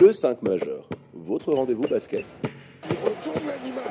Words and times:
Le 0.00 0.14
5 0.14 0.40
majeur, 0.40 0.88
votre 1.12 1.52
rendez-vous 1.52 1.82
basket. 1.82 2.24
Il 2.84 2.96
retourne 3.04 3.46
l'animal. 3.46 3.84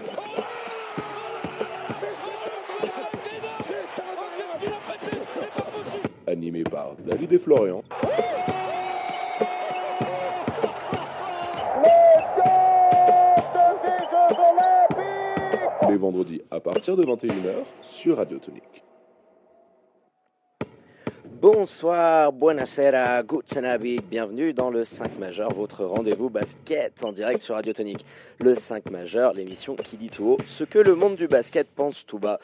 Animé 6.25 6.63
par 6.63 6.95
David 7.05 7.33
et 7.33 7.37
Florian. 7.37 7.83
Les 15.87 15.97
vendredis 15.97 16.41
à 16.49 16.59
partir 16.59 16.97
de 16.97 17.03
21h 17.03 17.65
sur 17.83 18.17
Radio 18.17 18.39
Tonique. 18.39 18.78
Bonsoir, 21.51 22.31
buonasera, 22.31 23.23
gutsenabi, 23.23 24.01
bienvenue 24.07 24.53
dans 24.53 24.69
le 24.69 24.85
5 24.85 25.17
majeur, 25.17 25.51
votre 25.51 25.83
rendez-vous 25.83 26.29
basket 26.29 27.03
en 27.03 27.11
direct 27.11 27.41
sur 27.41 27.55
Radio 27.55 27.73
Tonique. 27.73 28.05
Le 28.41 28.53
5 28.55 28.91
majeur, 28.91 29.33
l'émission 29.33 29.75
qui 29.75 29.97
dit 29.97 30.09
tout 30.09 30.25
haut 30.25 30.37
ce 30.45 30.63
que 30.63 30.79
le 30.79 30.95
monde 30.95 31.15
du 31.15 31.27
basket 31.27 31.67
pense 31.75 32.05
tout 32.05 32.19
bas 32.19 32.39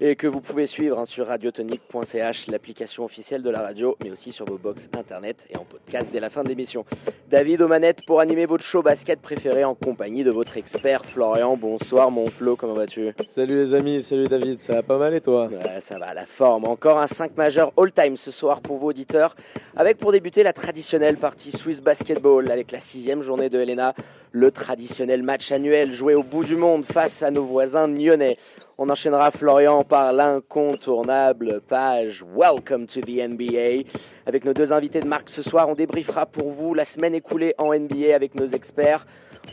et 0.00 0.14
que 0.14 0.28
vous 0.28 0.40
pouvez 0.40 0.66
suivre 0.66 0.98
hein, 1.00 1.04
sur 1.04 1.26
radiotonique.ch, 1.26 2.46
l'application 2.48 3.04
officielle 3.04 3.42
de 3.42 3.50
la 3.50 3.60
radio, 3.60 3.96
mais 4.04 4.10
aussi 4.10 4.30
sur 4.30 4.44
vos 4.44 4.58
box 4.58 4.88
internet 4.96 5.48
et 5.50 5.56
en 5.56 5.64
podcast 5.64 6.10
dès 6.12 6.20
la 6.20 6.30
fin 6.30 6.44
de 6.44 6.48
l'émission. 6.48 6.84
David 7.28 7.62
aux 7.62 7.68
manettes 7.68 8.06
pour 8.06 8.20
animer 8.20 8.46
votre 8.46 8.62
show 8.62 8.82
basket 8.82 9.20
préféré 9.20 9.64
en 9.64 9.74
compagnie 9.74 10.22
de 10.22 10.30
votre 10.30 10.58
expert 10.58 11.04
Florian. 11.04 11.56
Bonsoir 11.56 12.10
mon 12.10 12.26
Flo, 12.26 12.54
comment 12.54 12.74
vas-tu? 12.74 13.12
Salut 13.26 13.56
les 13.56 13.74
amis, 13.74 14.02
salut 14.02 14.28
David, 14.28 14.60
ça 14.60 14.74
va 14.74 14.82
pas 14.82 14.98
mal 14.98 15.14
et 15.14 15.20
toi? 15.20 15.48
Ouais, 15.48 15.80
ça 15.80 15.98
va, 15.98 16.14
la 16.14 16.26
forme. 16.26 16.66
Encore 16.66 16.98
un 16.98 17.08
5 17.08 17.36
majeur 17.36 17.72
all-time 17.76 18.16
ce 18.16 18.30
soir 18.30 18.41
pour 18.62 18.76
vos 18.78 18.88
auditeurs, 18.88 19.34
avec 19.76 19.98
pour 19.98 20.12
débuter 20.12 20.42
la 20.42 20.52
traditionnelle 20.52 21.16
partie 21.16 21.52
Swiss 21.52 21.80
Basketball, 21.80 22.50
avec 22.50 22.72
la 22.72 22.80
sixième 22.80 23.22
journée 23.22 23.48
de 23.48 23.58
Helena, 23.60 23.94
le 24.32 24.50
traditionnel 24.50 25.22
match 25.22 25.52
annuel 25.52 25.92
joué 25.92 26.14
au 26.14 26.22
bout 26.22 26.44
du 26.44 26.56
monde 26.56 26.84
face 26.84 27.22
à 27.22 27.30
nos 27.30 27.44
voisins 27.44 27.86
nyonnais. 27.86 28.36
On 28.78 28.90
enchaînera 28.90 29.30
Florian 29.30 29.82
par 29.82 30.12
l'incontournable 30.12 31.60
page 31.68 32.24
Welcome 32.34 32.86
to 32.86 33.00
the 33.00 33.28
NBA. 33.28 33.88
Avec 34.26 34.44
nos 34.44 34.54
deux 34.54 34.72
invités 34.72 35.00
de 35.00 35.06
marque 35.06 35.30
ce 35.30 35.42
soir, 35.42 35.68
on 35.68 35.74
débriefera 35.74 36.26
pour 36.26 36.50
vous 36.50 36.74
la 36.74 36.84
semaine 36.84 37.14
écoulée 37.14 37.54
en 37.58 37.72
NBA 37.72 38.14
avec 38.14 38.34
nos 38.34 38.46
experts. 38.46 39.06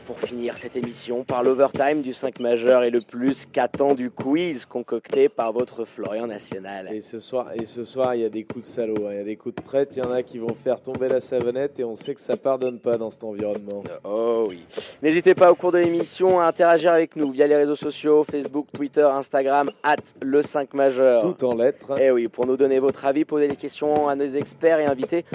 Pour 0.06 0.20
finir 0.20 0.58
cette 0.58 0.76
émission 0.76 1.24
par 1.24 1.44
l'overtime 1.44 2.02
du 2.02 2.14
5 2.14 2.40
majeur 2.40 2.84
et 2.84 2.90
le 2.90 3.02
plus 3.02 3.46
qu'attendu 3.46 4.10
quiz 4.10 4.66
concocté 4.66 5.30
par 5.30 5.54
votre 5.54 5.86
Florian 5.86 6.28
National. 6.28 6.90
Et 6.94 7.02
ce 7.02 7.20
soir, 7.20 7.48
et 7.54 7.66
ce 7.66 7.84
soir, 7.84 8.16
il 8.16 8.22
y 8.22 8.26
a 8.26 8.30
des 8.30 8.44
coups 8.44 8.66
de 8.66 8.70
salaud, 8.72 9.08
hein. 9.08 9.12
il 9.12 9.18
y 9.18 9.22
a 9.22 9.24
des 9.24 9.36
coups 9.36 9.56
de 9.56 9.62
traite, 9.62 9.96
il 9.96 10.04
y 10.04 10.06
en 10.06 10.12
a 10.12 10.24
qui 10.24 10.40
vont 10.40 10.56
faire 10.64 10.82
tomber 10.82 11.10
la 11.10 11.20
savonnette 11.20 11.80
et 11.80 11.84
on 11.84 11.96
sait 11.96 12.16
que 12.16 12.22
ça 12.22 12.38
pardonne 12.38 12.80
pas 12.80 12.98
dans 12.98 13.10
cet 13.10 13.24
environnement. 13.24 13.84
Oh 14.04 14.46
oui. 14.50 14.64
N'hésitez 15.02 15.36
pas 15.36 15.52
au 15.52 15.56
cours 15.56 15.72
de 15.72 15.80
l'émission 15.80 16.40
à 16.40 16.46
interagir 16.46 16.92
avec 16.92 17.16
nous 17.16 17.32
via 17.32 17.48
les 17.48 17.56
réseaux 17.56 17.76
sociaux, 17.76 18.24
Facebook, 18.24 18.68
Twitter, 18.74 19.04
Instagram, 19.04 19.70
at 19.84 19.98
le 20.22 20.42
5 20.42 20.74
majeur. 20.74 21.36
Tout 21.36 21.46
en 21.46 21.56
lettres. 21.56 21.96
Eh 22.00 22.12
oui, 22.12 22.28
pour 22.28 22.46
nous 22.46 22.58
donner 22.58 22.80
votre 22.80 23.06
avis, 23.06 23.26
poser 23.26 23.48
des 23.48 23.56
questions 23.56 24.08
à 24.08 24.16
nos 24.16 24.30
experts 24.30 24.80
et 24.80 24.86
invités 24.86 25.26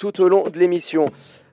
tout 0.00 0.20
au 0.22 0.28
long 0.28 0.44
de 0.44 0.58
l'émission. 0.58 1.04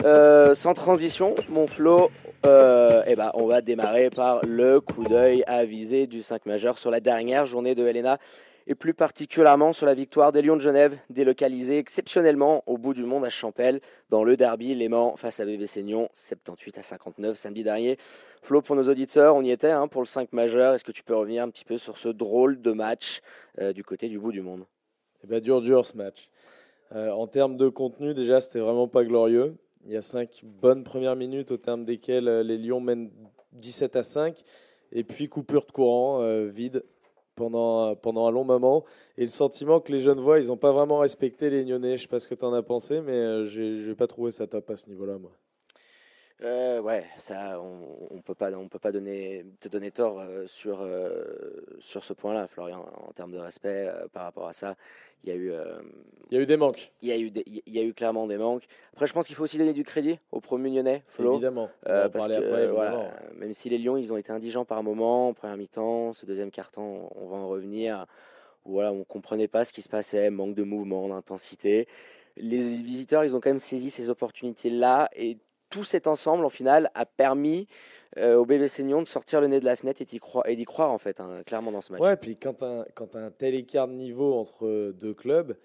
Euh, 0.05 0.55
sans 0.55 0.73
transition, 0.73 1.35
mon 1.49 1.67
Flo, 1.67 2.09
euh, 2.45 3.03
eh 3.07 3.15
ben, 3.15 3.31
on 3.33 3.45
va 3.45 3.61
démarrer 3.61 4.09
par 4.09 4.41
le 4.45 4.79
coup 4.79 5.03
d'œil 5.03 5.43
avisé 5.47 6.07
du 6.07 6.21
5 6.21 6.45
majeur 6.45 6.77
sur 6.77 6.91
la 6.91 6.99
dernière 6.99 7.45
journée 7.45 7.75
de 7.75 7.85
Helena 7.85 8.19
et 8.67 8.75
plus 8.75 8.93
particulièrement 8.93 9.71
sur 9.71 9.85
la 9.85 9.93
victoire 9.93 10.31
des 10.31 10.41
Lions 10.41 10.57
de 10.57 10.61
Genève, 10.61 10.97
délocalisés 11.09 11.77
exceptionnellement 11.77 12.63
au 12.67 12.77
bout 12.77 12.93
du 12.93 13.05
monde 13.05 13.23
à 13.23 13.29
Champel 13.29 13.79
dans 14.09 14.23
le 14.23 14.35
derby 14.35 14.75
Léman 14.75 15.15
face 15.15 15.39
à 15.39 15.45
bébé 15.45 15.67
Seignon, 15.67 16.09
78 16.13 16.77
à 16.77 16.83
59 16.83 17.37
samedi 17.37 17.63
dernier. 17.63 17.97
Flo, 18.41 18.61
pour 18.61 18.75
nos 18.75 18.89
auditeurs, 18.89 19.35
on 19.35 19.41
y 19.41 19.51
était 19.51 19.71
hein, 19.71 19.87
pour 19.87 20.01
le 20.01 20.07
5 20.07 20.33
majeur. 20.33 20.73
Est-ce 20.73 20.83
que 20.83 20.91
tu 20.91 21.03
peux 21.03 21.15
revenir 21.15 21.43
un 21.43 21.49
petit 21.49 21.65
peu 21.65 21.77
sur 21.77 21.97
ce 21.97 22.09
drôle 22.09 22.61
de 22.61 22.71
match 22.73 23.21
euh, 23.59 23.71
du 23.71 23.83
côté 23.83 24.09
du 24.09 24.19
bout 24.19 24.33
du 24.33 24.41
monde? 24.41 24.65
Eh 25.23 25.27
ben, 25.27 25.39
dur, 25.39 25.61
dur 25.61 25.85
ce 25.85 25.95
match. 25.95 26.29
Euh, 26.93 27.11
en 27.11 27.27
termes 27.27 27.57
de 27.57 27.69
contenu, 27.69 28.13
déjà, 28.13 28.41
c'était 28.41 28.59
vraiment 28.59 28.87
pas 28.87 29.03
glorieux. 29.03 29.55
Il 29.87 29.93
y 29.93 29.97
a 29.97 30.01
cinq 30.01 30.41
bonnes 30.43 30.83
premières 30.83 31.15
minutes 31.15 31.51
au 31.51 31.57
terme 31.57 31.85
desquelles 31.85 32.27
euh, 32.27 32.43
les 32.43 32.57
Lions 32.57 32.81
mènent 32.81 33.09
17 33.53 33.95
à 33.95 34.03
5. 34.03 34.43
Et 34.91 35.05
puis 35.05 35.29
coupure 35.29 35.65
de 35.65 35.71
courant, 35.71 36.21
euh, 36.21 36.47
vide 36.47 36.83
pendant, 37.35 37.95
pendant 37.95 38.27
un 38.27 38.31
long 38.31 38.43
moment. 38.43 38.83
Et 39.17 39.21
le 39.21 39.29
sentiment 39.29 39.79
que 39.79 39.93
les 39.93 40.01
jeunes 40.01 40.19
voient, 40.19 40.39
ils 40.39 40.47
n'ont 40.47 40.57
pas 40.57 40.73
vraiment 40.73 40.99
respecté 40.99 41.49
les 41.49 41.63
Lyonnais. 41.63 41.91
Je 41.91 41.93
ne 41.93 41.97
sais 41.99 42.07
pas 42.07 42.19
ce 42.19 42.27
que 42.27 42.35
tu 42.35 42.43
en 42.43 42.53
as 42.53 42.63
pensé, 42.63 42.99
mais 42.99 43.13
euh, 43.13 43.45
j'ai 43.45 43.79
j'ai 43.79 43.95
pas 43.95 44.07
trouvé 44.07 44.31
ça 44.31 44.45
top 44.45 44.69
à 44.69 44.75
ce 44.75 44.89
niveau-là, 44.89 45.17
moi. 45.17 45.31
Euh, 46.43 46.81
ouais, 46.81 47.03
ça, 47.17 47.59
on, 47.59 48.15
on 48.15 48.21
peut 48.21 48.35
pas, 48.35 48.51
on 48.51 48.67
peut 48.67 48.77
pas 48.77 48.91
donner, 48.91 49.43
te 49.59 49.67
donner 49.69 49.89
tort 49.89 50.19
euh, 50.19 50.45
sur 50.45 50.81
euh, 50.81 51.23
sur 51.79 52.03
ce 52.03 52.13
point-là, 52.13 52.47
Florian, 52.47 52.85
en 53.07 53.11
termes 53.13 53.31
de 53.31 53.39
respect 53.39 53.91
par 54.13 54.23
rapport 54.23 54.47
à 54.47 54.53
ça. 54.53 54.75
Il 55.23 55.29
y 55.29 55.31
a 55.31 55.35
eu, 55.35 55.51
Il 56.29 56.37
y 56.37 56.39
a 56.39 56.43
eu 56.43 56.45
des 56.45 56.57
manques, 56.57 56.91
il 57.01 57.09
y 57.09 57.11
a 57.11 57.17
eu, 57.17 57.31
il 57.47 57.73
y 57.73 57.79
a 57.79 57.81
eu 57.81 57.91
clairement 57.91 58.27
des 58.27 58.37
manques. 58.37 58.65
Après, 58.93 59.07
je 59.07 59.13
pense 59.13 59.25
qu'il 59.25 59.35
faut 59.35 59.45
aussi 59.45 59.57
donner 59.57 59.73
du 59.73 59.83
crédit 59.83 60.19
aux 60.31 60.39
promus 60.41 60.69
lyonnais, 60.69 61.03
Flo. 61.07 61.33
évidemment. 61.33 61.71
On 61.87 62.09
parce 62.09 62.27
que 62.27 62.33
après, 62.33 62.67
voilà, 62.67 63.11
même 63.35 63.51
si 63.53 63.67
les 63.69 63.79
Lions 63.79 63.97
ils 63.97 64.13
ont 64.13 64.17
été 64.17 64.31
indigents 64.31 64.63
par 64.63 64.83
moment 64.83 65.29
en 65.29 65.33
première 65.33 65.57
mi-temps, 65.57 66.13
ce 66.13 66.27
deuxième 66.27 66.51
carton, 66.51 67.09
on 67.15 67.27
va 67.27 67.37
en 67.37 67.47
revenir. 67.47 68.05
Voilà, 68.63 68.91
on 68.93 69.03
comprenait 69.05 69.47
pas 69.47 69.65
ce 69.65 69.73
qui 69.73 69.81
se 69.81 69.89
passait, 69.89 70.29
manque 70.29 70.53
de 70.53 70.63
mouvement, 70.63 71.07
d'intensité. 71.07 71.87
Les 72.35 72.57
visiteurs 72.57 73.23
ils 73.25 73.35
ont 73.35 73.39
quand 73.39 73.49
même 73.49 73.57
saisi 73.57 73.89
ces 73.89 74.09
opportunités 74.09 74.69
là 74.69 75.09
et 75.15 75.39
tout 75.69 75.83
cet 75.83 76.07
ensemble 76.07 76.45
en 76.45 76.49
finale 76.49 76.89
a 76.95 77.05
permis 77.05 77.67
euh, 78.17 78.35
au 78.35 78.45
bébé 78.45 78.67
Seignon 78.67 79.01
de 79.01 79.07
sortir 79.07 79.41
le 79.41 79.47
nez 79.47 79.59
de 79.59 79.65
la 79.65 79.75
fenêtre 79.75 80.01
et 80.01 80.05
d'y 80.05 80.19
croire, 80.19 80.47
et 80.47 80.55
d'y 80.55 80.65
croire 80.65 80.91
en 80.91 80.97
fait 80.97 81.19
hein, 81.19 81.41
clairement 81.45 81.71
dans 81.71 81.81
ce 81.81 81.91
match. 81.91 82.01
Ouais, 82.01 82.15
puis 82.15 82.35
quand 82.35 82.63
un 82.63 82.85
tel 83.37 83.53
écart 83.55 83.87
de 83.87 83.93
niveau 83.93 84.33
entre 84.35 84.91
deux 84.93 85.13
clubs, 85.13 85.55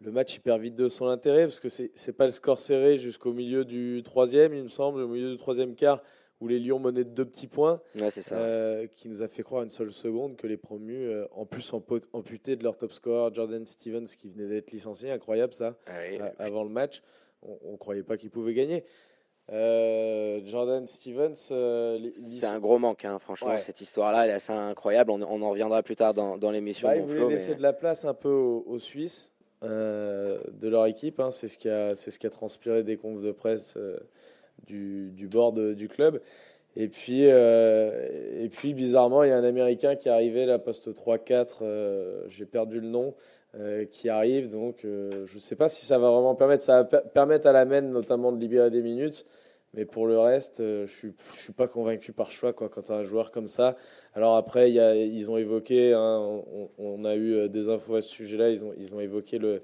le 0.00 0.10
match 0.10 0.34
il 0.36 0.40
perd 0.40 0.60
vite 0.60 0.74
de 0.74 0.88
son 0.88 1.06
intérêt 1.06 1.44
parce 1.44 1.60
que 1.60 1.68
c'est 1.68 1.90
c'est 1.94 2.12
pas 2.12 2.24
le 2.24 2.30
score 2.32 2.58
serré 2.58 2.98
jusqu'au 2.98 3.32
milieu 3.32 3.64
du 3.64 4.02
troisième, 4.04 4.54
il 4.54 4.64
me 4.64 4.68
semble, 4.68 5.00
au 5.02 5.08
milieu 5.08 5.30
du 5.30 5.38
troisième 5.38 5.74
quart 5.74 6.02
où 6.40 6.48
les 6.48 6.58
Lions 6.58 6.80
menaient 6.80 7.04
de 7.04 7.10
deux 7.10 7.24
petits 7.24 7.46
points, 7.46 7.80
Ouais, 7.94 8.10
c'est 8.10 8.20
ça. 8.20 8.34
euh, 8.36 8.86
qui 8.88 9.08
nous 9.08 9.22
a 9.22 9.28
fait 9.28 9.44
croire 9.44 9.62
une 9.62 9.70
seule 9.70 9.92
seconde 9.92 10.36
que 10.36 10.48
les 10.48 10.56
promus, 10.56 11.06
euh, 11.06 11.26
en 11.30 11.46
plus 11.46 11.72
amputés 12.12 12.56
de 12.56 12.64
leur 12.64 12.76
top 12.76 12.92
score, 12.92 13.32
Jordan 13.32 13.64
Stevens 13.64 14.04
qui 14.18 14.28
venait 14.28 14.48
d'être 14.48 14.72
licencié, 14.72 15.12
incroyable 15.12 15.54
ça, 15.54 15.76
Ah 15.86 15.92
oui, 16.10 16.18
a- 16.18 16.32
avant 16.42 16.64
le 16.64 16.70
match, 16.70 17.02
on, 17.42 17.72
ne 17.72 17.76
croyait 17.76 18.02
pas 18.02 18.16
qu'ils 18.16 18.30
pouvaient 18.30 18.52
gagner. 18.52 18.84
Euh, 19.52 20.40
Jordan 20.46 20.86
Stevens, 20.86 21.34
euh, 21.50 21.98
c'est 22.14 22.46
un 22.46 22.58
gros 22.60 22.78
manque, 22.78 23.04
hein, 23.04 23.18
franchement, 23.18 23.48
Ouais. 23.50 23.58
cette 23.58 23.80
histoire-là, 23.80 24.24
elle 24.24 24.30
est 24.30 24.34
assez 24.34 24.52
incroyable. 24.52 25.10
On, 25.10 25.20
on 25.22 25.42
en 25.42 25.50
reviendra 25.50 25.82
plus 25.82 25.96
tard 25.96 26.14
dans, 26.14 26.38
dans 26.38 26.50
l'émission. 26.50 26.88
Bah, 26.88 26.96
ils 26.96 27.02
voulaient 27.02 27.14
Flo, 27.18 27.26
mais- 27.28 27.34
laisser 27.34 27.54
de 27.54 27.62
la 27.62 27.74
place 27.74 28.04
un 28.06 28.14
peu 28.14 28.30
aux, 28.30 28.64
aux 28.66 28.78
Suisses 28.78 29.34
euh, 29.62 30.38
de 30.52 30.68
leur 30.68 30.86
équipe. 30.86 31.20
hein. 31.20 31.30
C'est 31.30 31.48
ce, 31.48 31.58
qui 31.58 31.68
a- 31.68 31.94
c'est 31.94 32.10
ce 32.10 32.18
qui 32.18 32.26
a 32.26 32.30
transpiré 32.30 32.82
des 32.84 32.96
confs 32.96 33.20
de 33.20 33.32
presse 33.32 33.76
du, 34.66 35.10
du 35.12 35.28
board 35.28 35.74
du 35.74 35.88
club. 35.88 36.20
Et 36.76 36.88
puis, 36.88 37.20
et 37.22 38.48
puis, 38.50 38.74
bizarrement, 38.74 39.22
il 39.22 39.28
y 39.28 39.32
a 39.32 39.36
un 39.36 39.44
Américain 39.44 39.94
qui 39.94 40.08
est 40.08 40.10
arrivé, 40.10 40.44
la 40.46 40.58
poste 40.58 40.88
3-4, 40.92 41.58
euh, 41.62 42.24
j'ai 42.28 42.46
perdu 42.46 42.80
le 42.80 42.88
nom, 42.88 43.14
euh, 43.58 43.84
qui 43.84 44.08
arrive. 44.08 44.50
Donc, 44.50 44.84
euh, 44.84 45.26
je 45.26 45.34
ne 45.36 45.40
sais 45.40 45.56
pas 45.56 45.68
si 45.68 45.86
ça 45.86 45.98
va 45.98 46.10
vraiment 46.10 46.34
permettre. 46.34 46.64
Ça 46.64 46.82
va 46.82 46.84
per- 46.84 47.08
permettre 47.12 47.46
à 47.46 47.52
la 47.52 47.64
MEN 47.64 47.90
notamment 47.90 48.32
de 48.32 48.40
libérer 48.40 48.70
des 48.70 48.82
minutes. 48.82 49.26
Mais 49.74 49.84
pour 49.84 50.06
le 50.06 50.18
reste, 50.18 50.60
euh, 50.60 50.86
je 50.86 51.08
ne 51.08 51.12
suis, 51.32 51.52
pas 51.52 51.66
convaincu 51.66 52.12
par 52.12 52.30
choix 52.30 52.52
quoi, 52.52 52.68
quand 52.68 52.82
tu 52.82 52.92
un 52.92 53.02
joueur 53.02 53.30
comme 53.30 53.48
ça. 53.48 53.76
Alors 54.14 54.36
après, 54.36 54.70
y 54.70 54.80
a, 54.80 54.94
ils 54.94 55.30
ont 55.30 55.36
évoqué, 55.36 55.92
hein, 55.92 56.42
on, 56.78 57.04
a 57.04 57.16
eu 57.16 57.48
des 57.48 57.68
infos 57.68 57.96
à 57.96 58.02
ce 58.02 58.08
sujet-là, 58.08 58.50
ils 58.50 58.64
ont, 58.64 58.72
ils 58.78 58.94
ont 58.94 59.00
évoqué 59.00 59.38
le, 59.38 59.62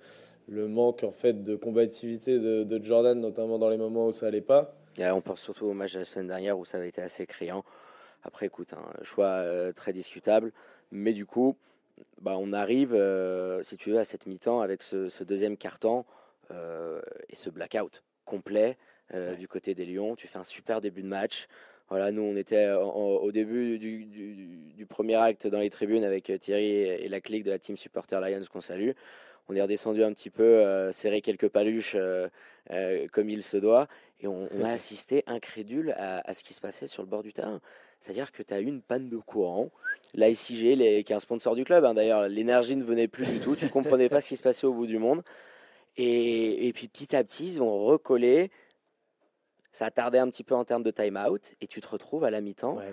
manque 0.48 1.04
en 1.04 1.12
fait 1.12 1.44
de 1.44 1.54
combativité 1.54 2.40
de, 2.40 2.82
Jordan, 2.82 3.20
notamment 3.20 3.58
dans 3.58 3.70
les 3.70 3.78
moments 3.78 4.06
où 4.06 4.12
ça 4.12 4.26
allait 4.26 4.40
pas. 4.40 4.74
On 4.98 5.20
pense 5.20 5.40
surtout 5.40 5.66
au 5.66 5.74
match 5.74 5.92
de 5.94 6.00
la 6.00 6.04
semaine 6.04 6.26
dernière 6.26 6.58
où 6.58 6.64
ça 6.64 6.78
avait 6.78 6.88
été 6.88 7.02
assez 7.02 7.24
criant. 7.26 7.64
Après, 8.22 8.46
écoute, 8.46 8.72
un 8.74 9.04
choix 9.04 9.26
euh, 9.26 9.72
très 9.72 9.92
discutable. 9.92 10.52
Mais 10.92 11.12
du 11.12 11.26
coup, 11.26 11.56
bah, 12.20 12.36
on 12.38 12.52
arrive, 12.52 12.94
euh, 12.94 13.62
si 13.62 13.76
tu 13.76 13.90
veux, 13.90 13.98
à 13.98 14.04
cette 14.04 14.26
mi-temps 14.26 14.60
avec 14.60 14.82
ce, 14.82 15.08
ce 15.08 15.24
deuxième 15.24 15.56
carton 15.56 16.04
euh, 16.50 17.00
et 17.28 17.36
ce 17.36 17.50
blackout 17.50 18.02
complet 18.24 18.76
euh, 19.14 19.34
du 19.34 19.48
côté 19.48 19.74
des 19.74 19.86
Lions. 19.86 20.16
Tu 20.16 20.26
fais 20.26 20.38
un 20.38 20.44
super 20.44 20.80
début 20.80 21.02
de 21.02 21.08
match. 21.08 21.48
Voilà, 21.88 22.12
nous, 22.12 22.22
on 22.22 22.36
était 22.36 22.70
en- 22.70 22.82
en- 22.82 23.16
au 23.16 23.32
début 23.32 23.78
du, 23.78 24.04
du- 24.04 24.72
du 24.76 24.86
premier 24.86 25.16
acte 25.16 25.46
dans 25.46 25.58
les 25.58 25.70
tribunes 25.70 26.04
avec 26.04 26.32
Thierry 26.38 26.66
et, 26.66 27.04
et 27.04 27.08
la 27.08 27.20
clique 27.20 27.44
de 27.44 27.50
la 27.50 27.58
team 27.58 27.76
Supporter 27.76 28.20
Lions 28.20 28.44
qu'on 28.52 28.60
salue. 28.60 28.90
On 29.48 29.56
est 29.56 29.62
redescendu 29.62 30.04
un 30.04 30.12
petit 30.12 30.30
peu, 30.30 30.92
serré 30.92 31.22
quelques 31.22 31.48
paluches 31.48 31.96
comme 33.10 33.28
il 33.28 33.42
se 33.42 33.56
doit. 33.56 33.88
Et 34.20 34.26
on, 34.26 34.48
on 34.52 34.64
a 34.64 34.70
assisté 34.72 35.24
incrédule 35.26 35.92
à, 35.96 36.20
à 36.28 36.34
ce 36.34 36.44
qui 36.44 36.54
se 36.54 36.60
passait 36.60 36.88
sur 36.88 37.02
le 37.02 37.08
bord 37.08 37.22
du 37.22 37.32
terrain. 37.32 37.60
C'est-à-dire 38.00 38.32
que 38.32 38.42
tu 38.42 38.54
as 38.54 38.60
eu 38.60 38.66
une 38.66 38.82
panne 38.82 39.08
de 39.08 39.16
courant. 39.18 39.70
La 40.14 40.34
SIG, 40.34 40.76
les, 40.76 41.04
qui 41.04 41.12
est 41.12 41.16
un 41.16 41.20
sponsor 41.20 41.54
du 41.54 41.64
club, 41.64 41.84
hein, 41.84 41.94
d'ailleurs, 41.94 42.28
l'énergie 42.28 42.76
ne 42.76 42.82
venait 42.82 43.08
plus 43.08 43.26
du 43.26 43.40
tout. 43.40 43.56
Tu 43.56 43.66
ne 43.66 43.70
comprenais 43.70 44.08
pas 44.08 44.20
ce 44.20 44.28
qui 44.28 44.36
se 44.36 44.42
passait 44.42 44.66
au 44.66 44.72
bout 44.72 44.86
du 44.86 44.98
monde. 44.98 45.22
Et, 45.96 46.68
et 46.68 46.72
puis 46.72 46.88
petit 46.88 47.14
à 47.14 47.22
petit, 47.22 47.46
ils 47.46 47.62
ont 47.62 47.84
recollé 47.84 48.50
ça 49.72 49.86
a 49.86 49.90
tardé 49.90 50.18
un 50.18 50.28
petit 50.28 50.42
peu 50.42 50.54
en 50.54 50.64
termes 50.64 50.82
de 50.82 50.90
time-out, 50.90 51.54
et 51.60 51.66
tu 51.66 51.80
te 51.80 51.88
retrouves 51.88 52.24
à 52.24 52.30
la 52.30 52.40
mi-temps 52.40 52.76
Ouais, 52.76 52.90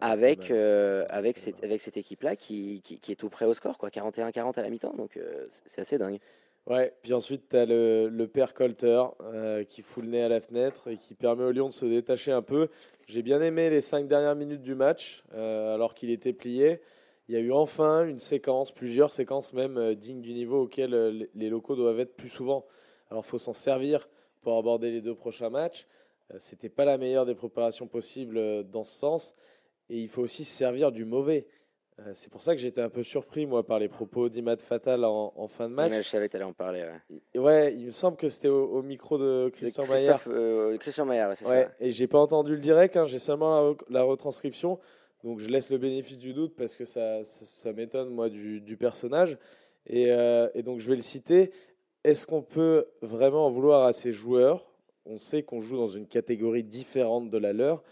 avec, 0.00 0.50
euh, 0.50 1.04
avec, 1.08 1.38
cette, 1.38 1.56
mal. 1.56 1.64
avec 1.64 1.82
cette 1.82 1.96
équipe-là 1.96 2.36
qui, 2.36 2.80
qui, 2.82 3.00
qui 3.00 3.12
est 3.12 3.16
tout 3.16 3.28
près 3.28 3.44
au 3.44 3.54
score, 3.54 3.76
quoi, 3.76 3.88
41-40 3.88 4.58
à 4.58 4.62
la 4.62 4.70
mi-temps, 4.70 4.94
donc 4.94 5.16
euh, 5.16 5.46
c'est 5.48 5.80
assez 5.80 5.98
dingue. 5.98 6.20
Ouais, 6.66 6.92
puis 7.02 7.12
ensuite, 7.12 7.48
tu 7.48 7.56
as 7.56 7.64
le, 7.64 8.08
le 8.08 8.26
père 8.26 8.52
Colter 8.52 9.04
euh, 9.22 9.62
qui 9.62 9.82
fout 9.82 10.02
le 10.02 10.10
nez 10.10 10.22
à 10.22 10.28
la 10.28 10.40
fenêtre 10.40 10.88
et 10.88 10.96
qui 10.96 11.14
permet 11.14 11.44
au 11.44 11.52
Lyon 11.52 11.68
de 11.68 11.72
se 11.72 11.86
détacher 11.86 12.32
un 12.32 12.42
peu. 12.42 12.68
J'ai 13.06 13.22
bien 13.22 13.40
aimé 13.40 13.70
les 13.70 13.80
cinq 13.80 14.08
dernières 14.08 14.34
minutes 14.34 14.62
du 14.62 14.74
match, 14.74 15.22
euh, 15.34 15.74
alors 15.76 15.94
qu'il 15.94 16.10
était 16.10 16.32
plié. 16.32 16.80
Il 17.28 17.36
y 17.36 17.38
a 17.38 17.40
eu 17.40 17.52
enfin 17.52 18.04
une 18.04 18.18
séquence, 18.18 18.72
plusieurs 18.72 19.12
séquences 19.12 19.52
même 19.52 19.78
euh, 19.78 19.94
dignes 19.94 20.22
du 20.22 20.32
niveau 20.32 20.62
auquel 20.62 21.28
les- 21.34 21.50
locaux 21.50 21.76
doivent 21.76 22.00
être 22.00 22.16
plus 22.16 22.30
souvent. 22.30 22.66
Alors, 23.10 23.22
il 23.24 23.28
faut 23.28 23.38
s'en 23.38 23.52
servir 23.52 24.08
pour 24.42 24.58
aborder 24.58 24.90
les 24.90 25.00
deux 25.00 25.14
prochains 25.14 25.50
matchs. 25.50 25.86
C'était 26.38 26.68
pas 26.68 26.84
la 26.84 26.98
meilleure 26.98 27.26
des 27.26 27.36
préparations 27.36 27.86
possibles 27.86 28.68
dans 28.68 28.82
ce 28.82 28.98
sens. 28.98 29.34
Et 29.88 30.00
il 30.00 30.08
faut 30.08 30.22
aussi 30.22 30.44
se 30.44 30.56
servir 30.56 30.90
du 30.90 31.04
mauvais. 31.04 31.46
Euh, 32.00 32.10
C'est 32.12 32.30
pour 32.30 32.42
ça 32.42 32.54
que 32.54 32.60
j'étais 32.60 32.80
un 32.82 32.90
peu 32.90 33.02
surpris, 33.02 33.46
moi, 33.46 33.64
par 33.64 33.78
les 33.78 33.88
propos 33.88 34.28
d'Imad 34.28 34.60
Fatal 34.60 35.04
en, 35.04 35.32
en 35.34 35.48
fin 35.48 35.68
de 35.68 35.74
match. 35.74 35.92
Je 35.94 36.02
savais 36.02 36.26
que 36.26 36.32
tu 36.32 36.36
allais 36.36 36.44
en 36.44 36.52
parler. 36.52 36.84
Ouais. 37.34 37.74
Il 37.74 37.86
me 37.86 37.90
semble 37.90 38.16
que 38.16 38.28
c'était 38.28 38.48
au, 38.48 38.64
au 38.66 38.82
micro 38.82 39.16
de 39.18 39.44
De 39.44 39.48
Christian 39.50 39.86
Maillard. 39.86 40.22
Euh, 40.28 40.76
Christian 40.78 41.06
Maillard, 41.06 41.30
ouais, 41.30 41.36
c'est 41.36 41.46
Ouais, 41.46 41.62
ça. 41.64 41.70
et 41.80 41.90
j'ai 41.90 42.06
pas 42.06 42.18
entendu 42.18 42.52
le 42.52 42.58
direct, 42.60 42.96
hein, 42.96 43.06
j'ai 43.06 43.18
seulement 43.18 43.54
la, 43.54 43.70
re- 43.72 43.80
la 43.88 44.02
retranscription. 44.02 44.78
Donc 45.24 45.38
je 45.38 45.48
laisse 45.48 45.70
le 45.70 45.78
bénéfice 45.78 46.18
du 46.18 46.34
doute 46.34 46.54
parce 46.54 46.76
que 46.76 46.84
ça, 46.84 47.24
ça, 47.24 47.46
ça 47.46 47.72
m'étonne, 47.72 48.10
moi, 48.10 48.28
du, 48.28 48.60
du 48.60 48.76
personnage. 48.76 49.38
Et, 49.86 50.12
euh, 50.12 50.48
et 50.54 50.62
donc 50.62 50.80
je 50.80 50.88
vais 50.90 50.96
le 50.96 51.00
citer. 51.02 51.50
Est-ce 52.04 52.26
qu'on 52.26 52.42
peut 52.42 52.86
vraiment 53.02 53.46
en 53.46 53.50
vouloir 53.50 53.84
à 53.84 53.92
ces 53.92 54.12
joueurs? 54.12 54.66
On 55.06 55.18
sait 55.18 55.42
qu'on 55.42 55.60
joue 55.60 55.76
dans 55.76 55.88
une 55.88 56.06
catégorie 56.06 56.62
différente 56.62 57.30
de 57.30 57.38
la 57.38 57.52
leur. 57.52 57.82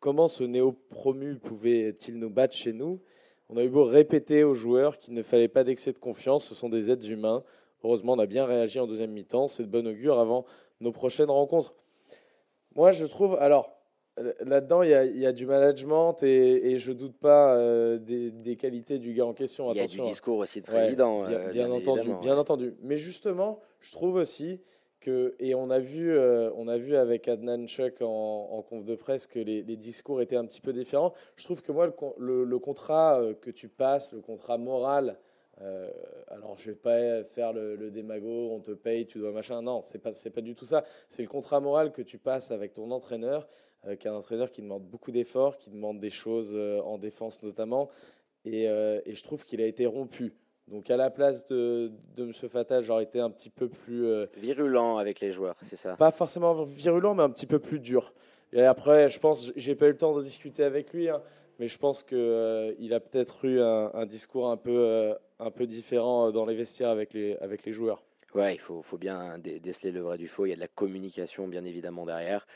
Comment 0.00 0.26
ce 0.26 0.42
néo-promu 0.42 1.36
pouvait-il 1.36 2.18
nous 2.18 2.30
battre 2.30 2.54
chez 2.54 2.72
nous? 2.72 3.00
On 3.52 3.58
a 3.58 3.64
eu 3.64 3.68
beau 3.68 3.84
répéter 3.84 4.44
aux 4.44 4.54
joueurs 4.54 4.98
qu'il 4.98 5.12
ne 5.12 5.22
fallait 5.22 5.46
pas 5.48 5.62
d'excès 5.62 5.92
de 5.92 5.98
confiance, 5.98 6.44
ce 6.46 6.54
sont 6.54 6.70
des 6.70 6.90
êtres 6.90 7.10
humains. 7.10 7.44
Heureusement, 7.84 8.14
on 8.14 8.18
a 8.18 8.24
bien 8.24 8.46
réagi 8.46 8.80
en 8.80 8.86
deuxième 8.86 9.10
mi-temps. 9.10 9.46
C'est 9.46 9.64
de 9.64 9.68
bon 9.68 9.86
augure 9.86 10.18
avant 10.18 10.46
nos 10.80 10.90
prochaines 10.90 11.28
rencontres. 11.30 11.74
Moi, 12.74 12.92
je 12.92 13.04
trouve. 13.04 13.36
Alors, 13.40 13.76
là-dedans, 14.40 14.82
il 14.82 14.88
y, 14.90 14.94
a- 14.94 15.04
il 15.04 15.18
y 15.18 15.26
a 15.26 15.32
du 15.32 15.44
management 15.44 16.22
et, 16.22 16.70
et 16.72 16.78
je 16.78 16.92
doute 16.92 17.14
pas 17.18 17.54
euh, 17.56 17.98
des, 17.98 18.30
des 18.30 18.56
qualités 18.56 18.98
du 18.98 19.12
gars 19.12 19.26
en 19.26 19.34
question. 19.34 19.70
Il 19.72 19.76
y 19.76 19.80
a 19.80 19.82
du 19.82 19.86
Attention, 19.86 20.04
hein. 20.04 20.08
discours 20.08 20.38
aussi 20.38 20.62
de 20.62 20.66
Ouais, 20.70 20.78
président. 20.78 21.22
bien, 21.26 21.38
euh, 21.38 21.52
bien 21.52 21.70
entendu, 21.70 22.10
bien 22.22 22.38
entendu. 22.38 22.74
Mais 22.82 22.96
justement, 22.96 23.60
je 23.80 23.92
trouve 23.92 24.14
aussi 24.14 24.60
et 25.08 25.54
on 25.54 25.70
a 25.70 25.78
vu, 25.78 26.12
euh, 26.12 26.50
on 26.56 26.68
a 26.68 26.78
vu 26.78 26.96
avec 26.96 27.28
Adnan 27.28 27.66
Chuk 27.66 28.02
en, 28.02 28.48
en 28.50 28.62
conf 28.62 28.84
de 28.84 28.94
presse 28.94 29.26
que 29.26 29.38
les, 29.38 29.62
discours 29.76 30.20
étaient 30.20 30.36
un 30.36 30.44
petit 30.46 30.60
peu 30.60 30.72
différents. 30.72 31.12
Je 31.36 31.44
trouve 31.44 31.62
que 31.62 31.72
moi, 31.72 31.86
le, 31.86 31.92
con- 31.92 32.14
le- 32.18 32.44
le 32.44 32.58
contrat 32.58 33.20
euh, 33.20 33.34
que 33.34 33.50
tu 33.50 33.68
passes, 33.68 34.12
le 34.12 34.20
contrat 34.20 34.58
moral, 34.58 35.18
euh, 35.60 35.90
alors 36.28 36.56
je 36.56 36.70
vais 36.70 36.76
pas 36.76 37.24
faire 37.24 37.52
le, 37.52 37.76
le 37.76 37.90
démago, 37.90 38.50
on 38.52 38.60
te 38.60 38.72
paye, 38.72 39.06
tu 39.06 39.18
dois 39.18 39.32
machin. 39.32 39.62
Non, 39.62 39.82
c'est 39.82 39.98
pas, 39.98 40.12
c'est 40.12 40.30
pas 40.30 40.40
du 40.40 40.54
tout 40.54 40.64
ça. 40.64 40.84
C'est 41.08 41.22
le 41.22 41.28
contrat 41.28 41.60
moral 41.60 41.92
que 41.92 42.02
tu 42.02 42.18
passes 42.18 42.50
avec 42.50 42.74
ton 42.74 42.90
entraîneur, 42.90 43.48
qui 43.98 44.06
est 44.06 44.10
un 44.10 44.14
entraîneur 44.14 44.50
qui 44.50 44.62
demande 44.62 44.84
beaucoup 44.84 45.10
d'efforts, 45.10 45.58
qui 45.58 45.70
demande 45.70 45.98
des 46.00 46.10
choses 46.10 46.56
en 46.84 46.98
défense 46.98 47.42
notamment. 47.42 47.88
Et 48.44 48.64
je 48.66 49.22
trouve 49.22 49.44
qu'il 49.44 49.60
a 49.60 49.66
été 49.66 49.86
rompu. 49.86 50.32
Donc 50.68 50.90
à 50.90 50.96
la 50.96 51.10
place 51.10 51.46
de, 51.46 51.90
de 52.16 52.24
M. 52.24 52.32
Fatal, 52.32 52.82
j'aurais 52.82 53.02
été 53.04 53.20
un 53.20 53.30
petit 53.30 53.50
peu 53.50 53.68
plus, 53.68 54.06
euh, 54.06 54.26
Virulent 54.36 54.96
avec 54.96 55.20
les 55.20 55.32
joueurs, 55.32 55.56
c'est 55.62 55.76
ça? 55.76 55.96
pas 55.96 56.10
forcément 56.10 56.54
virulent, 56.64 57.14
mais 57.14 57.22
un 57.22 57.30
petit 57.30 57.46
peu 57.46 57.58
plus 57.58 57.80
dur. 57.80 58.12
Et 58.52 58.62
après, 58.64 59.08
je 59.10 59.18
pense, 59.18 59.52
j'ai 59.56 59.74
pas 59.74 59.86
eu 59.86 59.90
le 59.90 59.96
temps 59.96 60.14
de 60.16 60.22
discuter 60.22 60.62
avec 60.62 60.92
lui, 60.92 61.08
hein, 61.08 61.22
mais 61.58 61.66
je 61.66 61.78
pense 61.78 62.04
que 62.04 62.14
euh, 62.16 62.74
il 62.78 62.94
a 62.94 63.00
peut-être 63.00 63.44
eu 63.44 63.60
un, 63.60 63.90
un 63.94 64.06
discours 64.06 64.50
un 64.50 64.56
peu, 64.56 64.74
euh, 64.76 65.14
un 65.40 65.50
peu 65.50 65.66
différent 65.66 66.30
dans 66.30 66.46
les 66.46 66.54
vestiaires 66.54 66.90
avec 66.90 67.12
les, 67.12 67.36
avec 67.38 67.64
les 67.64 67.72
joueurs. 67.72 68.02
Ouais, 68.34 68.54
il 68.54 68.58
faut, 68.58 68.82
faut 68.82 68.98
bien 68.98 69.38
dé- 69.38 69.60
déceler 69.60 69.90
le 69.90 70.00
vrai 70.00 70.16
du 70.16 70.28
faux. 70.28 70.46
Il 70.46 70.50
y 70.50 70.52
a 70.52 70.56
de 70.56 70.60
la 70.60 70.68
communication, 70.68 71.48
bien 71.48 71.64
évidemment, 71.64 72.06
derrière. 72.06 72.46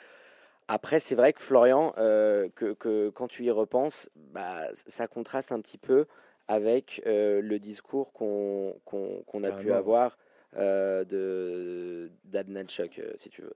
Après, 0.69 1.01
c'est 1.01 1.15
vrai 1.15 1.33
que 1.33 1.41
Florian, 1.43 1.93
que, 1.97 2.73
que 2.73 3.11
quand 3.11 3.29
tu 3.29 3.45
y 3.45 3.51
repenses, 3.51 4.11
bah, 4.17 4.67
ça 4.75 5.07
contraste 5.07 5.53
un 5.53 5.61
petit 5.61 5.79
peu 5.79 6.07
avec 6.49 7.03
euh, 7.07 7.41
le 7.41 7.59
discours 7.59 8.13
qu'on 8.13 9.45
a 9.45 9.53
pu 9.53 9.73
avoir 9.73 10.17
euh, 10.57 11.05
de 11.05 12.11
euh, 12.35 13.15
si 13.19 13.29
tu 13.31 13.43
veux. 13.43 13.55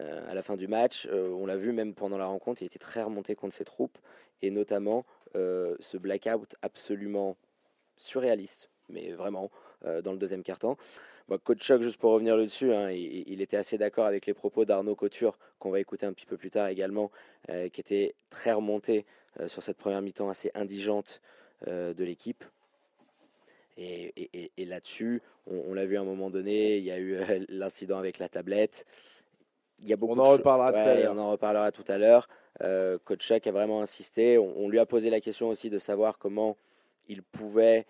Euh, 0.00 0.30
à 0.30 0.34
la 0.34 0.42
fin 0.42 0.56
du 0.56 0.68
match, 0.68 1.08
on 1.10 1.46
l'a 1.46 1.56
vu 1.56 1.72
même 1.72 1.94
pendant 1.94 2.18
la 2.18 2.26
rencontre, 2.26 2.62
il 2.62 2.66
était 2.66 2.78
très 2.78 3.02
remonté 3.02 3.34
contre 3.34 3.54
ses 3.54 3.64
troupes, 3.64 3.98
et 4.42 4.50
notamment 4.50 5.04
ce 5.34 5.96
blackout 5.96 6.56
absolument 6.62 7.36
surréaliste, 7.96 8.68
mais 8.88 9.12
vraiment, 9.12 9.50
dans 9.84 10.12
le 10.12 10.18
deuxième 10.18 10.42
quart-temps. 10.42 10.76
Moi, 11.28 11.38
coach 11.38 11.62
Choc, 11.62 11.82
juste 11.82 11.98
pour 11.98 12.12
revenir 12.12 12.36
là-dessus, 12.36 12.72
hein, 12.72 12.90
il, 12.90 13.24
il 13.28 13.40
était 13.40 13.56
assez 13.56 13.78
d'accord 13.78 14.06
avec 14.06 14.26
les 14.26 14.34
propos 14.34 14.64
d'Arnaud 14.64 14.96
Couture, 14.96 15.38
qu'on 15.58 15.70
va 15.70 15.80
écouter 15.80 16.04
un 16.04 16.12
petit 16.12 16.26
peu 16.26 16.36
plus 16.36 16.50
tard 16.50 16.68
également, 16.68 17.10
qui 17.46 17.80
était 17.80 18.14
très 18.28 18.52
remonté 18.52 19.06
sur 19.46 19.62
cette 19.62 19.78
première 19.78 20.02
mi-temps 20.02 20.28
assez 20.28 20.50
indigente 20.54 21.20
de 21.66 22.04
l'équipe. 22.04 22.44
Et, 23.78 24.12
et- 24.16 24.30
et- 24.34 24.52
et 24.58 24.64
là-dessus, 24.66 25.22
on, 25.46 25.56
on 25.68 25.74
l'a 25.74 25.86
vu 25.86 25.96
à 25.96 26.00
un 26.00 26.04
moment 26.04 26.30
donné, 26.30 26.76
il 26.76 26.84
y 26.84 26.90
a 26.90 26.98
eu 26.98 27.14
euh, 27.14 27.24
l'incident 27.48 27.98
avec 27.98 28.18
la 28.18 28.28
tablette. 28.28 28.86
Il 29.80 29.88
y 29.88 29.92
a 29.92 29.96
beaucoup 29.96 30.14
On 30.14 30.18
en 30.18 30.30
reparlera 30.30 30.72
tout 30.72 30.78
à 30.78 30.84
Ouais, 30.84 31.02
l'heure. 31.02 31.14
On 31.14 31.18
en 31.18 31.30
reparlera 31.32 31.72
tout 31.72 31.84
à 31.88 31.98
l'heure. 31.98 32.28
Euh, 32.62 32.98
a 33.48 33.52
vraiment 33.52 33.80
insisté. 33.80 34.38
On, 34.38 34.52
on 34.58 34.68
lui 34.68 34.78
a 34.78 34.86
posé 34.86 35.10
la 35.10 35.20
question 35.20 35.48
aussi 35.48 35.70
de 35.70 35.78
savoir 35.78 36.18
comment 36.18 36.56
il 37.08 37.22
pouvait, 37.22 37.86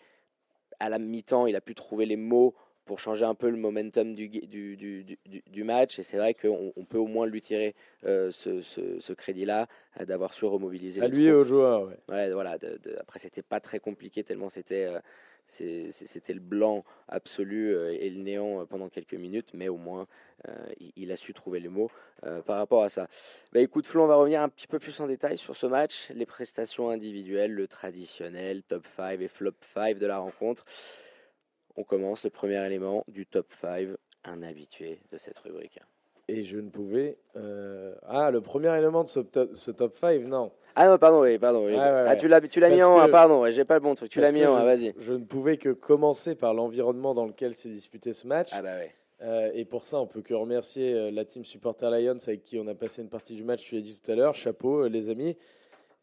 à 0.79 0.89
la 0.89 0.99
mi-temps, 0.99 1.47
il 1.47 1.57
a 1.57 1.61
pu 1.61 1.75
trouver 1.75 2.07
les 2.07 2.17
mots 2.17 2.55
pour 2.85 2.99
changer 2.99 3.25
un 3.25 3.35
peu 3.35 3.49
le 3.51 3.57
momentum 3.57 4.15
du, 4.15 4.29
du, 4.29 4.77
du, 4.77 5.65
match. 5.65 5.99
Et 5.99 6.03
c'est 6.03 6.17
vrai 6.17 6.35
qu'on 6.35 6.73
on 6.77 6.85
peut 6.85 6.99
au 6.99 7.07
moins 7.07 7.27
lui 7.27 7.41
tirer 7.41 7.75
euh, 8.05 8.31
ce, 8.31 8.61
ce- 8.63 8.99
ce 9.01 9.13
crédit-là, 9.13 9.69
euh, 10.01 10.05
d'avoir 10.05 10.35
su 10.35 10.45
remobiliser 10.45 11.01
À 11.03 11.09
lui 11.09 11.27
et 11.27 11.33
aux 11.33 11.45
joueurs. 11.45 11.85
ouais. 11.87 11.97
Ouais, 12.09 12.33
voilà. 12.33 12.59
de- 12.59 12.79
de- 12.83 12.97
après, 13.01 13.19
c'était 13.19 13.43
pas 13.43 13.61
très 13.61 13.79
compliqué 13.81 14.25
tellement 14.25 14.49
c'était 14.51 14.87
euh, 14.87 14.99
c'était 15.49 16.33
le 16.33 16.41
blanc 16.41 16.83
absolu 17.09 17.77
et 17.77 18.09
le 18.09 18.23
néant 18.23 18.65
pendant 18.65 18.89
quelques 18.89 19.15
minutes, 19.15 19.51
mais 19.53 19.69
au 19.69 19.77
moins 19.77 20.07
euh, 20.49 20.53
il, 20.81 20.93
il 20.97 21.13
a 21.13 21.17
su 21.17 21.35
trouver 21.35 21.61
les 21.61 21.69
mots 21.69 21.91
euh, 22.25 22.41
par 22.41 22.57
rapport 22.57 22.83
à 22.83 22.89
ça. 22.89 23.07
Bah, 23.53 23.61
écoute, 23.61 23.87
Flo, 23.87 24.05
on 24.05 24.07
va 24.07 24.15
revenir 24.17 24.41
un 24.41 24.49
petit 24.49 24.67
peu 24.67 24.79
plus 24.79 24.99
en 25.01 25.07
détail 25.07 25.37
sur 25.37 25.55
ce 25.55 25.67
match, 25.67 26.11
les 26.15 26.25
prestations 26.27 26.89
individuelles, 26.89 27.53
le 27.53 27.67
traditionnel 27.69 28.63
top 28.63 28.87
5 28.97 29.21
et 29.21 29.29
flop 29.29 29.53
5 29.61 29.99
de 29.99 30.07
la 30.07 30.19
rencontre. 30.19 30.65
On 31.77 31.85
commence 31.85 32.25
le 32.25 32.31
premier 32.31 32.65
élément 32.67 33.05
du 33.09 33.27
top 33.27 33.47
5, 33.53 33.89
un 34.25 34.43
habitué 34.43 35.01
de 35.11 35.17
cette 35.17 35.39
rubrique. 35.39 35.79
Et 36.29 36.45
je 36.45 36.59
ne 36.59 36.69
pouvais. 36.71 37.19
euh, 37.37 37.95
Ah, 38.07 38.31
le 38.31 38.41
premier 38.41 38.77
élément 38.79 39.03
de 39.03 39.09
ce 39.09 39.21
top, 39.21 39.51
ce 39.55 39.71
top 39.71 39.99
5, 39.99 40.23
non. 40.23 40.53
Ah 40.75 40.89
non, 40.89 40.97
pardon, 40.99 41.21
oui, 41.23 41.39
pardon. 41.39 41.67
oui. 41.67 41.73
Ouais, 41.73 41.79
ah, 41.81 42.17
tu 42.17 42.29
l'as 42.29 42.41
tu 42.41 42.61
l'as 42.61 42.71
mis 42.71 42.83
en 42.83 42.99
1, 42.99 43.07
que- 43.07 43.11
pardon, 43.11 43.45
j'ai 43.51 43.65
pas 43.65 43.75
le 43.75 43.81
bon 43.81 43.95
truc. 43.95 44.11
Tu 44.11 44.21
l'as 44.21 44.33
mis 44.33 44.45
en 44.47 44.55
1, 44.57 44.61
je- 44.61 44.65
vas-y. 44.65 44.95
Je 44.99 45.13
ne 45.13 45.25
pouvais 45.25 45.57
que 45.59 45.71
commencer 45.71 46.35
par 46.35 46.55
l'environnement 46.55 47.15
dans 47.15 47.27
lequel 47.27 47.55
s'est 47.55 47.69
disputé 47.69 48.13
ce 48.13 48.27
match. 48.27 48.49
Ah 48.53 48.63
bah 48.63 48.77
ouais. 48.79 48.95
Euh, 49.23 49.51
et 49.55 49.65
pour 49.65 49.85
ça, 49.85 49.99
on 50.01 50.07
peut 50.07 50.23
que 50.23 50.35
remercier 50.35 50.95
euh, 50.95 51.11
la 51.11 51.25
team 51.25 51.45
Supporter 51.45 51.91
Lions 51.91 52.17
avec 52.27 52.43
qui 52.45 52.59
on 52.59 52.67
a 52.67 52.75
passé 52.75 53.03
une 53.03 53.09
partie 53.09 53.35
du 53.35 53.45
match, 53.45 53.65
tu 53.65 53.75
l'as 53.77 53.81
dit 53.81 53.97
tout 53.97 54.11
à 54.11 54.15
l'heure. 54.15 54.35
Chapeau, 54.35 54.89
les 54.89 55.09
amis. 55.11 55.37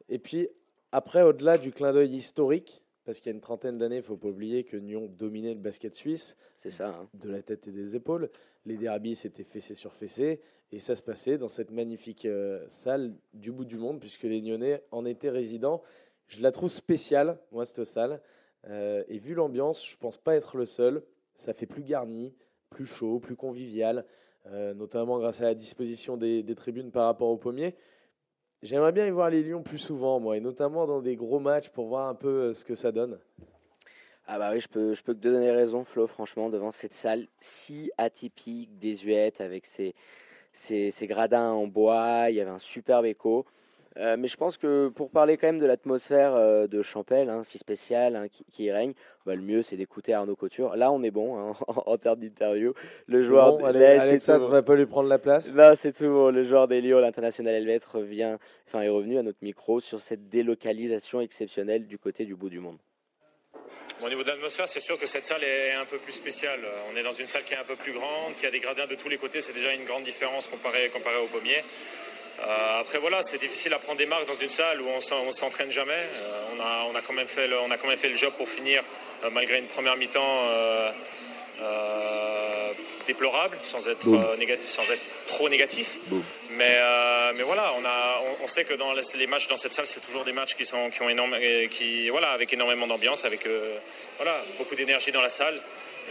Et 0.10 0.20
puis, 0.20 0.48
après, 0.92 1.22
au-delà 1.24 1.58
du 1.58 1.72
clin 1.72 1.92
d'œil 1.92 2.16
historique, 2.16 2.84
parce 3.10 3.22
qu'il 3.22 3.32
y 3.32 3.34
a 3.34 3.36
une 3.36 3.42
trentaine 3.42 3.80
d'années, 3.80 3.96
il 3.96 4.02
ne 4.02 4.04
faut 4.04 4.18
pas 4.18 4.28
oublier 4.28 4.64
que 4.64 4.78
Nyon 4.78 5.08
dominait 5.08 5.56
le 5.56 5.60
basket 5.60 5.96
suisse 5.96 6.38
C'est 6.56 6.70
ça. 6.70 6.90
hein. 6.90 7.10
de 7.16 7.28
la 7.28 7.42
tête 7.42 7.68
et 7.68 7.72
des 7.72 7.96
épaules. 7.96 8.30
Les 8.68 8.78
derbies, 8.78 9.16
c'était 9.16 9.44
fessé 9.44 9.74
sur 9.74 9.96
fessé. 9.96 10.42
Et 10.72 10.78
ça 10.78 10.96
se 10.96 11.02
passait 11.02 11.40
dans 11.40 11.48
cette 11.48 11.72
magnifique 11.72 12.26
euh, 12.26 12.64
salle 12.68 13.16
du 13.34 13.52
bout 13.52 13.66
du 13.66 13.78
monde, 13.78 14.00
puisque 14.00 14.22
les 14.22 14.42
Nyonnais 14.42 14.84
en 14.92 15.06
étaient 15.06 15.32
résidents. 15.32 15.82
Je 16.28 16.44
la 16.44 16.52
trouve 16.52 16.70
spéciale, 16.70 17.40
moi, 17.52 17.66
cette 17.66 17.84
salle. 17.84 18.22
Euh, 18.68 19.04
et 19.08 19.18
vu 19.18 19.34
l'ambiance, 19.34 19.84
je 19.84 19.98
pense 19.98 20.20
pas 20.20 20.36
être 20.36 20.56
le 20.56 20.66
seul. 20.66 21.02
Ça 21.34 21.56
fait 21.56 21.66
plus 21.66 21.82
garni, 21.82 22.36
plus 22.70 22.86
chaud, 22.86 23.18
plus 23.20 23.36
convivial, 23.36 24.06
euh, 24.46 24.76
notamment 24.76 25.18
grâce 25.18 25.42
à 25.42 25.46
la 25.46 25.56
disposition 25.56 26.16
des, 26.16 26.44
des 26.44 26.54
tribunes 26.54 26.92
par 26.92 27.06
rapport 27.06 27.30
au 27.30 27.38
pommier. 27.38 27.74
J'aimerais 28.62 28.92
bien 28.92 29.06
y 29.06 29.12
voir 29.12 29.30
les 29.30 29.42
Lions 29.42 29.64
plus 29.64 29.78
souvent, 29.78 30.20
moi, 30.20 30.36
et 30.36 30.42
notamment 30.42 30.86
dans 30.86 31.02
des 31.02 31.16
gros 31.16 31.40
matchs 31.40 31.70
pour 31.70 31.88
voir 31.88 32.10
un 32.10 32.16
peu 32.16 32.28
euh, 32.28 32.54
ce 32.54 32.66
que 32.66 32.76
ça 32.76 32.92
donne. 32.92 33.18
Ah 34.28 34.38
bah 34.38 34.52
oui, 34.52 34.60
je 34.60 34.68
peux, 34.68 34.94
je 34.94 35.02
peux 35.02 35.14
que 35.14 35.20
te 35.20 35.28
donner 35.30 35.50
raison, 35.52 35.86
Flo, 35.86 36.08
franchement, 36.08 36.50
devant 36.50 36.70
cette 36.70 36.94
salle 36.94 37.28
si 37.40 37.90
atypique, 37.98 38.78
désuète, 38.78 39.40
avec 39.40 39.66
ses, 39.66 39.96
ses, 40.52 40.92
ses 40.92 41.08
gradins 41.08 41.52
en 41.52 41.68
bois, 41.68 42.30
il 42.30 42.36
y 42.36 42.42
avait 42.42 42.52
un 42.52 42.60
superbe 42.60 43.06
écho. 43.06 43.46
Euh, 43.98 44.16
mais 44.18 44.28
je 44.28 44.38
pense 44.38 44.58
que 44.58 44.90
pour 44.90 45.10
parler 45.10 45.36
quand 45.38 45.48
même 45.48 45.60
de 45.60 45.66
l'atmosphère 45.66 46.36
euh, 46.36 46.68
de 46.68 46.82
Champel, 46.82 47.30
hein, 47.30 47.42
si 47.44 47.58
spéciale, 47.58 48.16
hein, 48.16 48.28
qui, 48.28 48.46
qui 48.46 48.66
y 48.66 48.72
règne, 48.72 48.94
bah, 49.26 49.34
le 49.36 49.42
mieux 49.42 49.62
c'est 49.64 49.76
d'écouter 49.78 50.14
Arnaud 50.14 50.36
Couture. 50.36 50.76
Là, 50.76 50.92
on 50.92 51.02
est 51.04 51.12
bon 51.12 51.38
hein, 51.40 51.54
en, 51.68 51.84
en 51.86 51.98
termes 51.98 52.20
d'interview. 52.20 52.74
Le 53.08 53.20
joueur, 53.20 53.58
bon, 53.58 53.66
Ale- 53.66 53.78
là, 53.80 54.00
c'est 54.00 54.10
Alexa 54.10 54.38
devrait 54.38 54.64
pas 54.64 54.76
lui 54.76 54.86
prendre 54.86 55.10
la 55.10 55.18
place. 55.18 55.54
Non, 55.56 55.72
c'est 55.76 55.92
tout 55.94 56.06
bon. 56.08 56.30
Le 56.30 56.44
joueur 56.44 56.68
des 56.68 56.82
Lions, 56.82 57.00
l'international 57.00 57.56
helvète, 57.56 57.84
revient, 57.86 58.38
enfin, 58.68 58.82
est 58.82 58.90
revenu 58.90 59.18
à 59.18 59.24
notre 59.24 59.40
micro 59.42 59.80
sur 59.80 60.00
cette 60.00 60.30
délocalisation 60.30 61.20
exceptionnelle 61.22 61.88
du 61.88 61.98
côté 61.98 62.26
du 62.26 62.36
bout 62.36 62.50
du 62.50 62.60
monde. 62.60 62.78
Bon, 64.00 64.06
au 64.06 64.10
niveau 64.10 64.24
de 64.24 64.28
l'atmosphère, 64.30 64.68
c'est 64.70 64.80
sûr 64.80 64.98
que 64.98 65.06
cette 65.08 65.26
salle 65.26 65.44
est 65.44 65.74
un 65.74 65.86
peu 65.86 65.98
plus 65.98 66.14
spéciale. 66.14 66.60
On 66.94 66.98
est 66.98 67.04
dans 67.04 67.12
une 67.12 67.26
salle 67.26 67.44
qui 67.44 67.54
est 67.54 67.58
un 67.58 67.66
peu 67.66 67.76
plus 67.76 67.92
grande, 67.92 68.34
qui 68.40 68.46
a 68.46 68.52
des 68.52 68.60
gradins 68.60 68.88
de 68.88 68.96
tous 68.96 69.10
les 69.10 69.18
côtés. 69.18 69.42
C'est 69.42 69.52
déjà 69.54 69.74
une 69.74 69.84
grande 69.84 70.04
différence 70.04 70.48
comparé, 70.48 70.90
comparé 70.94 71.18
au 71.18 71.28
pommier. 71.28 71.58
Euh, 72.48 72.80
après, 72.82 72.98
voilà, 73.00 73.22
c'est 73.22 73.38
difficile 73.38 73.74
à 73.74 73.80
prendre 73.80 73.98
des 73.98 74.06
marques 74.06 74.26
dans 74.28 74.36
une 74.36 74.50
salle 74.50 74.82
où 74.82 74.88
on 74.88 75.00
s'en- 75.00 75.24
on 75.24 75.32
s'entraîne 75.32 75.72
jamais. 75.72 75.92
Euh, 75.94 76.44
on, 76.56 76.60
a, 76.62 76.86
on, 76.92 76.96
a 76.96 77.02
quand 77.02 77.14
même 77.14 77.28
fait 77.28 77.48
le, 77.48 77.60
on 77.60 77.70
a 77.72 77.78
quand 77.78 77.88
même 77.88 77.98
fait 77.98 78.10
le 78.10 78.16
job 78.16 78.34
pour 78.38 78.48
finir, 78.48 78.82
euh, 79.24 79.30
malgré 79.32 79.58
une 79.60 79.68
première 79.68 79.96
mi-temps 79.98 80.48
déplorable, 83.08 83.58
sans 83.64 83.88
être, 83.90 84.08
négatif, 84.38 84.70
sans 84.70 84.84
être 84.92 85.02
trop 85.26 85.50
négatif. 85.50 85.98
Boum. 86.08 86.24
Mais, 86.52 86.80
mais 87.36 87.44
voilà, 87.44 87.74
on, 87.76 87.84
a, 87.84 88.22
on, 88.22 88.44
on 88.46 88.48
sait 88.48 88.64
que 88.66 88.76
dans 88.76 88.94
les, 88.94 89.28
matchs 89.28 89.48
dans 89.48 89.56
cette 89.56 89.74
salle, 89.74 89.88
c'est 89.88 90.00
toujours 90.06 90.24
des 90.24 90.32
matchs 90.32 90.54
qui 90.56 90.64
sont 90.64 90.90
qui 90.92 91.02
ont 91.02 91.10
énorme, 91.10 91.36
qui 91.72 92.10
voilà, 92.10 92.32
avec 92.32 92.54
énormément 92.54 92.86
d'ambiance, 92.86 93.26
avec 93.26 93.48
voilà, 94.18 94.44
beaucoup 94.60 94.76
d'énergie 94.76 95.12
dans 95.12 95.22
la 95.24 95.30
salle. 95.30 95.60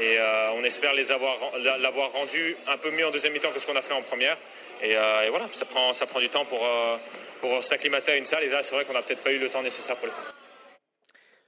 Et 0.00 0.19
euh, 0.19 0.52
on 0.52 0.62
espère 0.64 0.95
les 0.95 1.11
avoir 1.11 1.37
l'avoir 1.81 2.12
rendu 2.12 2.57
un 2.69 2.76
peu 2.78 2.90
mieux 2.90 3.07
en 3.07 3.11
deuxième 3.11 3.33
mi-temps 3.33 3.50
que 3.52 3.59
ce 3.59 3.67
qu'on 3.67 3.76
a 3.76 3.83
fait 3.83 3.95
en 3.95 4.02
première. 4.02 4.37
Et, 4.83 4.97
euh, 4.97 5.26
et 5.26 5.31
voilà, 5.31 5.49
ça 5.52 5.64
prend 5.64 5.93
ça 5.93 6.07
prend 6.07 6.21
du 6.21 6.28
temps 6.28 6.45
pour 6.45 6.61
euh, 6.64 6.97
pour 7.40 7.64
s'acclimater 7.64 8.12
à 8.12 8.17
une 8.17 8.25
salle. 8.25 8.45
Et 8.45 8.49
là, 8.49 8.62
c'est 8.62 8.75
vrai 8.75 8.85
qu'on 8.85 8.93
n'a 8.93 9.02
peut-être 9.02 9.23
pas 9.23 9.33
eu 9.33 9.38
le 9.38 9.49
temps 9.49 9.62
nécessaire 9.62 9.97
pour 9.97 10.07
le 10.07 10.12
faire. 10.12 10.35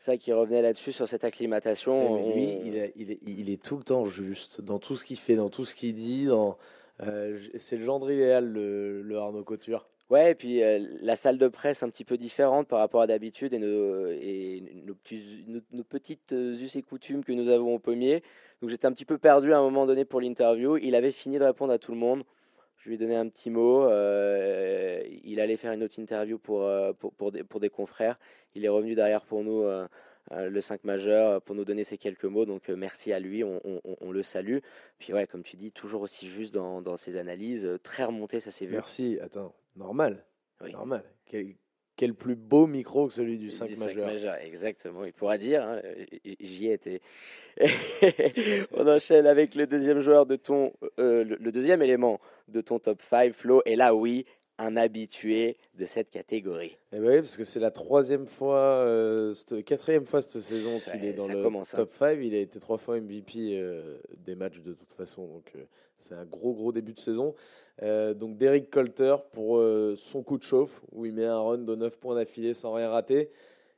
Ça 0.00 0.16
qui 0.16 0.32
revenait 0.32 0.62
là-dessus 0.62 0.92
sur 0.92 1.06
cette 1.06 1.24
acclimatation. 1.24 2.14
Mais 2.16 2.32
lui, 2.34 2.46
on- 2.60 2.66
il, 2.66 2.76
est- 2.78 2.92
il 2.96 3.10
est, 3.12 3.18
il 3.26 3.50
est 3.50 3.62
tout 3.62 3.76
le 3.76 3.84
temps 3.84 4.04
juste 4.06 4.60
dans 4.62 4.78
tout 4.78 4.96
ce 4.96 5.04
qu'il 5.04 5.18
fait, 5.18 5.36
dans 5.36 5.50
tout 5.50 5.64
ce 5.64 5.74
qu'il 5.74 5.94
dit. 5.94 6.26
Dans, 6.26 6.56
euh, 7.02 7.38
c'est 7.58 7.76
le 7.76 7.84
genre 7.84 8.10
idéal, 8.10 8.46
le, 8.46 9.02
le 9.02 9.18
Arnaud 9.18 9.44
Couture. 9.44 9.86
Ouais, 10.10 10.32
et 10.32 10.34
puis 10.34 10.60
euh, 10.60 10.84
la 11.02 11.14
salle 11.14 11.38
de 11.38 11.46
presse 11.46 11.84
un 11.84 11.88
petit 11.88 12.04
peu 12.04 12.16
différente 12.16 12.66
par 12.66 12.80
rapport 12.80 13.00
à 13.00 13.06
d'habitude 13.06 13.54
et, 13.54 13.60
nos, 13.60 14.94
petites 15.84 16.32
euh, 16.32 16.52
us 16.60 16.74
et 16.74 16.82
coutumes 16.82 17.22
que 17.22 17.30
nous 17.30 17.48
avons 17.48 17.76
au 17.76 17.78
pommier. 17.78 18.24
Donc 18.60 18.70
j'étais 18.70 18.86
un 18.86 18.92
petit 18.92 19.04
peu 19.04 19.18
perdu 19.18 19.52
à 19.52 19.58
un 19.58 19.62
moment 19.62 19.86
donné 19.86 20.04
pour 20.04 20.20
l'interview. 20.20 20.76
Il 20.78 20.96
avait 20.96 21.12
fini 21.12 21.38
de 21.38 21.44
répondre 21.44 21.72
à 21.72 21.78
tout 21.78 21.92
le 21.92 21.98
monde. 21.98 22.24
Je 22.78 22.88
lui 22.88 22.96
ai 22.96 22.98
donné 22.98 23.14
un 23.14 23.28
petit 23.28 23.50
mot. 23.50 23.84
euh, 23.84 25.00
il 25.22 25.38
allait 25.40 25.56
faire 25.56 25.72
une 25.72 25.84
autre 25.84 26.00
interview 26.00 26.38
pour, 26.38 26.68
pour, 26.98 27.30
des, 27.30 27.70
confrères. 27.70 28.18
Il 28.56 28.64
est 28.64 28.68
revenu 28.68 28.96
derrière 28.96 29.22
pour 29.24 29.44
nous, 29.44 29.64
le 30.30 30.60
5 30.60 30.84
majeur, 30.84 31.42
pour 31.42 31.54
nous 31.56 31.64
donner 31.64 31.84
ces 31.84 31.98
quelques 31.98 32.24
mots. 32.24 32.46
Donc 32.46 32.70
euh, 32.70 32.76
merci 32.76 33.12
à 33.12 33.18
lui, 33.20 33.42
on, 33.44 33.60
on- 33.64 33.80
on 34.00 34.12
le 34.12 34.22
salue. 34.22 34.58
Puis 34.98 35.12
ouais, 35.12 35.26
comme 35.26 35.42
tu 35.42 35.56
dis, 35.56 35.72
toujours 35.72 36.02
aussi 36.02 36.28
juste 36.28 36.54
dans, 36.54 36.80
dans 36.82 36.96
ses 36.96 37.16
analyses, 37.16 37.64
euh, 37.66 37.78
très 37.78 38.04
remonté, 38.04 38.40
ça 38.40 38.50
s'est 38.50 38.66
vu. 38.66 38.72
Merci. 38.72 39.18
Attends, 39.22 39.54
normal. 39.76 40.24
Oui. 40.62 40.72
Normal. 40.72 41.02
Quel, 41.26 41.54
quel 41.96 42.14
plus 42.14 42.36
beau 42.36 42.66
micro 42.66 43.08
que 43.08 43.12
celui 43.12 43.38
du 43.38 43.50
5 43.50 43.66
Du 43.68 43.74
cinq 43.76 43.96
majeur. 43.96 44.36
exactement. 44.36 45.04
Il 45.04 45.12
pourra 45.12 45.36
dire, 45.36 45.62
hein, 45.64 45.80
j'y 46.40 46.68
étais. 46.70 47.00
On 48.72 48.86
enchaîne 48.86 49.26
avec 49.26 49.54
le 49.54 49.66
deuxième 49.66 50.00
joueur 50.00 50.26
de 50.26 50.36
ton, 50.36 50.72
euh, 50.98 51.24
le, 51.24 51.36
le 51.36 51.52
deuxième 51.52 51.82
élément 51.82 52.20
de 52.48 52.60
ton 52.60 52.78
top 52.78 53.02
5, 53.02 53.32
Flo. 53.32 53.62
Et 53.66 53.76
là, 53.76 53.94
oui, 53.94 54.24
un 54.60 54.76
habitué 54.76 55.56
de 55.74 55.86
cette 55.86 56.10
catégorie. 56.10 56.76
Eh 56.92 56.98
ben 57.00 57.08
oui, 57.08 57.16
parce 57.16 57.36
que 57.38 57.44
c'est 57.44 57.60
la 57.60 57.70
troisième 57.70 58.26
fois, 58.26 58.58
euh, 58.58 59.32
cette- 59.32 59.64
quatrième 59.64 60.04
fois 60.04 60.20
cette 60.20 60.40
saison 60.42 60.78
qu'il 60.80 61.00
Ouais, 61.00 61.08
est 61.08 61.12
dans 61.14 61.28
le 61.28 61.42
commence, 61.42 61.72
hein. 61.72 61.78
top 61.78 61.92
5. 61.92 62.18
Il 62.22 62.34
a 62.34 62.38
été 62.38 62.60
trois 62.60 62.76
fois 62.76 62.98
MVP 63.00 63.58
euh, 63.58 63.98
des 64.18 64.34
matchs 64.34 64.60
de 64.60 64.74
toute 64.74 64.92
façon, 64.92 65.26
donc 65.26 65.50
euh, 65.56 65.64
c'est 65.96 66.14
un 66.14 66.26
gros 66.26 66.52
gros 66.52 66.72
début 66.72 66.92
de 66.92 67.00
saison. 67.00 67.34
Donc 67.82 68.36
Derek 68.36 68.68
Colter 68.68 69.16
pour 69.32 69.58
son 69.96 70.22
coup 70.22 70.36
de 70.36 70.42
chauffe, 70.42 70.82
où 70.92 71.06
il 71.06 71.14
met 71.14 71.24
un 71.24 71.40
run 71.40 71.58
de 71.58 71.74
9 71.74 71.96
points 71.98 72.14
d'affilée 72.14 72.52
sans 72.52 72.74
rien 72.74 72.90
rater. 72.90 73.30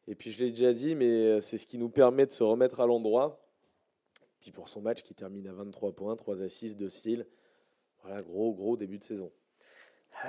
Et 0.09 0.17
puis 0.17 0.33
je 0.33 0.45
l'ai 0.45 0.51
déjà 0.51 0.73
dit, 0.73 0.97
mais 0.97 1.41
c'est 1.41 1.57
ce 1.57 1.69
qui 1.69 1.79
nous 1.79 1.89
permet 1.89 2.27
de 2.27 2.33
se 2.33 2.43
remettre 2.43 2.81
à 2.81 2.87
l'endroit. 2.87 3.41
Puis 4.41 4.51
pour 4.51 4.69
son 4.69 4.81
match 4.81 5.03
qui 5.05 5.15
termine 5.15 5.47
à 5.47 5.53
23 5.53 5.93
points, 5.93 6.17
3 6.17 6.43
assists, 6.43 6.77
2 6.77 6.89
steals. 6.89 7.25
Voilà, 8.03 8.23
gros 8.23 8.53
gros 8.53 8.77
début 8.77 8.99
de 8.99 9.05
saison. 9.05 9.31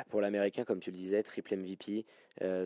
Pour 0.10 0.22
l'Américain, 0.22 0.64
comme 0.64 0.80
tu 0.80 0.92
le 0.92 0.98
disais, 0.98 1.24
triple 1.24 1.56
MVP 1.56 2.06
euh, 2.42 2.66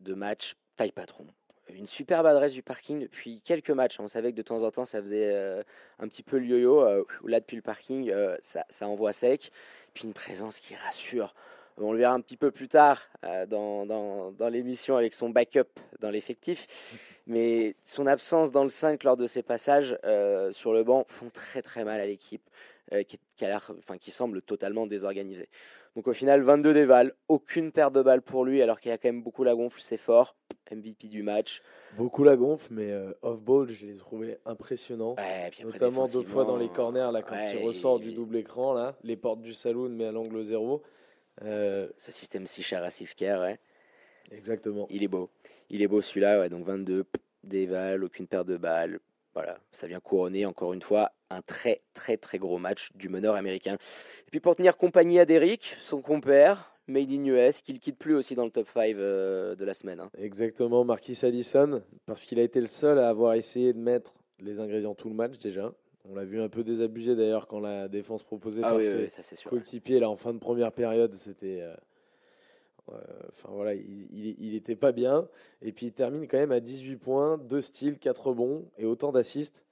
de, 0.00 0.14
match, 0.14 0.54
taille 0.76 0.92
patron. 0.92 1.26
Une 1.68 1.86
superbe 1.86 2.26
adresse 2.26 2.52
du 2.52 2.62
parking 2.62 3.00
depuis 3.00 3.40
quelques 3.40 3.70
matchs. 3.70 4.00
On 4.00 4.08
savait 4.08 4.32
que 4.32 4.36
de 4.36 4.42
temps 4.42 4.62
en 4.62 4.70
temps, 4.70 4.84
ça 4.84 5.00
faisait 5.00 5.30
euh, 5.32 5.62
un 5.98 6.08
petit 6.08 6.22
peu 6.22 6.38
le 6.38 6.46
yo-yo. 6.46 6.80
euh, 6.80 7.04
là, 7.24 7.40
depuis 7.40 7.56
le 7.56 7.62
parking, 7.62 8.12
ça, 8.40 8.64
envoie 8.82 9.12
sec. 9.12 9.50
Puis 9.94 10.04
une 10.04 10.12
présence 10.12 10.58
qui 10.58 10.74
rassure. 10.74 11.34
On 11.76 11.92
le 11.92 11.98
verra 11.98 12.12
un 12.12 12.20
petit 12.20 12.36
peu 12.36 12.50
plus 12.50 12.68
tard 12.68 13.08
dans, 13.48 14.48
l'émission 14.50 14.96
avec 14.96 15.14
son 15.14 15.30
backup 15.30 15.68
dans 16.00 16.10
l'effectif. 16.10 16.98
Mais 17.26 17.74
son 17.84 18.06
absence 18.06 18.50
dans 18.50 18.64
le 18.64 18.68
5 18.68 19.02
lors 19.04 19.16
de 19.16 19.26
ses 19.26 19.42
passages 19.42 19.96
sur 20.52 20.72
le 20.72 20.82
banc 20.82 21.04
font 21.08 21.30
très 21.30 21.62
très 21.62 21.84
mal 21.84 22.00
à 22.00 22.06
l'équipe 22.06 22.42
qui, 23.06 23.18
qui, 23.36 23.98
qui 24.00 24.10
semble 24.10 24.42
totalement 24.42 24.86
désorganisée. 24.86 25.48
Donc 25.96 26.06
au 26.06 26.12
final, 26.12 26.42
22 26.42 26.72
dévals, 26.72 27.14
aucune 27.28 27.72
perte 27.72 27.92
de 27.92 28.02
balles 28.02 28.22
pour 28.22 28.44
lui, 28.44 28.62
alors 28.62 28.80
qu'il 28.80 28.92
a 28.92 28.98
quand 28.98 29.08
même 29.08 29.22
beaucoup 29.22 29.42
la 29.42 29.54
gonfle, 29.54 29.80
c'est 29.80 29.96
fort. 29.96 30.36
MVP 30.70 31.08
du 31.08 31.24
match. 31.24 31.62
Beaucoup 31.96 32.22
la 32.22 32.36
gonfle, 32.36 32.68
mais 32.72 32.92
euh, 32.92 33.12
off-ball, 33.22 33.68
je 33.68 33.86
les 33.86 33.96
trouvais 33.96 34.38
impressionnants. 34.46 35.16
Ouais, 35.16 35.46
après, 35.48 35.64
Notamment 35.64 36.04
deux 36.04 36.22
fois 36.22 36.44
dans 36.44 36.56
les 36.56 36.68
corners, 36.68 37.10
là, 37.12 37.22
quand 37.22 37.34
ouais, 37.34 37.56
il 37.58 37.66
ressort 37.66 37.98
du 37.98 38.12
double 38.12 38.36
écran, 38.36 38.72
là, 38.72 38.96
les 39.02 39.16
portes 39.16 39.40
du 39.42 39.52
saloon, 39.52 39.88
mais 39.88 40.04
à 40.06 40.12
l'angle 40.12 40.42
zéro. 40.44 40.82
Euh, 41.42 41.88
Ce 41.96 42.12
système 42.12 42.46
si 42.46 42.62
cher 42.62 42.84
à 42.84 42.90
Sifker, 42.90 43.38
ouais. 43.40 43.58
exactement. 44.30 44.86
il 44.90 45.02
est 45.02 45.08
beau. 45.08 45.30
Il 45.70 45.82
est 45.82 45.88
beau 45.88 46.00
celui-là, 46.00 46.38
ouais, 46.40 46.48
donc 46.48 46.64
22 46.66 47.04
pff, 47.04 47.22
dévals, 47.42 48.04
aucune 48.04 48.28
perte 48.28 48.46
de 48.46 48.56
balles. 48.56 49.00
Voilà, 49.34 49.58
ça 49.72 49.86
vient 49.86 50.00
couronner 50.00 50.44
encore 50.46 50.72
une 50.72 50.82
fois 50.82 51.12
un 51.30 51.40
très 51.42 51.82
très 51.94 52.16
très 52.16 52.38
gros 52.38 52.58
match 52.58 52.90
du 52.94 53.08
meneur 53.08 53.36
américain. 53.36 53.74
Et 53.74 54.30
puis 54.30 54.40
pour 54.40 54.56
tenir 54.56 54.76
compagnie 54.76 55.20
à 55.20 55.24
Derrick, 55.24 55.76
son 55.80 56.02
compère, 56.02 56.74
Made 56.88 57.10
in 57.12 57.24
US, 57.26 57.62
qui 57.62 57.72
ne 57.72 57.78
quitte 57.78 57.96
plus 57.98 58.14
aussi 58.16 58.34
dans 58.34 58.44
le 58.44 58.50
top 58.50 58.66
5 58.74 58.96
euh, 58.96 59.54
de 59.54 59.64
la 59.64 59.74
semaine. 59.74 60.00
hein. 60.00 60.10
Exactement, 60.18 60.84
Marquis 60.84 61.16
Allison, 61.22 61.82
parce 62.06 62.24
qu'il 62.24 62.40
a 62.40 62.42
été 62.42 62.60
le 62.60 62.66
seul 62.66 62.98
à 62.98 63.08
avoir 63.08 63.34
essayé 63.34 63.72
de 63.72 63.78
mettre 63.78 64.12
les 64.40 64.58
ingrédients 64.58 64.94
tout 64.96 65.08
le 65.08 65.14
match 65.14 65.38
déjà. 65.38 65.72
On 66.08 66.14
l'a 66.16 66.24
vu 66.24 66.40
un 66.40 66.48
peu 66.48 66.64
désabusé 66.64 67.14
d'ailleurs 67.14 67.46
quand 67.46 67.60
la 67.60 67.86
défense 67.86 68.24
proposée 68.24 68.62
Ah 68.64 68.70
par 68.70 68.78
oui, 68.78 68.84
ses 68.86 68.96
oui, 68.96 69.36
coéquipiers 69.44 70.00
là 70.00 70.10
en 70.10 70.16
fin 70.16 70.32
de 70.32 70.38
première 70.38 70.72
période, 70.72 71.14
c'était. 71.14 71.60
euh, 71.60 71.74
Enfin 72.88 73.50
voilà, 73.52 73.74
il, 73.74 74.08
il, 74.12 74.36
il 74.38 74.54
était 74.54 74.76
pas 74.76 74.92
bien. 74.92 75.28
Et 75.62 75.72
puis 75.72 75.86
il 75.86 75.92
termine 75.92 76.26
quand 76.26 76.38
même 76.38 76.52
à 76.52 76.60
18 76.60 76.96
points, 76.96 77.38
2 77.38 77.60
steals, 77.60 77.98
4 77.98 78.28
rebonds 78.28 78.64
et 78.78 78.84
autant 78.84 79.12
d'assists. 79.12 79.64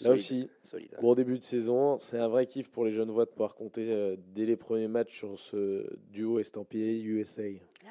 Là 0.00 0.06
Solide, 0.06 0.20
aussi, 0.20 0.50
solide. 0.62 0.90
Gros 0.98 1.14
début 1.14 1.38
de 1.38 1.44
saison, 1.44 1.98
c'est 1.98 2.18
un 2.18 2.28
vrai 2.28 2.46
kiff 2.46 2.70
pour 2.70 2.84
les 2.84 2.90
jeunes 2.90 3.10
voix 3.10 3.24
de 3.24 3.30
pouvoir 3.30 3.54
compter 3.54 3.90
euh, 3.90 4.16
dès 4.34 4.46
les 4.46 4.56
premiers 4.56 4.88
matchs 4.88 5.16
sur 5.16 5.38
ce 5.38 5.86
duo 6.10 6.38
estampillé 6.40 7.00
USA. 7.02 7.42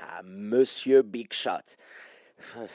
Ah, 0.02 0.22
Monsieur 0.24 1.04
Big 1.04 1.32
Shot. 1.32 1.78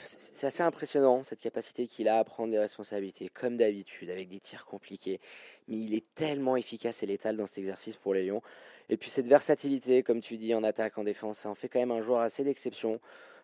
C'est 0.05 0.47
assez 0.47 0.63
impressionnant 0.63 1.23
cette 1.23 1.41
capacité 1.41 1.87
qu'il 1.87 2.09
a 2.09 2.19
à 2.19 2.25
prendre 2.25 2.51
des 2.51 2.59
responsabilités, 2.59 3.29
comme 3.29 3.57
d'habitude, 3.57 4.11
avec 4.11 4.29
des 4.29 4.41
tirs 4.41 4.67
compliqués. 4.67 5.21
Mais 5.69 5.77
il 5.77 5.95
est 5.95 6.05
tellement 6.15 6.57
efficace 6.57 7.03
et 7.03 7.07
létal 7.07 7.37
dans 7.37 7.47
cet 7.47 7.59
exercice 7.59 7.97
pour 7.97 8.15
les 8.15 8.27
Lions. 8.27 8.43
Et 8.89 8.97
puis 8.97 9.11
cette 9.11 9.29
versatilité, 9.29 10.03
comme 10.03 10.21
tu 10.21 10.37
dis, 10.37 10.55
en 10.55 10.63
attaque, 10.63 10.99
en 10.99 11.05
défense, 11.05 11.39
ça 11.39 11.49
en 11.49 11.55
fait 11.55 11.69
quand 11.69 11.81
même 11.81 11.91
un 11.91 12.03
joueur 12.03 12.21
assez 12.21 12.45
d'exception. 12.45 13.01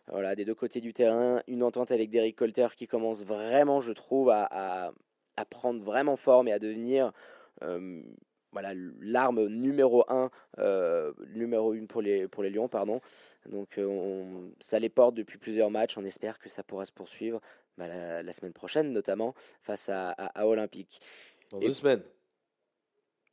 Voilà, 0.09 0.35
des 0.35 0.45
deux 0.45 0.55
côtés 0.55 0.81
du 0.81 0.93
terrain, 0.93 1.43
une 1.47 1.63
entente 1.63 1.93
avec 1.93 2.11
Derrick 2.11 2.37
Colter 2.37 2.69
qui 2.77 2.87
commence 2.87 3.25
vraiment, 3.25 3.81
je 3.81 3.93
trouve, 3.93 4.31
à, 4.31 4.93
prendre 5.51 5.83
vraiment 5.83 6.17
forme 6.17 6.49
et 6.49 6.53
à 6.53 6.59
devenir 6.59 7.13
euh, 7.63 8.03
voilà, 8.53 8.73
l'arme 9.01 9.47
numéro 9.49 10.05
1 10.09 10.31
numéro 11.35 11.73
une 11.73 11.87
pour 11.87 12.03
les, 12.03 12.29
pour 12.29 12.43
les 12.43 12.51
Lions. 12.51 12.69
Pardon. 12.69 13.01
Donc 13.49 13.79
euh, 13.79 13.85
on- 13.87 14.51
ça 14.61 14.79
les 14.79 14.89
porte 14.89 15.15
depuis 15.15 15.39
plusieurs 15.39 15.71
matchs. 15.71 15.97
On 15.99 16.05
espère 16.05 16.39
que 16.39 16.49
ça 16.49 16.63
pourra 16.63 16.85
se 16.87 16.93
poursuivre 16.93 17.41
bah, 17.79 17.89
la, 17.89 18.23
la 18.23 18.33
semaine 18.33 18.53
prochaine, 18.53 18.93
notamment 18.93 19.35
face 19.63 19.89
à, 19.89 20.11
à, 20.11 20.43
à 20.43 20.47
Olympique. 20.47 21.01
Dans 21.51 21.61
Et- 21.61 21.67
deux 21.67 21.73
semaines. 21.73 22.03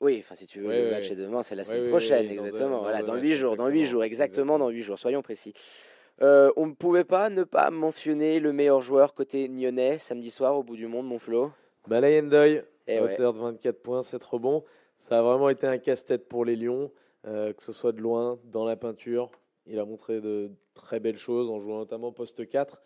Oui, 0.01 0.17
enfin 0.23 0.33
si 0.35 0.47
tu 0.47 0.61
veux, 0.61 0.67
Oui, 0.69 0.77
le 0.77 0.85
oui, 0.85 0.91
match 0.91 1.07
oui. 1.07 1.11
est 1.11 1.15
demain, 1.17 1.43
c'est 1.43 1.55
la 1.55 1.65
semaine 1.65 1.89
prochaine, 1.89 2.29
exactement. 2.31 2.69
dans 2.69 2.81
voilà, 2.83 3.03
dans 3.03 3.15
huit 3.17 3.35
jours, 3.35 3.57
dans 3.57 3.67
huit 3.67 3.85
jours, 3.85 4.03
exactement, 4.05 4.53
exactement. 4.55 4.59
dans 4.59 4.69
huit 4.69 4.81
jours, 4.83 4.97
soyons 4.97 5.21
précis. 5.21 5.53
Euh, 6.21 6.51
on 6.55 6.67
ne 6.67 6.73
pouvait 6.73 7.03
pas 7.03 7.29
ne 7.29 7.43
pas 7.43 7.69
mentionner 7.69 8.39
le 8.39 8.53
meilleur 8.53 8.79
joueur 8.79 9.13
côté 9.13 9.49
Nyonnais 9.49 9.97
samedi 9.99 10.31
soir 10.31 10.57
au 10.57 10.63
bout 10.63 10.77
du 10.77 10.87
monde, 10.87 11.05
mon 11.05 11.19
Flo? 11.19 11.51
Malay 11.87 12.21
Ndoye, 12.21 12.63
Et 12.87 12.97
à 12.97 13.03
ouais. 13.03 13.13
hauteur 13.13 13.33
de 13.33 13.39
24 13.39 13.81
points, 13.81 14.01
7 14.01 14.23
rebonds. 14.23 14.63
Ça 14.97 15.19
a 15.19 15.21
vraiment 15.21 15.49
été 15.49 15.67
un 15.67 15.77
casse-tête 15.77 16.27
pour 16.29 16.45
les 16.45 16.55
Lions, 16.55 16.91
euh, 17.27 17.51
que 17.53 17.61
ce 17.63 17.71
soit 17.73 17.91
de 17.91 17.99
loin, 18.01 18.37
dans 18.45 18.63
la 18.65 18.75
peinture. 18.77 19.31
Il 19.69 19.79
a 19.79 19.85
montré 19.85 20.19
de 20.19 20.51
très 20.73 20.99
belles 20.99 21.17
choses 21.17 21.49
en 21.49 21.59
jouant 21.59 21.77
notamment 21.77 22.11
poste 22.11 22.47
4. 22.47 22.81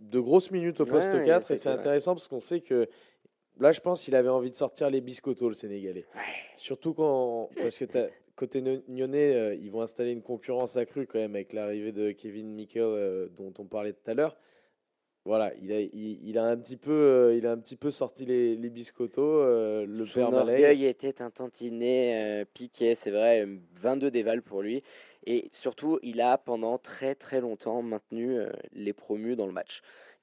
De 0.00 0.18
grosses 0.18 0.50
minutes 0.50 0.80
au 0.80 0.86
poste 0.86 1.12
Ouais, 1.12 1.20
il 1.20 1.26
4. 1.26 1.50
a 1.50 1.54
Et 1.54 1.58
c'est 1.58 1.68
intéressant 1.68 2.14
parce 2.14 2.28
qu'on 2.28 2.40
sait 2.40 2.60
que 2.60 2.88
là, 3.60 3.72
je 3.72 3.80
pense 3.80 4.02
qu'il 4.02 4.14
avait 4.14 4.30
envie 4.30 4.50
de 4.50 4.56
sortir 4.56 4.88
les 4.90 5.00
biscottos, 5.00 5.48
le 5.48 5.54
Sénégalais. 5.54 6.06
Surtout 6.56 6.94
quand. 6.94 7.50
Parce 7.60 7.78
que 7.78 7.84
côté 8.34 8.62
Nyonnais, 8.88 9.34
euh, 9.34 9.54
ils 9.54 9.70
vont 9.70 9.82
installer 9.82 10.10
une 10.12 10.22
concurrence 10.22 10.76
accrue 10.76 11.06
quand 11.06 11.18
même 11.18 11.34
avec 11.34 11.52
l'arrivée 11.52 11.92
de 11.92 12.10
Kevin 12.12 12.52
Mikel 12.52 12.82
euh, 12.82 13.28
dont 13.28 13.52
on 13.58 13.64
parlait 13.64 13.92
tout 13.92 14.10
à 14.10 14.14
l'heure. 14.14 14.36
Voilà, 15.26 15.54
il 15.62 15.72
a, 15.72 15.80
il, 15.80 16.28
il 16.28 16.36
a 16.36 16.44
un 16.44 16.56
petit 16.58 16.76
peu, 16.76 16.92
euh, 16.92 17.34
il 17.36 17.46
a 17.46 17.52
un 17.52 17.56
petit 17.56 17.76
peu 17.76 17.90
sorti 17.90 18.26
les, 18.26 18.56
les 18.56 18.68
biscottos, 18.68 19.22
euh, 19.22 19.86
le 19.86 20.04
Son 20.04 20.12
père 20.12 20.34
orgueil 20.34 20.84
était 20.84 21.22
un 21.22 21.30
tantinet 21.30 22.42
euh, 22.42 22.44
piqué, 22.52 22.94
c'est 22.94 23.10
vrai, 23.10 23.46
euh, 23.46 23.56
22 23.76 24.10
dévals 24.10 24.42
pour 24.42 24.60
lui. 24.60 24.82
Et 25.26 25.48
surtout, 25.52 25.98
il 26.02 26.20
a 26.20 26.36
pendant 26.38 26.78
très 26.78 27.14
très 27.14 27.40
longtemps 27.40 27.82
maintenu 27.82 28.38
euh, 28.38 28.50
les 28.72 28.92
promus 28.92 29.36
dans 29.36 29.46
le 29.46 29.52
match. 29.52 29.80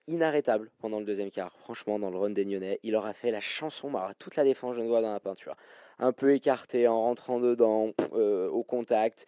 Inarrêtable 0.07 0.69
pendant 0.79 0.99
le 0.99 1.05
deuxième 1.05 1.29
quart, 1.31 1.55
franchement, 1.59 1.99
dans 1.99 2.09
le 2.09 2.17
run 2.17 2.31
des 2.31 2.43
Nyonnais. 2.45 2.79
Il 2.83 2.91
leur 2.93 3.05
a 3.05 3.13
fait 3.13 3.31
la 3.31 3.39
chanson, 3.39 3.89
bah, 3.91 4.11
toute 4.19 4.35
la 4.35 4.43
défense 4.43 4.75
genevoise 4.75 5.03
dans 5.03 5.13
la 5.13 5.19
peinture. 5.19 5.55
Un 5.99 6.11
peu 6.11 6.33
écarté 6.33 6.87
en 6.87 6.99
rentrant 7.01 7.39
dedans, 7.39 7.91
euh, 8.13 8.49
au 8.49 8.63
contact. 8.63 9.27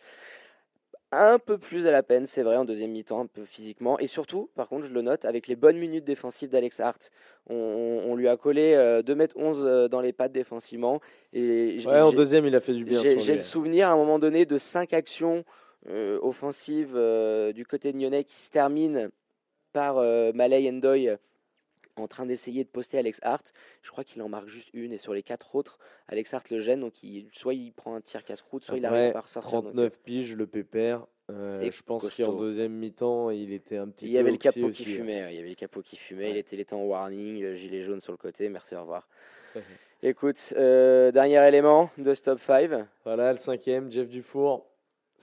Un 1.15 1.37
peu 1.37 1.59
plus 1.59 1.85
à 1.85 1.91
la 1.91 2.01
peine, 2.01 2.25
c'est 2.25 2.41
vrai, 2.41 2.55
en 2.57 2.65
deuxième 2.65 2.89
mi-temps, 2.89 3.19
un 3.21 3.27
peu 3.27 3.45
physiquement. 3.45 3.99
Et 3.99 4.07
surtout, 4.07 4.49
par 4.55 4.67
contre, 4.67 4.87
je 4.87 4.91
le 4.93 5.03
note, 5.03 5.25
avec 5.25 5.47
les 5.47 5.55
bonnes 5.55 5.77
minutes 5.77 6.05
défensives 6.05 6.49
d'Alex 6.49 6.79
Hart. 6.79 7.11
On, 7.47 7.53
on- 7.55 8.11
on 8.11 8.15
lui 8.15 8.27
a 8.27 8.35
collé 8.35 8.73
euh, 8.73 9.03
2m11 9.03 9.63
euh, 9.63 9.87
dans 9.87 10.01
les 10.01 10.11
pattes 10.11 10.31
défensivement. 10.31 11.01
Et 11.31 11.77
Ouais, 11.85 12.01
en 12.01 12.11
deuxième, 12.11 12.47
il 12.47 12.55
a 12.55 12.61
fait 12.61 12.73
du 12.73 12.83
bien. 12.83 12.99
j'ai 12.99 13.35
le 13.35 13.41
souvenir 13.41 13.89
à 13.89 13.91
un 13.91 13.95
moment 13.95 14.17
donné 14.17 14.47
de 14.47 14.57
cinq 14.57 14.91
actions 14.93 15.45
euh, 15.87 16.19
offensives 16.21 16.93
euh, 16.95 17.51
du 17.53 17.65
côté 17.65 17.91
de 17.91 17.97
Nyonnais 17.97 18.23
qui 18.23 18.39
se 18.39 18.49
terminent 18.51 19.09
par 19.73 19.97
euh, 19.97 20.31
Malay 20.33 20.71
Ndoye 20.71 21.17
en 21.95 22.07
train 22.07 22.25
d'essayer 22.25 22.63
de 22.63 22.69
poster 22.69 22.97
Alex 22.97 23.19
Hart. 23.21 23.53
Je 23.83 23.91
crois 23.91 24.03
qu'il 24.03 24.21
en 24.21 24.29
marque 24.29 24.47
juste 24.47 24.69
une 24.73 24.91
et 24.93 24.97
sur 24.97 25.13
les 25.13 25.21
quatre 25.23 25.55
autres, 25.55 25.77
Alex 26.07 26.33
Hart 26.33 26.49
le 26.49 26.59
gêne. 26.59 26.79
Donc 26.79 27.03
il, 27.03 27.27
soit 27.33 27.53
il 27.53 27.71
prend 27.71 27.95
un 27.95 28.01
tir 28.01 28.23
casse-croûte, 28.23 28.63
soit 28.63 28.77
il 28.77 28.85
arrive 28.85 29.15
à 29.15 29.21
ressortir. 29.21 29.61
Donc, 29.61 29.73
39 29.73 29.99
piges, 29.99 30.35
le 30.35 30.47
pépère. 30.47 31.05
Euh, 31.29 31.71
je 31.71 31.81
pense 31.83 32.09
qu'en 32.17 32.33
deuxième 32.37 32.73
mi-temps, 32.73 33.29
il 33.29 33.53
était 33.53 33.77
un 33.77 33.87
petit 33.87 34.05
il 34.05 34.09
peu 34.09 34.15
y 34.15 34.17
avait 34.17 34.31
le 34.31 34.37
capot 34.37 34.65
aussi, 34.67 34.83
qui 34.83 34.89
fumait. 34.91 35.23
ouais, 35.23 35.33
Il 35.33 35.37
y 35.37 35.39
avait 35.39 35.49
le 35.49 35.55
capot 35.55 35.81
qui 35.81 35.95
fumait. 35.95 36.31
Il 36.31 36.33
Ouais. 36.33 36.39
était, 36.39 36.55
il 36.55 36.59
était 36.59 36.73
en 36.73 36.83
warning, 36.83 37.55
gilet 37.55 37.81
jaune 37.83 38.01
sur 38.01 38.11
le 38.11 38.17
côté. 38.17 38.49
Merci, 38.49 38.75
au 38.75 38.81
revoir. 38.81 39.07
Écoute, 40.03 40.53
euh, 40.57 41.11
dernier 41.11 41.47
élément 41.47 41.89
de 41.97 42.13
Stop 42.13 42.39
5. 42.39 42.71
Voilà, 43.05 43.31
le 43.31 43.37
cinquième, 43.37 43.89
Jeff 43.89 44.09
Dufour, 44.09 44.65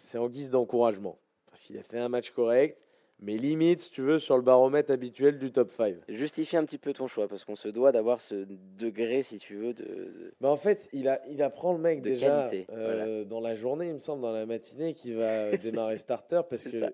c'est 0.00 0.18
en 0.18 0.28
guise 0.28 0.50
d'encouragement. 0.50 1.18
Parce 1.46 1.62
qu'il 1.62 1.78
a 1.78 1.82
fait 1.82 1.98
un 1.98 2.08
match 2.08 2.30
correct, 2.30 2.84
mais 3.20 3.36
limite, 3.36 3.80
si 3.82 3.90
tu 3.90 4.02
veux, 4.02 4.18
sur 4.18 4.36
le 4.36 4.42
baromètre 4.42 4.90
habituel 4.90 5.38
du 5.38 5.52
top 5.52 5.70
5. 5.72 5.96
Justifie 6.08 6.56
un 6.56 6.64
petit 6.64 6.78
peu 6.78 6.92
ton 6.92 7.06
choix 7.06 7.28
parce 7.28 7.44
qu'on 7.44 7.56
se 7.56 7.68
doit 7.68 7.92
d'avoir 7.92 8.20
ce 8.20 8.46
degré, 8.78 9.22
si 9.22 9.38
tu 9.38 9.56
veux, 9.56 9.74
de, 9.74 10.32
Bah 10.40 10.48
en 10.50 10.56
fait, 10.56 10.88
il, 10.92 11.08
a, 11.08 11.20
il 11.28 11.42
apprend 11.42 11.72
le 11.72 11.78
mec 11.78 12.00
De 12.00 12.10
déjà 12.10 12.48
qualité, 12.48 12.66
euh, 12.72 13.24
dans 13.24 13.40
la 13.40 13.54
journée, 13.54 13.88
il 13.88 13.94
me 13.94 13.98
semble, 13.98 14.22
dans 14.22 14.32
la 14.32 14.46
matinée, 14.46 14.94
qui 14.94 15.12
va 15.12 15.50
démarrer 15.56 15.98
starter 15.98 16.40
parce 16.48 16.64
que, 16.64 16.80
ça. 16.80 16.90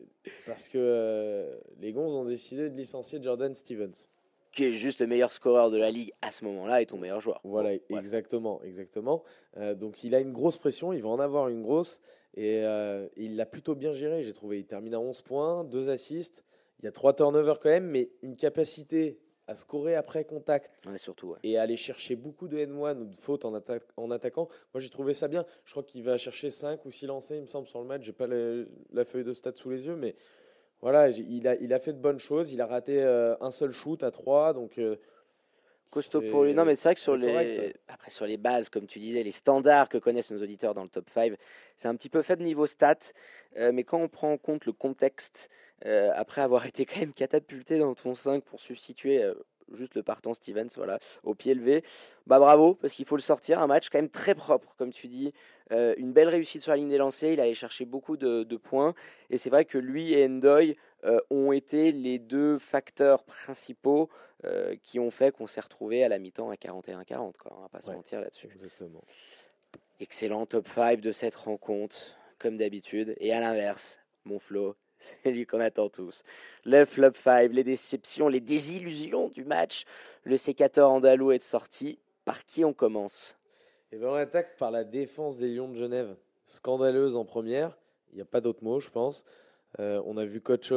parce 0.47 0.69
que 0.69 0.79
euh, 0.79 1.57
les 1.81 1.93
Gonzes 1.93 2.15
ont 2.15 2.25
décidé 2.25 2.71
de 2.71 2.77
licencier 2.77 3.23
Jordan 3.23 3.55
Stevens. 3.55 4.09
qui 4.51 4.65
est 4.65 4.73
juste 4.73 5.01
le 5.01 5.07
meilleur 5.07 5.33
scoreur 5.33 5.71
de 5.71 5.77
la 5.77 5.91
ligue 5.93 6.13
à 6.23 6.33
ce 6.33 6.45
moment-là 6.47 6.83
et 6.83 6.87
ton 6.87 6.97
meilleur 6.99 7.21
joueur. 7.21 7.41
Voilà, 7.45 7.71
Bon, 7.89 7.99
exactement, 7.99 8.61
exactement. 8.65 9.23
Euh, 9.59 9.75
donc 9.75 10.03
il 10.03 10.15
a 10.15 10.21
une 10.21 10.33
grosse 10.33 10.57
pression, 10.57 10.93
il 10.93 11.03
va 11.03 11.09
en 11.11 11.21
avoir 11.21 11.49
une 11.49 11.63
grosse, 11.63 12.01
et 12.37 12.63
euh, 12.65 13.09
il 13.17 13.37
l'a 13.37 13.47
plutôt 13.47 13.75
bien 13.75 13.93
géré, 13.93 14.23
j'ai 14.23 14.33
trouvé. 14.33 14.59
Il 14.59 14.67
termine 14.67 14.95
à 14.95 15.01
11 15.01 15.23
points, 15.23 15.65
2 15.65 15.89
assists, 15.91 16.45
il 16.81 16.85
y 16.85 16.89
a 16.89 16.93
3 16.93 17.15
turnovers 17.15 17.59
quand 17.59 17.71
même, 17.71 17.87
mais 17.87 18.11
une 18.23 18.37
capacité 18.37 19.19
à 19.49 19.55
scorer 19.55 19.95
après 19.95 20.25
contact 20.25 20.73
Ouais, 20.87 20.99
surtout. 20.99 21.29
ouais. 21.29 21.39
et 21.45 21.57
à 21.57 21.63
aller 21.63 21.77
chercher 21.77 22.17
beaucoup 22.17 22.49
de 22.49 22.57
N1 22.59 22.99
ou 22.99 23.05
de 23.05 23.15
fautes 23.17 23.45
en, 23.45 23.57
atta- 23.57 23.81
en 23.97 24.11
attaquant. 24.11 24.49
Moi 24.75 24.81
j'ai 24.81 24.91
trouvé 24.91 25.15
ça 25.15 25.29
bien. 25.29 25.45
Je 25.65 25.71
crois 25.71 25.85
qu'il 25.85 26.03
va 26.03 26.19
chercher 26.19 26.51
5 26.51 26.85
ou 26.85 26.91
6 26.91 27.07
lancés, 27.07 27.37
il 27.37 27.43
me 27.43 27.47
semble, 27.47 27.69
sur 27.69 27.81
le 27.81 27.87
match. 27.87 28.03
J'ai 28.03 28.13
pas 28.13 28.27
le- 28.27 28.69
la 28.93 29.05
feuille 29.05 29.23
de 29.25 29.33
stats 29.33 29.55
sous 29.55 29.71
les 29.71 29.87
yeux, 29.87 29.95
mais 29.95 30.17
voilà, 30.81 31.13
j'ai- 31.13 31.23
il 31.23 31.47
a, 31.47 31.55
il 31.57 31.73
a 31.73 31.79
fait 31.79 31.93
de 31.93 31.99
bonnes 32.01 32.19
choses. 32.19 32.53
Il 32.53 32.61
a 32.61 32.67
raté 32.67 33.01
euh, 33.03 33.37
un 33.41 33.53
seul 33.53 33.71
shoot 33.71 34.03
à 34.03 34.11
3, 34.11 34.53
donc 34.53 34.79
euh, 34.79 34.97
Costaud 35.91 36.23
pour 36.31 36.45
lui. 36.45 36.55
Non, 36.55 36.65
mais 36.65 36.77
c'est 36.77 36.89
vrai 36.89 36.95
que 36.95 37.01
sur 37.01 37.17
les, 37.17 37.29
correct. 37.29 37.79
après, 37.89 38.11
sur 38.11 38.27
les 38.27 38.37
bases, 38.37 38.69
comme 38.69 38.87
tu 38.87 38.99
disais, 38.99 39.23
les 39.23 39.31
standards 39.31 39.89
que 39.89 39.99
connaissent 39.99 40.31
nos 40.31 40.43
auditeurs 40.43 40.75
dans 40.75 40.83
le 40.83 40.89
top 40.89 41.09
5, 41.11 41.35
c'est 41.77 41.89
un 41.89 41.95
petit 41.95 42.09
peu 42.09 42.23
faible 42.23 42.43
niveau 42.43 42.67
stats. 42.67 43.13
euh, 43.57 43.73
mais 43.73 43.85
quand 43.85 43.99
on 43.99 44.09
prend 44.09 44.33
en 44.33 44.39
compte 44.39 44.67
le 44.67 44.73
contexte, 44.73 45.51
euh, 45.85 46.11
après 46.15 46.41
avoir 46.41 46.67
été 46.67 46.87
quand 46.87 47.01
même 47.01 47.13
catapulté 47.13 47.79
dans 47.79 47.95
ton 47.95 48.15
5 48.15 48.43
pour 48.45 48.61
substituer 48.61 49.23
euh, 49.23 49.35
juste 49.73 49.95
le 49.95 50.03
partant 50.03 50.35
Stevens, 50.35 50.69
voilà, 50.77 50.99
au 51.23 51.35
pied 51.35 51.55
levé, 51.55 51.83
bah 52.27 52.39
bravo, 52.39 52.75
parce 52.75 52.95
qu'il 52.95 53.05
faut 53.05 53.17
le 53.17 53.23
sortir. 53.23 53.61
Un 53.61 53.67
match 53.67 53.89
quand 53.89 53.99
même 53.99 54.11
très 54.11 54.35
propre, 54.35 54.75
comme 54.77 54.93
tu 54.93 55.09
dis. 55.09 55.33
Une 55.71 56.13
belle 56.13 56.29
réussite 56.29 56.63
sur 56.63 56.71
la 56.71 56.77
ligne 56.77 56.89
des 56.89 56.99
lancers. 56.99 57.33
Il 57.33 57.41
allait 57.41 57.55
chercher 57.55 57.85
beaucoup 57.85 58.17
de, 58.17 58.45
de 58.45 58.57
points. 58.57 58.95
Et 59.31 59.39
c'est 59.39 59.51
vrai 59.51 59.65
que 59.65 59.79
lui 59.79 60.13
et 60.13 60.25
Endoy 60.25 60.77
euh, 61.05 61.21
ont 61.31 61.53
été 61.53 61.93
les 61.93 62.19
deux 62.19 62.59
facteurs 62.59 63.23
principaux 63.25 64.09
euh, 64.45 64.77
qui 64.83 64.99
ont 64.99 65.11
fait 65.11 65.31
qu'on 65.33 65.47
s'est 65.47 65.61
retrouvé 65.61 66.03
à 66.05 66.09
la 66.09 66.19
mi-temps 66.19 66.51
à 66.51 66.55
41-40. 66.57 67.37
Quoi. 67.39 67.53
On 67.57 67.63
va 67.63 67.69
pas 67.69 67.81
se 67.81 67.91
Ouais. 67.91 67.97
mentir 67.97 68.21
là-dessus. 68.21 68.49
exactement. 68.53 69.03
Excellent 70.01 70.45
top 70.47 70.69
5 70.69 71.01
de 71.01 71.13
cette 71.13 71.37
rencontre, 71.37 71.97
comme 72.39 72.57
d'habitude. 72.59 73.15
Et 73.19 73.33
à 73.33 73.41
l'inverse, 73.41 73.99
mon 74.25 74.39
Flo, 74.39 74.77
c'est 74.99 75.31
lui 75.31 75.47
qu'on 75.47 75.61
attend 75.61 75.89
tous. 75.89 76.23
Le 76.65 76.85
flop 76.85 77.13
5, 77.15 77.53
les 77.53 77.65
déceptions, 77.65 78.29
les 78.29 78.41
désillusions 78.41 79.29
du 79.29 79.45
match. 79.45 79.85
Le 80.25 80.37
sécateur 80.37 80.91
andalou 80.91 81.33
est 81.33 81.43
sorti. 81.43 81.99
Par 82.25 82.45
qui 82.45 82.65
on 82.65 82.73
commence? 82.73 83.39
Et 83.93 83.97
ben 83.99 84.09
on 84.09 84.15
attaque 84.15 84.57
par 84.57 84.73
la 84.73 84.83
défense 84.83 85.39
des 85.39 85.49
Lions 85.55 85.69
de 85.69 85.77
Genève. 85.77 86.17
Scandaleuse 86.45 87.15
en 87.17 87.25
première. 87.25 87.79
Il 88.13 88.17
n'y 88.17 88.23
a 88.23 88.25
pas 88.25 88.41
d'autre 88.41 88.65
mot, 88.65 88.81
je 88.81 88.91
pense. 88.91 89.25
Euh, 89.79 90.01
on 90.07 90.17
a 90.17 90.25
vu 90.25 90.41
coach, 90.41 90.73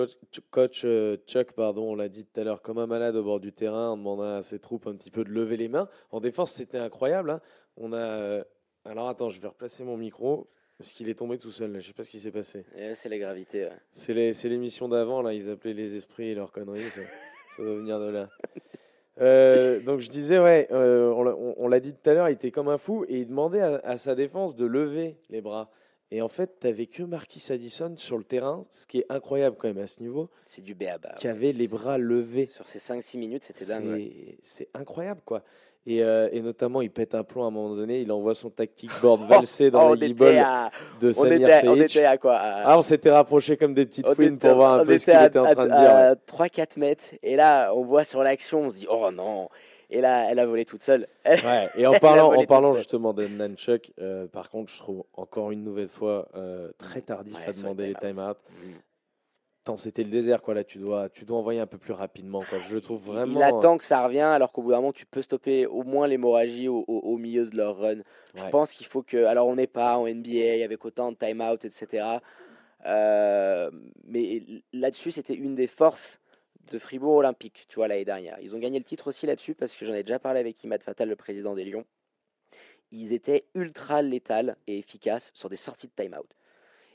coach 0.51 0.81
euh, 0.83 1.15
Chuck, 1.25 1.53
pardon, 1.53 1.91
on 1.91 1.95
l'a 1.95 2.09
dit 2.09 2.25
tout 2.25 2.39
à 2.39 2.43
l'heure, 2.43 2.61
comme 2.61 2.79
un 2.79 2.87
malade 2.87 3.15
au 3.15 3.23
bord 3.23 3.39
du 3.39 3.53
terrain, 3.53 3.89
en 3.91 3.97
demandant 3.97 4.35
à 4.35 4.41
ses 4.43 4.59
troupes 4.59 4.87
un 4.87 4.95
petit 4.95 5.09
peu 5.11 5.23
de 5.23 5.29
lever 5.29 5.55
les 5.55 5.69
mains. 5.69 5.87
En 6.11 6.19
défense, 6.19 6.51
c'était 6.51 6.77
incroyable. 6.79 7.29
hein. 7.29 7.41
On 7.77 7.93
a. 7.93 7.97
euh, 7.97 8.43
Alors 8.83 9.07
attends, 9.07 9.29
je 9.29 9.39
vais 9.39 9.47
replacer 9.47 9.83
mon 9.85 9.95
micro 9.95 10.49
parce 10.77 10.91
qu'il 10.91 11.09
est 11.09 11.13
tombé 11.17 11.37
tout 11.37 11.51
seul. 11.51 11.71
là. 11.71 11.79
Je 11.79 11.87
sais 11.87 11.93
pas 11.93 12.03
ce 12.03 12.09
qui 12.11 12.19
s'est 12.19 12.31
passé. 12.31 12.65
Eh, 12.77 12.93
C'est 12.95 13.07
la 13.09 13.17
gravité. 13.17 13.65
ouais. 13.65 14.33
C'est 14.33 14.49
l'émission 14.49 14.89
d'avant, 14.89 15.21
là, 15.21 15.33
ils 15.33 15.49
appelaient 15.49 15.73
les 15.73 15.95
esprits 15.95 16.29
et 16.31 16.35
leurs 16.35 16.51
conneries, 16.51 16.83
ça, 16.83 17.01
ça 17.55 17.63
doit 17.63 17.75
venir 17.75 17.99
de 18.01 18.09
là. 18.09 18.29
Euh, 19.21 19.81
donc 19.81 19.99
je 19.99 20.09
disais, 20.09 20.39
ouais, 20.39 20.67
euh, 20.71 21.11
on 21.11 21.23
l'a- 21.23 21.35
on 21.35 21.53
on 21.57 21.67
l'a 21.67 21.79
dit 21.81 21.93
tout 21.93 22.09
à 22.09 22.13
l'heure, 22.13 22.29
il 22.29 22.33
était 22.33 22.51
comme 22.51 22.69
un 22.69 22.77
fou 22.77 23.03
et 23.09 23.17
il 23.19 23.27
demandait 23.27 23.59
à, 23.61 23.75
à 23.83 23.97
sa 23.97 24.15
défense 24.15 24.55
de 24.55 24.65
lever 24.65 25.17
les 25.29 25.41
bras. 25.41 25.69
Et 26.11 26.21
en 26.23 26.27
fait, 26.27 26.59
tu 26.59 26.67
n'avais 26.67 26.87
que 26.87 27.03
Marquis 27.03 27.43
Addison 27.51 27.93
sur 27.95 28.17
le 28.17 28.23
terrain, 28.23 28.63
ce 28.71 28.87
qui 28.87 28.99
est 28.99 29.05
incroyable 29.09 29.55
quand 29.59 29.67
même 29.67 29.77
à 29.83 29.87
ce 29.87 30.01
niveau, 30.01 30.29
C'est 30.45 30.63
du 30.63 30.73
béaba. 30.73 31.13
qui 31.19 31.27
avait 31.27 31.51
les 31.51 31.67
bras 31.67 31.97
levés. 31.99 32.47
Sur 32.47 32.67
ces 32.67 32.79
5-6 32.79 33.17
minutes, 33.19 33.43
c'était 33.43 33.65
dingue. 33.65 33.85
ouais. 33.85 34.37
C'est 34.41 34.69
incroyable, 34.73 35.21
quoi. 35.23 35.43
Et, 35.85 36.03
euh, 36.03 36.27
et 36.31 36.41
notamment, 36.41 36.81
il 36.81 36.89
pète 36.91 37.15
un 37.15 37.23
plomb 37.23 37.43
à 37.43 37.47
un 37.47 37.51
moment 37.51 37.73
donné, 37.75 38.01
il 38.01 38.11
envoie 38.11 38.33
son 38.35 38.49
tactic 38.49 38.89
board 39.01 39.21
valsé 39.29 39.71
dans 39.71 39.91
Oh, 39.91 39.95
guibolles 39.95 40.37
à, 40.39 40.71
de 40.99 41.11
Samir 41.11 41.47
on 41.65 41.75
était 41.75 42.03
à 42.05 42.17
quoi 42.17 42.35
à- 42.37 42.71
Ah, 42.71 42.77
on 42.77 42.81
s'était 42.81 43.09
rapprochés 43.11 43.55
comme 43.55 43.73
des 43.73 43.85
petites 43.85 44.07
fouines 44.13 44.35
était- 44.35 44.47
pour 44.49 44.57
voir 44.57 44.73
un 44.73 44.81
on 44.81 44.85
peu 44.85 44.97
ce 44.97 45.05
qu'il 45.05 45.13
était 45.23 45.39
en 45.39 45.51
train 45.53 45.65
de 45.67 45.71
dire. 45.71 45.79
ouais. 45.79 45.85
à 45.85 46.15
3-4 46.15 46.77
mètres. 46.77 47.05
Et 47.23 47.35
là, 47.35 47.71
on 47.73 47.83
voit 47.83 48.03
sur 48.03 48.21
l'action, 48.23 48.63
on 48.63 48.69
se 48.69 48.75
dit, 48.77 48.87
oh 48.89 49.09
non. 49.11 49.47
Et 49.91 50.01
là, 50.01 50.29
elle 50.29 50.37
a 50.39 50.45
volé 50.45 50.65
toute 50.65 50.83
seule. 50.83 51.07
Elle- 51.23 51.39
Ouais, 51.43 51.67
et 51.75 51.87
en 51.87 51.93
parlant, 51.93 52.33
en 52.33 52.45
parlant 52.45 52.75
justement 52.75 53.13
d'Ednan 53.13 53.55
Chuck, 53.55 53.91
euh, 53.99 54.27
par 54.27 54.49
contre, 54.49 54.71
je 54.71 54.77
trouve 54.77 55.03
encore 55.13 55.49
une 55.51 55.63
nouvelle 55.63 55.87
fois 55.87 56.27
euh, 56.35 56.71
très 56.77 57.01
tardif 57.01 57.35
Ouais, 57.37 57.49
à 57.49 57.51
demander 57.53 57.87
les 57.87 57.95
time-out. 57.95 58.37
Mm. 58.51 58.71
Tant 59.65 59.75
c'était 59.77 60.03
le 60.03 60.09
désert, 60.09 60.41
quoi. 60.41 60.53
Là, 60.53 60.63
tu 60.63 60.77
dois, 60.77 61.09
tu 61.09 61.25
dois 61.25 61.37
envoyer 61.37 61.59
un 61.59 61.65
peu 61.67 61.77
plus 61.77 61.91
rapidement, 61.93 62.39
quoi. 62.47 62.59
Je 62.59 62.77
trouve 62.77 63.01
vraiment. 63.03 63.33
Il 63.35 63.43
attend 63.43 63.77
que 63.77 63.83
ça 63.83 64.05
revienne, 64.05 64.27
alors 64.27 64.51
qu'au 64.51 64.61
bout 64.61 64.71
d'un 64.71 64.77
moment, 64.77 64.93
tu 64.93 65.05
peux 65.05 65.21
stopper 65.21 65.65
au 65.65 65.83
moins 65.83 66.07
l'hémorragie 66.07 66.67
au, 66.69 66.85
au- 66.87 66.99
au 66.99 67.17
milieu 67.17 67.45
de 67.47 67.57
leur 67.57 67.77
run. 67.77 67.97
Je 68.35 68.43
Ouais. 68.43 68.49
pense 68.51 68.71
qu'il 68.71 68.85
faut 68.87 69.01
que. 69.01 69.25
Alors, 69.25 69.47
on 69.47 69.55
n'est 69.55 69.67
pas 69.67 69.97
en 69.97 70.05
NBA 70.07 70.63
avec 70.63 70.85
autant 70.85 71.11
de 71.11 71.17
time-out, 71.17 71.65
etc. 71.65 72.19
Euh, 72.85 73.69
mais 74.07 74.43
là-dessus, 74.71 75.11
c'était 75.11 75.33
une 75.35 75.55
des 75.55 75.67
forces 75.67 76.19
de 76.71 76.79
Fribourg 76.79 77.15
Olympique, 77.15 77.65
tu 77.69 77.75
vois, 77.75 77.87
l'année 77.87 78.05
dernière. 78.05 78.37
Ils 78.41 78.55
ont 78.55 78.59
gagné 78.59 78.77
le 78.79 78.85
titre 78.85 79.07
aussi 79.07 79.25
là-dessus 79.25 79.55
parce 79.55 79.75
que 79.75 79.85
j'en 79.85 79.93
ai 79.93 80.03
déjà 80.03 80.19
parlé 80.19 80.39
avec 80.39 80.63
Imad 80.63 80.81
Fatal, 80.83 81.09
le 81.09 81.15
président 81.15 81.53
des 81.55 81.65
Lions. 81.65 81.85
Ils 82.91 83.13
étaient 83.13 83.45
ultra 83.53 84.01
létals 84.01 84.55
et 84.67 84.79
efficaces 84.79 85.31
sur 85.33 85.49
des 85.49 85.55
sorties 85.55 85.87
de 85.87 85.93
time-out. 85.95 86.29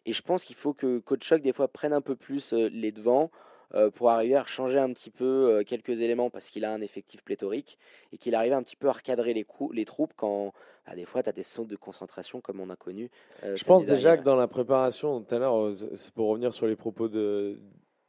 Et 0.06 0.12
je 0.12 0.22
pense 0.22 0.44
qu'il 0.44 0.56
faut 0.56 0.74
que 0.74 0.98
Coach 0.98 1.24
Choc, 1.24 1.40
des 1.40 1.52
fois, 1.52 1.68
prenne 1.68 1.92
un 1.92 2.00
peu 2.00 2.16
plus 2.16 2.52
euh, 2.52 2.68
les 2.72 2.92
devants. 2.92 3.30
euh, 3.74 3.90
pour 3.90 4.10
arriver 4.10 4.37
à 4.37 4.44
changer 4.44 4.78
un 4.78 4.92
petit 4.92 5.10
peu 5.10 5.24
euh, 5.24 5.64
quelques 5.64 6.00
éléments 6.00 6.30
parce 6.30 6.48
qu'il 6.48 6.64
a 6.64 6.72
un 6.72 6.80
effectif 6.80 7.22
pléthorique 7.24 7.76
et 8.12 8.18
qu'il 8.18 8.34
arrive 8.37 8.52
un 8.52 8.62
petit 8.62 8.76
peu 8.76 8.88
à 8.88 8.92
recadrer 8.92 9.34
les, 9.34 9.42
coups, 9.42 9.74
les 9.74 9.84
troupes 9.84 10.12
quand 10.14 10.52
bah, 10.87 10.94
des 10.94 11.04
fois 11.06 11.22
tu 11.24 11.30
as 11.30 11.32
des 11.32 11.42
sautes 11.42 11.66
de 11.68 11.74
concentration 11.76 12.40
comme 12.40 12.60
on 12.60 12.70
a 12.70 12.76
connu. 12.76 13.10
euh, 13.42 13.56
Je 13.56 13.64
pense 13.64 13.84
déjà 13.87 14.16
que 14.16 14.22
dans 14.22 14.37
la 14.37 14.46
préparation, 14.46 15.20
tout 15.22 15.34
à 15.34 15.38
l'heure, 15.40 15.72
c'est 15.94 16.12
pour 16.14 16.28
revenir 16.28 16.52
sur 16.52 16.66
les 16.68 16.76
propos 16.76 17.08
de 17.08 17.58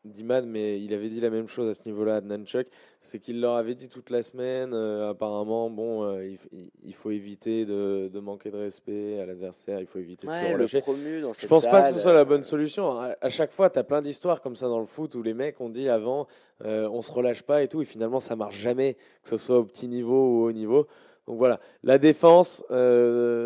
d'Imad, 0.06 0.46
mais 0.46 0.82
il 0.82 0.94
avait 0.94 1.10
dit 1.10 1.20
la 1.20 1.30
même 1.30 1.48
chose 1.48 1.68
à 1.68 1.74
ce 1.74 1.88
niveau-là 1.88 2.18
à 2.18 2.22
Nanchuk, 2.22 2.68
c'est 3.02 3.20
qu'il 3.20 3.42
leur 3.42 3.56
avait 3.56 3.76
dit 3.76 3.90
toute 3.90 4.10
la 4.10 4.22
semaine, 4.22 4.72
euh, 4.74 5.10
apparemment, 5.10 5.70
bon, 5.70 6.04
euh, 6.04 6.36
il, 6.84 6.94
faut 6.94 7.12
éviter 7.12 7.66
de, 7.66 8.10
de 8.12 8.20
manquer 8.20 8.52
de 8.52 8.58
respect 8.58 9.20
à 9.20 9.26
l'adversaire, 9.26 9.80
il 9.82 9.88
faut 9.88 10.00
éviter 10.00 10.28
de 10.28 10.32
se 10.32 10.54
relâcher. 10.54 10.82
promu 10.82 11.22
dans 11.22 11.34
Je 11.34 11.40
cette 11.40 11.50
pense 11.50 11.66
pas 11.66 11.82
que 11.82 11.90
ce 11.90 12.00
soit 12.00 12.14
la 12.14 12.22
euh, 12.22 12.26
bonne 12.26 12.44
solution. 12.44 13.00
À, 13.00 13.16
à 13.20 13.30
chaque 13.30 13.52
fois, 13.52 13.70
tu 13.70 13.80
as 13.80 13.84
plein 13.84 14.02
d'histoires 14.02 14.42
comme 14.42 14.56
ça 14.56 14.68
dans 14.68 14.80
le 14.80 14.86
foot 14.86 15.16
où 15.16 15.24
les 15.24 15.34
mecs 15.34 15.60
ont 15.60 15.70
dit 15.70 15.90
avant, 15.90 16.28
euh, 16.64 16.88
on 16.90 17.02
se 17.02 17.12
relâche 17.12 17.44
pas 17.44 17.64
et 17.64 17.68
tout, 17.68 17.82
et 17.82 17.86
finalement, 17.86 18.20
ça 18.20 18.36
marche 18.36 18.58
jamais, 18.58 18.96
que 19.24 19.30
ce 19.30 19.38
soit 19.38 19.58
au 19.58 19.66
petit 19.66 19.88
niveau 19.88 20.14
ou 20.14 20.44
au 20.44 20.50
haut 20.50 20.54
niveau. 20.54 20.88
Donc 21.28 21.40
voilà, 21.40 21.60
la 21.84 21.98
défense, 21.98 22.64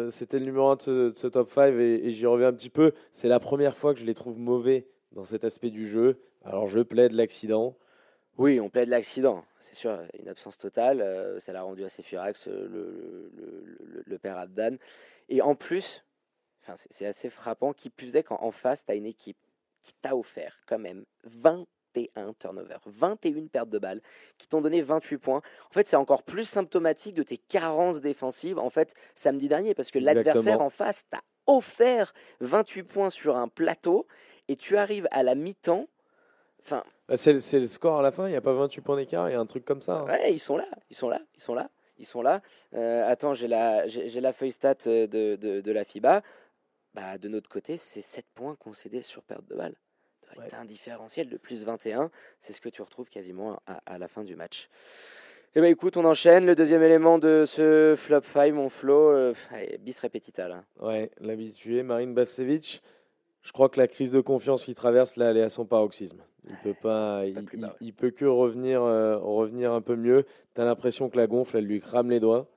c'était 0.09 0.39
le 0.39 0.45
numéro 0.45 0.67
1 0.67 0.75
de 0.75 0.81
ce, 0.81 0.91
de 1.11 1.15
ce 1.15 1.27
top 1.27 1.49
5 1.49 1.73
et, 1.75 2.07
et 2.07 2.09
j'y 2.11 2.25
reviens 2.25 2.49
un 2.49 2.53
petit 2.53 2.69
peu. 2.69 2.91
C'est 3.13 3.29
la 3.29 3.39
première 3.39 3.73
fois 3.73 3.93
que 3.93 4.01
je 4.01 4.05
les 4.05 4.13
trouve 4.13 4.37
mauvais 4.37 4.85
dans 5.13 5.23
cet 5.23 5.43
aspect 5.43 5.69
du 5.69 5.87
jeu. 5.87 6.17
Alors 6.45 6.67
je 6.67 6.79
plaide 6.79 7.11
l'accident. 7.13 7.75
Oui, 8.37 8.59
on 8.61 8.69
plaide 8.69 8.87
l'accident, 8.89 9.43
c'est 9.59 9.75
sûr, 9.75 9.99
une 10.17 10.29
absence 10.29 10.57
totale. 10.57 11.01
euh, 11.01 11.39
ça 11.41 11.51
l'a 11.51 11.61
rendu 11.61 11.83
assez 11.83 12.01
furax, 12.03 12.47
euh, 12.47 12.67
le, 12.69 13.31
le, 13.35 13.75
le- 13.85 14.03
le 14.05 14.17
père 14.17 14.37
Abdan. 14.37 14.77
Et 15.27 15.41
en 15.41 15.55
plus, 15.55 16.05
c'est 16.89 17.05
assez 17.05 17.29
frappant, 17.29 17.73
qui 17.73 17.89
plus 17.89 18.15
est 18.15 18.23
qu'en 18.23 18.41
en 18.41 18.51
face, 18.51 18.85
tu 18.85 18.91
as 18.91 18.95
une 18.95 19.05
équipe 19.05 19.37
qui 19.81 19.93
t'a 20.01 20.15
offert 20.15 20.59
quand 20.67 20.79
même 20.79 21.03
21 21.25 22.33
turnovers, 22.39 22.79
21 22.85 23.47
pertes 23.47 23.69
de 23.69 23.79
balles, 23.79 24.01
qui 24.37 24.47
t'ont 24.47 24.61
donné 24.61 24.81
28 24.81 25.17
points. 25.17 25.41
En 25.69 25.73
fait, 25.73 25.87
c'est 25.87 25.95
encore 25.97 26.23
plus 26.23 26.45
symptomatique 26.45 27.15
de 27.15 27.23
tes 27.23 27.37
carences 27.37 27.99
défensives, 27.99 28.57
en 28.59 28.69
fait, 28.69 28.93
samedi 29.15 29.49
dernier, 29.49 29.73
parce 29.73 29.91
que 29.91 29.99
l'adversaire 30.05 30.61
en 30.61 30.69
face 30.69 31.09
t'a 31.09 31.21
offert 31.47 32.13
28 32.39 32.83
points 32.83 33.09
sur 33.09 33.35
un 33.35 33.49
plateau, 33.49 34.07
et 34.47 34.55
tu 34.55 34.77
arrives 34.77 35.07
à 35.11 35.23
la 35.23 35.35
mi-temps. 35.35 35.87
Enfin, 36.61 36.83
Bah, 37.07 37.17
C'est 37.17 37.33
le- 37.33 37.67
score 37.67 37.99
à 37.99 38.01
la 38.01 38.11
fin, 38.11 38.27
il 38.27 38.31
n'y 38.31 38.37
a 38.37 38.41
pas 38.41 38.53
28 38.53 38.81
points 38.81 38.95
d'écart, 38.97 39.29
il 39.29 39.33
y 39.33 39.35
a 39.35 39.39
un 39.39 39.45
truc 39.45 39.65
comme 39.65 39.81
ça. 39.81 39.99
hein. 39.99 40.05
Ouais, 40.05 40.33
ils 40.33 40.39
sont 40.39 40.57
là, 40.57 40.67
ils 40.89 40.95
sont 40.95 41.09
là, 41.09 41.21
ils 41.35 41.41
sont 41.41 41.53
là, 41.55 41.69
ils 41.97 42.05
sont 42.05 42.21
là. 42.21 42.41
Euh, 42.75 43.07
attends, 43.07 43.33
j'ai 43.33 43.47
la, 43.47 43.87
j'ai 43.87 44.09
j'ai 44.09 44.21
la 44.21 44.33
feuille 44.33 44.51
stat 44.51 44.75
euh, 44.87 45.07
de, 45.07 45.35
de, 45.35 45.61
de 45.61 45.71
la 45.71 45.83
FIBA. 45.83 46.21
Bah, 46.93 47.17
de 47.17 47.27
notre 47.29 47.49
côté, 47.49 47.77
c'est 47.77 48.01
7 48.01 48.25
points 48.35 48.55
concédés 48.55 49.01
sur 49.01 49.23
perte 49.23 49.45
de 49.47 49.55
balle. 49.55 49.75
Ouais. 50.37 50.45
Un 50.53 50.65
différentiel 50.65 51.27
de 51.29 51.37
plus 51.37 51.65
21. 51.65 52.11
C'est 52.39 52.53
ce 52.53 52.61
que 52.61 52.69
tu 52.69 52.81
retrouves 52.83 53.09
quasiment 53.09 53.59
à, 53.65 53.81
à 53.87 53.97
la 53.97 54.07
fin 54.07 54.23
du 54.23 54.35
match. 54.35 54.69
Eh 55.55 55.61
ben 55.61 55.71
écoute, 55.71 55.97
on 55.97 56.05
enchaîne. 56.05 56.45
Le 56.45 56.53
deuxième 56.53 56.83
élément 56.83 57.17
de 57.17 57.45
ce 57.47 57.95
flop 57.97 58.21
5, 58.21 58.53
mon 58.53 58.69
flow, 58.69 59.09
euh, 59.09 59.33
bis 59.79 59.99
repetita 59.99 60.47
là. 60.47 60.63
Ouais, 60.79 61.09
l'habitué, 61.19 61.81
Marine 61.81 62.13
Bavcevic. 62.13 62.83
Je 63.41 63.51
crois 63.51 63.69
que 63.69 63.79
la 63.79 63.87
crise 63.87 64.11
de 64.11 64.19
confiance 64.21 64.65
qu'il 64.65 64.75
traverse, 64.75 65.15
là, 65.15 65.31
elle 65.31 65.37
est 65.37 65.43
à 65.43 65.49
son 65.49 65.65
paroxysme. 65.65 66.21
Il 66.49 66.55
peut 66.63 66.73
pas, 66.73 67.23
il, 67.79 67.93
peut 67.93 68.11
que 68.11 68.25
revenir, 68.25 68.81
euh, 68.81 69.17
revenir 69.17 69.71
un 69.71 69.81
peu 69.81 69.95
mieux. 69.95 70.25
Tu 70.55 70.61
as 70.61 70.65
l'impression 70.65 71.09
que 71.09 71.17
la 71.17 71.27
gonfle, 71.27 71.57
elle 71.57 71.65
lui 71.65 71.79
crame 71.79 72.09
les 72.09 72.19
doigts. 72.19 72.47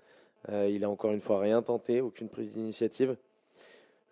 Euh, 0.49 0.69
il 0.69 0.85
a 0.85 0.91
encore 0.91 1.13
une 1.13 1.21
fois 1.21 1.41
rien 1.41 1.63
tenté, 1.63 2.01
aucune 2.01 2.29
prise 2.29 2.53
d'initiative. 2.55 3.17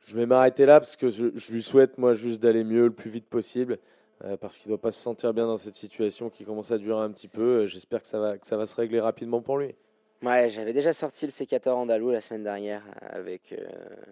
Je 0.00 0.16
vais 0.16 0.26
m'arrêter 0.26 0.66
là 0.66 0.80
parce 0.80 0.96
que 0.96 1.10
je, 1.10 1.26
je 1.34 1.52
lui 1.52 1.62
souhaite, 1.62 1.98
moi, 1.98 2.14
juste 2.14 2.42
d'aller 2.42 2.64
mieux 2.64 2.84
le 2.84 2.92
plus 2.92 3.10
vite 3.10 3.26
possible. 3.26 3.78
euh, 4.24 4.36
parce 4.36 4.58
qu'il 4.58 4.70
ne 4.70 4.76
doit 4.76 4.82
pas 4.82 4.90
se 4.90 5.00
sentir 5.00 5.32
bien 5.32 5.46
dans 5.46 5.56
cette 5.56 5.76
situation 5.76 6.28
qui 6.30 6.44
commence 6.44 6.70
à 6.72 6.78
durer 6.78 7.02
un 7.02 7.10
petit 7.10 7.28
peu. 7.28 7.66
J'espère 7.66 8.02
que 8.02 8.06
ça, 8.06 8.18
va, 8.20 8.38
que 8.38 8.46
ça 8.46 8.56
va 8.56 8.66
se 8.66 8.76
régler 8.76 9.00
rapidement 9.00 9.40
pour 9.40 9.56
lui. 9.58 9.74
Ouais, 10.22 10.50
j'avais 10.50 10.74
déjà 10.74 10.92
sorti 10.92 11.24
le 11.24 11.32
sécateur 11.32 11.78
andalou 11.78 12.10
la 12.10 12.20
semaine 12.20 12.42
dernière 12.42 12.84
avec, 13.00 13.54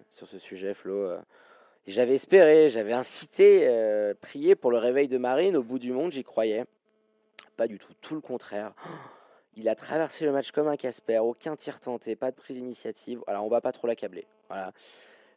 sur 0.09 0.27
ce 0.27 0.39
sujet, 0.39 0.73
Flo. 0.73 1.09
J'avais 1.87 2.15
espéré, 2.15 2.69
j'avais 2.69 2.93
incité, 2.93 3.67
euh, 3.67 4.13
prié 4.19 4.55
pour 4.55 4.71
le 4.71 4.77
réveil 4.77 5.07
de 5.07 5.17
Marine 5.17 5.55
au 5.55 5.63
bout 5.63 5.79
du 5.79 5.91
monde, 5.91 6.11
j'y 6.11 6.23
croyais. 6.23 6.65
Pas 7.57 7.67
du 7.67 7.79
tout, 7.79 7.93
tout 8.01 8.15
le 8.15 8.21
contraire. 8.21 8.73
Il 9.55 9.67
a 9.67 9.75
traversé 9.75 10.25
le 10.25 10.31
match 10.31 10.51
comme 10.51 10.67
un 10.67 10.77
Casper, 10.77 11.19
aucun 11.19 11.55
tir 11.55 11.79
tenté, 11.79 12.15
pas 12.15 12.31
de 12.31 12.35
prise 12.35 12.57
d'initiative. 12.57 13.19
Voilà, 13.25 13.41
on 13.41 13.49
va 13.49 13.59
pas 13.59 13.71
trop 13.71 13.87
l'accabler. 13.87 14.25
Voilà. 14.47 14.71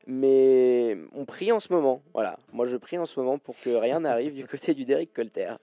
Mais 0.07 0.97
on 1.15 1.25
prie 1.25 1.51
en 1.51 1.61
ce 1.61 1.73
moment. 1.73 2.03
Voilà, 2.13 2.39
moi 2.53 2.67
je 2.67 2.77
prie 2.77 2.99
en 2.99 3.07
ce 3.07 3.19
moment 3.19 3.39
pour 3.39 3.59
que 3.59 3.71
rien 3.71 4.01
n'arrive 4.01 4.35
du 4.35 4.47
côté 4.47 4.75
du 4.75 4.85
Derek 4.85 5.13
Colter. 5.13 5.55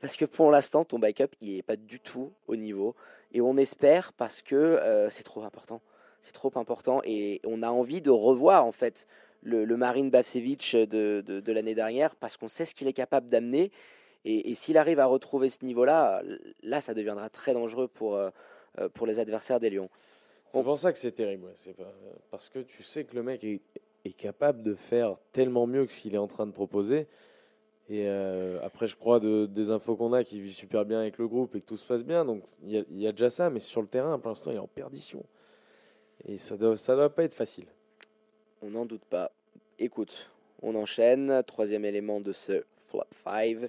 Parce 0.00 0.16
que 0.16 0.24
pour 0.24 0.50
l'instant, 0.50 0.84
ton 0.84 0.98
backup, 0.98 1.34
il 1.40 1.56
n'est 1.56 1.62
pas 1.62 1.76
du 1.76 1.98
tout 1.98 2.32
au 2.46 2.56
niveau. 2.56 2.94
Et 3.32 3.40
on 3.40 3.56
espère 3.56 4.12
parce 4.12 4.42
que 4.42 4.54
euh, 4.54 5.10
c'est 5.10 5.24
trop 5.24 5.42
important. 5.42 5.80
C'est 6.22 6.32
trop 6.32 6.52
important. 6.56 7.00
Et 7.04 7.40
on 7.44 7.62
a 7.62 7.70
envie 7.70 8.00
de 8.00 8.10
revoir, 8.10 8.64
en 8.64 8.72
fait, 8.72 9.06
le, 9.42 9.64
le 9.64 9.76
Marine 9.76 10.10
Bavcevic 10.10 10.74
de, 10.76 11.22
de, 11.24 11.40
de 11.40 11.52
l'année 11.52 11.74
dernière 11.74 12.14
parce 12.16 12.36
qu'on 12.36 12.48
sait 12.48 12.64
ce 12.64 12.74
qu'il 12.74 12.88
est 12.88 12.92
capable 12.92 13.28
d'amener. 13.28 13.70
Et, 14.24 14.50
et 14.50 14.54
s'il 14.54 14.76
arrive 14.76 14.98
à 14.98 15.06
retrouver 15.06 15.48
ce 15.48 15.64
niveau-là, 15.64 16.22
là, 16.62 16.80
ça 16.80 16.92
deviendra 16.92 17.30
très 17.30 17.54
dangereux 17.54 17.88
pour, 17.88 18.16
euh, 18.16 18.30
euh, 18.80 18.88
pour 18.88 19.06
les 19.06 19.18
adversaires 19.20 19.60
des 19.60 19.70
Lions. 19.70 19.88
C'est 20.50 20.62
pour 20.62 20.78
ça 20.78 20.92
que 20.92 20.98
c'est 20.98 21.12
terrible. 21.12 21.44
ouais. 21.44 21.52
C'est. 21.54 21.76
Parce 22.30 22.48
que 22.48 22.58
tu 22.60 22.82
sais 22.82 23.04
que 23.04 23.14
le 23.14 23.22
mec 23.22 23.44
est, 23.44 23.60
est 24.04 24.12
capable 24.12 24.62
de 24.62 24.74
faire 24.74 25.16
tellement 25.32 25.66
mieux 25.66 25.86
que 25.86 25.92
ce 25.92 26.00
qu'il 26.00 26.14
est 26.14 26.18
en 26.18 26.26
train 26.26 26.46
de 26.46 26.52
proposer. 26.52 27.06
Et 27.90 28.06
euh, 28.06 28.58
après, 28.62 28.86
je 28.86 28.96
crois 28.96 29.20
de, 29.20 29.46
des 29.46 29.70
infos 29.70 29.94
qu'on 29.96 30.12
a 30.12 30.24
qu'il 30.24 30.42
vit 30.42 30.52
super 30.52 30.84
bien 30.84 31.00
avec 31.00 31.16
le 31.18 31.28
groupe 31.28 31.54
et 31.54 31.60
que 31.60 31.66
tout 31.66 31.76
se 31.76 31.86
passe 31.86 32.02
bien. 32.04 32.24
Donc 32.24 32.42
il 32.64 32.72
y, 32.72 32.78
a- 32.78 32.84
il 32.90 32.98
y 33.00 33.06
a 33.06 33.12
déjà 33.12 33.30
ça, 33.30 33.50
mais 33.50 33.60
sur 33.60 33.80
le 33.82 33.88
terrain, 33.88 34.18
pour 34.18 34.30
l'instant, 34.30 34.50
il 34.50 34.56
est 34.56 34.58
en 34.60 34.66
perdition. 34.66 35.22
Et 36.26 36.36
ça 36.36 36.56
doit, 36.56 36.76
ça 36.76 36.96
doit 36.96 37.14
pas 37.14 37.24
être 37.24 37.34
facile. 37.34 37.66
On 38.62 38.70
n'en 38.70 38.84
doute 38.86 39.04
pas. 39.08 39.30
Écoute, 39.78 40.30
on 40.62 40.74
enchaîne. 40.74 41.42
Troisième 41.46 41.84
élément 41.84 42.20
de 42.20 42.32
ce 42.32 42.64
flop 42.88 43.04
5 43.24 43.68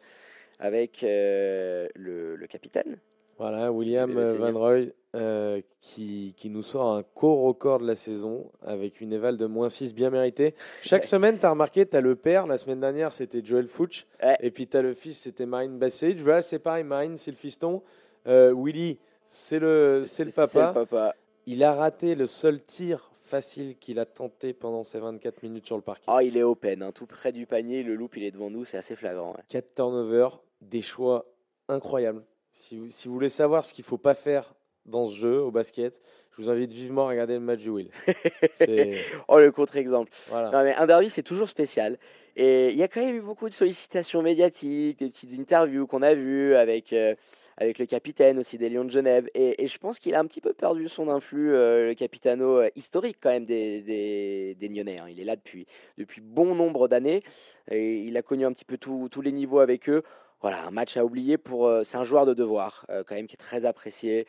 avec 0.60 1.04
euh, 1.04 1.88
le, 1.96 2.36
le 2.36 2.48
capitaine. 2.48 2.98
Voilà, 3.38 3.72
William. 3.72 4.12
Van 4.12 4.52
Roy 4.60 4.88
euh, 5.16 5.62
qui, 5.82 6.34
qui 6.38 6.50
nous 6.50 6.62
sort 6.62 6.94
un 6.96 7.04
co-record 7.04 7.80
de 7.80 7.88
la 7.88 7.96
saison 7.96 8.52
avec 8.66 9.00
une 9.02 9.14
éval 9.14 9.38
de 9.38 9.46
moins 9.46 9.70
6 9.70 9.96
bien 9.96 10.10
méritée. 10.10 10.54
Chaque 10.82 11.04
Ouais. 11.04 11.08
semaine, 11.08 11.40
tu 11.40 11.46
as 11.46 11.52
remarqué, 11.52 11.86
tu 11.88 11.96
as 11.96 12.02
le 12.02 12.16
père. 12.16 12.46
La 12.48 12.58
semaine 12.58 12.82
dernière, 12.82 13.12
c'était 13.12 13.44
Joel 13.44 13.68
Fouch. 13.68 14.06
Ouais. 14.22 14.36
Et 14.42 14.52
puis 14.52 14.68
tu 14.68 14.76
as 14.76 14.82
le 14.82 14.94
fils, 14.94 15.20
c'était 15.20 15.46
Marine 15.46 15.78
Bassage. 15.80 16.16
Voilà, 16.16 16.42
c'est 16.42 16.60
pareil, 16.60 16.84
Marine, 16.84 17.16
c'est 17.16 17.32
le 17.32 17.38
fiston. 17.38 17.82
Euh, 18.28 18.54
Willy, 18.56 19.00
c'est 19.26 19.60
le, 19.60 20.02
le 20.02 20.36
papa. 20.36 20.68
le 20.68 20.74
papa. 20.74 21.16
Il 21.46 21.64
a 21.64 21.74
raté 21.74 22.16
le 22.16 22.26
seul 22.26 22.62
tir 22.62 23.09
facile 23.30 23.78
qu'il 23.78 24.00
a 24.00 24.06
tenté 24.06 24.54
pendant 24.54 24.84
ces 24.84 25.00
24 25.00 25.44
minutes 25.44 25.66
sur 25.68 25.76
le 25.76 25.82
parquet. 25.82 26.04
Oh, 26.08 26.20
il 26.20 26.36
est 26.38 26.44
open, 26.44 26.82
hein, 26.84 26.92
tout 26.92 27.06
près 27.06 27.32
du 27.32 27.46
panier. 27.46 27.84
Le 27.84 27.96
loop, 27.96 28.18
il 28.18 28.24
est 28.24 28.32
devant 28.32 28.50
nous. 28.50 28.66
C'est 28.66 28.78
assez 28.78 28.96
flagrant. 28.96 29.32
ouais. 29.32 29.44
4 29.48 29.76
turnovers, 29.76 30.40
des 30.62 30.82
choix 30.82 31.26
incroyables. 31.68 32.24
Si 32.52 32.78
vous, 32.78 32.90
si 32.90 33.08
vous 33.08 33.14
voulez 33.14 33.30
savoir 33.30 33.64
ce 33.64 33.74
qu'il 33.74 33.86
faut 33.86 33.98
pas 33.98 34.16
faire 34.16 34.54
dans 34.86 35.06
ce 35.06 35.16
jeu 35.16 35.40
au 35.40 35.52
basket, 35.52 36.02
je 36.32 36.42
vous 36.42 36.50
invite 36.50 36.72
vivement 36.72 37.06
à 37.06 37.10
regarder 37.10 37.34
le 37.36 37.40
match 37.42 37.60
du 37.60 37.70
Will. 37.70 37.90
Oh, 39.28 39.40
le 39.40 39.52
contre-exemple. 39.52 40.12
voilà. 40.28 40.50
Non, 40.52 40.64
mais 40.64 40.74
un 40.74 40.88
derby, 40.88 41.10
c'est 41.10 41.24
toujours 41.24 41.50
spécial. 41.50 41.98
Et 42.36 42.70
il 42.70 42.78
y 42.78 42.84
a 42.84 42.88
quand 42.88 43.02
même 43.02 43.16
eu 43.16 43.22
beaucoup 43.22 43.48
de 43.48 43.54
sollicitations 43.54 44.22
médiatiques, 44.22 45.00
des 45.00 45.10
petites 45.10 45.40
interviews 45.40 45.86
qu'on 45.88 46.02
a 46.02 46.14
vues 46.14 46.56
avec, 46.56 46.94
euh, 46.94 47.16
avec 47.60 47.78
le 47.78 47.86
capitaine 47.86 48.40
aussi 48.40 48.58
des 48.58 48.70
Lions 48.70 48.86
de 48.86 48.90
Genève. 48.90 49.30
Et, 49.36 49.68
je 49.68 49.78
pense 49.78 50.00
qu'il 50.00 50.16
a 50.16 50.20
un 50.20 50.26
petit 50.26 50.40
peu 50.40 50.54
perdu 50.54 50.88
son 50.88 51.10
influx, 51.10 51.54
euh, 51.54 51.88
le 51.88 51.94
capitano 51.94 52.62
euh, 52.62 52.70
historique 52.76 53.18
quand 53.22 53.30
même 53.30 53.46
des, 53.46 53.82
des, 53.82 54.56
des 54.56 54.70
Nyonnais. 54.70 55.00
hein. 55.00 55.08
Il 55.10 55.20
est 55.20 55.26
là 55.26 55.36
depuis, 55.36 55.68
depuis 55.98 56.22
bon 56.22 56.56
nombre 56.56 56.88
d'années. 56.88 57.22
Et 57.70 58.00
il 58.00 58.16
a 58.16 58.22
connu 58.22 58.46
un 58.46 58.54
petit 58.54 58.64
peu 58.64 58.78
tous 58.78 59.22
les 59.22 59.34
niveaux 59.34 59.60
avec 59.60 59.90
eux. 59.90 60.04
Voilà, 60.42 60.66
un 60.66 60.72
match 60.72 60.96
à 60.96 61.04
oublier 61.04 61.38
pour. 61.38 61.68
euh, 61.68 61.84
c'est 61.84 61.98
un 61.98 62.06
joueur 62.06 62.26
de 62.26 62.34
devoir, 62.34 62.86
quand 62.88 63.16
même, 63.16 63.28
qui 63.28 63.36
est 63.36 63.38
très 63.38 63.66
apprécié, 63.66 64.26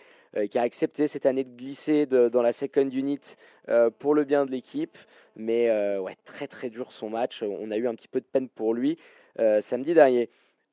qui 0.51 0.59
a 0.59 0.63
accepté 0.63 1.07
cette 1.07 1.25
année 1.25 1.45
de 1.45 1.57
glisser 1.57 2.07
dans 2.07 2.43
la 2.43 2.53
second 2.53 2.89
unit 2.91 3.37
pour 4.01 4.15
le 4.15 4.25
bien 4.25 4.45
de 4.45 4.51
l'équipe. 4.51 4.99
Mais 5.37 5.71
ouais, 5.99 6.17
très 6.25 6.49
très 6.49 6.69
dur 6.69 6.91
son 6.91 7.11
match. 7.11 7.45
On 7.45 7.71
a 7.71 7.77
eu 7.77 7.87
un 7.87 7.95
petit 7.95 8.09
peu 8.09 8.21
de 8.21 8.27
peine 8.27 8.49
pour 8.49 8.75
lui 8.75 8.99
samedi 9.61 9.95
dernier. 9.95 10.31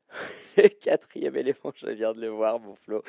Le 0.57 0.69
quatrième 0.69 1.35
élément, 1.35 1.71
je 1.75 1.89
viens 1.89 2.13
de 2.13 2.21
le 2.21 2.29
voir, 2.29 2.59
mon 2.59 2.75
Flo. 2.75 3.03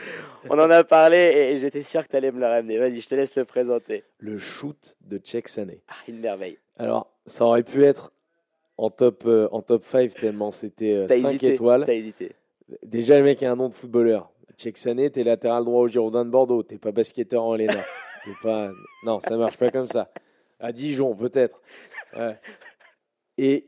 On 0.51 0.59
en 0.59 0.71
a 0.71 0.85
parlé 0.85 1.17
et, 1.17 1.59
j'étais 1.59 1.83
sûr 1.83 2.03
que 2.03 2.09
tu 2.09 2.17
allais 2.17 2.31
me 2.31 2.41
le 2.41 2.47
ramener. 2.47 2.79
Vas-y, 2.79 3.01
je 3.01 3.09
te 3.09 3.15
laisse 3.15 3.35
le 3.37 3.45
présenter. 3.45 4.05
Le 4.19 4.37
shoot 4.37 4.97
de 5.01 5.19
Check 5.19 5.49
Sané. 5.49 5.81
Ah, 5.89 5.95
une 6.09 6.21
merveille. 6.21 6.59
Alors, 6.77 7.11
ça 7.25 7.47
aurait 7.47 7.63
pu 7.63 7.85
être 7.85 8.13
en 8.77 8.91
top, 8.91 9.25
euh, 9.27 9.49
en 9.51 9.63
top 9.63 9.85
5 9.85 10.15
tellement 10.15 10.51
c'était 10.51 10.95
euh, 10.95 11.07
T'as 11.07 11.21
5 11.21 11.29
hésité. 11.29 11.55
étoiles. 11.55 11.85
T'as 11.87 11.95
hésité. 11.95 12.33
Déjà, 12.83 13.19
le 13.19 13.25
mec 13.25 13.43
a 13.43 13.51
un 13.51 13.57
nom 13.57 13.69
de 13.69 13.75
footballeur. 13.75 14.31
Check 14.57 14.77
Sané, 14.77 15.11
t'es 15.11 15.25
latéral 15.25 15.65
droit 15.65 15.83
au 15.83 15.89
Girondin 15.89 16.25
de 16.25 16.31
Bordeaux. 16.31 16.63
T'es 16.63 16.79
pas 16.79 16.93
basketteur 16.93 17.45
en 17.45 17.55
Léna. 17.55 17.83
T'es 18.25 18.33
pas... 18.43 18.71
Non, 19.05 19.21
ça 19.21 19.37
marche 19.37 19.57
pas 19.57 19.71
comme 19.71 19.87
ça. 19.87 20.11
À 20.61 20.73
Dijon, 20.73 21.15
peut-être. 21.15 21.63
Ouais. 22.17 22.37
Et 23.39 23.65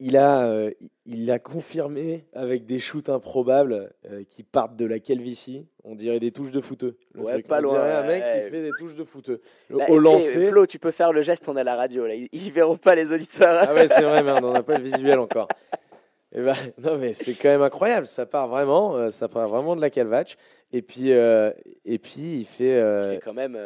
il 0.00 0.16
a, 0.16 0.46
euh, 0.48 0.70
il 1.06 1.26
l'a 1.26 1.38
confirmé 1.38 2.26
avec 2.32 2.66
des 2.66 2.78
shoots 2.78 3.08
improbables 3.08 3.92
euh, 4.10 4.24
qui 4.28 4.42
partent 4.42 4.76
de 4.76 4.84
la 4.84 4.98
calvitie. 4.98 5.66
On 5.84 5.94
dirait 5.94 6.18
des 6.20 6.32
touches 6.32 6.50
de 6.50 6.60
footeux. 6.60 6.96
le 7.12 7.22
Ouais, 7.22 7.32
truc. 7.34 7.46
pas 7.46 7.58
On 7.58 7.62
loin, 7.62 7.72
dirait 7.74 7.92
un 7.92 8.02
mec 8.06 8.24
ouais. 8.24 8.42
qui 8.44 8.50
fait 8.50 8.62
des 8.62 8.70
touches 8.78 8.96
de 8.96 9.04
footeux. 9.04 9.40
Là, 9.70 9.88
Au 9.90 9.98
lancer. 9.98 10.48
Flo, 10.48 10.66
tu 10.66 10.78
peux 10.78 10.90
faire 10.90 11.12
le 11.12 11.22
geste, 11.22 11.48
on 11.48 11.56
à 11.56 11.62
la 11.64 11.76
radio. 11.76 12.06
Là. 12.06 12.14
Ils, 12.14 12.28
ils 12.32 12.52
verront 12.52 12.76
pas 12.76 12.94
les 12.94 13.12
auditeurs. 13.12 13.66
Ah 13.68 13.72
ouais, 13.74 13.86
c'est 13.88 14.02
vrai, 14.02 14.22
merde, 14.22 14.44
on 14.44 14.52
n'a 14.52 14.62
pas 14.62 14.78
le 14.78 14.84
visuel 14.84 15.18
encore. 15.18 15.48
Et 16.32 16.42
ben, 16.42 16.54
non, 16.82 16.98
mais 16.98 17.12
c'est 17.12 17.34
quand 17.34 17.48
même 17.50 17.62
incroyable. 17.62 18.06
Ça 18.06 18.26
part 18.26 18.48
vraiment, 18.48 18.96
euh, 18.96 19.10
ça 19.10 19.28
part 19.28 19.48
vraiment 19.48 19.76
de 19.76 19.80
la 19.80 19.90
calvache. 19.90 20.36
Et 20.72 20.82
puis, 20.82 21.10
et 21.10 21.98
puis 22.00 22.40
il 22.40 22.44
fait. 22.46 22.78
Il 23.04 23.08
fait 23.10 23.20
quand 23.22 23.32
même 23.34 23.56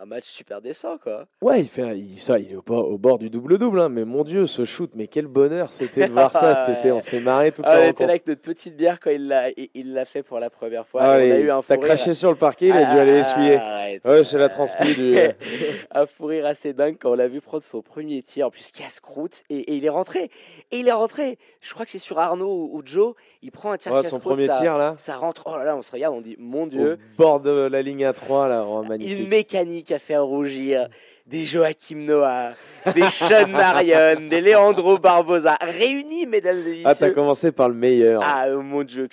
un- 0.00 0.06
match 0.06 0.24
super 0.24 0.60
décent, 0.62 0.96
quoi. 0.98 1.26
Ouais, 1.42 1.60
il 1.60 1.68
fait, 1.68 1.98
il, 1.98 2.18
ça, 2.18 2.38
il 2.38 2.50
est 2.52 2.56
au 2.56 2.62
bord, 2.62 2.88
au 2.90 2.96
bord 2.98 3.18
du 3.18 3.28
double-double, 3.30 3.80
hein, 3.80 3.88
mais 3.88 4.04
mon 4.04 4.24
Dieu, 4.24 4.46
ce 4.46 4.64
shoot, 4.64 4.90
mais 4.94 5.06
quel 5.06 5.26
bonheur 5.26 5.72
c'était 5.72 6.06
de 6.08 6.12
voir 6.12 6.32
ça. 6.32 6.64
C'était, 6.66 6.90
on 6.92 7.00
s'est 7.00 7.20
marré 7.20 7.52
toute 7.52 7.64
Ah, 7.68 7.78
la 7.78 7.86
on 7.86 7.90
était 7.90 8.04
là 8.06 8.10
avec 8.12 8.26
notre 8.26 8.40
petite 8.40 8.76
bière 8.76 9.00
quand 9.00 9.10
il 9.10 9.28
l'a, 9.28 9.50
il, 9.74 9.92
l'a 9.92 10.04
fait 10.04 10.22
pour 10.22 10.38
la 10.38 10.48
première 10.50 10.86
fois. 10.86 11.02
Ah, 11.04 11.10
on 11.12 11.30
a 11.30 11.38
eu 11.38 11.50
un 11.50 11.60
T'as 11.62 11.76
craché 11.76 12.14
sur 12.14 12.30
le 12.30 12.36
parquet, 12.36 12.68
il 12.68 12.72
a 12.72 12.84
dû 12.84 12.98
Ah, 12.98 13.00
aller 13.02 13.18
essuyer. 13.18 13.56
arrête. 13.56 14.04
Ouais, 14.06 14.24
c'est 14.24 14.38
la 14.38 14.48
transpi 14.48 14.94
du. 14.94 15.16
un 15.90 16.06
fou 16.06 16.26
rire 16.26 16.46
assez 16.46 16.72
dingue 16.72 16.96
quand 16.98 17.10
on 17.10 17.14
l'a 17.14 17.28
vu 17.28 17.40
prendre 17.40 17.62
son 17.64 17.82
premier 17.82 18.22
tir, 18.22 18.46
en 18.46 18.50
plus 18.50 18.70
casse-croûte, 18.70 19.42
et, 19.50 19.58
et 19.58 19.74
il 19.76 19.84
est 19.84 19.88
rentré. 19.90 20.30
Et 20.70 20.78
il 20.80 20.88
est 20.88 20.92
rentré. 20.92 21.38
Je 21.60 21.72
crois 21.74 21.84
que 21.84 21.90
c'est 21.90 21.98
sur 21.98 22.18
Arnaud 22.18 22.48
ou, 22.70 22.78
ou 22.78 22.82
Joe. 22.84 23.14
Il 23.42 23.50
prend 23.52 23.72
un 23.72 23.76
tir 23.76 23.92
Ouais, 23.92 24.02
son 24.04 24.18
premier 24.18 24.46
ça, 24.46 24.58
tir 24.58 24.78
là, 24.78 24.94
Ça 24.98 25.16
rentre. 25.16 25.44
Oh 25.46 25.56
là 25.56 25.64
là, 25.64 25.76
on 25.76 25.82
se 25.82 25.90
regarde, 25.92 26.14
on 26.14 26.20
dit, 26.20 26.36
mon 26.38 26.64
au 26.64 26.66
Dieu. 26.66 26.98
bord 27.16 27.40
de 27.40 27.50
la 27.50 27.82
ligne 27.82 28.04
à 28.04 28.12
3 28.12 28.48
là, 28.48 28.64
oh, 28.66 28.82
magnifique. 28.82 29.20
Une 29.20 29.28
mécanique 29.28 29.87
à 29.92 29.98
faire 29.98 30.24
rougir. 30.24 30.88
Des 31.26 31.44
Joachim 31.44 32.06
Noah, 32.06 32.52
des 32.94 33.02
Sean 33.10 33.48
Marion, 33.48 34.28
des 34.30 34.40
Leandro 34.40 34.96
Barbosa, 34.98 35.58
réunis, 35.60 36.24
mesdames 36.26 36.56
et 36.66 36.70
messieurs. 36.70 36.82
Ah, 36.86 36.94
t'as 36.94 37.10
commencé 37.10 37.52
par 37.52 37.68
le 37.68 37.74
meilleur. 37.74 38.22
Ah, 38.24 38.46
euh, 38.46 38.62
mon 38.62 38.82
Dieu. 38.82 39.06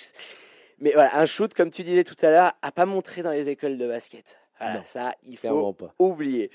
Mais 0.78 0.92
voilà, 0.92 1.18
un 1.18 1.26
shoot, 1.26 1.52
comme 1.52 1.70
tu 1.70 1.82
disais 1.82 2.04
tout 2.04 2.14
à 2.22 2.30
l'heure, 2.30 2.52
à 2.62 2.72
pas 2.72 2.86
montrer 2.86 3.20
dans 3.22 3.32
les 3.32 3.50
écoles 3.50 3.76
de 3.76 3.86
basket. 3.86 4.38
Voilà, 4.58 4.76
Non, 4.76 4.80
ça, 4.84 5.12
il 5.26 5.36
faut 5.36 5.72
pas. 5.74 5.92
oublier. 5.98 6.50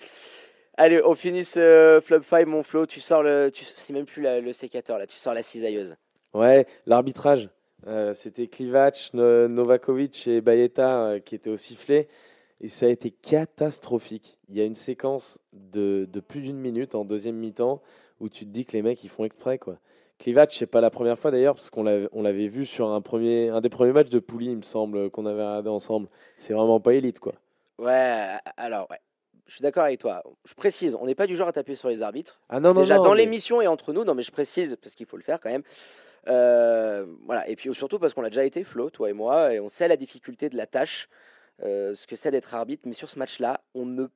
Allez, 0.77 0.99
on 1.05 1.13
finit 1.13 1.45
ce 1.45 1.99
Flop 2.03 2.23
5, 2.23 2.47
mon 2.47 2.63
Flo. 2.63 2.87
Tu 2.87 2.99
sors 2.99 3.21
le. 3.21 3.51
Tu, 3.53 3.63
c'est 3.63 3.93
même 3.93 4.05
plus 4.05 4.23
la- 4.23 4.39
le 4.41 4.53
sécateur, 4.53 4.97
là. 4.97 5.05
Tu 5.05 5.17
sors 5.17 5.35
la 5.35 5.43
cisailleuse. 5.43 5.95
Ouais, 6.33 6.65
l'arbitrage. 6.87 7.49
Euh, 7.85 8.13
C'était 8.13 8.47
Klivac, 8.47 9.11
No- 9.13 9.47
Novakovic 9.47 10.27
et 10.27 10.41
Bayeta 10.41 11.01
euh, 11.03 11.19
qui 11.19 11.35
étaient 11.35 11.49
au 11.51 11.57
sifflet. 11.57 12.07
Et 12.63 12.67
ça 12.67 12.85
a 12.85 12.89
été 12.89 13.09
catastrophique. 13.11 14.37
Il 14.49 14.55
y 14.55 14.61
a 14.61 14.65
une 14.65 14.75
séquence 14.75 15.39
de, 15.51 16.07
de 16.11 16.19
plus 16.19 16.41
d'une 16.41 16.57
minute 16.59 16.95
en 16.95 17.05
deuxième 17.05 17.35
mi-temps 17.35 17.81
où 18.19 18.29
tu 18.29 18.45
te 18.45 18.51
dis 18.51 18.65
que 18.65 18.73
les 18.73 18.81
mecs 18.83 19.03
ils 19.03 19.09
font 19.09 19.25
exprès 19.25 19.57
quoi. 19.57 19.77
Klivac, 20.19 20.51
c'est 20.51 20.67
pas 20.67 20.81
la 20.81 20.91
première 20.91 21.17
fois 21.17 21.31
d'ailleurs 21.31 21.55
parce 21.55 21.71
qu'on 21.71 21.81
l'avait, 21.83 22.47
vu 22.47 22.67
sur 22.67 22.89
un 22.89 23.01
premier, 23.01 23.49
un 23.49 23.59
des 23.61 23.69
premiers 23.69 23.91
matchs 23.93 24.11
de 24.11 24.19
Pouli, 24.19 24.51
il 24.51 24.57
me 24.57 24.61
semble, 24.61 25.09
qu'on 25.09 25.25
avait 25.25 25.41
regardé 25.41 25.69
ensemble. 25.69 26.07
C'est 26.35 26.53
vraiment 26.53 26.79
pas 26.79 26.93
élite 26.93 27.19
quoi. 27.19 27.33
Ouais, 27.79 28.27
alors, 28.57 28.87
ouais. 28.91 28.99
Je 29.47 29.55
suis 29.55 29.63
d'accord 29.63 29.83
avec 29.83 29.99
toi. 29.99 30.21
Je 30.45 30.53
précise, 30.53 30.95
on 31.01 31.07
n'est 31.07 31.15
pas 31.15 31.25
du 31.25 31.35
genre 31.35 31.47
à 31.47 31.51
taper 31.51 31.73
sur 31.73 31.89
les 31.89 32.03
arbitres. 32.03 32.39
Ah 32.47 32.59
non 32.59 32.75
non 32.75 32.81
Déjà 32.81 32.97
non, 32.97 33.03
dans 33.05 33.11
mais- 33.15 33.21
l'émission 33.21 33.61
et 33.61 33.67
entre 33.67 33.91
nous, 33.91 34.03
non 34.03 34.13
mais 34.13 34.21
je 34.23 34.31
précise 34.31 34.77
parce 34.81 34.93
qu'il 34.93 35.07
faut 35.07 35.17
le 35.17 35.23
faire 35.23 35.39
quand 35.39 35.49
même. 35.49 35.63
Euh, 36.27 37.07
voilà 37.25 37.49
et 37.49 37.55
puis 37.55 37.73
surtout 37.73 37.97
parce 37.97 38.13
qu'on 38.13 38.21
l'a 38.21 38.29
déjà 38.29 38.45
été 38.45 38.63
Flo, 38.63 38.91
toi 38.91 39.09
et 39.09 39.13
moi, 39.13 39.55
et 39.55 39.59
on 39.59 39.69
sait 39.69 39.87
la 39.87 39.97
difficulté 39.97 40.49
de 40.49 40.55
la 40.55 40.67
tâche, 40.67 41.09
euh, 41.63 41.95
ce 41.95 42.07
que 42.07 42.15
c'est 42.15 42.31
d'être 42.31 42.53
arbitre. 42.53 42.83
Mais 42.85 42.93
sur 42.93 43.09
ce 43.09 43.19
match-là, 43.19 43.63
on 43.73 43.85
ne 43.85 44.07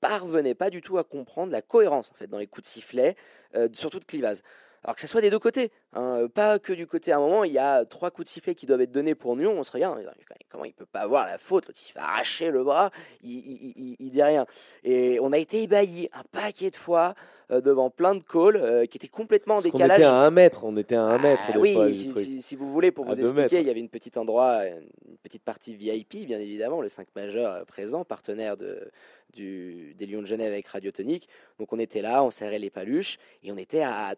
parvenait 0.00 0.54
pas 0.54 0.70
du 0.70 0.82
tout 0.82 0.98
à 0.98 1.04
comprendre 1.04 1.52
la 1.52 1.62
cohérence 1.62 2.10
en 2.10 2.14
fait 2.14 2.26
dans 2.26 2.38
les 2.38 2.46
coups 2.46 2.66
de 2.66 2.70
sifflet, 2.70 3.16
euh, 3.54 3.68
surtout 3.72 3.98
de 3.98 4.04
clivage. 4.04 4.38
Alors 4.84 4.94
que 4.94 5.00
ce 5.00 5.06
soit 5.06 5.20
des 5.20 5.30
deux 5.30 5.38
côtés, 5.38 5.72
hein, 5.94 6.18
euh, 6.22 6.28
pas 6.28 6.58
que 6.58 6.72
du 6.72 6.86
côté. 6.86 7.10
À 7.12 7.16
un 7.16 7.20
moment, 7.20 7.42
il 7.44 7.52
y 7.52 7.58
a 7.58 7.84
trois 7.84 8.10
coups 8.10 8.26
de 8.28 8.30
sifflet 8.32 8.54
qui 8.54 8.66
doivent 8.66 8.82
être 8.82 8.92
donnés 8.92 9.14
pour 9.16 9.34
Nyon. 9.36 9.52
On 9.58 9.64
se 9.64 9.72
regarde, 9.72 9.98
on 9.98 10.00
se 10.02 10.06
dit, 10.06 10.24
comment 10.48 10.64
il 10.64 10.72
peut 10.72 10.86
pas 10.86 11.00
avoir 11.00 11.26
la 11.26 11.38
faute? 11.38 11.66
L'autre, 11.66 11.78
il 11.82 11.86
se 11.86 11.92
fait 11.92 11.98
arracher 11.98 12.50
le 12.50 12.62
bras, 12.62 12.90
il, 13.22 13.32
il, 13.32 13.72
il- 13.76 13.96
il 13.98 14.10
dit 14.10 14.22
rien. 14.22 14.46
Et 14.84 15.18
on 15.20 15.32
a 15.32 15.38
été 15.38 15.62
ébahis 15.62 16.08
un 16.12 16.22
paquet 16.30 16.70
de 16.70 16.76
fois 16.76 17.14
euh, 17.50 17.60
devant 17.60 17.90
plein 17.90 18.14
de 18.14 18.22
calls 18.22 18.56
euh, 18.56 18.86
qui 18.86 18.98
étaient 18.98 19.06
complètement 19.08 19.56
en 19.56 19.60
décalage. 19.60 19.98
était 19.98 20.04
à 20.06 20.14
un 20.14 20.30
mètre, 20.30 20.64
on 20.64 20.76
était 20.76 20.96
à 20.96 21.02
un 21.02 21.18
mètre 21.18 21.42
Ah 21.48 21.52
des 21.52 21.58
oui, 21.58 21.72
fois, 21.74 21.92
si, 21.92 22.06
truc. 22.06 22.24
si- 22.24 22.42
si 22.42 22.56
vous 22.56 22.72
voulez, 22.72 22.90
pour 22.92 23.06
À 23.06 23.14
vous 23.14 23.20
expliquer, 23.20 23.40
mètres. 23.42 23.54
il 23.54 23.66
y 23.66 23.70
avait 23.70 23.80
une 23.80 23.88
petite 23.88 24.16
endroit, 24.16 24.66
une 24.66 25.16
petite 25.22 25.42
partie 25.44 25.74
VIP, 25.74 26.26
bien 26.26 26.38
évidemment, 26.40 26.80
le 26.80 26.88
5 26.88 27.06
majeur 27.16 27.64
présent, 27.66 28.04
partenaire 28.04 28.56
de, 28.56 28.90
du, 29.32 29.94
des 29.94 30.06
Lions 30.06 30.22
de 30.22 30.26
Genève 30.26 30.52
avec 30.52 30.66
Radio 30.66 30.90
Tonique. 30.90 31.28
Donc 31.60 31.72
on 31.72 31.78
était 31.78 32.02
là, 32.02 32.24
on 32.24 32.30
serrait 32.30 32.58
les 32.58 32.70
paluches, 32.70 33.18
et 33.44 33.52
on 33.52 33.56
était 33.56 33.82
à 33.82 34.14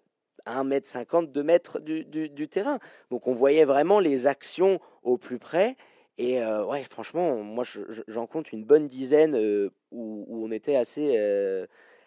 1m50, 0.48 1.32
2 1.32 1.42
mètres 1.42 1.80
du, 1.80 2.04
du- 2.04 2.48
terrain. 2.48 2.78
Donc 3.10 3.26
on 3.26 3.32
voyait 3.32 3.64
vraiment 3.64 4.00
les 4.00 4.26
actions 4.26 4.80
au 5.02 5.16
plus 5.18 5.38
près. 5.38 5.76
Et 6.18 6.42
euh, 6.42 6.64
ouais, 6.64 6.82
franchement, 6.84 7.36
moi 7.36 7.64
je- 7.64 7.80
je- 7.90 8.02
j'en 8.08 8.26
compte 8.26 8.52
une 8.52 8.64
bonne 8.64 8.86
dizaine 8.86 9.34
euh, 9.36 9.70
où, 9.92 10.24
où 10.28 10.44
on 10.44 10.50
était 10.50 10.76
assez, 10.76 11.14
euh, 11.16 11.66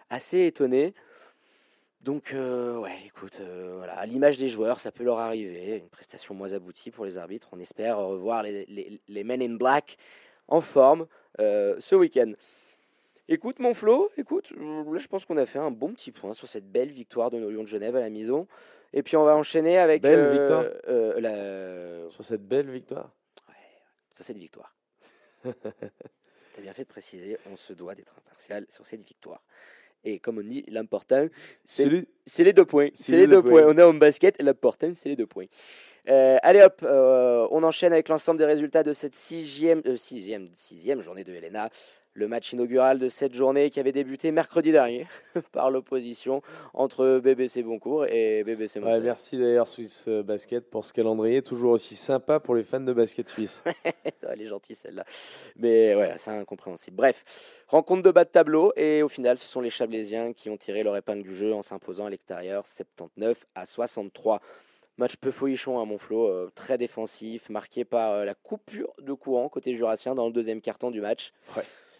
assez 0.09 0.45
étonnés. 0.45 0.93
Donc, 2.01 2.33
euh, 2.33 2.77
ouais, 2.79 2.95
écoute, 3.05 3.39
voilà, 3.77 3.93
à 3.93 4.05
l'image 4.07 4.37
des 4.37 4.49
joueurs, 4.49 4.79
ça 4.79 4.91
peut 4.91 5.03
leur 5.03 5.19
arriver. 5.19 5.77
Une 5.77 5.89
prestation 5.89 6.33
moins 6.33 6.51
aboutie 6.51 6.89
pour 6.89 7.05
les 7.05 7.17
arbitres. 7.17 7.49
On 7.51 7.59
espère 7.59 7.99
revoir 7.99 8.41
les, 8.41 8.65
les, 9.07 9.23
Men 9.23 9.39
in 9.41 9.53
Black 9.55 9.97
en 10.47 10.61
forme 10.61 11.05
ce 11.37 11.95
week-end. 11.95 12.31
Écoute, 13.33 13.59
mon 13.59 13.73
Flo, 13.73 14.11
écoute, 14.17 14.51
euh, 14.59 14.83
là, 14.91 14.99
je 14.99 15.07
pense 15.07 15.23
qu'on 15.23 15.37
a 15.37 15.45
fait 15.45 15.57
un 15.57 15.71
bon 15.71 15.93
petit 15.93 16.11
point 16.11 16.33
sur 16.33 16.49
cette 16.49 16.69
belle 16.69 16.91
victoire 16.91 17.31
de 17.31 17.39
nos 17.39 17.49
Lions 17.49 17.61
de 17.61 17.67
Genève 17.67 17.95
à 17.95 18.01
la 18.01 18.09
maison. 18.09 18.45
Et 18.91 19.03
puis, 19.03 19.15
on 19.15 19.23
va 19.23 19.37
enchaîner 19.37 19.77
avec 19.77 20.01
Belle 20.01 20.19
euh, 20.19 20.31
victoire. 20.31 20.65
euh, 20.89 21.21
la... 21.21 22.09
Sur 22.11 22.25
cette 22.25 22.45
belle 22.45 22.69
victoire. 22.69 23.09
sur 24.11 24.25
cette 24.25 24.35
victoire. 24.35 24.75
T'as 25.45 26.61
bien 26.61 26.73
fait 26.73 26.83
de 26.83 26.89
préciser, 26.89 27.37
on 27.49 27.55
se 27.55 27.71
doit 27.71 27.95
d'être 27.95 28.13
impartial 28.17 28.65
sur 28.67 28.85
cette 28.85 29.07
victoire. 29.07 29.41
Et 30.03 30.19
comme 30.19 30.39
on 30.39 30.43
dit, 30.43 30.65
l'important, 30.67 31.27
c'est 31.63 31.85
les 31.85 32.51
deux 32.51 32.65
points. 32.65 32.89
C'est 32.93 33.15
les 33.15 33.27
deux 33.27 33.41
points. 33.41 33.63
On 33.65 33.77
est 33.77 33.83
en 33.83 33.93
basket. 33.93 34.41
L'important, 34.41 34.91
c'est 34.93 35.07
les 35.07 35.15
deux 35.15 35.27
points. 35.27 35.45
Euh, 36.09 36.37
allez 36.41 36.61
hop, 36.61 36.81
euh, 36.83 37.47
on 37.51 37.61
enchaîne 37.63 37.93
avec 37.93 38.09
l'ensemble 38.09 38.39
des 38.39 38.45
résultats 38.45 38.81
de 38.81 38.91
cette 38.91 39.13
sixième, 39.15 39.83
euh, 39.85 39.97
sixième, 39.97 40.47
sixième 40.55 41.01
journée 41.01 41.23
de 41.23 41.31
Helena. 41.31 41.69
Le 42.13 42.27
match 42.27 42.51
inaugural 42.51 42.99
de 42.99 43.07
cette 43.07 43.33
journée 43.33 43.69
qui 43.69 43.79
avait 43.79 43.93
débuté 43.93 44.31
mercredi 44.33 44.73
dernier 44.73 45.07
par 45.53 45.71
l'opposition 45.71 46.41
entre 46.73 47.19
BBC 47.23 47.63
Boncourt 47.63 48.05
et 48.05 48.43
BBC 48.43 48.79
Ouais, 48.79 48.85
Montreuil. 48.85 49.03
merci 49.05 49.37
d'ailleurs 49.37 49.69
Swiss 49.69 50.03
euh, 50.09 50.21
Basket 50.21 50.69
pour 50.69 50.83
ce 50.83 50.91
calendrier, 50.91 51.41
toujours 51.41 51.71
aussi 51.71 51.95
sympa 51.95 52.41
pour 52.41 52.55
les 52.55 52.63
fans 52.63 52.81
de 52.81 52.91
basket 52.91 53.29
suisse. 53.29 53.63
Elle 54.29 54.41
est 54.41 54.47
gentille 54.47 54.75
celle-là. 54.75 55.05
Mais 55.55 55.95
ouais, 55.95 56.13
c'est 56.17 56.31
incompréhensible. 56.31 56.97
Bref, 56.97 57.63
rencontre 57.67 58.01
de 58.01 58.11
bas 58.11 58.25
de 58.25 58.29
tableau 58.29 58.73
et 58.75 59.03
au 59.03 59.07
final, 59.09 59.37
ce 59.37 59.45
sont 59.45 59.61
les 59.61 59.69
Chablaisiens 59.69 60.33
qui 60.33 60.49
ont 60.49 60.57
tiré 60.57 60.83
leur 60.83 60.97
épingle 60.97 61.23
du 61.23 61.33
jeu 61.33 61.53
en 61.53 61.61
s'imposant 61.61 62.07
à 62.07 62.09
l'extérieur 62.09 62.67
79 62.67 63.45
à 63.55 63.65
63. 63.65 64.41
Match 64.97 65.15
peu 65.15 65.31
folichon 65.31 65.79
à 65.79 65.85
Montflot, 65.85 66.27
euh, 66.27 66.51
très 66.55 66.77
défensif, 66.77 67.49
marqué 67.49 67.85
par 67.85 68.11
euh, 68.11 68.25
la 68.25 68.35
coupure 68.35 68.93
de 69.01 69.13
courant 69.13 69.47
côté 69.47 69.73
jurassien 69.77 70.13
dans 70.13 70.27
le 70.27 70.33
deuxième 70.33 70.59
carton 70.59 70.91
du 70.91 70.99
match. 70.99 71.31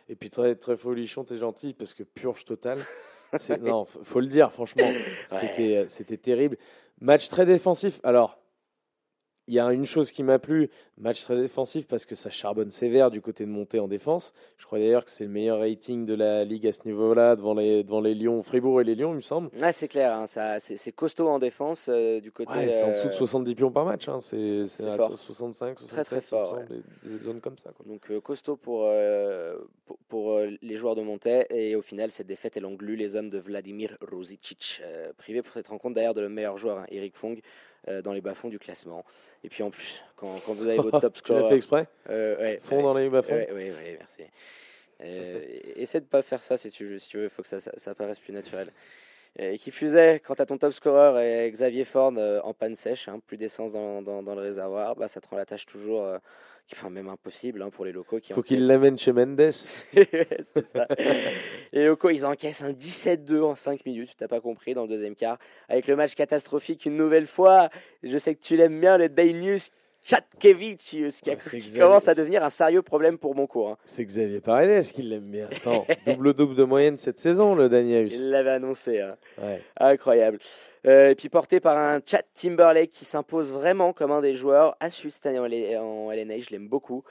Et 0.10 0.16
puis 0.16 0.30
très 0.30 0.56
très 0.56 0.78
folichon, 0.78 1.24
t'es 1.24 1.38
gentil 1.38 1.74
parce 1.74 1.94
que 1.94 2.04
purge 2.04 2.46
totale. 2.46 2.80
Non, 3.62 3.86
faut 3.86 4.20
le 4.20 4.28
dire, 4.28 4.52
franchement, 4.52 4.92
c'était 5.26 5.78
euh, 5.78 5.86
c'était 5.88 6.18
terrible. 6.18 6.58
Match 7.00 7.30
très 7.30 7.46
défensif. 7.46 8.02
Alors, 8.04 8.41
il 9.52 9.56
y 9.56 9.60
a 9.60 9.70
une 9.74 9.84
chose 9.86 10.12
qui 10.12 10.24
m'a 10.24 10.40
plu, 10.40 10.70
match 10.98 11.24
très 11.24 11.36
défensif 11.36 11.86
parce 11.86 12.06
que 12.06 12.16
ça 12.16 12.30
charbonne 12.30 12.70
sévère 12.70 13.12
du 13.12 13.20
côté 13.20 13.44
de 13.46 13.50
montée 13.50 13.80
en 13.80 13.90
défense. 13.90 14.32
Je 14.58 14.66
crois 14.66 14.80
d'ailleurs 14.80 15.04
que 15.04 15.12
c'est 15.12 15.26
le 15.26 15.30
meilleur 15.30 15.60
rating 15.60 16.06
de 16.06 16.14
la 16.14 16.46
ligue 16.46 16.66
à 16.68 16.72
ce 16.72 16.86
niveau-là 16.86 17.36
devant 17.36 17.54
les 17.54 17.84
devant 17.84 18.00
les 18.00 18.16
Lions, 18.16 18.42
Fribourg 18.44 18.80
et 18.80 18.86
les 18.86 18.96
Lions, 18.96 19.12
il 19.12 19.18
me 19.18 19.22
semble. 19.22 19.50
Ouais, 19.60 19.74
c'est 19.74 19.90
clair, 19.90 20.16
hein, 20.16 20.26
ça, 20.26 20.60
c'est, 20.62 20.92
costaud 20.94 21.28
en 21.28 21.38
défense 21.38 21.88
euh, 21.90 22.22
du 22.22 22.32
côté. 22.32 22.54
Ouais, 22.54 22.72
c'est 22.72 22.84
en 22.84 22.92
dessous 22.92 23.08
de 23.10 23.14
euh, 23.14 23.18
70 23.18 23.56
pions 23.56 23.72
par 23.72 23.84
match. 23.84 24.08
hein. 24.08 24.20
C'est 24.22 24.66
c'est 24.68 24.84
c'est 24.84 24.90
à 24.90 24.96
fort. 24.96 25.18
65, 25.18 25.80
67, 25.80 25.90
Très, 25.90 26.04
très 26.04 26.22
fort, 26.22 26.60
des, 26.70 27.10
des 27.10 27.24
zones 27.26 27.42
comme 27.42 27.58
ça. 27.58 27.72
quoi. 27.76 27.86
Donc 27.86 28.10
euh, 28.10 28.22
costaud 28.22 28.56
pour, 28.56 28.84
euh, 28.86 29.58
pour, 29.86 29.98
pour, 30.08 30.32
euh, 30.32 30.48
les 30.62 30.78
joueurs 30.78 30.96
de 30.96 31.02
Montaigne. 31.02 31.44
Et 31.50 31.76
au 31.76 31.82
final, 31.82 32.10
cette 32.12 32.28
défaite, 32.28 32.56
elle 32.56 32.66
englut 32.66 32.96
les 32.96 33.16
hommes 33.18 33.30
de 33.30 33.38
Vladimir 33.40 33.98
Ruzicic, 34.02 34.82
euh, 34.86 35.12
privé 35.18 35.42
pour 35.42 35.54
cette 35.54 35.68
rencontre 35.68 35.96
d'ailleurs 35.96 36.14
de 36.14 36.22
le 36.22 36.30
meilleur 36.30 36.58
joueur, 36.58 36.78
hein, 36.80 36.86
Eric 36.90 37.16
Fong, 37.18 37.38
euh, 37.88 38.02
dans 38.02 38.14
les 38.14 38.22
bas-fonds 38.22 38.50
du 38.50 38.60
classement. 38.60 39.04
Et 39.44 39.50
puis 39.50 39.64
en 39.64 39.72
plus, 39.72 40.04
quand, 40.16 40.40
quand 40.46 40.54
vous 40.54 40.68
avez 40.68 40.78
votre 40.78 41.00
top 41.02 41.14
Tu 41.14 41.32
l'as 41.32 41.40
score... 41.40 41.50
fait 41.50 41.56
exprès 41.56 41.88
euh, 42.10 42.38
ouais, 42.38 42.60
Fond 42.62 42.78
ouais, 42.78 42.84
dans 42.84 42.94
les 42.94 43.10
bas-fonds 43.10 43.36
ouais, 43.36 43.52
ouais, 43.52 43.72
ouais, 43.72 43.98
merci. 43.98 44.24
Euh, 45.04 45.44
essaie 45.76 46.00
de 46.00 46.06
pas 46.06 46.22
faire 46.22 46.42
ça 46.42 46.58
si 46.58 46.70
tu 46.70 46.86
veux, 46.86 47.00
si 47.00 47.10
tu 47.10 47.18
veux, 47.18 47.30
faut 47.30 47.42
que 47.42 47.48
ça, 47.48 47.60
ça, 47.60 47.72
ça 47.78 47.96
paraisse 47.96 48.20
plus 48.20 48.34
naturel. 48.34 48.72
Et 49.40 49.58
qui 49.58 49.72
fusait, 49.72 50.20
quand 50.20 50.40
as 50.42 50.46
ton 50.46 50.58
top 50.58 50.74
scorer 50.74 51.46
et 51.46 51.52
Xavier 51.52 51.86
Ford 51.86 52.14
euh, 52.18 52.42
en 52.44 52.54
panne 52.54 52.76
sèche, 52.76 53.08
hein, 53.08 53.20
plus 53.26 53.38
d'essence 53.38 53.72
dans, 53.72 54.02
dans, 54.02 54.22
dans, 54.22 54.36
le 54.36 54.42
réservoir, 54.42 54.96
bah, 54.96 55.08
ça 55.08 55.22
te 55.22 55.28
rend 55.30 55.38
la 55.38 55.46
tâche 55.46 55.66
toujours, 55.66 56.06
enfin 56.74 56.90
même 56.90 57.10
impossible 57.10 57.62
hein, 57.62 57.70
pour 57.70 57.86
les 57.86 57.92
locaux. 57.92 58.20
Il 58.28 58.34
faut 58.34 58.42
qu'ils 58.42 58.68
l'amènent 58.68 58.98
chez 58.98 59.12
Mendes. 59.12 59.52
ça. 60.64 60.88
les 61.74 61.86
locaux, 61.86 62.10
ils 62.10 62.26
encaissent 62.26 62.62
un 62.62 62.72
17-2 62.72 63.42
en 63.42 63.56
5 63.56 63.86
minutes, 63.86 64.16
tu 64.18 64.28
pas 64.28 64.42
compris, 64.42 64.74
dans 64.74 64.84
le 64.84 64.90
deuxième 64.90 65.16
quart. 65.16 65.38
Avec 65.70 65.88
le 65.88 65.96
match 65.96 66.16
catastrophique 66.16 66.86
une 66.86 66.98
nouvelle 66.98 67.28
fois, 67.28 67.70
je 68.04 68.18
sais 68.18 68.36
que 68.36 68.42
tu 68.42 68.56
l'aimes 68.56 68.80
bien, 68.80 68.98
le 68.98 69.10
Dainius 69.10 69.72
Chatkevicius, 70.04 71.22
qui, 71.22 71.36
qui 71.36 71.78
commence 71.78 72.08
à 72.08 72.16
devenir 72.16 72.44
un 72.44 72.50
sérieux 72.50 72.82
problème 72.82 73.18
pour 73.18 73.36
mon 73.36 73.46
cours. 73.46 73.70
Hein. 73.70 73.78
C'est 73.86 74.04
Xavier 74.04 74.40
Paredes 74.40 74.86
qui 74.86 75.04
l'aime 75.04 75.30
bien. 75.30 75.48
Attends, 75.52 75.86
double-double 76.08 76.56
de 76.56 76.64
moyenne 76.64 76.98
cette 76.98 77.20
saison, 77.20 77.54
le 77.54 77.70
Daniel. 77.70 78.12
Il 78.12 78.30
l'avait 78.30 78.52
annoncé. 78.52 79.00
Hein. 79.00 79.18
Incroyable. 79.80 80.40
Euh, 80.88 81.12
et 81.12 81.16
puis 81.16 81.30
porté 81.30 81.60
par 81.60 81.78
un 81.78 82.00
Chad 82.04 82.26
Timberlake 82.34 82.90
qui 82.90 83.06
s'impose 83.06 83.54
vraiment 83.54 83.94
comme 83.94 84.12
un 84.12 84.22
des 84.22 84.36
joueurs 84.36 84.76
à 84.80 84.90
suivre 84.90 85.14
cette 85.14 85.28
année 85.28 85.40
en, 85.78 86.12
LNA. 86.12 86.42
Je 86.42 86.50
l'aime 86.50 86.68
beaucoup. 86.68 87.04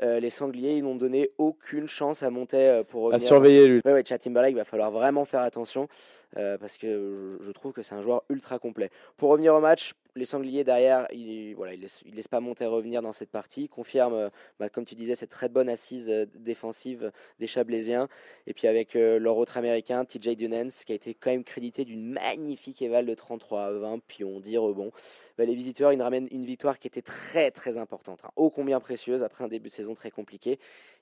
Euh, 0.00 0.20
les 0.20 0.30
Sangliers, 0.30 0.76
ils 0.76 0.84
n'ont 0.84 0.94
donné 0.94 1.30
aucune 1.38 1.88
chance 1.88 2.22
à 2.22 2.30
monter 2.30 2.68
euh, 2.68 2.84
pour 2.84 3.02
revenir. 3.02 3.24
À 3.24 3.26
surveiller 3.26 3.66
lui. 3.66 3.80
Ouais, 3.84 3.92
ouais, 3.92 4.04
Chad 4.06 4.20
Timberlake, 4.20 4.52
il 4.52 4.56
va 4.56 4.64
falloir 4.64 4.90
vraiment 4.90 5.24
faire 5.24 5.40
attention 5.40 5.88
parce 6.34 6.76
que 6.76 7.38
je, 7.40 7.50
trouve 7.52 7.72
que 7.72 7.82
c'est 7.82 7.94
un 7.94 8.02
joueur 8.02 8.22
ultra 8.28 8.58
complet. 8.58 8.90
Pour 9.16 9.30
revenir 9.30 9.54
au 9.54 9.60
match, 9.60 9.94
les 10.18 10.24
Sangliers 10.24 10.64
derrière, 10.64 11.06
ils 11.12 11.54
voilà, 11.54 11.74
il 11.74 11.80
laisse, 11.80 12.02
laisse 12.12 12.28
pas 12.28 12.40
monter 12.40 12.66
revenir 12.66 13.00
dans 13.00 13.12
cette 13.12 13.30
partie, 13.30 13.68
confirme, 13.68 14.14
euh, 14.14 14.28
bah, 14.58 14.68
comme 14.68 14.84
tu 14.84 14.94
disais, 14.94 15.14
cette 15.14 15.30
très 15.30 15.48
bonne 15.48 15.68
assise 15.68 16.10
euh, 16.10 16.26
défensive 16.34 17.12
des 17.38 17.46
Chablaisiens. 17.46 18.08
Et 18.46 18.52
puis 18.52 18.66
avec 18.66 18.96
euh, 18.96 19.18
leur 19.18 19.36
autre 19.36 19.56
américain, 19.56 20.04
TJ 20.04 20.36
Dunens, 20.36 20.84
qui 20.84 20.92
a 20.92 20.94
été 20.94 21.14
quand 21.14 21.30
même 21.30 21.44
crédité 21.44 21.84
d'une 21.84 22.12
magnifique 22.12 22.82
éval 22.82 23.06
de 23.06 23.14
33 23.14 23.62
à 23.62 23.70
20 23.72 23.98
pions, 24.06 24.40
10 24.40 24.58
rebonds. 24.58 24.90
Bah, 25.38 25.44
les 25.44 25.54
visiteurs, 25.54 25.92
ils 25.92 26.02
ramènent 26.02 26.28
une 26.30 26.44
victoire 26.44 26.78
qui 26.78 26.88
était 26.88 27.02
très 27.02 27.50
très 27.50 27.78
importante, 27.78 28.20
hein, 28.24 28.30
ô 28.36 28.50
combien 28.50 28.80
précieuse 28.80 29.22
après 29.22 29.44
un 29.44 29.48
début 29.48 29.68
de 29.68 29.74
saison 29.74 29.94
très 29.94 30.10
compliqué. 30.10 30.58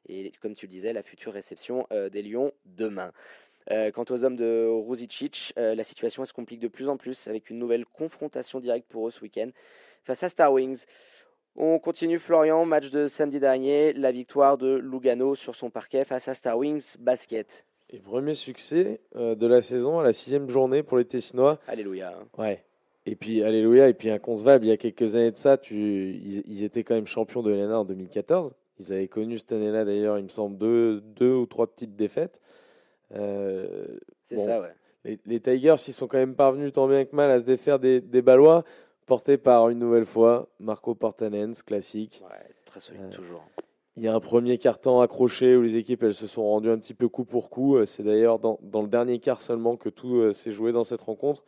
Et 0.08 0.30
comme 0.40 0.54
tu 0.54 0.66
le 0.66 0.70
disais, 0.70 0.92
la 0.92 1.02
future 1.02 1.32
réception 1.32 1.84
des 1.90 2.22
Lions 2.22 2.52
demain. 2.64 3.10
Euh, 3.70 3.90
quant 3.90 4.04
aux 4.10 4.24
hommes 4.24 4.36
de 4.36 4.68
Ruzicic, 4.68 5.52
euh, 5.58 5.74
la 5.74 5.82
situation 5.82 6.24
se 6.24 6.32
complique 6.32 6.60
de 6.60 6.68
plus 6.68 6.88
en 6.88 6.96
plus 6.96 7.26
avec 7.26 7.50
une 7.50 7.58
nouvelle 7.58 7.84
confrontation 7.84 8.60
directe 8.60 8.86
pour 8.88 9.08
eux 9.08 9.10
ce 9.10 9.20
week-end 9.22 9.50
face 10.04 10.22
à 10.22 10.28
Star 10.28 10.52
Wings. 10.52 10.84
On 11.56 11.78
continue 11.78 12.18
Florian, 12.18 12.64
match 12.64 12.90
de 12.90 13.06
samedi 13.06 13.40
dernier, 13.40 13.92
la 13.94 14.12
victoire 14.12 14.58
de 14.58 14.76
Lugano 14.76 15.34
sur 15.34 15.54
son 15.54 15.70
parquet 15.70 16.04
face 16.04 16.28
à 16.28 16.34
Star 16.34 16.58
Wings 16.58 16.96
Basket. 16.98 17.66
Et 17.90 17.98
premier 17.98 18.34
succès 18.34 19.00
euh, 19.16 19.34
de 19.34 19.46
la 19.46 19.62
saison 19.62 19.98
à 19.98 20.02
la 20.02 20.12
sixième 20.12 20.48
journée 20.48 20.82
pour 20.82 20.98
les 20.98 21.04
Tessinois. 21.04 21.58
Alléluia. 21.66 22.14
Ouais. 22.36 22.62
Et 23.06 23.14
puis, 23.14 23.44
alléluia, 23.44 23.88
et 23.88 23.94
puis 23.94 24.10
inconcevable, 24.10 24.64
il 24.64 24.68
y 24.68 24.72
a 24.72 24.76
quelques 24.76 25.14
années 25.14 25.30
de 25.30 25.36
ça, 25.36 25.56
tu, 25.56 26.12
ils, 26.12 26.64
étaient 26.64 26.82
quand 26.82 26.96
même 26.96 27.06
champions 27.06 27.42
de 27.42 27.50
l'ENA 27.50 27.78
en 27.78 27.84
2014. 27.84 28.52
Ils 28.80 28.92
avaient 28.92 29.06
connu 29.06 29.38
cette 29.38 29.52
année-là, 29.52 29.84
d'ailleurs, 29.84 30.18
il 30.18 30.24
me 30.24 30.28
semble, 30.28 30.58
deux, 30.58 31.00
deux 31.00 31.32
ou 31.32 31.46
trois 31.46 31.68
petites 31.68 31.94
défaites. 31.94 32.40
Euh, 33.14 33.86
c'est 34.22 34.38
ça, 34.38 34.60
ouais. 34.60 35.18
Les, 35.24 35.40
Tigers, 35.40 35.76
ils 35.86 35.92
sont 35.92 36.08
quand 36.08 36.18
même 36.18 36.34
parvenus 36.34 36.72
tant 36.72 36.88
bien 36.88 37.04
que 37.04 37.14
mal 37.14 37.30
à 37.30 37.38
se 37.38 37.44
défaire 37.44 37.78
des, 37.78 38.00
des 38.00 38.22
Ballois, 38.22 38.64
portés 39.06 39.38
par 39.38 39.68
une 39.68 39.78
nouvelle 39.78 40.04
fois 40.04 40.48
Marco 40.58 40.96
Portanens, 40.96 41.52
classique. 41.64 42.24
Ouais, 42.28 42.54
très 42.64 42.80
solide, 42.80 43.02
euh, 43.04 43.14
toujours. 43.14 43.44
Il 43.96 44.02
y 44.02 44.08
a 44.08 44.14
un 44.14 44.20
premier 44.20 44.58
quart-temps 44.58 45.00
accroché 45.00 45.56
où 45.56 45.62
les 45.62 45.76
équipes 45.76 46.02
elles 46.02 46.14
se 46.14 46.26
sont 46.26 46.42
rendues 46.42 46.70
un 46.70 46.78
petit 46.78 46.92
peu 46.92 47.08
coup 47.08 47.24
pour 47.24 47.50
coup. 47.50 47.76
Euh, 47.76 47.84
c'est 47.84 48.02
d'ailleurs 48.02 48.40
dans, 48.40 48.58
dans, 48.62 48.82
le 48.82 48.88
dernier 48.88 49.20
quart 49.20 49.40
seulement 49.40 49.76
que 49.76 49.88
tout 49.88 50.32
s'est 50.32 50.50
joué 50.50 50.72
dans 50.72 50.84
cette 50.84 51.02
rencontre, 51.02 51.44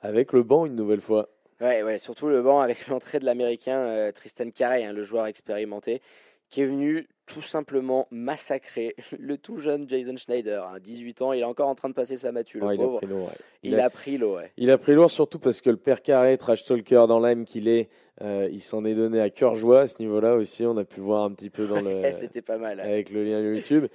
avec 0.00 0.32
le 0.32 0.44
banc 0.44 0.66
une 0.66 0.76
nouvelle 0.76 1.00
fois. 1.00 1.28
Ouais, 1.60 1.82
ouais, 1.82 1.98
surtout 1.98 2.28
le 2.28 2.42
banc 2.42 2.60
avec 2.60 2.86
l'entrée 2.86 3.18
de 3.18 3.24
l'américain 3.24 4.12
Tristan 4.14 4.50
Carey, 4.50 4.84
hein, 4.84 4.92
le 4.92 5.02
joueur 5.02 5.26
expérimenté, 5.26 6.00
qui 6.48 6.62
est 6.62 6.66
venu 6.66 7.08
tout 7.32 7.42
simplement 7.42 8.08
massacrer 8.10 8.94
le 9.18 9.38
tout 9.38 9.58
jeune 9.58 9.88
Jason 9.88 10.16
Schneider. 10.16 10.64
À 10.64 10.74
hein, 10.74 10.78
18 10.80 11.22
ans, 11.22 11.32
il 11.32 11.40
est 11.40 11.44
encore 11.44 11.68
en 11.68 11.74
train 11.74 11.88
de 11.88 11.94
passer 11.94 12.16
sa 12.16 12.32
mature. 12.32 12.72
il, 12.72 12.80
a 12.80 12.86
pris 12.86 13.06
lourd, 13.06 13.30
il, 13.62 13.80
a, 13.80 13.90
pris 13.90 14.18
lourd. 14.18 14.40
Il 14.56 14.70
a 14.70 14.78
pris 14.78 14.94
lourd 14.94 15.10
surtout 15.10 15.38
parce 15.38 15.60
que 15.60 15.70
le 15.70 15.76
père 15.76 16.02
Carré, 16.02 16.36
trash 16.36 16.64
talker 16.64 17.04
dans 17.08 17.20
l'âme 17.20 17.44
qu'il 17.44 17.68
est, 17.68 17.88
euh, 18.22 18.48
il 18.50 18.60
s'en 18.60 18.84
est 18.84 18.94
donné 18.94 19.20
à 19.20 19.30
cœur 19.30 19.54
joie 19.54 19.80
à 19.80 19.86
ce 19.86 20.00
niveau-là 20.00 20.34
aussi. 20.34 20.66
On 20.66 20.76
a 20.76 20.84
pu 20.84 21.00
voir 21.00 21.24
un 21.24 21.32
petit 21.32 21.50
peu 21.50 21.66
dans 21.66 21.80
le. 21.80 22.02
C'était 22.12 22.42
pas 22.42 22.58
mal. 22.58 22.80
Avec 22.80 23.10
le 23.10 23.24
lien 23.24 23.40
YouTube. 23.40 23.86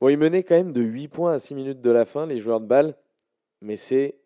Bon, 0.00 0.08
il 0.08 0.18
menait 0.18 0.42
quand 0.42 0.56
même 0.56 0.72
de 0.72 0.82
8 0.82 1.08
points 1.08 1.34
à 1.34 1.38
6 1.38 1.54
minutes 1.54 1.80
de 1.80 1.90
la 1.90 2.04
fin, 2.04 2.26
les 2.26 2.38
joueurs 2.38 2.60
de 2.60 2.66
balle. 2.66 2.96
Mais 3.60 3.76
c'est 3.76 4.16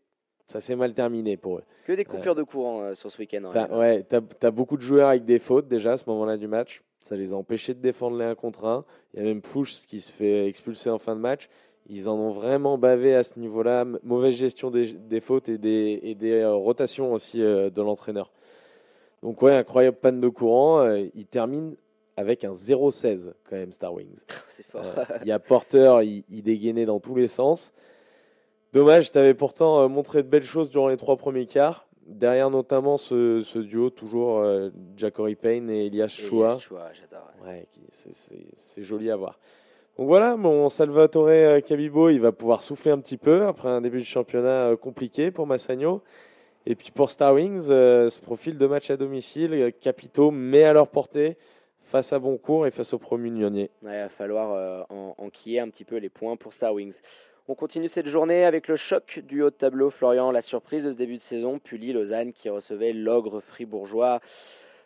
ça 0.46 0.61
s'est 0.61 0.76
mal 0.76 0.94
terminé 0.94 1.37
pour 1.37 1.59
eux. 1.59 1.64
Que 1.85 1.92
des 1.92 2.04
coupures 2.04 2.37
de 2.37 2.44
courant 2.44 2.82
euh, 2.82 2.94
sur 2.94 3.11
ce 3.11 3.18
week-end. 3.18 3.50
ouais, 3.72 4.04
tu 4.09 4.16
as, 4.16 4.50
beaucoup 4.50 4.76
de 4.76 4.82
joueurs 4.82 5.09
avec 5.09 5.24
des 5.24 5.38
fautes 5.38 5.66
déjà 5.66 5.92
à 5.92 5.96
ce 5.96 6.09
moment-là 6.09 6.37
du 6.37 6.46
match. 6.46 6.82
Ça 7.06 7.14
les 7.14 7.32
a 7.32 7.36
empêchés 7.36 7.72
de 7.72 7.78
défendre 7.78 8.18
les 8.18 8.24
1 8.24 8.34
contre 8.34 8.64
1. 8.64 8.84
Il 9.14 9.20
y 9.20 9.22
a 9.22 9.26
même 9.26 9.40
Push 9.40 9.86
qui 9.86 10.00
se 10.00 10.12
fait 10.12 10.48
expulser 10.48 10.90
en 10.90 10.98
fin 10.98 11.14
de 11.14 11.20
match. 11.20 11.48
Ils 11.88 12.08
en 12.08 12.16
ont 12.16 12.32
vraiment 12.32 12.78
bavé 12.78 13.14
à 13.14 13.22
ce 13.22 13.38
niveau-là. 13.38 13.84
Mauvaise 14.02 14.34
gestion 14.34 14.72
des, 14.72 15.20
fautes 15.20 15.48
et 15.48 15.56
des, 15.56 16.00
et 16.02 16.16
des 16.16 16.40
euh, 16.40 16.54
rotations 16.54 17.12
aussi 17.12 17.40
euh, 17.40 17.70
de 17.70 17.80
l'entraîneur. 17.80 18.32
Donc 19.22 19.40
ouais, 19.40 19.54
incroyable 19.54 19.96
panne 19.98 20.20
de 20.20 20.28
courant. 20.28 20.80
Euh, 20.80 21.06
il 21.14 21.26
termine 21.26 21.76
avec 22.16 22.44
un 22.44 22.50
0-16 22.50 23.34
quand 23.48 23.54
même 23.54 23.70
Star 23.70 23.94
Wings. 23.94 24.24
C'est 24.48 24.66
fort. 24.66 24.82
il 25.22 25.28
y 25.28 25.32
a 25.32 25.38
Porter, 25.38 26.00
il, 26.02 26.24
il, 26.28 26.42
dégainait 26.42 26.86
dans 26.86 26.98
tous 26.98 27.14
les 27.14 27.28
sens. 27.28 27.72
Dommage, 28.72 29.12
tu 29.12 29.18
avais 29.18 29.34
pourtant 29.34 29.88
montré 29.88 30.24
de 30.24 30.28
belles 30.28 30.42
choses 30.42 30.70
durant 30.70 30.88
les 30.88 30.96
trois 30.96 31.16
premiers 31.16 31.46
quarts. 31.46 31.86
Derrière 32.06 32.50
notamment 32.50 32.96
ce, 32.96 33.40
ce 33.40 33.58
duo, 33.58 33.90
toujours 33.90 34.38
euh, 34.38 34.70
Jacory 34.96 35.34
Payne 35.34 35.68
et 35.70 35.86
Elias 35.86 36.06
Chua. 36.06 36.56
j'adore. 36.58 37.32
Ouais, 37.44 37.66
c'est 37.90 38.82
joli 38.82 39.10
à 39.10 39.16
voir. 39.16 39.40
Donc 39.98 40.06
voilà, 40.06 40.36
mon 40.36 40.68
Salvatore 40.68 41.28
euh, 41.28 41.60
Cabibo, 41.60 42.08
il 42.10 42.20
va 42.20 42.30
pouvoir 42.30 42.62
souffler 42.62 42.92
un 42.92 43.00
petit 43.00 43.16
peu 43.16 43.46
après 43.46 43.68
un 43.68 43.80
début 43.80 43.98
de 43.98 44.04
championnat 44.04 44.68
euh, 44.68 44.76
compliqué 44.76 45.32
pour 45.32 45.48
Massagno. 45.48 46.02
Et 46.64 46.76
puis 46.76 46.92
pour 46.92 47.10
Star 47.10 47.34
Wings, 47.34 47.66
ce 47.68 48.20
profil 48.20 48.56
de 48.56 48.66
match 48.66 48.90
à 48.90 48.96
domicile, 48.96 49.72
capitaux, 49.80 50.30
mais 50.30 50.64
à 50.64 50.72
leur 50.72 50.88
portée, 50.88 51.36
face 51.82 52.12
à 52.12 52.18
Boncourt 52.18 52.66
et 52.66 52.72
face 52.72 52.92
au 52.92 52.98
promu 52.98 53.30
Nyonnier. 53.30 53.70
il 53.82 53.88
va 53.88 54.08
falloir 54.08 54.84
enquiller 55.16 55.60
un 55.60 55.68
petit 55.68 55.84
peu 55.84 55.98
les 55.98 56.08
points 56.08 56.36
pour 56.36 56.52
Star 56.52 56.74
Wings. 56.74 56.96
On 57.48 57.54
continue 57.54 57.87
cette 57.88 58.09
journée 58.09 58.44
avec 58.44 58.66
le 58.66 58.74
choc 58.74 59.20
du 59.20 59.40
haut 59.40 59.50
de 59.50 59.54
tableau. 59.54 59.88
Florian, 59.88 60.32
la 60.32 60.42
surprise 60.42 60.82
de 60.82 60.90
ce 60.90 60.96
début 60.96 61.14
de 61.14 61.22
saison. 61.22 61.61
Pully, 61.61 61.92
Lausanne 61.92 62.32
qui 62.32 62.48
recevait 62.48 62.92
l'ogre 62.92 63.40
fribourgeois. 63.40 64.18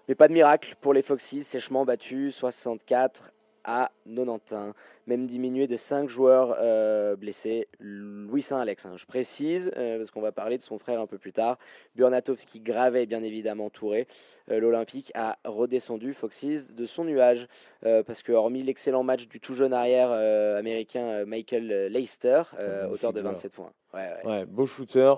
Mais 0.09 0.15
pas 0.15 0.29
de 0.29 0.35
miracle 0.35 0.75
pour 0.83 0.93
les 0.93 1.01
Foxys, 1.01 1.43
sèchement 1.43 1.87
battus 1.87 2.35
64 2.35 3.33
à 3.65 3.91
91, 4.07 4.73
même 5.07 5.27
diminué 5.27 5.67
de 5.67 5.77
5 5.77 6.09
joueurs 6.09 6.57
euh, 6.61 7.17
blessés. 7.17 7.69
Louis 7.79 8.43
Saint-Alex, 8.43 8.87
hein, 8.87 8.95
je 8.97 9.07
précise, 9.07 9.71
euh, 9.77 9.99
parce 9.99 10.11
qu'on 10.11 10.21
va 10.21 10.33
parler 10.33 10.59
de 10.59 10.63
son 10.63 10.79
frère 10.79 11.01
un 11.01 11.07
peu 11.07 11.19
plus 11.19 11.33
tard. 11.33 11.59
Burnatowski 11.97 12.61
gravait 12.61 13.07
bien 13.07 13.23
évidemment 13.23 13.71
Touré. 13.71 14.07
Euh, 14.51 14.61
L'Olympique 14.61 15.13
a 15.15 15.39
redescendu 15.45 16.13
Foxys 16.13 16.69
de 16.71 16.85
son 16.85 17.05
nuage, 17.05 17.49
parce 17.83 18.23
que 18.23 18.33
hormis 18.33 18.63
l'excellent 18.63 19.03
match 19.03 19.27
du 19.27 19.41
tout 19.41 19.55
jeune 19.55 19.73
arrière 19.73 20.11
américain 20.11 21.25
Michael 21.25 21.89
Leicester, 21.89 22.43
auteur 22.91 23.13
de 23.13 23.21
27 23.21 23.53
points. 23.53 23.73
Ouais, 23.95 24.45
beau 24.47 24.67
shooter, 24.67 25.15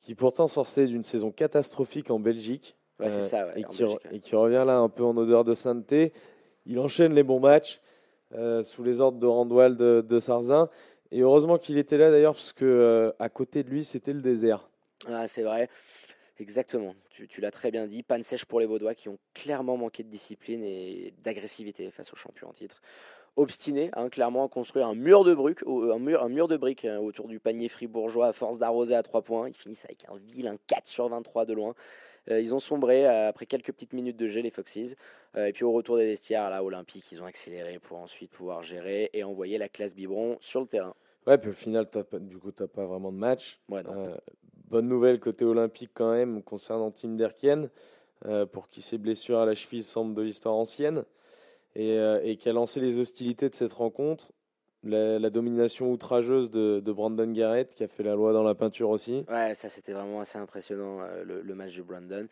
qui 0.00 0.14
pourtant 0.14 0.46
sortait 0.46 0.86
d'une 0.86 1.04
saison 1.04 1.30
catastrophique 1.30 2.10
en 2.10 2.18
Belgique. 2.18 2.76
Ça, 3.08 3.48
et, 3.56 3.64
qui 3.64 3.84
et, 4.12 4.20
qui 4.20 4.36
revient 4.36 4.64
là 4.66 4.78
un 4.78 4.88
peu 4.88 5.04
en 5.04 5.16
odeur 5.16 5.44
de 5.44 5.54
sainteté. 5.54 6.12
Il 6.66 6.78
enchaîne 6.78 7.14
les 7.14 7.22
bons 7.22 7.40
matchs 7.40 7.80
euh, 8.34 8.62
sous 8.62 8.82
les 8.82 9.00
ordres 9.00 9.18
de 9.18 9.26
Randwall 9.26 9.76
de, 9.76 10.18
Sarzin. 10.18 10.68
Et 11.10 11.20
heureusement 11.20 11.58
qu'il 11.58 11.76
était 11.76 11.98
là 11.98 12.10
d'ailleurs, 12.10 12.34
parce 12.34 12.52
que 12.52 12.64
euh, 12.64 13.12
à 13.18 13.28
côté 13.28 13.62
de 13.62 13.68
lui, 13.68 13.84
c'était 13.84 14.12
le 14.12 14.22
désert. 14.22 14.68
Ah, 15.06 15.26
c'est 15.28 15.42
vrai. 15.42 15.68
Exactement, 16.38 16.94
tu, 17.10 17.40
l'as 17.40 17.50
très 17.50 17.70
bien 17.70 17.86
dit. 17.86 18.02
Panne 18.02 18.22
sèche 18.22 18.46
pour 18.46 18.58
les 18.58 18.66
Vaudois 18.66 18.94
qui 18.94 19.08
ont 19.08 19.18
clairement 19.34 19.76
manqué 19.76 20.02
de 20.02 20.08
discipline 20.08 20.64
et 20.64 21.14
d'agressivité 21.22 21.90
face 21.90 22.12
aux 22.12 22.16
champions 22.16 22.48
en 22.48 22.52
titre. 22.52 22.80
Obstiné, 23.36 23.90
hein, 23.94 24.08
clairement, 24.08 24.46
à 24.46 24.48
construire 24.48 24.86
un 24.86 24.94
mur 24.94 25.24
de 25.24 25.34
briques, 25.34 25.62
un 25.66 25.98
mur, 25.98 26.22
un 26.22 26.28
mur 26.28 26.48
de 26.48 26.56
briques 26.56 26.84
hein, 26.84 26.98
autour 26.98 27.28
du 27.28 27.38
panier 27.38 27.68
fribourgeois 27.68 28.28
à 28.28 28.32
force 28.32 28.58
d'arroser 28.58 28.94
à 28.94 29.02
3 29.02 29.22
points. 29.22 29.48
Ils 29.48 29.54
finissent 29.54 29.84
avec 29.84 30.04
un 30.08 30.16
vilain 30.16 30.56
4 30.66 30.86
sur 30.86 31.08
23 31.08 31.46
de 31.46 31.52
loin. 31.52 31.74
Euh, 32.30 32.40
ils 32.40 32.54
ont 32.54 32.60
sombré 32.60 33.06
euh, 33.06 33.28
après 33.28 33.46
quelques 33.46 33.72
petites 33.72 33.92
minutes 33.92 34.16
de 34.16 34.28
jeu, 34.28 34.40
les 34.40 34.50
Foxes. 34.50 34.94
Euh, 35.36 35.46
et 35.46 35.52
puis 35.52 35.64
au 35.64 35.72
retour 35.72 35.96
des 35.96 36.06
vestiaires, 36.06 36.50
là, 36.50 36.62
Olympique, 36.62 37.10
ils 37.12 37.22
ont 37.22 37.26
accéléré 37.26 37.78
pour 37.78 37.98
ensuite 37.98 38.30
pouvoir 38.30 38.62
gérer 38.62 39.10
et 39.12 39.24
envoyer 39.24 39.58
la 39.58 39.68
classe 39.68 39.94
Biberon 39.94 40.36
sur 40.40 40.60
le 40.60 40.66
terrain. 40.66 40.94
Ouais, 41.26 41.38
puis 41.38 41.50
au 41.50 41.54
final, 41.54 41.88
du 42.20 42.38
coup, 42.38 42.52
tu 42.52 42.62
n'as 42.62 42.68
pas 42.68 42.84
vraiment 42.84 43.12
de 43.12 43.18
match. 43.18 43.60
bonne 43.68 44.88
nouvelle 44.88 45.20
côté 45.20 45.44
olympique 45.44 45.90
quand 45.94 46.12
même 46.12 46.42
concernant 46.42 46.90
Tim 46.90 47.10
Derkien, 47.10 47.70
pour 48.52 48.68
qui 48.68 48.82
ses 48.82 48.98
blessures 48.98 49.38
à 49.38 49.46
la 49.46 49.54
cheville 49.54 49.84
semblent 49.84 50.14
de 50.14 50.22
l'histoire 50.22 50.56
ancienne, 50.56 51.04
et, 51.76 51.96
et, 52.24 52.36
qui 52.36 52.48
a 52.48 52.52
lancé 52.52 52.80
les 52.80 52.98
hostilités 52.98 53.48
de 53.48 53.54
cette 53.54 53.72
rencontre 53.72 54.32
la, 54.84 55.30
domination 55.30 55.92
outrageuse 55.92 56.50
de, 56.50 56.80
Brandon 56.92 57.30
Garrett 57.30 57.74
qui 57.74 57.84
a 57.84 57.88
fait 57.88 58.02
la 58.02 58.14
loi 58.14 58.32
dans 58.32 58.42
la 58.42 58.54
peinture 58.54 58.90
aussi. 58.90 59.24
Ouais, 59.28 59.54
ça 59.54 59.68
c'était 59.68 59.92
vraiment 59.92 60.20
assez 60.20 60.38
impressionnant 60.38 61.00
euh, 61.00 61.24
le 61.24 61.54
match 61.54 61.76
de 61.76 61.82
Brandon. 61.82 62.26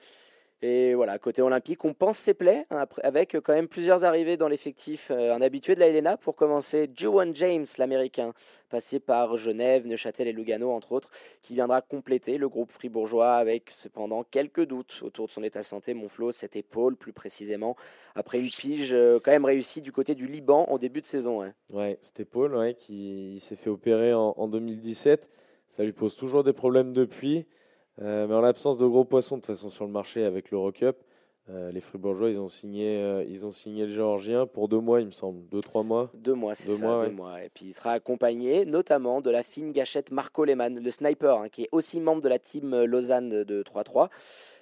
Et 0.63 0.95
voilà, 0.95 1.19
côté 1.19 1.41
olympique, 1.41 1.87
on 1.87 1.95
pense 1.95 2.19
ses 2.19 2.35
plaies, 2.35 2.67
hein, 2.71 2.85
avec 3.03 3.35
euh, 3.35 3.41
quand 3.41 3.55
même 3.55 3.67
plusieurs 3.69 4.05
arrivées 4.05 4.37
dans 4.37 4.49
l'effectif. 4.49 5.11
Euh, 5.11 5.35
un 5.35 5.41
habitué 5.41 5.75
de 5.75 5.81
la 5.81 5.87
Helena, 5.87 6.19
pour 6.19 6.37
commencer, 6.37 6.91
Juwan 6.95 7.35
James, 7.35 7.65
l'américain, 7.79 8.35
passé 8.69 9.01
par 9.01 9.39
Genève, 9.39 9.87
Neuchâtel 9.87 10.29
et 10.29 10.35
Lugano, 10.35 10.71
entre 10.71 10.93
autres, 10.93 11.11
qui 11.41 11.55
viendra 11.55 11.81
compléter 11.81 12.37
le 12.37 12.51
groupe 12.51 12.73
fribourgeois 12.73 13.37
avec 13.37 13.71
cependant 13.71 14.23
quelques 14.23 14.67
doutes 14.67 15.01
autour 15.03 15.29
de 15.29 15.33
son 15.33 15.43
état 15.43 15.61
de 15.61 15.65
santé. 15.65 15.95
Monflo, 15.95 16.31
cette 16.31 16.57
épaule 16.57 16.95
plus 16.95 17.15
précisément, 17.15 17.75
après 18.15 18.39
une 18.39 18.51
pige 18.51 18.93
euh, 18.93 19.19
quand 19.19 19.31
même 19.31 19.47
réussie 19.47 19.81
du 19.81 19.93
côté 19.93 20.15
du 20.15 20.27
Liban 20.27 20.67
en 20.69 20.77
début 20.77 21.01
de 21.01 21.07
saison. 21.07 21.41
ouais. 21.41 21.53
Ouais, 21.71 21.97
c'était 22.03 22.27
Paul 22.27 22.55
ouais, 22.55 22.75
qui 22.75 23.41
s'est 23.41 23.57
fait 23.57 23.71
opérer 23.71 24.13
en 24.13 24.47
2017. 24.47 25.31
Ça 25.69 25.85
lui 25.85 25.93
pose 25.93 26.17
toujours 26.17 26.45
des 26.45 26.53
problèmes 26.53 26.93
depuis. 26.93 27.47
Euh, 28.01 28.27
mais 28.27 28.35
en 28.35 28.41
l'absence 28.41 28.79
de 28.79 28.87
gros 28.87 29.05
poissons 29.05 29.37
de 29.37 29.41
toute 29.43 29.55
façon 29.55 29.71
sur 29.71 29.85
le 29.85 29.91
marché 29.91 30.25
avec 30.25 30.51
l'Eurocup, 30.51 30.97
euh, 31.51 31.73
les 31.73 31.81
Fribourgeois 31.81 32.31
ils 32.31 32.39
ont 32.39 32.49
signé 32.49 32.99
euh, 32.99 33.25
ils 33.27 33.45
ont 33.45 33.51
signé 33.51 33.87
le 33.87 33.93
Géorgien 33.93 34.47
pour 34.47 34.69
deux 34.69 34.79
mois 34.79 35.01
il 35.01 35.07
me 35.07 35.11
semble, 35.11 35.49
deux 35.49 35.61
trois 35.61 35.83
mois. 35.83 36.11
Deux 36.15 36.35
mois, 36.35 36.55
c'est 36.55 36.71
ça, 36.71 36.85
mois, 36.85 37.03
deux 37.03 37.09
ouais. 37.11 37.15
mois. 37.15 37.43
Et 37.43 37.49
puis 37.49 37.67
il 37.67 37.75
sera 37.75 37.93
accompagné 37.93 38.65
notamment 38.65 39.21
de 39.21 39.31
la 39.31 39.43
fine 39.43 39.73
gâchette 39.73 40.13
Marco 40.13 40.45
Lehmann, 40.45 40.79
le 40.79 40.91
sniper, 40.91 41.39
hein, 41.39 41.49
qui 41.49 41.63
est 41.63 41.69
aussi 41.73 41.99
membre 41.99 42.23
de 42.23 42.29
la 42.29 42.39
team 42.39 42.73
euh, 42.73 42.85
Lausanne 42.85 43.43
de 43.43 43.63
3-3. 43.63 44.11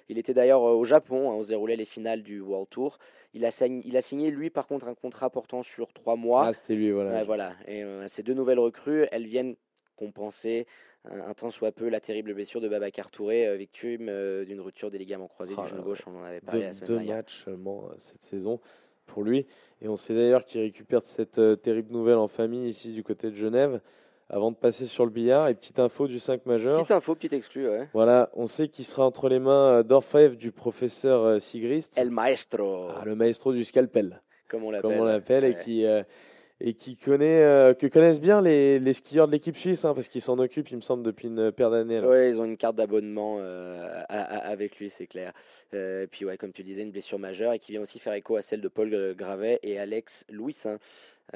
Il 0.07 0.17
était 0.17 0.33
d'ailleurs 0.33 0.63
au 0.63 0.83
Japon, 0.83 1.29
hein, 1.29 1.35
on 1.35 1.43
se 1.43 1.49
déroulait 1.49 1.75
les 1.75 1.85
finales 1.85 2.23
du 2.23 2.41
World 2.41 2.69
Tour. 2.69 2.97
Il 3.35 3.45
a, 3.45 3.51
signé, 3.51 3.83
il 3.85 3.95
a 3.95 4.01
signé, 4.01 4.31
lui, 4.31 4.49
par 4.49 4.67
contre, 4.67 4.87
un 4.87 4.95
contrat 4.95 5.29
portant 5.29 5.61
sur 5.61 5.93
trois 5.93 6.15
mois. 6.15 6.47
Ah 6.47 6.53
c'était 6.53 6.73
lui 6.73 6.89
voilà. 6.89 7.11
Ouais, 7.11 7.23
voilà. 7.23 7.53
Et 7.67 7.83
euh, 7.83 8.07
ces 8.07 8.23
deux 8.23 8.33
nouvelles 8.33 8.57
recrues, 8.57 9.05
elles 9.11 9.27
viennent 9.27 9.55
compenser 9.99 10.65
un, 11.05 11.19
un 11.29 11.33
tant 11.33 11.49
soit 11.49 11.71
peu 11.71 11.89
la 11.89 11.99
terrible 11.99 12.33
blessure 12.33 12.61
de 12.61 12.67
Babacar 12.67 13.11
Touré, 13.11 13.47
euh, 13.47 13.55
victime 13.55 14.07
euh, 14.09 14.45
d'une 14.45 14.61
rupture 14.61 14.89
des 14.89 14.97
ligaments 14.97 15.27
croisés 15.27 15.55
Ah 15.57 15.63
du 15.63 15.69
genou 15.69 15.81
là 15.81 15.85
gauche. 15.85 16.03
On 16.07 16.17
en 16.17 16.23
avait 16.23 16.41
parlé 16.41 16.61
deux, 16.61 16.65
la 16.65 16.73
semaine 16.73 16.87
deux 16.87 16.95
dernière. 16.95 17.15
matchs 17.17 17.43
seulement 17.43 17.85
euh, 17.85 17.93
cette 17.97 18.23
saison 18.23 18.59
pour 19.05 19.23
lui. 19.23 19.45
Et 19.81 19.87
on 19.87 19.95
sait 19.95 20.13
d'ailleurs 20.13 20.45
qu'il 20.45 20.61
récupère 20.61 21.01
cette 21.01 21.41
terrible 21.61 21.91
nouvelle 21.91 22.17
en 22.17 22.27
famille 22.27 22.67
ici 22.67 22.91
du 22.91 23.03
côté 23.03 23.29
de 23.29 23.35
Genève. 23.35 23.81
Avant 24.31 24.51
de 24.51 24.55
passer 24.55 24.85
sur 24.85 25.05
le 25.05 25.09
billard, 25.09 25.47
et 25.47 25.55
petite 25.55 25.79
info 25.79 26.07
du 26.07 26.19
5 26.19 26.45
majeur. 26.45 26.75
Petite 26.75 26.91
info, 26.91 27.15
petite 27.15 27.33
exclue, 27.33 27.67
ouais. 27.67 27.89
Voilà, 27.93 28.29
on 28.35 28.45
sait 28.45 28.67
qu'il 28.67 28.85
sera 28.85 29.03
entre 29.03 29.27
les 29.27 29.39
mains 29.39 29.81
d'Orfev 29.81 30.35
du 30.35 30.51
professeur 30.51 31.41
Sigrist, 31.41 31.97
El 31.97 32.11
Maestro, 32.11 32.89
ah, 32.95 33.01
le 33.05 33.15
maestro 33.15 33.53
du 33.53 33.63
scalpel, 33.63 34.21
comme 34.47 34.63
on 34.65 34.69
l'appelle. 34.69 34.91
comme 34.91 34.99
on 34.99 35.03
l'appelle, 35.05 35.45
et 35.45 35.55
qui 35.55 35.83
euh, 35.83 36.03
et 36.61 36.73
qui 36.73 36.97
connaît, 36.97 37.41
euh, 37.41 37.73
que 37.73 37.87
connaissent 37.87 38.19
bien 38.19 38.41
les, 38.41 38.79
les 38.79 38.93
skieurs 38.93 39.27
de 39.27 39.31
l'équipe 39.31 39.55
suisse, 39.55 39.85
hein, 39.85 39.93
parce 39.93 40.09
qu'ils 40.09 40.21
s'en 40.21 40.37
occupent, 40.39 40.69
il 40.71 40.75
me 40.77 40.81
semble, 40.81 41.03
depuis 41.03 41.27
une 41.27 41.51
paire 41.51 41.71
d'années. 41.71 41.99
Ouais, 42.01 42.29
ils 42.29 42.41
ont 42.41 42.45
une 42.45 42.57
carte 42.57 42.75
d'abonnement 42.75 43.37
euh, 43.39 44.01
à- 44.09 44.21
à- 44.23 44.47
avec 44.49 44.77
lui, 44.77 44.89
c'est 44.89 45.07
clair. 45.07 45.31
Euh, 45.73 46.03
et 46.03 46.07
puis, 46.07 46.25
ouais, 46.25 46.37
comme 46.37 46.51
tu 46.51 46.63
disais, 46.63 46.81
une 46.81 46.91
blessure 46.91 47.19
majeure 47.19 47.53
et 47.53 47.59
qui 47.59 47.71
vient 47.71 47.81
aussi 47.81 47.99
faire 47.99 48.13
écho 48.13 48.35
à 48.35 48.41
celle 48.41 48.61
de 48.61 48.67
Paul 48.67 49.13
Gravet 49.15 49.59
et 49.63 49.79
Alex 49.79 50.25
Louisin. 50.29 50.79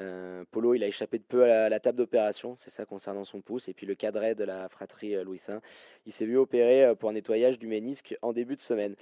Euh, 0.00 0.42
Polo, 0.50 0.74
il 0.74 0.82
a 0.82 0.88
échappé 0.88 1.18
de 1.18 1.22
peu 1.22 1.44
à 1.44 1.46
la, 1.46 1.68
la 1.68 1.78
table 1.80 1.98
d'opération, 1.98 2.56
c'est 2.56 2.70
ça 2.70 2.84
concernant 2.84 3.24
son 3.24 3.40
pouce. 3.40 3.68
Et 3.68 3.74
puis 3.74 3.86
le 3.86 3.94
cadret 3.94 4.34
de 4.34 4.42
la 4.42 4.68
fratrie 4.68 5.14
euh, 5.14 5.22
Louisin, 5.22 5.60
il 6.04 6.12
s'est 6.12 6.26
vu 6.26 6.36
opérer 6.36 6.94
pour 6.96 7.10
un 7.10 7.12
nettoyage 7.12 7.58
du 7.60 7.68
ménisque 7.68 8.16
en 8.20 8.32
début 8.32 8.56
de 8.56 8.60
semaine. 8.60 8.96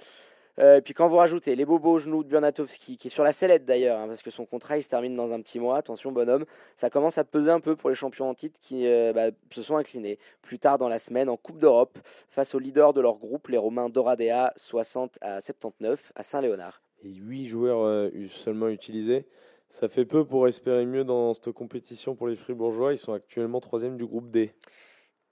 Euh, 0.59 0.77
et 0.77 0.81
puis 0.81 0.93
quand 0.93 1.07
vous 1.07 1.15
rajoutez 1.15 1.55
les 1.55 1.65
bobos 1.65 1.93
au 1.93 1.97
genou 1.97 2.23
de 2.23 2.29
Bernatowski, 2.29 2.97
qui 2.97 3.07
est 3.07 3.11
sur 3.11 3.23
la 3.23 3.31
sellette 3.31 3.65
d'ailleurs, 3.65 3.99
hein, 3.99 4.07
parce 4.07 4.21
que 4.21 4.29
son 4.29 4.45
contrat 4.45 4.77
il 4.77 4.83
se 4.83 4.89
termine 4.89 5.15
dans 5.15 5.33
un 5.33 5.41
petit 5.41 5.59
mois, 5.59 5.77
attention 5.77 6.11
bonhomme, 6.11 6.45
ça 6.75 6.91
commence 6.91 7.17
à 7.17 7.23
peser 7.23 7.49
un 7.49 7.59
peu 7.59 7.75
pour 7.75 7.89
les 7.89 7.95
champions 7.95 8.29
en 8.29 8.35
titre 8.35 8.59
qui 8.59 8.85
euh, 8.85 9.13
bah, 9.13 9.31
se 9.51 9.61
sont 9.63 9.77
inclinés 9.77 10.19
plus 10.43 10.59
tard 10.59 10.77
dans 10.77 10.87
la 10.89 10.99
semaine 10.99 11.27
en 11.27 11.37
Coupe 11.37 11.57
d'Europe 11.57 11.97
face 12.29 12.53
aux 12.53 12.59
leaders 12.59 12.93
de 12.93 13.01
leur 13.01 13.17
groupe, 13.17 13.47
les 13.47 13.57
Romains 13.57 13.89
Doradea, 13.89 14.53
60 14.55 15.17
à 15.21 15.41
79 15.41 16.11
à 16.15 16.21
Saint-Léonard. 16.21 16.83
Et 17.03 17.09
8 17.13 17.47
joueurs 17.47 17.81
euh, 17.81 18.09
eu- 18.13 18.27
seulement 18.27 18.69
utilisés. 18.69 19.25
Ça 19.69 19.89
fait 19.89 20.05
peu 20.05 20.23
pour 20.23 20.47
espérer 20.47 20.85
mieux 20.85 21.03
dans 21.03 21.33
cette 21.33 21.51
compétition 21.51 22.13
pour 22.15 22.27
les 22.27 22.35
Fribourgeois. 22.35 22.93
Ils 22.93 22.99
sont 22.99 23.13
actuellement 23.13 23.59
troisième 23.59 23.97
du 23.97 24.05
groupe 24.05 24.29
D. 24.29 24.53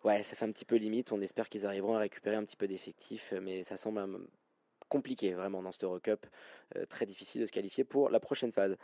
Ouais, 0.03 0.23
ça 0.23 0.35
fait 0.35 0.45
un 0.45 0.51
petit 0.51 0.65
peu 0.65 0.77
limite. 0.77 1.11
On 1.11 1.21
espère 1.21 1.47
qu'ils 1.47 1.67
arriveront 1.67 1.93
à 1.93 1.99
récupérer 1.99 2.35
un 2.35 2.43
petit 2.43 2.57
peu 2.57 2.67
d'effectifs, 2.67 3.35
mais 3.39 3.63
ça 3.63 3.77
semble 3.77 3.99
compliqué 4.91 5.33
vraiment 5.33 5.63
dans 5.63 5.71
cette 5.71 5.85
Eurocup. 5.85 6.25
Euh, 6.75 6.85
très 6.85 7.05
difficile 7.05 7.41
de 7.41 7.45
se 7.45 7.51
qualifier 7.51 7.83
pour 7.83 8.09
la 8.09 8.19
prochaine 8.19 8.51
phase. 8.51 8.75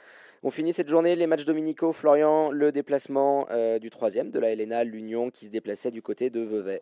On 0.41 0.49
finit 0.49 0.73
cette 0.73 0.87
journée, 0.87 1.15
les 1.15 1.27
matchs 1.27 1.45
dominicaux. 1.45 1.91
Florian, 1.91 2.49
le 2.51 2.71
déplacement 2.71 3.45
euh, 3.51 3.77
du 3.77 3.89
troisième 3.89 4.31
de 4.31 4.39
la 4.39 4.51
Helena, 4.51 4.83
l'Union 4.83 5.29
qui 5.29 5.45
se 5.45 5.51
déplaçait 5.51 5.91
du 5.91 6.01
côté 6.01 6.29
de 6.29 6.39
Vevey. 6.41 6.81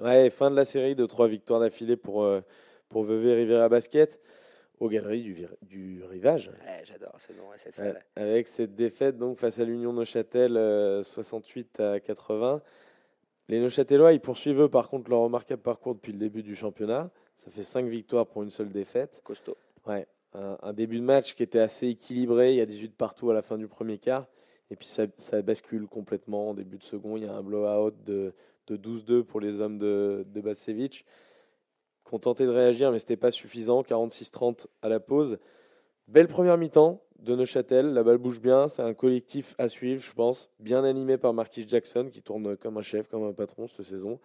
Ouais, 0.00 0.28
fin 0.30 0.50
de 0.50 0.56
la 0.56 0.64
série 0.64 0.94
de 0.94 1.06
trois 1.06 1.28
victoires 1.28 1.60
d'affilée 1.60 1.96
pour, 1.96 2.22
euh, 2.24 2.40
pour 2.90 3.04
Vevey 3.04 3.34
Rivera 3.34 3.68
Basket 3.68 4.20
aux 4.78 4.88
galeries 4.90 5.22
du, 5.22 5.46
du 5.62 6.02
rivage. 6.04 6.48
Ouais, 6.66 6.82
J'adore 6.84 7.14
ce 7.18 7.32
nom 7.32 7.54
et 7.54 7.58
cette 7.58 7.78
Ouais, 7.78 7.84
salle. 7.92 8.04
avec 8.14 8.46
cette 8.46 8.74
défaite 8.74 9.16
donc 9.16 9.38
face 9.40 9.58
à 9.58 9.64
l'Union 9.64 9.92
Neuchâtel 9.94 10.56
euh, 10.56 11.02
68 11.02 11.80
à 11.80 11.98
80. 12.00 12.60
Les 13.48 13.58
Neuchâtelois, 13.60 14.12
ils 14.12 14.20
poursuivent 14.20 14.60
eux, 14.62 14.68
par 14.68 14.88
contre 14.88 15.08
leur 15.08 15.20
remarquable 15.20 15.62
parcours 15.62 15.94
depuis 15.94 16.12
le 16.12 16.18
début 16.18 16.42
du 16.42 16.54
championnat. 16.56 17.10
Ça 17.36 17.50
fait 17.50 17.62
cinq 17.62 17.86
victoires 17.86 18.26
pour 18.26 18.42
une 18.42 18.50
seule 18.50 18.70
défaite. 18.70 19.20
Costaud. 19.22 19.56
Ouais, 19.86 20.06
un, 20.32 20.56
un 20.62 20.72
début 20.72 20.98
de 20.98 21.04
match 21.04 21.34
qui 21.34 21.42
était 21.42 21.60
assez 21.60 21.88
équilibré. 21.88 22.52
Il 22.52 22.56
y 22.56 22.60
a 22.60 22.66
18 22.66 22.94
partout 22.96 23.30
à 23.30 23.34
la 23.34 23.42
fin 23.42 23.58
du 23.58 23.68
premier 23.68 23.98
quart. 23.98 24.26
Et 24.70 24.76
puis 24.76 24.88
ça, 24.88 25.04
ça 25.16 25.42
bascule 25.42 25.86
complètement 25.86 26.50
en 26.50 26.54
début 26.54 26.78
de 26.78 26.82
second. 26.82 27.16
Il 27.16 27.24
y 27.24 27.26
a 27.26 27.34
un 27.34 27.42
blowout 27.42 27.94
de, 28.04 28.32
de 28.68 28.76
12-2 28.76 29.22
pour 29.22 29.40
les 29.40 29.60
hommes 29.60 29.78
de, 29.78 30.26
de 30.26 30.40
Bacevic. 30.40 31.04
Qui 32.08 32.14
ont 32.14 32.18
tenté 32.18 32.46
de 32.46 32.50
réagir, 32.50 32.90
mais 32.90 32.98
ce 32.98 33.04
n'était 33.04 33.16
pas 33.16 33.30
suffisant. 33.30 33.82
46-30 33.82 34.66
à 34.80 34.88
la 34.88 34.98
pause. 34.98 35.38
Belle 36.08 36.28
première 36.28 36.56
mi-temps 36.56 37.02
de 37.18 37.34
Neuchâtel. 37.36 37.92
La 37.92 38.02
balle 38.02 38.18
bouge 38.18 38.40
bien. 38.40 38.66
C'est 38.66 38.82
un 38.82 38.94
collectif 38.94 39.54
à 39.58 39.68
suivre, 39.68 40.02
je 40.02 40.12
pense. 40.12 40.50
Bien 40.58 40.84
animé 40.84 41.18
par 41.18 41.34
Marquis 41.34 41.68
Jackson, 41.68 42.08
qui 42.10 42.22
tourne 42.22 42.56
comme 42.56 42.78
un 42.78 42.82
chef, 42.82 43.08
comme 43.08 43.24
un 43.24 43.32
patron 43.32 43.68
cette 43.68 43.84
saison. 43.84 44.18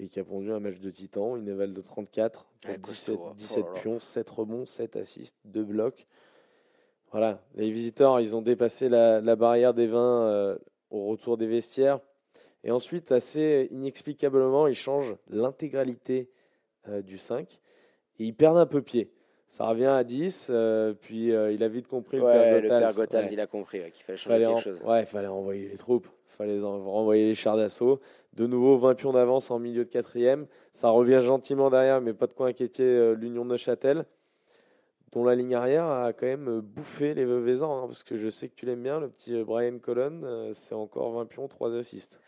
Et 0.00 0.06
qui 0.08 0.20
a 0.20 0.24
pondu 0.24 0.52
un 0.52 0.60
match 0.60 0.78
de 0.78 0.90
titan. 0.90 1.36
Une 1.36 1.48
éval 1.48 1.72
de 1.74 1.80
34 1.80 2.44
pour 2.62 2.70
Ouais, 2.70 2.76
17, 2.78 2.86
costaud, 3.16 3.26
hein. 3.28 3.34
17 3.36 3.58
Oh 3.64 3.68
là 3.68 3.74
là. 3.74 3.80
pions, 3.80 4.00
7 4.00 4.30
rebonds, 4.30 4.64
7 4.66 4.96
assists, 4.96 5.36
2 5.44 5.64
blocs. 5.64 6.06
Voilà, 7.10 7.40
les 7.54 7.70
visiteurs, 7.70 8.20
ils 8.20 8.36
ont 8.36 8.42
dépassé 8.42 8.88
la, 8.88 9.20
la 9.20 9.34
barrière 9.36 9.72
des 9.74 9.86
20 9.86 9.98
euh, 10.28 10.58
au 10.90 11.06
retour 11.06 11.36
des 11.38 11.46
vestiaires. 11.46 12.00
Et 12.64 12.70
ensuite, 12.70 13.12
assez 13.12 13.68
inexplicablement, 13.70 14.66
ils 14.66 14.74
changent 14.74 15.16
l'intégralité 15.30 16.28
euh, 16.88 17.00
du 17.02 17.16
5 17.18 17.60
et 18.18 18.24
ils 18.24 18.34
perdent 18.34 18.58
un 18.58 18.66
peu 18.66 18.82
pied. 18.82 19.10
Ça 19.46 19.66
revient 19.68 19.86
à 19.86 20.04
10, 20.04 20.48
euh, 20.50 20.92
puis 20.92 21.28
il 21.28 21.62
a 21.62 21.68
vite 21.68 21.88
compris 21.88 22.20
Ouais, 22.20 22.52
le 22.56 22.60
le 22.60 22.68
père. 22.68 22.92
Gotals, 22.94 23.24
ouais. 23.24 23.32
il 23.32 23.40
a 23.40 23.46
compris 23.46 23.80
qu'il 23.92 24.04
fallait 24.04 24.18
changer 24.18 24.28
Fallait 24.34 24.44
quelque 24.44 24.56
en- 24.56 24.60
chose. 24.60 24.82
Ouais, 24.82 25.00
il 25.00 25.06
fallait 25.06 25.26
envoyer 25.28 25.68
les 25.70 25.76
troupes, 25.78 26.06
il 26.06 26.36
fallait 26.36 26.62
en- 26.62 26.84
renvoyer 26.84 27.24
les 27.28 27.34
chars 27.34 27.56
d'assaut. 27.56 27.98
De 28.38 28.46
nouveau, 28.46 28.78
20 28.78 28.94
pions 28.94 29.12
d'avance 29.12 29.50
en 29.50 29.58
milieu 29.58 29.84
de 29.84 29.90
quatrième. 29.90 30.46
Ça 30.72 30.90
revient 30.90 31.18
gentiment 31.20 31.70
derrière, 31.70 32.00
mais 32.00 32.14
pas 32.14 32.28
de 32.28 32.34
quoi 32.34 32.46
inquiéter 32.46 32.84
euh, 32.84 33.14
l'Union 33.14 33.44
de 33.44 33.50
Neuchâtel, 33.50 34.04
dont 35.10 35.24
la 35.24 35.34
ligne 35.34 35.56
arrière 35.56 35.86
a 35.86 36.12
quand 36.12 36.26
même 36.26 36.48
euh, 36.48 36.60
bouffé 36.62 37.14
les 37.14 37.24
Veuvezans, 37.24 37.82
hein, 37.82 37.86
parce 37.88 38.04
que 38.04 38.16
je 38.16 38.28
sais 38.28 38.48
que 38.48 38.54
tu 38.54 38.64
l'aimes 38.64 38.84
bien, 38.84 39.00
le 39.00 39.08
petit 39.08 39.34
euh, 39.34 39.42
Brian 39.42 39.80
Colon, 39.80 40.52
c'est 40.52 40.76
encore 40.76 41.10
20 41.14 41.26
pions, 41.26 41.48
3 41.48 41.74
assists. 41.74 42.20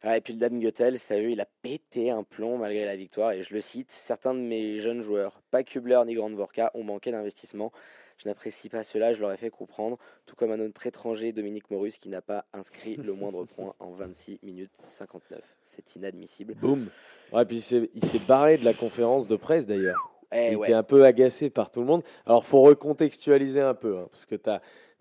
Ah, 0.00 0.16
et 0.16 0.22
puis 0.22 0.32
le 0.32 0.38
Dan 0.38 0.58
Guttel, 0.58 0.98
si 0.98 1.06
t'as 1.06 1.20
vu, 1.20 1.32
il 1.32 1.40
a 1.42 1.48
pété 1.60 2.08
un 2.08 2.22
plomb 2.22 2.56
malgré 2.56 2.86
la 2.86 2.96
victoire. 2.96 3.32
Et 3.32 3.42
je 3.42 3.52
le 3.52 3.60
cite, 3.60 3.90
certains 3.90 4.32
de 4.32 4.40
mes 4.40 4.78
jeunes 4.78 5.02
joueurs, 5.02 5.42
pas 5.50 5.64
Kubler 5.64 6.00
ni 6.06 6.14
Grandvorka, 6.14 6.70
ont 6.72 6.84
manqué 6.84 7.10
d'investissement. 7.10 7.72
Je 8.18 8.28
n'apprécie 8.28 8.68
pas 8.68 8.82
cela, 8.82 9.14
je 9.14 9.20
leur 9.20 9.30
ai 9.32 9.36
fait 9.36 9.48
comprendre, 9.50 9.96
tout 10.26 10.34
comme 10.34 10.50
un 10.50 10.58
autre 10.60 10.86
étranger, 10.86 11.32
Dominique 11.32 11.70
Morus, 11.70 11.96
qui 11.98 12.08
n'a 12.08 12.20
pas 12.20 12.44
inscrit 12.52 12.96
le 12.96 13.12
moindre 13.12 13.44
point 13.56 13.74
en 13.78 13.92
26 13.92 14.40
minutes 14.42 14.72
59. 14.78 15.40
C'est 15.62 15.94
inadmissible. 15.96 16.54
Boum 16.54 16.88
Ouais, 17.32 17.44
puis 17.44 17.56
il 17.58 18.04
s'est- 18.04 18.18
barré 18.26 18.58
de 18.58 18.64
la 18.64 18.74
conférence 18.74 19.28
de 19.28 19.36
presse 19.36 19.66
d'ailleurs. 19.66 20.10
Eh 20.32 20.48
il 20.52 20.56
ouais. 20.56 20.66
était 20.66 20.74
un 20.74 20.82
peu 20.82 21.04
agacé 21.04 21.48
par 21.48 21.70
tout 21.70 21.80
le 21.80 21.86
monde. 21.86 22.02
Alors, 22.26 22.44
faut 22.44 22.60
recontextualiser 22.60 23.60
un 23.60 23.74
peu, 23.74 23.96
hein, 23.98 24.08
parce 24.10 24.26
que 24.26 24.34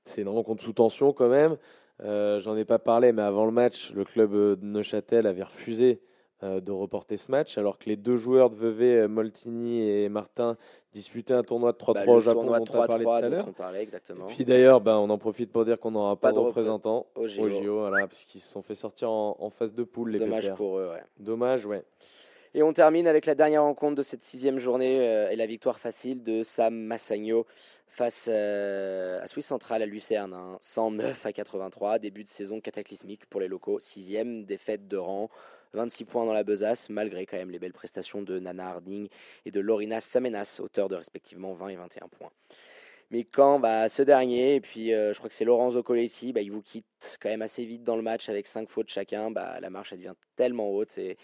c'est 0.05 0.21
une 0.21 0.29
rencontre 0.29 0.63
sous 0.63 0.73
tension 0.73 1.11
quand 1.11 1.27
même. 1.29 1.57
Euh, 2.03 2.39
J'en 2.39 2.55
ai 2.55 2.63
pas 2.65 2.79
parlé, 2.79 3.11
mais 3.11 3.23
avant 3.23 3.45
le 3.45 3.51
match, 3.51 3.91
le 3.93 4.03
club 4.05 4.33
euh, 4.35 4.55
de 4.55 4.63
Neuchâtel 4.65 5.25
avait 5.25 5.43
refusé 5.43 5.99
de 6.43 6.71
reporter 6.71 7.17
ce 7.17 7.31
match, 7.31 7.57
alors 7.57 7.77
que 7.79 7.85
les 7.89 7.95
deux 7.95 8.15
joueurs 8.17 8.49
de 8.49 8.55
Vevey, 8.55 8.95
euh, 8.95 9.07
Moltini 9.07 9.81
et 9.89 10.07
Martin, 10.09 10.55
disputaient 10.93 11.33
un 11.33 11.43
tournoi 11.43 11.71
de 11.71 11.77
3-3 11.77 11.93
Bah, 12.05 12.11
au 12.11 12.13
le 12.15 12.19
Japon 12.21 12.39
tournoi 12.41 12.59
dont 12.59 12.65
on 12.73 12.81
a 12.81 12.87
parlé 12.87 13.03
tout 13.05 13.09
3-3 13.09 13.15
à 13.25 13.29
l'heure. 13.29 13.45
on 13.47 13.53
parlait 13.53 13.81
exactement. 13.81 14.27
Et 14.27 14.33
puis 14.33 14.45
d'ailleurs, 14.45 14.79
bah, 14.81 14.99
on 14.99 15.09
en 15.09 15.17
profite 15.17 15.51
pour 15.51 15.65
dire 15.65 15.79
qu'on 15.79 15.91
n'aura 15.91 16.15
pas, 16.15 16.27
Pas 16.27 16.31
de 16.33 16.35
de 16.37 16.41
repré- 16.41 16.47
représentant 16.49 17.07
au 17.15 17.27
JO. 17.27 17.49
JO, 17.49 17.79
voilà, 17.79 18.07
parce 18.07 18.23
qu'ils 18.23 18.41
se 18.41 18.51
sont 18.51 18.61
fait 18.61 18.75
sortir 18.75 19.09
en, 19.11 19.35
en 19.39 19.49
phase 19.49 19.73
de 19.73 19.83
poule, 19.83 20.11
les 20.11 20.19
Dommage 20.19 20.53
pour 20.55 20.77
eux, 20.79 20.89
ouais. 20.89 21.01
Dommage, 21.19 21.65
ouais. 21.65 21.83
Et 22.53 22.63
on 22.63 22.71
termine 22.73 23.07
avec 23.07 23.25
la 23.25 23.35
dernière 23.35 23.63
rencontre 23.63 23.95
de 23.95 24.03
cette 24.03 24.23
sixième 24.23 24.57
journée 24.59 24.99
euh, 25.07 25.29
et 25.29 25.35
la 25.35 25.45
victoire 25.45 25.79
facile 25.79 26.23
de 26.23 26.43
Sam 26.43 26.73
Massagno 26.75 27.45
face 27.87 28.27
à 28.27 29.25
Swiss 29.27 29.45
Central 29.47 29.81
à 29.81 29.85
Lucerne, 29.85 30.35
109 30.61 31.25
hein. 31.25 31.29
à 31.29 31.33
83, 31.33 31.99
début 31.99 32.23
de 32.23 32.29
saison 32.29 32.59
cataclysmique 32.61 33.25
pour 33.27 33.39
les 33.41 33.47
locaux, 33.47 33.79
sixième 33.79 34.43
défaite 34.45 34.87
de 34.87 34.97
rang, 34.97 35.29
26 35.73 36.05
points 36.05 36.25
dans 36.25 36.33
la 36.33 36.43
besace, 36.43 36.89
malgré 36.89 37.25
quand 37.25 37.37
même 37.37 37.51
les 37.51 37.59
belles 37.59 37.73
prestations 37.73 38.21
de 38.21 38.39
Nana 38.39 38.69
Harding 38.69 39.07
et 39.45 39.51
de 39.51 39.59
Lorina 39.59 39.99
Samenas, 39.99 40.59
auteur 40.61 40.89
de 40.89 40.95
respectivement 40.95 41.53
20 41.53 41.69
et 41.69 41.75
21 41.75 42.07
points. 42.07 42.31
Mais 43.09 43.23
quand 43.23 43.59
bah, 43.59 43.87
ce 43.87 44.01
dernier, 44.01 44.55
et 44.55 44.61
puis 44.61 44.93
euh, 44.93 45.13
je 45.13 45.17
crois 45.17 45.29
que 45.29 45.35
c'est 45.35 45.45
Lorenzo 45.45 45.81
Coletti, 45.81 46.33
bah, 46.33 46.41
il 46.41 46.51
vous 46.51 46.61
quitte 46.61 47.17
quand 47.21 47.29
même 47.29 47.41
assez 47.41 47.63
vite 47.63 47.83
dans 47.83 47.95
le 47.95 48.01
match 48.01 48.27
avec 48.27 48.47
5 48.47 48.69
fautes 48.69 48.89
chacun, 48.89 49.31
bah, 49.31 49.59
la 49.61 49.69
marche 49.69 49.93
elle 49.93 49.99
devient 49.99 50.15
tellement 50.35 50.69
haute 50.69 50.97
et, 50.97 51.17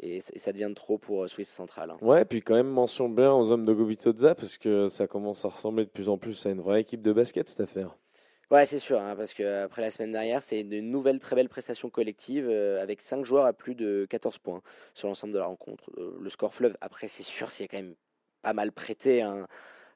et, 0.00 0.20
ça 0.20 0.52
devient 0.52 0.72
trop 0.74 0.96
pour 0.96 1.24
euh, 1.24 1.28
Swiss 1.28 1.50
Central. 1.50 1.90
Hein. 1.90 1.98
Ouais, 2.00 2.24
puis 2.24 2.40
quand 2.40 2.54
même 2.54 2.70
mention 2.70 3.10
bien 3.10 3.32
aux 3.34 3.50
hommes 3.50 3.66
de 3.66 3.72
Gobitoza 3.74 4.34
parce 4.34 4.56
que 4.56 4.88
ça 4.88 5.06
commence 5.06 5.44
à 5.44 5.48
ressembler 5.48 5.84
de 5.84 5.90
plus 5.90 6.08
en 6.08 6.16
plus 6.16 6.46
à 6.46 6.50
une 6.50 6.60
vraie 6.60 6.80
équipe 6.80 7.02
de 7.02 7.12
basket 7.12 7.48
cette 7.48 7.60
affaire. 7.60 7.96
Ouais, 8.50 8.66
c'est 8.66 8.80
sûr, 8.80 9.00
hein, 9.00 9.14
parce 9.16 9.32
qu'après 9.32 9.80
la 9.80 9.92
semaine 9.92 10.10
dernière, 10.10 10.42
c'est 10.42 10.62
une 10.62 10.90
nouvelle 10.90 11.20
très 11.20 11.36
belle 11.36 11.48
prestation 11.48 11.88
collective 11.88 12.48
euh, 12.50 12.82
avec 12.82 13.00
5 13.00 13.24
joueurs 13.24 13.46
à 13.46 13.52
plus 13.52 13.76
de 13.76 14.08
14 14.10 14.38
points 14.38 14.60
sur 14.92 15.06
l'ensemble 15.06 15.32
de 15.32 15.38
la 15.38 15.44
rencontre. 15.44 15.88
le 15.96 16.28
score 16.30 16.52
fleuve, 16.52 16.76
après, 16.80 17.06
c'est 17.06 17.22
sûr, 17.22 17.52
c'est 17.52 17.68
quand 17.68 17.76
même 17.76 17.94
pas 18.42 18.52
mal 18.52 18.72
prêté. 18.72 19.22
Hein. 19.22 19.46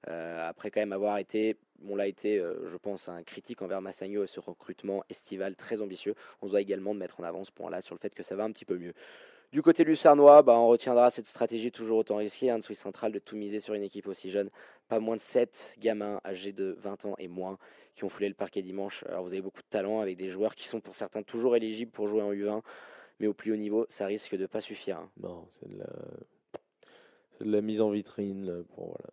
Euh, 0.08 0.48
après 0.48 0.70
quand 0.70 0.80
même 0.80 0.92
avoir 0.92 1.18
été, 1.18 1.56
on 1.88 1.96
l'a 1.96 2.06
été, 2.06 2.38
euh, 2.38 2.68
je 2.68 2.76
pense, 2.76 3.08
un 3.08 3.22
critique 3.22 3.62
envers 3.62 3.80
Massagno 3.80 4.22
et 4.22 4.26
ce 4.26 4.38
recrutement 4.38 5.02
estival 5.08 5.56
très 5.56 5.82
ambitieux. 5.82 6.14
On 6.42 6.46
se 6.46 6.50
doit 6.52 6.60
également 6.60 6.94
de 6.94 7.00
mettre 7.00 7.20
en 7.20 7.24
avant 7.24 7.42
ce 7.44 7.50
point-là 7.52 7.80
sur 7.80 7.94
le 7.94 8.00
fait 8.00 8.14
que 8.14 8.22
ça 8.22 8.36
va 8.36 8.44
un 8.44 8.52
petit 8.52 8.66
peu 8.66 8.76
mieux. 8.76 8.94
Du 9.52 9.62
côté 9.62 9.84
lucernois, 9.84 10.42
bah, 10.42 10.58
on 10.58 10.66
retiendra 10.68 11.10
cette 11.10 11.26
stratégie 11.26 11.70
toujours 11.70 11.98
autant 11.98 12.16
risquée 12.16 12.50
hein, 12.50 12.58
de 12.58 12.64
Swiss 12.64 12.80
Central 12.80 13.12
de 13.12 13.18
tout 13.18 13.36
miser 13.36 13.60
sur 13.60 13.74
une 13.74 13.84
équipe 13.84 14.08
aussi 14.08 14.30
jeune. 14.30 14.50
Pas 14.88 14.98
moins 14.98 15.16
de 15.16 15.20
7 15.20 15.76
gamins 15.78 16.20
âgés 16.24 16.52
de 16.52 16.76
20 16.80 17.04
ans 17.06 17.14
et 17.18 17.28
moins 17.28 17.58
qui 17.94 18.04
ont 18.04 18.08
foulé 18.08 18.28
le 18.28 18.34
parquet 18.34 18.62
dimanche. 18.62 19.04
Alors 19.08 19.22
vous 19.22 19.32
avez 19.32 19.42
beaucoup 19.42 19.62
de 19.62 19.68
talent 19.68 20.00
avec 20.00 20.16
des 20.16 20.30
joueurs 20.30 20.54
qui 20.54 20.68
sont 20.68 20.80
pour 20.80 20.94
certains 20.94 21.22
toujours 21.22 21.56
éligibles 21.56 21.92
pour 21.92 22.06
jouer 22.06 22.22
en 22.22 22.32
U20, 22.32 22.62
mais 23.20 23.26
au 23.26 23.34
plus 23.34 23.52
haut 23.52 23.56
niveau, 23.56 23.86
ça 23.88 24.06
risque 24.06 24.34
de 24.34 24.42
ne 24.42 24.46
pas 24.46 24.60
suffire. 24.60 24.98
Hein. 24.98 25.10
Non, 25.20 25.46
c'est 25.50 25.68
de, 25.68 25.84
de, 27.40 27.50
la 27.50 27.60
mise 27.60 27.80
en 27.80 27.90
vitrine. 27.90 28.64
Pour, 28.74 28.88
voilà. 28.88 29.10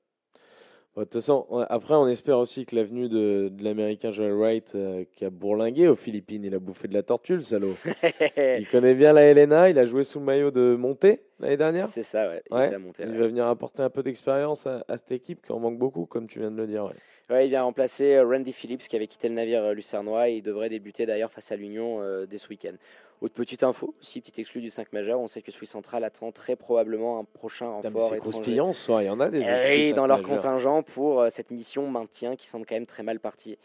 De 0.98 1.04
toute 1.04 1.14
façon, 1.14 1.48
après, 1.70 1.94
on 1.94 2.06
espère 2.06 2.38
aussi 2.38 2.66
que 2.66 2.76
l'avenue 2.76 3.08
de, 3.08 3.50
de 3.50 3.64
l'américain 3.64 4.12
Joel 4.12 4.34
Wright, 4.34 4.74
euh, 4.76 5.06
qui 5.14 5.24
a 5.24 5.30
bourlingué 5.30 5.88
aux 5.88 5.96
Philippines, 5.96 6.44
il 6.44 6.54
a 6.54 6.60
bouffé 6.60 6.90
de 6.90 6.94
la 6.94 7.02
tortue, 7.02 7.36
le 7.36 7.42
salaud. 7.42 7.76
il 8.38 8.68
connaît 8.70 8.94
bien 8.94 9.14
la 9.14 9.22
Helena, 9.22 9.70
il 9.70 9.80
a 9.80 9.86
joué 9.86 10.04
sous 10.04 10.20
le 10.20 10.26
maillot 10.26 10.52
de 10.52 10.76
Monté 10.76 11.22
l'année 11.40 11.56
dernière. 11.56 11.88
C'est 11.88 12.04
ça, 12.04 12.28
ouais. 12.28 12.44
Il, 12.52 13.08
il 13.08 13.18
va 13.18 13.28
venir 13.28 13.48
apporter 13.48 13.84
un 13.84 13.90
peu 13.90 14.04
d'expérience 14.04 14.68
à, 14.68 14.84
cette 14.98 15.14
équipe 15.14 15.46
qui 15.46 15.54
en 15.54 15.60
manque 15.60 15.78
beaucoup, 15.78 16.06
comme 16.06 16.28
tu 16.28 16.40
viens 16.40 16.52
de 16.52 16.58
le 16.58 16.68
dire. 16.68 16.84
Ouais. 16.84 16.92
Il 17.40 17.50
vient 17.50 17.64
remplacer 17.64 18.16
euh, 18.16 18.26
Randy 18.26 18.52
Phillips 18.52 18.88
qui 18.88 18.96
avait 18.96 19.08
quitté 19.08 19.30
le 19.30 19.36
navire 19.36 19.64
euh, 19.64 19.74
lucernois 19.74 20.30
et 20.30 20.36
il 20.38 20.42
devrait 20.42 20.70
débuter 20.70 21.06
d'ailleurs 21.06 21.32
face 21.32 21.52
à 21.52 21.56
l'Union 21.56 22.02
dès 22.26 22.38
ce 22.38 22.50
week-end. 22.50 22.74
Autre 23.22 23.36
petite 23.36 23.62
info, 23.62 23.94
aussi 24.02 24.20
petite 24.20 24.40
exclue 24.40 24.62
du 24.62 24.72
5 24.72 24.94
majeur, 24.94 25.20
on 25.20 25.28
sait 25.28 25.44
que 25.44 25.52
Swiss 25.52 25.70
Central 25.70 26.04
attend 26.04 26.32
très 26.32 26.56
probablement 26.56 27.20
un 27.20 27.24
prochain 27.24 27.68
renfort 27.68 28.10
C'est 28.10 28.18
croustillant, 28.18 28.72
il 29.00 29.06
y 29.06 29.10
en 29.12 29.20
a 29.20 29.30
des. 29.30 29.44
Et 29.70 29.94
dans 29.94 30.08
leur 30.08 30.24
contingent 30.24 30.82
pour 30.82 31.22
euh, 31.22 31.30
cette 31.30 31.52
mission 31.52 31.88
maintien 31.88 32.36
qui 32.36 32.48
semble 32.48 32.66
quand 32.66 32.74
même 32.74 32.88
très 32.88 33.04
mal 33.04 33.20
partie. 33.20 33.60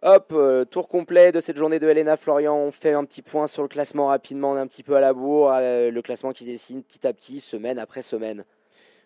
Hop, 0.00 0.32
euh, 0.32 0.64
tour 0.64 0.88
complet 0.88 1.30
de 1.30 1.40
cette 1.40 1.58
journée 1.58 1.78
de 1.78 1.86
Helena 1.86 2.16
Florian. 2.16 2.56
On 2.56 2.70
fait 2.70 2.94
un 2.94 3.04
petit 3.04 3.20
point 3.20 3.46
sur 3.48 3.60
le 3.60 3.68
classement 3.68 4.06
rapidement, 4.06 4.52
on 4.52 4.56
est 4.56 4.60
un 4.60 4.66
petit 4.66 4.82
peu 4.82 4.96
à 4.96 5.00
la 5.00 5.12
bourre. 5.12 5.52
Euh, 5.52 5.90
le 5.90 6.02
classement 6.02 6.32
qui 6.32 6.44
se 6.44 6.50
dessine 6.50 6.82
petit 6.82 7.06
à 7.06 7.12
petit, 7.12 7.40
semaine 7.40 7.78
après 7.78 8.00
semaine. 8.00 8.46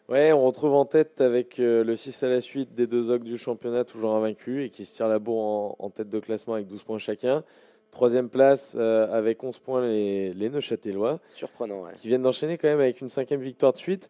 Ouais, 0.09 0.32
on 0.32 0.46
retrouve 0.46 0.72
en 0.72 0.86
tête 0.86 1.20
avec 1.20 1.59
le 1.59 1.94
6 1.94 2.22
à 2.22 2.28
la 2.28 2.40
suite 2.40 2.74
des 2.74 2.86
deux 2.86 3.11
ogres 3.11 3.26
du 3.26 3.36
championnat, 3.36 3.84
toujours 3.84 4.14
invaincus, 4.14 4.66
et 4.66 4.70
qui 4.70 4.86
se 4.86 4.96
tirent 4.96 5.09
la 5.09 5.18
bourre 5.18 5.42
en, 5.42 5.76
en, 5.78 5.90
tête 5.90 6.09
de 6.09 6.18
classement 6.18 6.54
avec 6.54 6.66
12 6.66 6.82
points 6.82 6.98
chacun. 6.98 7.44
Troisième 7.90 8.28
place 8.28 8.74
euh, 8.78 9.11
avec 9.12 9.42
11 9.42 9.59
points 9.59 9.82
les, 9.82 10.32
les 10.32 10.48
Neuchâtelois. 10.48 11.20
Surprenant, 11.30 11.82
ouais. 11.82 11.92
Qui 11.94 12.09
viennent 12.09 12.22
d'enchaîner 12.22 12.56
quand 12.56 12.68
même 12.68 12.80
avec 12.80 13.00
une 13.00 13.09
cinquième 13.09 13.40
victoire 13.40 13.72
de 13.72 13.78
suite. 13.78 14.09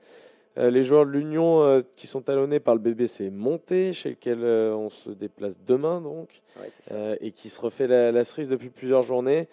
Euh, 0.57 0.71
les 0.71 0.83
joueurs 0.83 1.07
de 1.07 1.11
l'Union 1.11 1.63
euh, 1.63 1.83
qui 1.97 2.07
sont 2.07 2.21
talonnés 2.21 2.61
par 2.61 2.75
le 2.75 2.81
BBC 2.81 3.31
Monté, 3.31 3.93
chez 3.93 4.11
lequel 4.11 4.45
on 4.45 4.91
se 4.91 5.11
déplace 5.11 5.59
demain 5.67 6.01
donc, 6.01 6.43
ouais, 6.61 7.19
et 7.21 7.33
qui 7.33 7.49
se 7.49 7.61
refait 7.61 7.87
la, 7.87 8.13
la, 8.13 8.25
cerise 8.25 8.49
depuis 8.49 8.69
plusieurs 8.69 9.03
journées. 9.03 9.49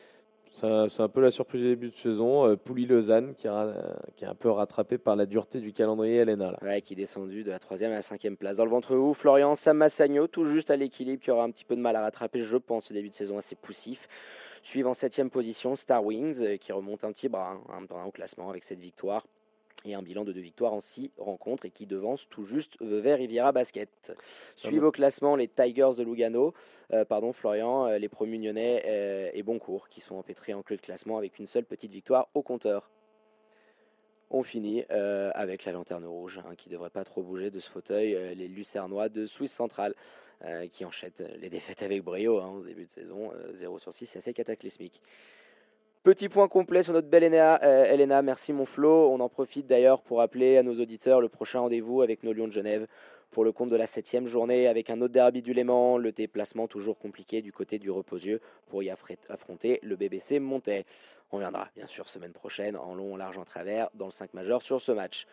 C'est 0.55 1.01
un 1.01 1.09
peu 1.09 1.19
la 1.19 1.31
surprise 1.31 1.61
du 1.61 1.67
début 1.67 1.89
de 1.89 1.97
saison. 1.97 2.47
Euh, 2.47 2.55
Pouilly-Lausanne 2.55 3.35
qui, 3.35 3.47
est 3.47 3.49
un 3.49 4.35
peu 4.35 4.49
rattrapé 4.49 4.97
par 4.97 5.17
la 5.17 5.25
dureté 5.25 5.59
du 5.59 5.73
calendrier 5.73 6.15
Helena. 6.15 6.57
Ouais, 6.61 6.81
qui 6.81 6.93
est 6.93 6.95
descendu 6.95 7.43
de 7.43 7.51
la 7.51 7.59
troisième 7.59 7.91
à 7.91 7.95
la 7.95 8.01
cinquième 8.01 8.37
place. 8.37 8.55
Dans 8.55 8.63
le 8.63 8.71
ventre 8.71 8.95
haut, 8.95 9.13
Florian 9.13 9.55
Samassagno, 9.55 10.27
tout 10.27 10.45
juste 10.45 10.71
à 10.71 10.77
l'équilibre, 10.77 11.21
qui 11.21 11.29
aura 11.29 11.43
un 11.43 11.51
petit 11.51 11.65
peu 11.65 11.75
de 11.75 11.81
mal 11.81 11.97
à 11.97 12.01
rattraper, 12.01 12.41
je 12.41 12.55
pense, 12.55 12.85
ce 12.85 12.93
début 12.93 13.09
de 13.09 13.13
saison 13.13 13.37
assez 13.37 13.55
poussif. 13.55 14.07
Suivant 14.63 14.93
septième 14.93 15.29
position, 15.29 15.75
Star 15.75 16.05
Wings, 16.05 16.41
euh, 16.41 16.55
qui 16.55 16.71
remonte 16.71 17.03
un 17.03 17.11
petit 17.11 17.27
bras, 17.27 17.59
hein, 17.69 17.81
bras 17.89 18.07
au 18.07 18.11
classement 18.11 18.49
avec 18.49 18.63
cette 18.63 18.79
victoire 18.79 19.25
et 19.85 19.95
un 19.95 20.01
bilan 20.01 20.23
de 20.23 20.33
deux 20.33 20.41
victoires 20.41 20.73
en 20.73 20.81
six 20.81 21.11
rencontres 21.17 21.65
et 21.65 21.71
qui 21.71 21.85
devance 21.85 22.27
tout 22.29 22.43
juste 22.43 22.75
Vevey 22.81 23.15
Riviera 23.15 23.51
Basket. 23.51 24.13
Suivent 24.55 24.83
au 24.83 24.91
classement 24.91 25.35
les 25.35 25.47
Tigers 25.47 25.91
de 25.97 26.03
Lugano, 26.03 26.53
euh, 26.91 27.05
pardon 27.05 27.31
Florian, 27.31 27.87
euh, 27.87 27.97
les 27.97 28.09
Promunionnais 28.09 28.83
euh, 28.85 29.29
et 29.33 29.43
Boncourt 29.43 29.89
qui 29.89 30.01
sont 30.01 30.15
empêtrés 30.15 30.53
en 30.53 30.63
clé 30.63 30.77
de 30.77 30.81
classement 30.81 31.17
avec 31.17 31.39
une 31.39 31.47
seule 31.47 31.65
petite 31.65 31.91
victoire 31.91 32.27
au 32.33 32.41
compteur. 32.41 32.89
On 34.31 34.41
finit 34.41 34.83
avec 34.89 35.65
la 35.65 35.71
lanterne 35.71 36.05
rouge 36.05 36.41
hein, 36.43 36.55
qui 36.57 36.67
ne 36.67 36.73
devrait 36.73 36.89
pas 36.89 37.03
trop 37.03 37.21
bouger 37.21 37.51
de 37.51 37.59
ce 37.59 37.69
fauteuil, 37.69 38.17
les 38.35 38.47
Lucernois 38.47 39.07
de 39.07 39.27
Suisse 39.27 39.51
centrale 39.51 39.93
qui 40.71 40.83
enchaînent 40.83 41.11
les 41.37 41.47
défaites 41.47 41.83
avec 41.83 42.03
brio 42.03 42.39
hein, 42.39 42.49
au 42.57 42.63
début 42.63 42.85
de 42.85 42.89
saison, 42.89 43.31
0 43.53 43.77
sur 43.77 43.93
6, 43.93 44.07
c'est 44.07 44.17
assez 44.17 44.33
cataclysmique. 44.33 45.01
Petit 46.05 46.29
point 46.29 46.47
complet 46.47 46.83
sur 46.83 46.93
notre 46.93 47.07
belle 47.07 47.23
Elena. 47.23 47.59
Euh, 47.63 47.85
Elena, 47.85 48.21
merci 48.21 48.53
mon 48.53 48.65
Flo. 48.65 49.09
On 49.09 49.19
en 49.21 49.27
profite 49.27 49.65
d'ailleurs 49.65 50.03
pour 50.03 50.21
appeler 50.21 50.55
à 50.55 50.61
nos 50.61 50.79
auditeurs 50.79 51.19
le 51.19 51.29
prochain 51.29 51.61
rendez-vous 51.61 52.03
avec 52.03 52.21
nos 52.21 52.31
Lions 52.31 52.45
de 52.45 52.51
Genève 52.51 52.85
pour 53.31 53.43
le 53.43 53.51
compte 53.51 53.71
de 53.71 53.75
la 53.75 53.87
septième 53.87 54.27
journée 54.27 54.67
avec 54.67 54.91
un 54.91 55.01
autre 55.01 55.13
derby 55.13 55.41
du 55.41 55.51
Léman, 55.51 55.97
le 55.97 56.11
déplacement 56.11 56.67
toujours 56.67 56.99
compliqué 56.99 57.41
du 57.41 57.51
côté 57.51 57.79
du 57.79 57.89
Reposieux 57.89 58.39
pour 58.67 58.83
y 58.83 58.91
affronter 58.91 59.79
le 59.81 59.95
BBC 59.95 60.37
Montais. 60.37 60.85
On 61.31 61.39
viendra 61.39 61.69
bien 61.75 61.87
sûr 61.87 62.07
semaine 62.07 62.33
prochaine 62.33 62.77
en 62.77 62.93
long, 62.93 63.15
en 63.15 63.17
large, 63.17 63.39
en 63.39 63.43
travers 63.43 63.89
dans 63.95 64.05
le 64.05 64.11
5 64.11 64.35
majeur 64.35 64.61
sur 64.61 64.79
ce 64.81 64.91
match. 64.91 65.25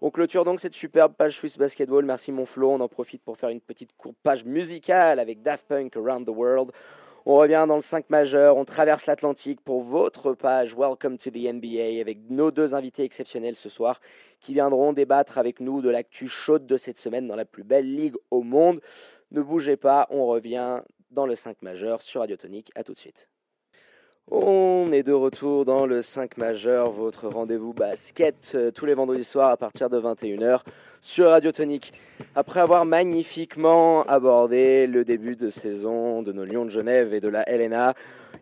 On 0.00 0.10
clôture 0.10 0.44
donc 0.44 0.58
cette 0.58 0.72
superbe 0.72 1.12
page 1.12 1.36
Swiss 1.36 1.58
Basketball. 1.58 2.02
Merci 2.06 2.32
mon 2.32 2.46
Flo. 2.46 2.70
On 2.70 2.80
en 2.80 2.88
profite 2.88 3.22
pour 3.22 3.36
faire 3.36 3.50
une 3.50 3.60
petite 3.60 3.94
courte 3.98 4.16
page 4.22 4.46
musicale 4.46 5.20
avec 5.20 5.42
Daft 5.42 5.66
Punk 5.66 5.94
Around 5.98 6.24
the 6.24 6.30
World. 6.34 6.72
On 7.26 7.36
revient 7.36 7.64
dans 7.66 7.76
le 7.76 7.80
5 7.80 8.10
majeur, 8.10 8.58
on 8.58 8.66
traverse 8.66 9.06
l'Atlantique 9.06 9.62
pour 9.62 9.80
votre 9.80 10.34
page 10.34 10.74
Welcome 10.76 11.16
to 11.16 11.30
the 11.30 11.50
NBA 11.50 11.98
avec 11.98 12.18
nos 12.28 12.50
deux 12.50 12.74
invités 12.74 13.02
exceptionnels 13.02 13.56
ce 13.56 13.70
soir 13.70 13.98
qui 14.40 14.52
viendront 14.52 14.92
débattre 14.92 15.38
avec 15.38 15.58
nous 15.60 15.80
de 15.80 15.88
l'actu 15.88 16.28
chaude 16.28 16.66
de 16.66 16.76
cette 16.76 16.98
semaine 16.98 17.26
dans 17.26 17.34
la 17.34 17.46
plus 17.46 17.64
belle 17.64 17.94
ligue 17.94 18.16
au 18.30 18.42
monde. 18.42 18.82
Ne 19.30 19.40
bougez 19.40 19.78
pas, 19.78 20.06
on 20.10 20.26
revient 20.26 20.82
dans 21.12 21.24
le 21.24 21.34
5 21.34 21.62
majeur 21.62 22.02
sur 22.02 22.20
Radio 22.20 22.36
Tonique. 22.36 22.70
À 22.74 22.84
tout 22.84 22.92
de 22.92 22.98
suite. 22.98 23.30
On 24.30 24.90
est 24.90 25.02
de 25.02 25.12
retour 25.12 25.66
dans 25.66 25.84
le 25.84 26.00
5 26.00 26.38
majeur, 26.38 26.90
votre 26.90 27.28
rendez-vous 27.28 27.74
basket 27.74 28.52
euh, 28.54 28.70
tous 28.70 28.86
les 28.86 28.94
vendredis 28.94 29.22
soirs 29.22 29.50
à 29.50 29.58
partir 29.58 29.90
de 29.90 30.00
21h 30.00 30.60
sur 31.02 31.28
Radio 31.28 31.52
Tonique. 31.52 31.92
Après 32.34 32.60
avoir 32.60 32.86
magnifiquement 32.86 34.02
abordé 34.04 34.86
le 34.86 35.04
début 35.04 35.36
de 35.36 35.50
saison 35.50 36.22
de 36.22 36.32
nos 36.32 36.46
Lions 36.46 36.64
de 36.64 36.70
Genève 36.70 37.12
et 37.12 37.20
de 37.20 37.28
la 37.28 37.44
LNA 37.46 37.92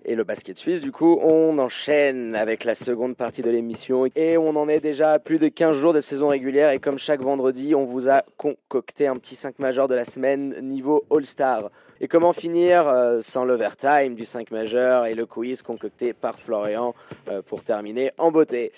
et 0.04 0.14
le 0.14 0.22
basket 0.22 0.56
suisse, 0.56 0.82
du 0.82 0.92
coup, 0.92 1.18
on 1.20 1.58
enchaîne 1.58 2.36
avec 2.36 2.62
la 2.62 2.76
seconde 2.76 3.16
partie 3.16 3.42
de 3.42 3.50
l'émission 3.50 4.06
et 4.14 4.38
on 4.38 4.54
en 4.54 4.68
est 4.68 4.80
déjà 4.80 5.14
à 5.14 5.18
plus 5.18 5.40
de 5.40 5.48
15 5.48 5.76
jours 5.76 5.92
de 5.92 6.00
saison 6.00 6.28
régulière 6.28 6.70
et 6.70 6.78
comme 6.78 6.98
chaque 6.98 7.22
vendredi, 7.22 7.74
on 7.74 7.84
vous 7.84 8.08
a 8.08 8.22
concocté 8.36 9.08
un 9.08 9.16
petit 9.16 9.34
5 9.34 9.58
majeur 9.58 9.88
de 9.88 9.96
la 9.96 10.04
semaine 10.04 10.60
niveau 10.62 11.04
All-Star. 11.10 11.70
Et 12.04 12.08
comment 12.08 12.32
finir 12.32 12.88
euh, 12.88 13.20
sans 13.20 13.44
l'overtime 13.44 14.16
du 14.16 14.26
5 14.26 14.50
majeur 14.50 15.06
et 15.06 15.14
le 15.14 15.24
quiz 15.24 15.62
concocté 15.62 16.12
par 16.12 16.40
Florian 16.40 16.96
euh, 17.28 17.42
pour 17.42 17.62
terminer 17.62 18.10
en 18.18 18.32
beauté. 18.32 18.72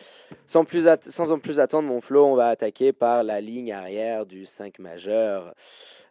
Sans, 0.47 0.67
plus 0.67 0.87
sans 1.09 1.33
en 1.33 1.39
plus 1.39 1.59
attendre, 1.59 1.89
mon 1.89 2.03
flow, 2.03 2.27
on 2.27 2.35
va 2.35 2.49
attaquer 2.49 2.93
par 2.93 3.23
la 3.23 3.41
ligne 3.41 3.73
arrière 3.73 4.27
du 4.27 4.45
5 4.45 4.79
majeur. 4.79 5.55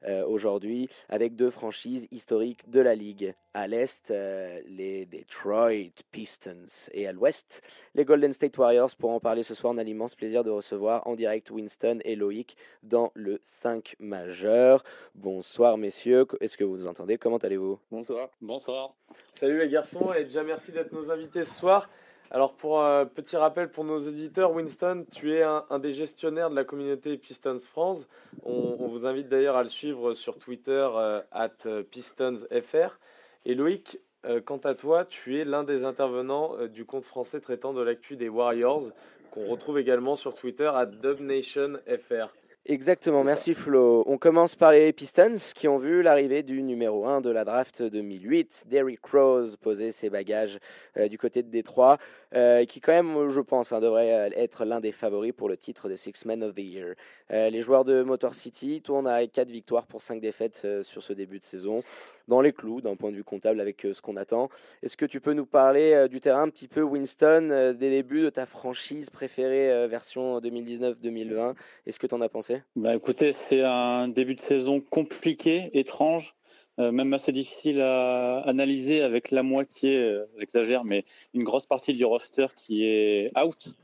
Euh, 0.06 0.26
aujourd'hui 0.26 0.90
avec 1.08 1.38
deux 1.38 1.50
franchises 1.50 2.10
historiques 2.12 2.70
de 2.70 2.82
la 2.82 2.94
Ligue. 2.94 3.36
À 3.54 3.68
l'Est, 3.68 4.10
les 4.10 5.06
Detroit 5.06 5.94
Pistons 6.12 6.90
et 6.92 7.08
à 7.08 7.12
l'Ouest, 7.12 7.62
les 7.94 8.04
Golden 8.04 8.34
State 8.34 8.58
Warriors. 8.58 8.96
Pour 8.98 9.12
en 9.12 9.20
parler 9.20 9.44
ce 9.44 9.54
soir, 9.54 9.74
on 9.74 9.78
a 9.78 9.84
l'immense 9.84 10.16
plaisir 10.16 10.44
de 10.44 10.50
recevoir 10.50 11.06
en 11.06 11.16
direct 11.16 11.52
Winston 11.52 12.00
et 12.04 12.16
Loïc 12.16 12.58
dans 12.82 13.12
le 13.14 13.40
5 13.44 13.96
majeur. 14.00 14.84
Bonsoir 15.14 15.78
messieurs, 15.78 16.26
est-ce 16.42 16.58
que 16.58 16.64
vous 16.64 16.88
entendez? 16.88 17.03
Comment 17.20 17.38
allez-vous? 17.38 17.80
Bonsoir. 17.92 18.30
Bonsoir. 18.42 18.94
Salut 19.34 19.60
les 19.60 19.68
garçons 19.68 20.14
et 20.14 20.24
déjà 20.24 20.42
merci 20.42 20.72
d'être 20.72 20.94
nos 20.94 21.12
invités 21.12 21.44
ce 21.44 21.54
soir. 21.54 21.90
Alors, 22.32 22.54
pour 22.54 22.82
un 22.82 23.06
petit 23.06 23.36
rappel 23.36 23.70
pour 23.70 23.84
nos 23.84 24.00
éditeurs, 24.00 24.54
Winston, 24.54 25.06
tu 25.12 25.34
es 25.34 25.44
un, 25.44 25.80
des 25.80 25.92
gestionnaires 25.92 26.50
de 26.50 26.56
la 26.56 26.64
communauté 26.64 27.18
Pistons 27.18 27.60
France. 27.60 28.08
On, 28.44 28.88
vous 28.88 29.06
invite 29.06 29.28
d'ailleurs 29.28 29.58
à 29.58 29.64
le 29.64 29.70
suivre 29.70 30.14
sur 30.14 30.38
Twitter, 30.38 30.88
at 31.32 31.68
PistonsFR. 31.92 32.98
Et 33.46 33.54
Loïc, 33.54 34.00
quant 34.46 34.58
à 34.64 34.74
toi, 34.74 35.04
tu 35.04 35.40
es 35.40 35.44
l'un 35.44 35.64
des 35.64 35.84
intervenants 35.84 36.56
du 36.68 36.86
compte 36.86 37.04
français 37.04 37.42
traitant 37.42 37.74
de 37.74 37.82
l'actu 37.82 38.16
des 38.16 38.30
Warriors, 38.30 38.90
qu'on 39.32 39.46
retrouve 39.48 39.78
également 39.78 40.16
sur 40.16 40.34
Twitter, 40.34 40.72
à 40.74 40.86
DubNationFR. 40.86 42.34
Exactement, 42.66 43.26
merci 43.26 43.54
Flo. 43.56 44.06
On 44.08 44.18
commence 44.18 44.56
par 44.56 44.72
les 44.72 44.94
Pistons 44.94 45.34
qui 45.54 45.68
ont 45.68 45.80
vu 45.80 46.02
l'arrivée 46.02 46.44
du 46.44 46.64
numéro 46.64 47.06
1 47.06 47.20
de 47.20 47.30
la 47.30 47.44
draft 47.44 47.84
2008, 47.84 48.64
Derrick 48.68 49.06
Rose, 49.06 49.58
poser 49.58 49.92
ses 49.92 50.10
bagages 50.10 50.60
euh, 50.96 51.10
du 51.10 51.18
côté 51.18 51.44
de 51.44 51.50
Détroit, 51.50 51.98
euh, 52.34 52.66
qui 52.66 52.82
quand 52.82 52.92
même, 52.92 53.30
je 53.30 53.42
pense, 53.42 53.72
hein, 53.72 53.80
devrait 53.80 54.14
euh, 54.14 54.30
être 54.36 54.66
l'un 54.66 54.80
des 54.80 54.92
favoris 54.92 55.34
pour 55.34 55.50
le 55.50 55.58
titre 55.58 55.90
de 55.90 55.96
Six 55.96 56.26
Men 56.26 56.44
of 56.44 56.56
the 56.56 56.60
Year. 56.60 56.96
les 57.30 57.62
joueurs 57.62 57.86
de 57.86 58.04
Motor 58.04 58.34
City 58.34 58.82
tournent 58.82 59.08
à 59.08 59.26
4 59.26 59.50
victoires 59.50 59.86
pour 59.86 60.02
5 60.02 60.22
défaites 60.22 60.68
sur 60.84 61.04
ce 61.04 61.14
début 61.14 61.40
de 61.40 61.44
saison 61.44 61.82
dans 62.28 62.42
les 62.42 62.54
clous 62.54 62.82
d'un 62.82 62.96
point 62.96 63.12
de 63.12 63.16
vue 63.16 63.24
comptable 63.24 63.60
avec 63.60 63.86
euh, 63.86 63.94
ce 63.94 64.02
qu'on 64.02 64.16
attend. 64.16 64.50
Est-ce 64.82 64.98
que 64.98 65.06
tu 65.06 65.20
peux 65.20 65.34
nous 65.34 65.46
parler 65.46 65.94
euh, 65.94 66.08
du 66.08 66.20
terrain 66.20 66.44
un 66.44 66.50
petit 66.50 66.68
peu, 66.68 66.82
Winston, 66.82 67.50
euh, 67.52 67.74
des 67.74 67.90
débuts 67.90 68.22
de 68.22 68.30
ta 68.30 68.46
franchise 68.46 69.10
préférée 69.10 69.88
version 69.88 70.40
2019-2020 70.40 71.56
Est-ce 71.86 72.00
que 72.00 72.08
tu 72.08 72.16
en 72.16 72.22
as 72.22 72.30
pensé? 72.30 72.62
Bah, 72.76 72.96
Écoutez, 72.96 73.34
c'est 73.34 73.62
un 73.62 74.08
début 74.08 74.36
de 74.36 74.40
saison 74.40 74.82
compliqué, 74.82 75.70
étrange. 75.74 76.36
Même 76.78 77.14
assez 77.14 77.32
difficile 77.32 77.82
à 77.82 78.40
analyser 78.42 79.02
avec 79.02 79.32
la 79.32 79.44
moitié, 79.44 80.20
j'exagère, 80.38 80.84
mais 80.84 81.04
une 81.34 81.44
grosse 81.44 81.66
partie 81.66 81.94
du 81.94 82.06
roster 82.06 82.48
qui 82.56 82.86
est 82.86 83.30
out. 83.38 83.76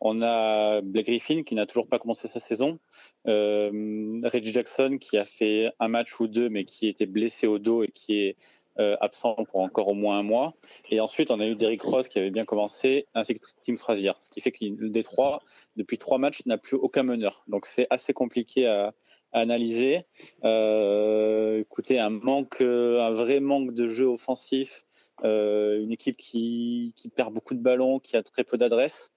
On 0.00 0.22
a 0.22 0.82
Blake 0.82 1.06
Griffin 1.06 1.42
qui 1.42 1.54
n'a 1.54 1.66
toujours 1.66 1.86
pas 1.86 1.98
commencé 1.98 2.28
sa 2.28 2.40
saison. 2.40 2.78
Euh, 3.26 4.18
Reggie 4.24 4.52
Jackson 4.52 4.98
qui 5.00 5.16
a 5.16 5.24
fait 5.24 5.72
un 5.80 5.88
match 5.88 6.20
ou 6.20 6.26
deux 6.26 6.48
mais 6.48 6.64
qui 6.64 6.88
était 6.88 7.06
blessé 7.06 7.46
au 7.46 7.58
dos 7.58 7.82
et 7.82 7.88
qui 7.88 8.18
est 8.18 8.36
euh, 8.78 8.94
absent 9.00 9.34
pour 9.48 9.60
encore 9.60 9.88
au 9.88 9.94
moins 9.94 10.18
un 10.18 10.22
mois. 10.22 10.54
Et 10.90 11.00
ensuite, 11.00 11.30
on 11.30 11.40
a 11.40 11.46
eu 11.46 11.54
Derrick 11.54 11.80
Rose 11.80 12.08
qui 12.08 12.18
avait 12.18 12.30
bien 12.30 12.44
commencé, 12.44 13.06
ainsi 13.14 13.34
que 13.34 13.40
Tim 13.62 13.76
Frazier. 13.76 14.12
Ce 14.20 14.28
qui 14.28 14.42
fait 14.42 14.52
que 14.52 14.66
le 14.66 14.90
Détroit, 14.90 15.40
depuis 15.76 15.96
trois 15.96 16.18
matchs, 16.18 16.44
n'a 16.44 16.58
plus 16.58 16.76
aucun 16.76 17.02
meneur. 17.02 17.42
Donc 17.48 17.64
c'est 17.64 17.86
assez 17.88 18.12
compliqué 18.12 18.66
à, 18.66 18.92
analyser. 19.32 20.04
Euh, 20.44 21.60
écoutez, 21.60 21.98
un 21.98 22.10
manque, 22.10 22.60
un 22.60 23.10
vrai 23.10 23.40
manque 23.40 23.74
de 23.74 23.88
jeu 23.88 24.06
offensif, 24.06 24.84
une 25.22 25.92
équipe 25.92 26.16
qui, 26.16 26.94
perd 27.16 27.32
beaucoup 27.32 27.54
de 27.54 27.60
ballons, 27.60 27.98
qui 27.98 28.16
a 28.16 28.22
très 28.22 28.44
peu 28.44 28.58
d'adresse 28.58 29.10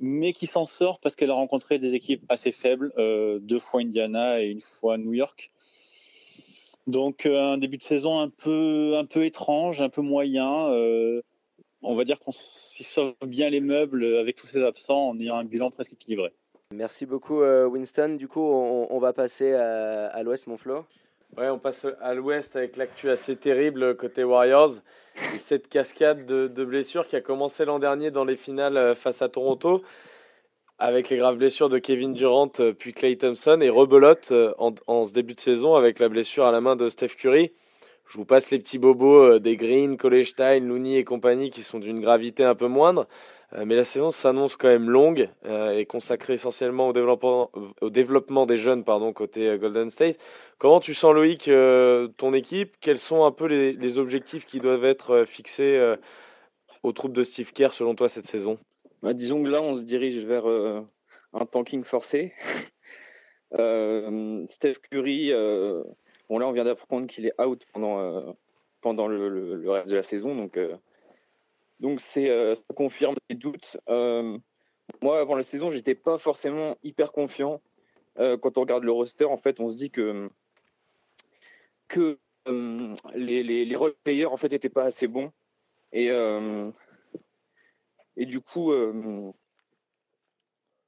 mais 0.00 0.32
qui 0.32 0.46
s'en 0.46 0.64
sort 0.64 0.98
parce 0.98 1.14
qu'elle 1.14 1.30
a 1.30 1.34
rencontré 1.34 1.78
des 1.78 1.94
équipes 1.94 2.24
assez 2.28 2.52
faibles, 2.52 2.92
euh, 2.98 3.38
deux 3.38 3.58
fois 3.58 3.80
Indiana 3.80 4.42
et 4.42 4.46
une 4.46 4.62
fois 4.62 4.98
New 4.98 5.12
York. 5.12 5.52
Donc 6.86 7.26
euh, 7.26 7.52
un 7.52 7.58
début 7.58 7.76
de 7.76 7.82
saison 7.82 8.18
un 8.18 8.30
peu, 8.30 8.94
un 8.96 9.04
peu 9.04 9.24
étrange, 9.24 9.80
un 9.80 9.90
peu 9.90 10.00
moyen. 10.00 10.68
Euh, 10.70 11.22
on 11.82 11.94
va 11.94 12.04
dire 12.04 12.18
qu'on 12.18 12.32
s'y 12.32 12.84
sauve 12.84 13.14
bien 13.26 13.50
les 13.50 13.60
meubles 13.60 14.04
avec 14.16 14.36
tous 14.36 14.46
ces 14.46 14.62
absents 14.62 15.10
en 15.10 15.20
ayant 15.20 15.36
un 15.36 15.44
bilan 15.44 15.70
presque 15.70 15.92
équilibré. 15.92 16.32
Merci 16.72 17.04
beaucoup 17.04 17.42
Winston. 17.42 18.16
Du 18.16 18.28
coup, 18.28 18.40
on, 18.40 18.98
va 18.98 19.12
passer 19.12 19.52
à, 19.52 20.22
l'ouest, 20.22 20.46
mon 20.46 20.56
Flo. 20.56 20.84
Ouais, 21.36 21.48
on 21.48 21.58
passe 21.58 21.86
à 22.00 22.14
l'ouest 22.14 22.56
avec 22.56 22.76
l'actu 22.76 23.08
assez 23.08 23.36
terrible 23.36 23.96
côté 23.96 24.24
Warriors. 24.24 24.80
Et 25.34 25.38
cette 25.38 25.68
cascade 25.68 26.26
de, 26.26 26.64
blessures 26.64 27.06
qui 27.06 27.16
a 27.16 27.20
commencé 27.20 27.64
l'an 27.64 27.78
dernier 27.78 28.10
dans 28.10 28.24
les 28.24 28.36
finales 28.36 28.76
euh, 28.76 28.94
face 28.94 29.22
à 29.22 29.28
Toronto, 29.28 29.82
avec 30.78 31.08
les 31.10 31.18
graves 31.18 31.36
blessures 31.36 31.68
de 31.68 31.78
Kevin 31.78 32.14
Durant 32.14 32.50
euh, 32.58 32.72
puis 32.72 32.92
Clay 32.92 33.16
Thompson, 33.16 33.60
et 33.60 33.68
rebelote 33.68 34.28
euh, 34.32 34.54
en, 34.58 35.04
ce 35.04 35.12
début 35.12 35.34
de 35.34 35.40
saison 35.40 35.74
avec 35.74 35.98
la 35.98 36.08
blessure 36.08 36.46
à 36.46 36.52
la 36.52 36.60
main 36.60 36.74
de 36.74 36.88
Steph 36.88 37.16
Curry. 37.18 37.52
Je 38.08 38.18
vous 38.18 38.24
passe 38.24 38.50
les 38.50 38.58
petits 38.58 38.78
bobos 38.78 39.38
des 39.38 39.56
Green, 39.56 39.96
Kolestein, 39.96 40.58
Looney 40.58 40.96
et 40.96 41.04
compagnie 41.04 41.50
qui 41.50 41.62
sont 41.62 41.78
d'une 41.78 42.00
gravité 42.00 42.42
un 42.42 42.56
peu 42.56 42.66
moindre. 42.66 43.06
Euh, 43.54 43.64
mais 43.64 43.74
la 43.74 43.84
saison 43.84 44.10
s'annonce 44.10 44.56
quand 44.56 44.68
même 44.68 44.88
longue 44.88 45.28
euh, 45.44 45.72
et 45.72 45.84
consacrée 45.84 46.34
essentiellement 46.34 46.88
au 46.88 46.92
développement, 47.90 48.46
des 48.46 48.56
jeunes 48.56 48.84
pardon, 48.84 49.12
côté 49.12 49.48
euh, 49.48 49.58
Golden 49.58 49.90
State. 49.90 50.18
Comment 50.58 50.78
tu 50.80 50.94
sens, 50.94 51.14
Loïc, 51.14 51.50
ton 52.16 52.34
équipe? 52.34 52.76
Quels 52.80 52.98
sont 52.98 53.24
un 53.24 53.32
peu 53.32 53.46
les, 53.46 53.98
objectifs 53.98 54.46
qui 54.46 54.60
doivent 54.60 54.84
être 54.84 55.24
fixés 55.26 55.96
aux 56.82 56.92
troupes 56.92 57.14
de 57.14 57.22
Steve 57.22 57.52
Kerr 57.52 57.72
selon 57.72 57.94
toi 57.94 58.10
cette 58.10 58.26
saison? 58.26 58.58
Bah, 59.02 59.14
Disons 59.14 59.42
que 59.42 59.48
là, 59.48 59.62
on 59.62 59.74
se 59.74 59.80
dirige 59.80 60.18
vers 60.26 60.44
un 60.46 61.46
tanking 61.46 61.82
forcé. 61.82 62.34
Steph 63.52 64.74
Curry, 64.90 65.32
bon 66.28 66.38
là, 66.38 66.46
on 66.46 66.52
vient 66.52 66.64
d'apprendre 66.64 67.06
qu'il 67.06 67.24
est 67.24 67.40
out 67.40 67.64
pendant, 67.72 68.36
pendant 68.82 69.08
le, 69.08 69.56
le, 69.56 69.70
reste 69.70 69.90
de 69.90 69.96
la 69.96 70.02
saison, 70.02 70.36
donc 70.36 70.58
donc 71.80 72.00
c'est, 72.00 72.28
euh, 72.30 72.54
ça 72.54 72.62
confirme 72.74 73.16
les 73.28 73.36
doutes. 73.36 73.78
Euh, 73.88 74.38
moi, 75.02 75.18
avant 75.20 75.34
la 75.34 75.42
saison, 75.42 75.70
j'étais 75.70 75.94
pas 75.94 76.18
forcément 76.18 76.76
hyper 76.82 77.10
confiant. 77.10 77.62
Euh, 78.18 78.36
quand 78.36 78.58
on 78.58 78.62
regarde 78.62 78.84
le 78.84 78.92
roster, 78.92 79.24
en 79.24 79.38
fait, 79.38 79.60
on 79.60 79.70
se 79.70 79.76
dit 79.76 79.90
que, 79.90 80.30
les, 83.14 83.42
les, 83.42 83.76
role 83.76 83.94
players 84.04 84.26
en 84.26 84.36
fait 84.36 84.50
n'étaient 84.50 84.68
pas 84.68 84.84
assez 84.84 85.06
bons. 85.06 85.32
Et, 85.92 86.08
et 88.16 88.26
du 88.26 88.40
coup. 88.40 88.72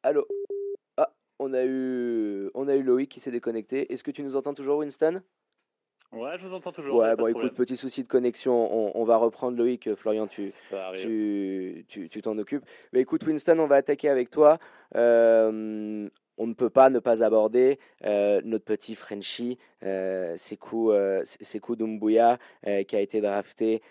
Allô 0.03 0.27
Ah, 0.97 1.13
on 1.39 1.55
a, 1.55 1.65
eu, 1.65 2.51
on 2.55 2.69
a 2.69 2.75
eu 2.75 2.83
Loïc 2.83 3.11
qui 3.11 3.21
s'est 3.21 3.31
déconnecté. 3.31 3.93
Est-ce 3.93 4.03
que 4.03 4.11
tu 4.11 4.23
nous 4.23 4.37
entends 4.37 4.55
toujours, 4.55 4.79
Winston? 4.79 5.23
Ouais, 6.13 6.37
je 6.37 6.47
vous 6.47 6.55
entends 6.55 6.73
toujours. 6.73 6.97
Ouais, 6.97 7.17
bon, 7.17 7.27
écoute, 7.29 7.55
petit 7.55 7.77
souci 7.77 8.03
de 8.03 8.09
connexion. 8.09 8.97
On, 8.99 9.05
va 9.05 9.17
reprendre 9.17 9.57
Loïc. 9.57 9.95
Florian, 9.95 10.27
tu 10.27 10.53
tu, 10.99 11.85
tu, 11.89 12.09
tu 12.09 12.23
t'en 12.23 12.37
occupes. 12.37 12.65
Mais 12.93 13.01
écoute, 13.01 13.25
Winston, 13.27 13.59
on 13.59 13.67
va 13.67 13.77
attaquer 13.77 14.11
avec 14.11 14.31
toi. 14.31 14.59
Euh, 14.95 16.09
on 16.39 16.47
ne 16.47 16.55
peut 16.55 16.71
pas 16.71 16.91
ne 16.91 16.99
pas 16.99 17.23
aborder 17.23 17.79
euh, 18.05 18.41
notre 18.45 18.65
petit 18.65 18.95
Frenchie, 18.95 19.59
euh, 19.85 20.37
Sekou, 20.37 20.93
euh, 20.93 21.23
Doumbouya, 21.71 22.39
euh, 22.67 22.83
qui 22.85 22.97
a 22.97 23.01
été 23.01 23.21
drafté 23.21 23.83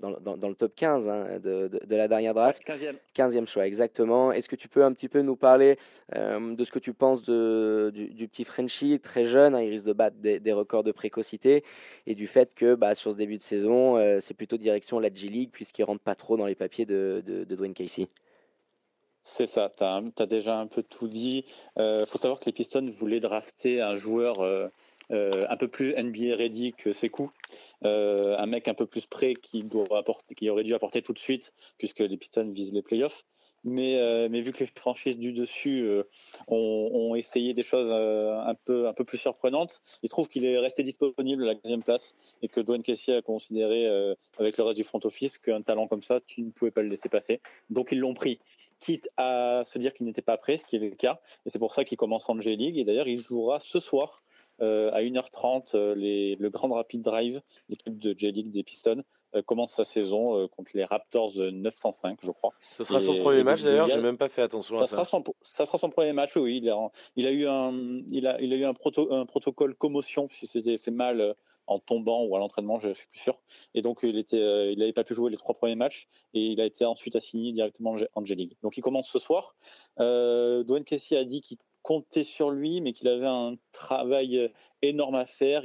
dans, 0.00 0.48
le 0.48 0.54
top 0.54 0.74
15 0.74 1.08
hein, 1.08 1.38
de, 1.42 1.70
la 1.88 2.08
dernière 2.08 2.34
draft. 2.34 2.62
15e. 2.66 2.94
15e 3.14 3.46
choix, 3.46 3.66
exactement. 3.66 4.32
Est-ce 4.32 4.48
que 4.48 4.56
tu 4.56 4.68
peux 4.68 4.84
un 4.84 4.92
petit 4.92 5.08
peu 5.08 5.22
nous 5.22 5.36
parler 5.36 5.78
de 6.14 6.64
ce 6.64 6.70
que 6.70 6.78
tu 6.78 6.92
penses 6.92 7.22
de, 7.22 7.92
du, 7.92 8.28
petit 8.28 8.44
Frenchie, 8.44 8.98
très 9.00 9.24
jeune, 9.24 9.54
hein, 9.54 9.60
il 9.60 9.70
risque 9.70 9.86
de 9.86 9.92
battre 9.92 10.16
des, 10.18 10.52
records 10.52 10.82
de 10.82 10.92
précocité, 10.92 11.64
et 12.06 12.14
du 12.14 12.26
fait 12.26 12.54
que 12.54 12.74
bah, 12.74 12.94
sur 12.94 13.12
ce 13.12 13.16
début 13.16 13.36
de 13.36 13.42
saison, 13.42 13.96
c'est 14.20 14.34
plutôt 14.34 14.56
direction 14.56 14.98
la 14.98 15.12
G-League, 15.12 15.50
puisqu'il 15.52 15.82
ne 15.82 15.86
rentre 15.86 16.02
pas 16.02 16.14
trop 16.14 16.36
dans 16.36 16.46
les 16.46 16.54
papiers 16.54 16.86
de, 16.86 17.22
de 17.26 17.54
Dwayne 17.54 17.74
Casey? 17.74 18.08
C'est 19.30 19.46
ça, 19.46 19.70
tu 19.76 19.84
as, 19.84 20.26
déjà 20.26 20.58
un 20.58 20.66
peu 20.66 20.82
tout 20.82 21.06
dit. 21.06 21.44
Il 21.76 21.82
euh, 21.82 22.06
faut 22.06 22.18
savoir 22.18 22.40
que 22.40 22.46
les 22.46 22.52
Pistons 22.52 22.90
voulaient 22.90 23.20
drafter 23.20 23.80
un 23.80 23.94
joueur 23.94 24.40
euh, 24.40 24.68
euh, 25.10 25.30
un 25.48 25.56
peu 25.56 25.68
plus 25.68 25.94
NBA 25.94 26.34
ready 26.34 26.72
que 26.72 26.92
Sekou, 26.92 27.30
un 27.82 28.46
mec 28.46 28.68
un 28.68 28.74
peu 28.74 28.86
plus 28.86 29.06
prêt 29.06 29.34
qui, 29.34 29.64
aurait 30.48 30.64
dû 30.64 30.74
apporter 30.74 31.02
tout 31.02 31.12
de 31.12 31.18
suite, 31.18 31.52
puisque 31.76 32.00
les 32.00 32.16
Pistons 32.16 32.48
visent 32.50 32.72
les 32.72 32.82
playoffs. 32.82 33.24
Mais, 33.64 34.28
vu 34.28 34.52
que 34.52 34.60
les 34.60 34.70
franchises 34.74 35.18
du 35.18 35.32
dessus 35.32 35.86
ont, 36.46 37.14
essayé 37.14 37.54
des 37.54 37.64
choses 37.64 37.90
un, 37.90 38.54
peu, 38.64 39.04
plus 39.04 39.18
surprenantes, 39.18 39.82
il 40.02 40.08
trouve 40.08 40.28
qu'il 40.28 40.44
est 40.44 40.58
resté 40.58 40.82
disponible 40.82 41.42
à 41.42 41.46
la 41.46 41.54
15e 41.54 41.82
place 41.82 42.14
et 42.40 42.48
que 42.48 42.60
Dwayne 42.60 42.82
Casey 42.82 43.16
a 43.16 43.20
considéré, 43.20 43.86
avec 44.38 44.56
le 44.56 44.64
reste 44.64 44.76
du 44.76 44.84
front 44.84 45.00
office, 45.04 45.38
qu'un 45.38 45.60
talent 45.60 45.86
comme 45.86 46.02
ça, 46.02 46.20
tu 46.20 46.40
ne 46.40 46.50
pouvais 46.50 46.70
pas 46.70 46.82
le 46.82 46.88
laisser 46.88 47.08
passer. 47.08 47.40
Donc 47.68 47.92
ils 47.92 47.98
l'ont 47.98 48.14
pris 48.14 48.38
quitte 48.80 49.08
à 49.16 49.62
se 49.64 49.78
dire 49.78 49.92
qu'il 49.92 50.06
n'était 50.06 50.22
pas 50.22 50.36
prêt, 50.36 50.56
ce 50.56 50.64
qui 50.64 50.76
est 50.76 50.78
le 50.78 50.90
cas. 50.90 51.20
Et 51.46 51.50
c'est 51.50 51.58
pour 51.58 51.74
ça 51.74 51.84
qu'il 51.84 51.98
commence 51.98 52.28
en 52.28 52.40
J-League. 52.40 52.78
Et 52.78 52.84
d'ailleurs, 52.84 53.08
il 53.08 53.20
jouera 53.20 53.60
ce 53.60 53.80
soir 53.80 54.22
euh, 54.60 54.90
à 54.92 55.02
1h30 55.02 55.76
euh, 55.76 55.94
les, 55.94 56.36
le 56.36 56.50
Grand 56.50 56.68
Rapid 56.68 57.00
Drive, 57.02 57.40
l'équipe 57.68 57.98
de 57.98 58.14
J-League 58.16 58.50
des 58.50 58.62
Pistons, 58.62 59.04
euh, 59.34 59.42
commence 59.42 59.72
sa 59.72 59.84
saison 59.84 60.48
contre 60.48 60.72
les 60.74 60.84
Raptors 60.84 61.32
905, 61.36 62.18
je 62.22 62.30
crois. 62.30 62.52
Ce 62.72 62.82
sera 62.82 62.98
son 62.98 63.18
premier 63.18 63.44
match 63.44 63.62
d'ailleurs, 63.62 63.88
j'ai 63.88 64.00
même 64.00 64.18
pas 64.18 64.28
fait 64.28 64.42
attention 64.42 64.76
ça 64.76 64.82
à 64.82 64.86
ça. 64.86 64.96
Sera 64.96 65.04
son, 65.04 65.24
ça 65.42 65.66
sera 65.66 65.78
son 65.78 65.90
premier 65.90 66.12
match, 66.12 66.36
oui. 66.36 66.60
Il 66.62 66.70
a, 66.70 66.90
il 67.16 67.26
a 67.26 67.32
eu 67.32 67.46
un, 67.46 68.02
il 68.10 68.26
a, 68.26 68.40
il 68.40 68.52
a 68.52 68.56
eu 68.56 68.64
un, 68.64 68.74
un 69.10 69.26
protocole 69.26 69.74
commotion, 69.74 70.26
puisqu'il 70.26 70.48
s'était 70.48 70.78
fait 70.78 70.90
mal 70.90 71.34
en 71.68 71.78
tombant 71.78 72.24
ou 72.24 72.34
à 72.34 72.38
l'entraînement, 72.38 72.80
je 72.80 72.94
suis 72.94 73.06
plus 73.08 73.20
sûr. 73.20 73.38
Et 73.74 73.82
donc, 73.82 74.00
il 74.02 74.18
était, 74.18 74.40
euh, 74.40 74.72
il 74.72 74.78
n'avait 74.78 74.92
pas 74.92 75.04
pu 75.04 75.14
jouer 75.14 75.30
les 75.30 75.36
trois 75.36 75.54
premiers 75.54 75.76
matchs 75.76 76.08
et 76.34 76.40
il 76.40 76.60
a 76.60 76.64
été 76.64 76.84
ensuite 76.84 77.14
assigné 77.14 77.52
directement 77.52 77.94
en 78.14 78.24
J-League. 78.24 78.56
Donc, 78.62 78.76
il 78.76 78.80
commence 78.80 79.08
ce 79.08 79.18
soir. 79.18 79.54
Euh, 80.00 80.64
Dwayne 80.64 80.84
Casey 80.84 81.16
a 81.16 81.24
dit 81.24 81.42
qu'il 81.42 81.58
comptait 81.82 82.24
sur 82.24 82.50
lui, 82.50 82.80
mais 82.80 82.92
qu'il 82.92 83.08
avait 83.08 83.26
un 83.26 83.56
travail 83.72 84.38
euh, 84.38 84.48
énorme 84.82 85.14
à 85.14 85.26
faire. 85.26 85.62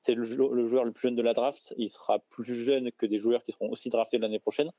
C'est 0.00 0.14
le, 0.14 0.24
joueur 0.24 0.84
le 0.84 0.92
plus 0.92 1.02
jeune 1.02 1.16
de 1.16 1.22
la 1.22 1.34
draft. 1.34 1.74
Il 1.76 1.88
sera 1.88 2.18
plus 2.30 2.54
jeune 2.54 2.90
que 2.92 3.06
des 3.06 3.18
joueurs 3.18 3.44
qui 3.44 3.52
seront 3.52 3.70
aussi 3.70 3.90
draftés 3.90 4.18
l'année 4.18 4.38
prochaine. 4.38 4.72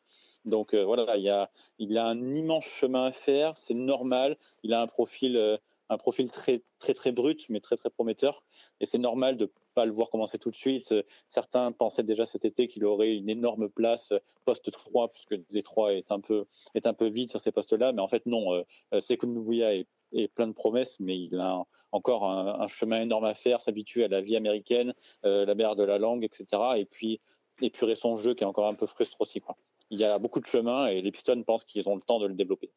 Donc 0.46 0.74
voilà, 0.74 1.16
il, 1.18 1.48
il 1.80 1.98
a 1.98 2.08
un 2.08 2.34
immense 2.34 2.66
chemin 2.66 3.06
à 3.06 3.12
faire, 3.12 3.58
c'est 3.58 3.74
normal. 3.74 4.38
Il 4.64 4.74
a 4.74 4.82
un 4.82 4.88
profil, 4.88 5.60
un 5.94 5.98
profil 5.98 6.30
très, 6.32 6.64
très, 6.80 6.94
très 6.94 7.12
brut, 7.12 7.46
mais 7.50 7.60
très, 7.60 7.78
très 7.78 7.90
prometteur. 7.90 8.44
Et 8.80 8.86
c'est 8.86 8.98
normal 8.98 9.38
de 9.38 9.52
pas 9.74 9.86
le 9.86 9.92
voir 9.92 10.10
commencer 10.10 10.38
tout 10.38 10.52
de 10.52 10.56
suite. 10.56 10.94
Certains 11.30 11.72
pensaient 11.72 12.04
déjà 12.04 12.26
cet 12.26 12.46
été 12.46 12.68
qu'il 12.68 12.86
aurait 12.86 13.16
une 13.16 13.30
énorme 13.30 13.70
place 13.70 14.14
poste 14.46 14.72
3, 14.72 15.12
puisque 15.12 15.36
Détroit 15.52 15.94
est 15.94 16.12
un 16.12 16.20
peu, 16.20 16.46
est 16.76 16.86
un 16.86 16.94
peu 16.94 17.08
vide 17.08 17.30
sur 17.30 17.40
ces 17.40 17.52
postes-là. 17.52 17.92
Mais 17.94 18.02
en 18.02 18.08
fait, 18.08 18.26
non. 18.26 18.64
Sekou 19.00 19.28
Mbouya 19.28 19.76
est 19.76 19.88
et 20.14 20.28
plein 20.28 20.48
de 20.48 20.54
promesses, 20.54 21.00
mais 21.00 21.20
il 21.20 21.40
a 21.40 21.64
encore 21.92 22.26
un, 22.26 22.68
chemin 22.68 23.02
énorme 23.02 23.26
à 23.26 23.34
faire, 23.34 23.62
s'habituer 23.62 24.06
à 24.06 24.08
la 24.08 24.22
vie 24.22 24.36
américaine, 24.36 24.94
euh, 25.26 25.46
la 25.46 25.56
mer 25.56 25.76
de 25.76 25.84
la 25.84 25.98
langue, 25.98 26.24
etc. 26.24 26.46
Et 26.78 26.86
puis 26.86 27.20
épurer 27.62 27.96
son 27.96 28.16
jeu 28.16 28.34
qui 28.34 28.44
est 28.44 28.48
encore 28.48 28.68
un 28.68 28.76
peu 28.76 28.86
frustrant 28.86 29.22
aussi. 29.22 29.42
Quoi. 29.42 29.58
Il 29.90 30.00
y 30.00 30.04
a 30.04 30.18
beaucoup 30.20 30.40
de 30.40 30.46
chemin 30.46 30.88
et 30.88 31.02
les 31.02 31.12
Pistons 31.12 31.42
pensent 31.44 31.66
qu'ils 31.66 31.88
ont 31.90 31.96
le 31.96 32.02
temps 32.02 32.20
de 32.20 32.28
le 32.28 32.34
développer. 32.34 32.72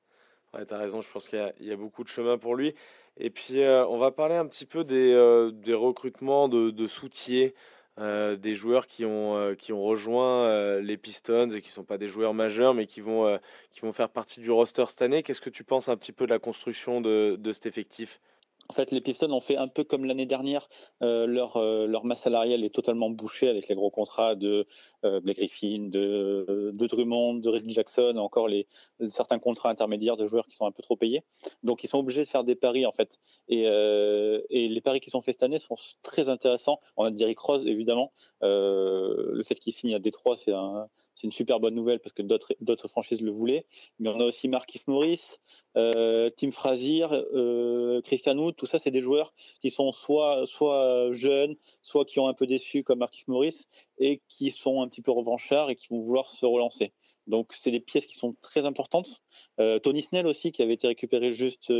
Ouais, 0.55 0.64
tu 0.66 0.74
as 0.74 0.78
raison, 0.78 1.01
je 1.01 1.11
pense 1.11 1.28
qu'il 1.28 1.53
y, 1.61 1.72
a 1.72 1.76
beaucoup 1.76 2.03
de 2.05 2.09
chemin 2.09 2.38
pour 2.38 2.55
lui. 2.55 2.74
Et 3.18 3.30
puis, 3.30 3.62
euh, 3.62 3.86
on 3.86 3.99
va 3.99 4.11
parler 4.11 4.34
un 4.36 4.47
petit 4.47 4.66
peu 4.66 4.84
des, 4.84 5.12
euh, 5.12 5.51
recrutements 5.74 6.49
de, 6.49 6.70
de 6.70 6.86
soutiers. 6.86 7.55
Euh, 7.99 8.36
des 8.36 8.55
joueurs 8.55 8.86
qui 8.86 9.07
ont, 9.07 9.55
qui 9.59 9.72
ont 9.72 9.82
rejoint 9.82 10.80
les 10.80 10.99
Pistons 10.99 11.49
et 11.51 11.62
qui 11.62 11.70
ne 11.70 11.72
sont 11.72 11.84
pas 11.84 11.97
des 11.97 12.09
joueurs 12.09 12.34
majeurs, 12.34 12.74
mais 12.74 12.84
qui 12.86 13.01
vont, 13.01 13.38
qui 13.70 13.80
vont 13.80 13.92
faire 13.94 14.11
partie 14.11 14.40
du 14.40 14.51
roster 14.51 14.84
cette 14.88 15.01
année. 15.01 15.22
Qu'est-ce 15.22 15.40
que 15.40 15.49
tu 15.49 15.64
penses 15.64 15.88
un 15.88 15.97
petit 15.97 16.12
peu 16.12 16.26
de 16.26 16.30
la 16.30 16.38
construction 16.38 17.01
de, 17.01 17.36
de 17.38 17.53
cet 17.53 17.64
effectif? 17.64 18.20
En 18.69 18.75
fait, 18.75 18.91
les 18.91 19.01
Pistons 19.01 19.31
ont 19.33 19.41
fait 19.41 19.57
un 19.57 19.69
peu 19.69 19.85
comme 19.85 20.05
l'année 20.05 20.27
dernière. 20.27 20.69
Euh, 21.03 21.27
leur, 21.27 21.57
euh, 21.57 21.87
leur 21.87 22.05
masse 22.05 22.23
salariale 22.23 22.64
est 22.64 22.75
totalement 22.75 23.11
bouchée 23.11 23.49
avec 23.49 23.69
les 23.69 23.75
gros 23.75 23.91
contrats 23.91 24.35
de 24.35 24.67
euh, 25.05 25.21
Blake 25.21 25.37
Griffin, 25.37 25.89
de, 25.89 26.73
de 26.75 26.87
Drummond, 26.87 27.35
de 27.35 27.49
Reggie 27.49 27.71
Jackson, 27.71 28.17
encore 28.17 28.49
les, 28.49 28.67
certains 29.09 29.39
contrats 29.39 29.71
intermédiaires 29.71 30.17
de 30.17 30.27
joueurs 30.27 30.47
qui 30.47 30.57
sont 30.57 30.67
un 30.67 30.73
peu 30.73 30.83
trop 30.83 30.97
payés. 30.97 31.23
Donc, 31.62 31.85
ils 31.85 31.89
sont 31.89 31.99
obligés 31.99 32.23
de 32.23 32.29
faire 32.29 32.45
des 32.45 32.57
paris, 32.57 32.87
en 32.87 32.93
fait. 32.93 33.19
Et, 33.49 33.62
et 33.62 34.69
les 34.69 34.81
paris 34.81 35.01
qui 35.01 35.11
sont 35.11 35.21
faits 35.21 35.35
cette 35.35 35.43
année 35.43 35.59
sont 35.59 35.77
très 36.03 36.29
intéressants. 36.29 36.81
On 36.97 37.05
a 37.05 37.11
Derrick 37.11 37.39
Rose, 37.39 37.67
évidemment. 37.67 38.12
le 38.41 39.43
fait 39.45 39.57
qu'il 39.57 39.73
signe 39.73 39.95
à 39.95 39.99
Détroit, 39.99 40.37
c'est 40.37 40.53
un 40.53 40.89
c'est 41.17 41.27
une 41.27 41.33
super 41.33 41.61
bonne 41.61 41.75
nouvelle 41.75 41.99
parce 41.99 42.12
que 42.12 42.23
d'autres 42.23 42.89
franchises 42.89 43.23
le 43.23 43.31
voulaient. 43.31 43.64
Mais 43.99 44.11
on 44.11 44.21
a 44.21 44.25
aussi 44.25 44.49
Markif 44.49 44.87
Morris, 44.87 45.39
euh, 45.77 46.31
Tim 46.37 46.51
Frazier, 46.51 47.07
euh, 47.11 48.03
Christian 48.03 48.37
Wood, 48.37 48.55
tout 48.55 48.67
ça, 48.67 48.79
c'est 48.79 48.91
des 48.91 49.01
joueurs 49.01 49.33
qui 49.62 49.71
sont 49.71 49.93
soit, 49.93 50.43
soit 50.45 51.09
jeunes, 51.12 51.57
soit 51.81 52.05
qui 52.05 52.21
ont 52.21 52.29
un 52.29 52.35
peu 52.35 52.47
déçu 52.47 52.85
comme 52.85 52.99
Markif 52.99 53.27
Morris 53.29 53.64
et 53.99 54.21
qui 54.29 54.51
sont 54.51 54.83
un 54.83 54.89
petit 54.89 55.01
peu 55.01 55.11
revanchards 55.11 55.71
et 55.71 55.77
qui 55.77 55.89
vont 55.89 56.03
vouloir 56.03 56.31
se 56.31 56.45
relancer. 56.45 56.93
Donc, 57.27 57.53
c'est 57.55 57.71
des 57.71 57.81
pièces 57.81 58.07
qui 58.07 58.14
sont 58.14 58.37
très 58.43 58.67
importantes. 58.67 59.23
Euh, 59.59 59.79
Tony 59.79 60.03
Snell 60.03 60.27
aussi, 60.27 60.53
qui 60.53 60.62
avait 60.62 60.75
été 60.75 60.87
récupéré 60.87 61.33
juste, 61.33 61.73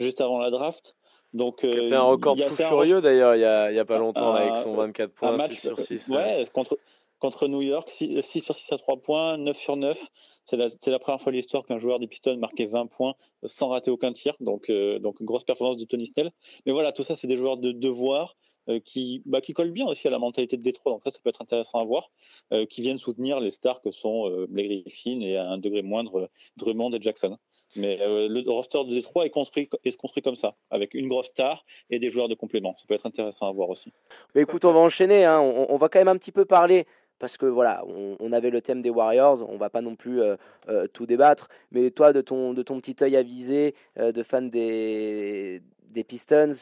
juste 0.00 0.20
avant 0.22 0.38
la 0.38 0.50
draft. 0.50 0.96
Donc, 1.34 1.60
qui 1.60 1.66
a 1.66 1.88
fait 1.88 1.94
un 1.94 2.00
record 2.00 2.38
fou 2.38 2.54
furieux 2.54 3.02
d'ailleurs 3.02 3.34
il 3.34 3.40
n'y 3.40 3.44
a, 3.44 3.64
a, 3.64 3.84
pas 3.84 3.98
longtemps 3.98 4.32
avec 4.32 4.56
son 4.56 4.72
24 4.72 5.12
points, 5.12 5.38
6 5.38 5.54
sur 5.56 5.78
6. 5.78 6.08
Ouais, 6.08 6.46
contre, 6.54 6.78
contre 7.18 7.48
New 7.48 7.62
York, 7.62 7.90
6, 7.90 8.22
sur 8.40 8.54
6 8.54 8.72
à 8.72 8.78
3 8.78 8.98
points, 8.98 9.36
9 9.36 9.56
sur 9.56 9.76
9. 9.76 9.98
C'est 10.48 10.56
la, 10.56 10.98
première 10.98 11.20
fois 11.20 11.30
de 11.30 11.36
l'histoire 11.36 11.64
qu'un 11.66 11.78
joueur 11.78 11.98
des 11.98 12.06
Pistons 12.06 12.38
marquait 12.38 12.64
20 12.64 12.86
points 12.86 13.14
sans 13.44 13.68
rater 13.68 13.90
aucun 13.90 14.12
tir. 14.12 14.34
Donc, 14.40 14.70
euh, 14.70 14.98
donc 14.98 15.22
grosse 15.22 15.44
performance 15.44 15.76
de 15.76 15.84
Tony 15.84 16.06
Snell. 16.06 16.30
Mais 16.64 16.72
voilà, 16.72 16.92
tout 16.92 17.02
ça, 17.02 17.16
c'est 17.16 17.26
des 17.26 17.36
joueurs 17.36 17.58
de 17.58 17.70
devoir 17.70 18.34
euh, 18.70 18.80
qui, 18.80 19.22
bah, 19.26 19.42
qui 19.42 19.52
collent 19.52 19.72
bien 19.72 19.86
aussi 19.86 20.08
à 20.08 20.10
la 20.10 20.18
mentalité 20.18 20.56
de 20.56 20.62
Détroit. 20.62 20.92
Donc 20.92 21.02
ça, 21.04 21.10
ça 21.10 21.18
peut 21.22 21.28
être 21.28 21.42
intéressant 21.42 21.80
à 21.80 21.84
voir. 21.84 22.10
Euh, 22.54 22.64
qui 22.64 22.80
viennent 22.80 22.96
soutenir 22.96 23.40
les 23.40 23.50
stars 23.50 23.82
que 23.82 23.90
sont 23.90 24.30
Blake 24.48 24.84
Griffin 24.84 25.20
et 25.20 25.36
à 25.36 25.50
un 25.50 25.58
degré 25.58 25.82
moindre 25.82 26.30
Drummond 26.56 26.92
et 26.94 27.02
Jackson. 27.02 27.36
Mais 27.76 27.98
le 27.98 28.50
roster 28.50 28.82
de 28.84 28.94
Détroit 28.94 29.26
est 29.26 29.30
construit, 29.30 29.68
est 29.84 29.96
construit 29.98 30.22
comme 30.22 30.36
ça, 30.36 30.56
avec 30.70 30.94
une 30.94 31.06
grosse 31.06 31.26
star 31.26 31.66
et 31.90 31.98
des 31.98 32.08
joueurs 32.08 32.28
de 32.28 32.34
complément. 32.34 32.74
Ça 32.78 32.86
peut 32.88 32.94
être 32.94 33.04
intéressant 33.04 33.46
à 33.46 33.52
voir 33.52 33.68
aussi. 33.68 33.92
Mais 34.34 34.40
écoute, 34.40 34.64
on 34.64 34.72
va 34.72 34.80
enchaîner. 34.80 35.26
Hein. 35.26 35.38
On, 35.40 35.76
va 35.76 35.90
quand 35.90 35.98
même 35.98 36.08
un 36.08 36.16
petit 36.16 36.32
peu 36.32 36.46
parler 36.46 36.86
parce 37.18 37.36
que 37.36 37.46
voilà, 37.46 37.84
on, 37.86 38.32
avait 38.32 38.50
le 38.50 38.60
thème 38.60 38.82
des 38.82 38.90
Warriors, 38.90 39.48
on 39.48 39.56
va 39.56 39.70
pas 39.70 39.80
non 39.80 39.96
plus 39.96 40.20
euh, 40.20 40.36
euh, 40.68 40.86
tout 40.86 41.06
débattre, 41.06 41.48
mais 41.72 41.90
toi, 41.90 42.12
de 42.12 42.20
ton, 42.20 42.52
de 42.52 42.62
ton 42.62 42.80
petit 42.80 42.96
œil 43.02 43.16
avisé, 43.16 43.74
euh, 43.98 44.12
de 44.12 44.22
fan 44.22 44.50
des, 44.50 45.62
des 45.90 46.04
Pistons, 46.04 46.54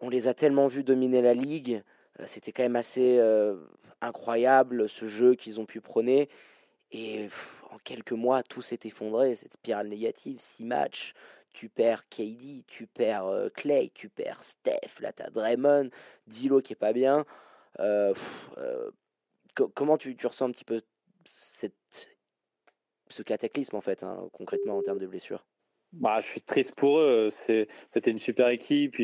on 0.00 0.08
les 0.08 0.28
a 0.28 0.34
tellement 0.34 0.68
vus 0.68 0.84
dominer 0.84 1.22
la 1.22 1.34
ligue, 1.34 1.82
c'était 2.26 2.52
quand 2.52 2.62
même 2.62 2.76
assez 2.76 3.20
incroyable 4.00 4.88
ce 4.88 5.06
jeu 5.06 5.34
qu'ils 5.34 5.58
ont 5.58 5.66
pu 5.66 5.80
prôner, 5.80 6.28
et 6.92 7.28
en 7.70 7.78
quelques 7.78 8.12
mois, 8.12 8.42
tout 8.42 8.62
s'est 8.62 8.80
effondré, 8.84 9.34
cette 9.34 9.54
spirale 9.54 9.88
négative, 9.88 10.36
six 10.38 10.64
matchs, 10.64 11.14
tu 11.52 11.70
perds 11.70 12.06
KD, 12.10 12.64
tu 12.66 12.86
perds 12.86 13.48
Clay, 13.54 13.90
tu 13.94 14.10
perds 14.10 14.44
Steph, 14.44 15.00
là 15.00 15.12
t'as 15.12 15.30
Draymond, 15.30 15.88
Dilo 16.26 16.60
qui 16.60 16.74
est 16.74 16.76
pas 16.76 16.92
bien. 16.92 17.24
Euh, 17.80 18.14
comment 19.74 19.96
tu, 19.96 20.16
ressens 20.22 20.46
un 20.46 20.52
petit 20.52 20.64
peu 20.64 20.82
ce 23.08 23.22
cataclysme 23.22 23.76
en 23.76 23.80
fait, 23.80 24.02
hein, 24.02 24.28
concrètement 24.32 24.78
en 24.78 24.82
termes 24.82 24.98
de 24.98 25.06
blessures? 25.06 25.44
Bah, 25.92 26.20
je 26.20 26.26
suis 26.26 26.40
triste 26.42 26.74
pour 26.74 26.98
eux. 26.98 27.30
C'était 27.30 28.10
une 28.10 28.18
super 28.18 28.48
équipe. 28.48 28.96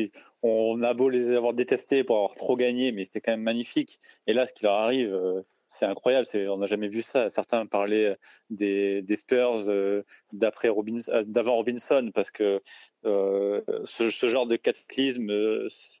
on 0.43 0.81
a 0.81 0.93
beau 0.93 1.09
les 1.09 1.31
avoir 1.31 1.53
détestés 1.53 2.03
pour 2.03 2.17
avoir 2.17 2.35
trop 2.35 2.55
gagné, 2.55 2.91
mais 2.91 3.05
c'était 3.05 3.21
quand 3.21 3.31
même 3.31 3.41
magnifique. 3.41 3.99
Et 4.27 4.33
là, 4.33 4.45
ce 4.45 4.53
qui 4.53 4.63
leur 4.63 4.73
arrive, 4.73 5.13
euh, 5.13 5.41
c'est 5.67 5.85
incroyable. 5.85 6.27
On 6.49 6.57
n'a 6.57 6.67
jamais 6.67 6.87
vu 6.87 7.01
ça. 7.01 7.29
Certains 7.29 7.65
parlaient 7.65 8.17
des, 8.49 9.01
des 9.01 9.15
Spurs 9.15 9.69
euh, 9.69 10.03
d'après 10.31 10.69
euh, 10.69 11.23
d'avant 11.25 11.55
Robinson, 11.55 12.11
parce 12.13 12.31
que 12.31 12.61
ce, 13.03 14.09
ce, 14.09 14.29
genre 14.29 14.47
de 14.47 14.55
cataclysme, 14.55 15.27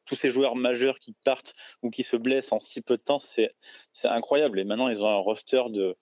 tous 0.05 0.15
ces 0.15 0.29
joueurs 0.31 0.55
majeurs 0.55 0.99
qui 0.99 1.13
partent 1.25 1.53
ou 1.81 1.89
qui 1.89 2.03
se 2.03 2.15
blessent 2.15 2.51
en 2.51 2.59
si 2.59 2.81
peu 2.81 2.97
de 2.97 3.01
temps, 3.01 3.19
c'est 3.19 3.49
incroyable. 4.03 4.59
Et 4.59 4.63
maintenant, 4.63 4.89
ils 4.89 5.01
ont 5.01 5.09
un 5.09 5.17
roster 5.17 5.63
de, 5.69 5.97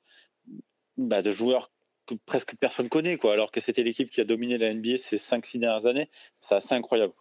bah, 0.98 1.22
de 1.22 1.32
joueurs 1.32 1.72
que 2.06 2.16
presque 2.26 2.56
personne 2.58 2.90
connaît, 2.90 3.18
quoi, 3.18 3.34
alors 3.34 3.52
que 3.52 3.62
c'était 3.62 3.84
l'équipe 3.84 4.10
qui 4.10 4.22
a 4.22 4.26
dominé 4.26 4.58
la 4.58 4.74
NBA 4.74 4.98
ces 4.98 5.18
5-6 5.18 5.60
dernières 5.60 5.86
années. 5.86 6.10
C'est 6.40 6.56
assez 6.56 6.76
incroyable. 6.76 7.14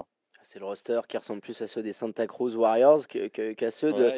C'est 0.42 0.58
le 0.58 0.64
roster 0.64 1.00
qui 1.08 1.16
ressemble 1.16 1.40
plus 1.40 1.60
à 1.62 1.68
ceux 1.68 1.82
des 1.82 1.92
Santa 1.92 2.26
Cruz 2.26 2.56
Warriors 2.56 3.06
qu'à 3.06 3.70
ceux 3.70 3.92
de, 3.92 4.12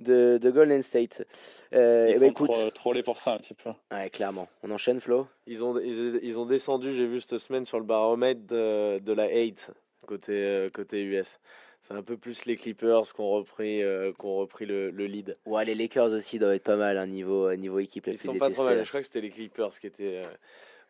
de, 0.00 0.38
de, 0.38 0.50
Golden 0.50 0.82
State. 0.82 1.26
Euh, 1.72 2.08
ils 2.08 2.16
eh 2.16 2.18
ben, 2.18 2.30
écoute, 2.30 2.50
trop, 2.50 2.70
trollés 2.70 3.02
pour 3.02 3.20
ça 3.20 3.32
un 3.32 3.38
petit 3.38 3.54
peu. 3.54 3.70
Ouais, 3.92 4.10
clairement. 4.10 4.48
On 4.62 4.70
enchaîne, 4.70 5.00
Flo 5.00 5.26
ils 5.46 5.64
ont, 5.64 5.78
ils, 5.78 6.38
ont 6.38 6.46
descendu, 6.46 6.92
j'ai 6.92 7.06
vu 7.06 7.20
cette 7.20 7.38
semaine, 7.38 7.64
sur 7.64 7.78
le 7.78 7.84
baromètre 7.84 8.46
de, 8.46 8.98
de 8.98 9.12
la 9.12 9.28
8 9.28 9.70
côté, 10.10 10.40
euh, 10.44 10.68
côté 10.68 11.02
US. 11.04 11.38
C'est 11.80 11.94
un 11.94 12.02
peu 12.02 12.16
plus 12.16 12.44
les 12.44 12.56
Clippers 12.56 13.02
qui 13.14 13.20
ont 13.20 13.30
repris, 13.30 13.82
euh, 13.82 14.12
repris 14.18 14.66
le, 14.66 14.90
le, 14.90 15.06
lead. 15.06 15.38
Ouais, 15.46 15.64
les 15.64 15.74
Lakers 15.74 16.12
aussi 16.12 16.38
doivent 16.38 16.52
être 16.52 16.64
pas 16.64 16.76
mal, 16.76 16.98
un 16.98 17.02
hein, 17.02 17.06
niveau, 17.06 17.54
niveau 17.54 17.78
équipe 17.78 18.06
Ils 18.06 18.18
sont 18.18 18.36
pas 18.36 18.50
trop 18.50 18.64
mal, 18.64 18.82
je 18.82 18.88
crois 18.88 19.00
que 19.00 19.06
c'était 19.06 19.22
les 19.22 19.30
Clippers 19.30 19.78
qui 19.78 19.86
étaient. 19.86 20.22
Euh, 20.22 20.30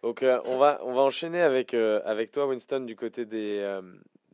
donc 0.03 0.25
on, 0.47 0.57
va, 0.57 0.81
on 0.83 0.95
va 0.95 1.03
enchaîner 1.03 1.43
avec, 1.43 1.75
avec 1.75 2.33
toi, 2.33 2.47
Winston, 2.47 2.81
du 2.81 2.97
côté 2.97 3.27
des, 3.27 3.79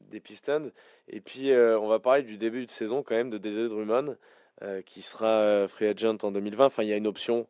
des 0.01 0.21
Pistons. 0.21 0.71
Et 1.09 1.21
puis 1.21 1.53
on 1.53 1.89
va 1.89 1.99
parler 1.99 2.23
du 2.23 2.39
début 2.39 2.65
de 2.65 2.71
saison 2.71 3.03
quand 3.03 3.17
même 3.17 3.31
de 3.31 3.39
Dédé 3.39 3.67
Drummond, 3.67 4.17
qui 4.87 5.03
sera 5.03 5.67
free 5.69 5.87
agent 5.87 6.19
en 6.23 6.31
2020. 6.31 6.67
Enfin, 6.67 6.83
il 6.83 6.89
y 6.89 6.93
a 6.93 6.97
une 6.97 7.07
option 7.07 7.47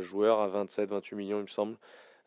joueur 0.00 0.40
à 0.40 0.48
27-28 0.48 1.14
millions, 1.14 1.38
il 1.38 1.42
me 1.42 1.46
semble. 1.46 1.76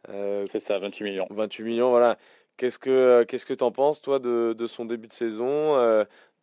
C'est 0.07 0.59
ça, 0.59 0.79
28 0.79 1.03
millions. 1.03 1.27
28 1.29 1.63
millions, 1.63 1.89
voilà. 1.89 2.17
Qu'est-ce 2.57 2.79
que 2.79 2.89
euh, 2.89 3.23
qu'est-ce 3.23 3.45
que 3.45 3.53
t'en 3.53 3.71
penses 3.71 4.01
toi 4.01 4.17
de, 4.17 4.53
de, 4.57 4.67
son 4.67 4.85
début 4.85 5.07
de 5.07 5.13
saison 5.13 5.75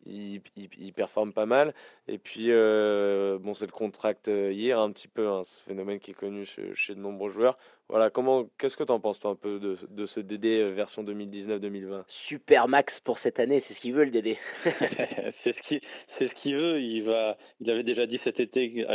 euh, 0.07 0.39
il, 0.55 0.69
il, 0.79 0.93
performe 0.93 1.31
pas 1.31 1.45
mal 1.45 1.73
et 2.07 2.17
puis 2.17 2.47
euh, 2.51 3.37
bon 3.39 3.53
c'est 3.53 3.65
le 3.65 3.71
contract 3.71 4.27
hier 4.27 4.79
un 4.79 4.91
petit 4.91 5.07
peu 5.07 5.27
hein, 5.27 5.43
ce 5.43 5.61
phénomène 5.61 5.99
qui 5.99 6.11
est 6.11 6.15
connu 6.15 6.45
chez, 6.45 6.95
de 6.95 6.99
nombreux 6.99 7.29
joueurs 7.29 7.55
voilà, 7.87 8.09
comment, 8.09 8.45
qu'est-ce 8.57 8.75
que 8.75 8.83
tu 8.83 8.91
en 8.91 8.99
penses 8.99 9.19
toi 9.19 9.29
un 9.29 9.35
peu 9.35 9.59
de, 9.59 9.77
de 9.91 10.05
ce 10.07 10.19
DD 10.19 10.71
version 10.71 11.03
2019-2020 11.03 12.05
Super 12.07 12.67
max 12.67 12.99
pour 12.99 13.19
cette 13.19 13.39
année, 13.39 13.59
c'est 13.59 13.75
ce 13.75 13.79
qu'il 13.79 13.93
veut 13.93 14.05
le 14.05 14.09
DD. 14.09 14.39
c'est 15.33 15.51
ce 15.51 15.61
qu'il, 15.61 15.81
c'est 16.07 16.27
ce 16.27 16.33
qu'il 16.33 16.55
veut. 16.55 16.81
Il 16.81 17.03
va, 17.03 17.37
il 17.59 17.69
avait 17.69 17.83
déjà 17.83 18.07
dit 18.07 18.17
cet 18.17 18.39
été, 18.39 18.87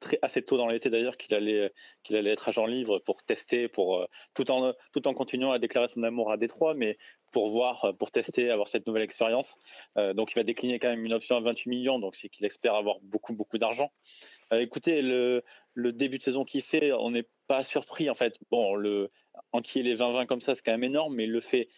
très 0.00 0.18
assez 0.22 0.42
tôt 0.42 0.56
dans 0.56 0.66
l'été 0.66 0.90
d'ailleurs, 0.90 1.16
qu'il 1.16 1.36
allait, 1.36 1.72
qu'il 2.02 2.16
allait 2.16 2.32
être 2.32 2.48
agent 2.48 2.66
libre 2.66 2.98
pour 2.98 3.22
tester, 3.22 3.68
pour 3.68 4.08
tout 4.34 4.50
en 4.50 4.74
tout 4.92 5.06
en 5.06 5.14
continuant 5.14 5.52
à 5.52 5.60
déclarer 5.60 5.86
son 5.86 6.02
amour 6.02 6.32
à 6.32 6.36
Détroit, 6.36 6.74
mais 6.74 6.98
pour 7.32 7.50
voir, 7.50 7.94
pour 7.98 8.10
tester, 8.10 8.50
avoir 8.50 8.68
cette 8.68 8.86
nouvelle 8.86 9.02
expérience. 9.02 9.56
donc 9.96 10.32
il 10.32 10.34
va 10.34 10.44
décliner 10.44 10.78
quand 10.78 10.88
même 10.88 11.04
une 11.04 11.12
option 11.12 11.36
à 11.36 11.40
28 11.40 11.68
millions, 11.68 11.98
donc 11.98 12.14
c'est 12.14 12.28
qu'il 12.28 12.44
espère 12.46 12.74
avoir 12.74 13.00
beaucoup 13.02 13.32
beaucoup 13.32 13.58
d'argent. 13.58 13.90
écoutez, 14.52 15.02
le, 15.02 15.42
début 15.74 16.18
de 16.18 16.22
saison 16.22 16.44
qu'il 16.44 16.62
fait, 16.62 16.92
on 16.92 17.10
n'est 17.10 17.26
pas 17.46 17.62
surpris 17.64 18.10
en 18.10 18.14
fait. 18.14 18.36
Bon, 18.50 18.74
le 18.74 19.10
enquiller 19.52 19.82
les 19.82 19.96
20-20 19.96 20.26
comme 20.26 20.40
ça, 20.40 20.54
c'est 20.54 20.62
quand 20.62 20.72
même 20.72 20.84
énorme, 20.84 21.14
mais 21.14 21.24
il 21.24 21.32
le 21.32 21.40
fait 21.40 21.68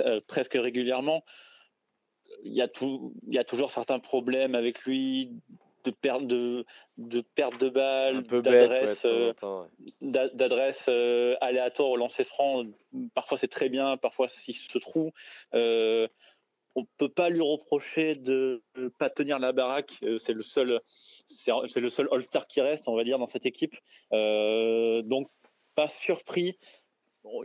euh, 0.00 0.20
presque 0.26 0.54
régulièrement. 0.54 1.24
Il 2.44 2.52
y, 2.52 2.62
a 2.62 2.68
tout, 2.68 3.12
il 3.26 3.34
y 3.34 3.38
a 3.38 3.44
toujours 3.44 3.70
certains 3.70 3.98
problèmes 3.98 4.54
avec 4.54 4.82
lui 4.84 5.32
de 5.84 5.90
perte 5.90 6.26
de, 6.26 6.64
de 6.98 7.20
perte 7.20 7.58
de 7.60 7.68
balle, 7.68 8.22
d'adresse 8.22 9.06
d'adresse 10.00 10.88
aléatoire 11.40 11.90
au 11.90 11.96
lancer 11.96 12.24
franc. 12.24 12.64
Parfois 13.14 13.38
c'est 13.38 13.48
très 13.48 13.68
bien, 13.68 13.96
parfois 13.96 14.28
s'il 14.28 14.56
se 14.56 14.78
trouve. 14.78 15.10
Euh, 15.54 16.08
on 16.76 16.84
peut 16.98 17.08
pas 17.08 17.30
lui 17.30 17.40
reprocher 17.40 18.14
de 18.14 18.62
ne 18.76 18.88
pas 18.88 19.10
tenir 19.10 19.38
la 19.38 19.52
baraque. 19.52 19.98
Euh, 20.02 20.18
c'est 20.18 20.32
le 20.32 20.42
seul, 20.42 20.80
c'est 21.26 21.80
le 21.80 21.88
seul 21.88 22.08
All-Star 22.12 22.46
qui 22.46 22.60
reste, 22.60 22.88
on 22.88 22.94
va 22.94 23.04
dire, 23.04 23.18
dans 23.18 23.26
cette 23.26 23.46
équipe. 23.46 23.76
Euh, 24.12 25.02
donc 25.02 25.28
pas 25.74 25.88
surpris. 25.88 26.58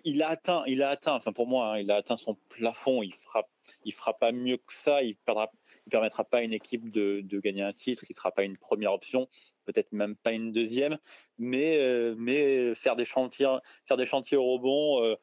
Il 0.04 0.24
a 0.24 0.30
atteint, 0.30 0.64
il 0.68 0.82
a 0.84 0.90
atteint. 0.90 1.16
Enfin 1.16 1.34
pour 1.34 1.48
moi, 1.48 1.74
hein, 1.74 1.80
il 1.80 1.92
a 1.92 1.96
atteint 1.96 2.18
son 2.18 2.36
plafond. 2.50 3.02
Il 3.04 3.14
fera, 3.14 3.48
il 3.84 3.94
fera 3.94 4.14
pas 4.14 4.32
mieux 4.32 4.58
que 4.58 4.74
ça. 4.74 5.04
Il 5.04 5.16
perdra, 5.16 5.52
il 5.86 5.90
permettra 5.90 6.24
pas 6.24 6.38
à 6.38 6.42
une 6.42 6.54
équipe 6.54 6.92
de, 6.92 7.22
de 7.22 7.40
gagner 7.40 7.62
un 7.62 7.74
titre. 7.74 8.04
Il 8.10 8.16
sera 8.16 8.32
pas 8.32 8.44
une 8.44 8.58
première 8.58 8.94
option 8.94 9.28
peut-être 9.66 9.92
même 9.92 10.16
pas 10.16 10.32
une 10.32 10.52
deuxième, 10.52 10.98
mais, 11.38 11.78
euh, 11.80 12.16
mais 12.18 12.74
faire, 12.76 12.96
des 12.96 13.06
chantiers, 13.06 13.48
faire 13.86 13.98
des 13.98 14.06
chantiers 14.06 14.38
au 14.38 14.46
rebond, 14.46 15.04
euh, 15.04 15.16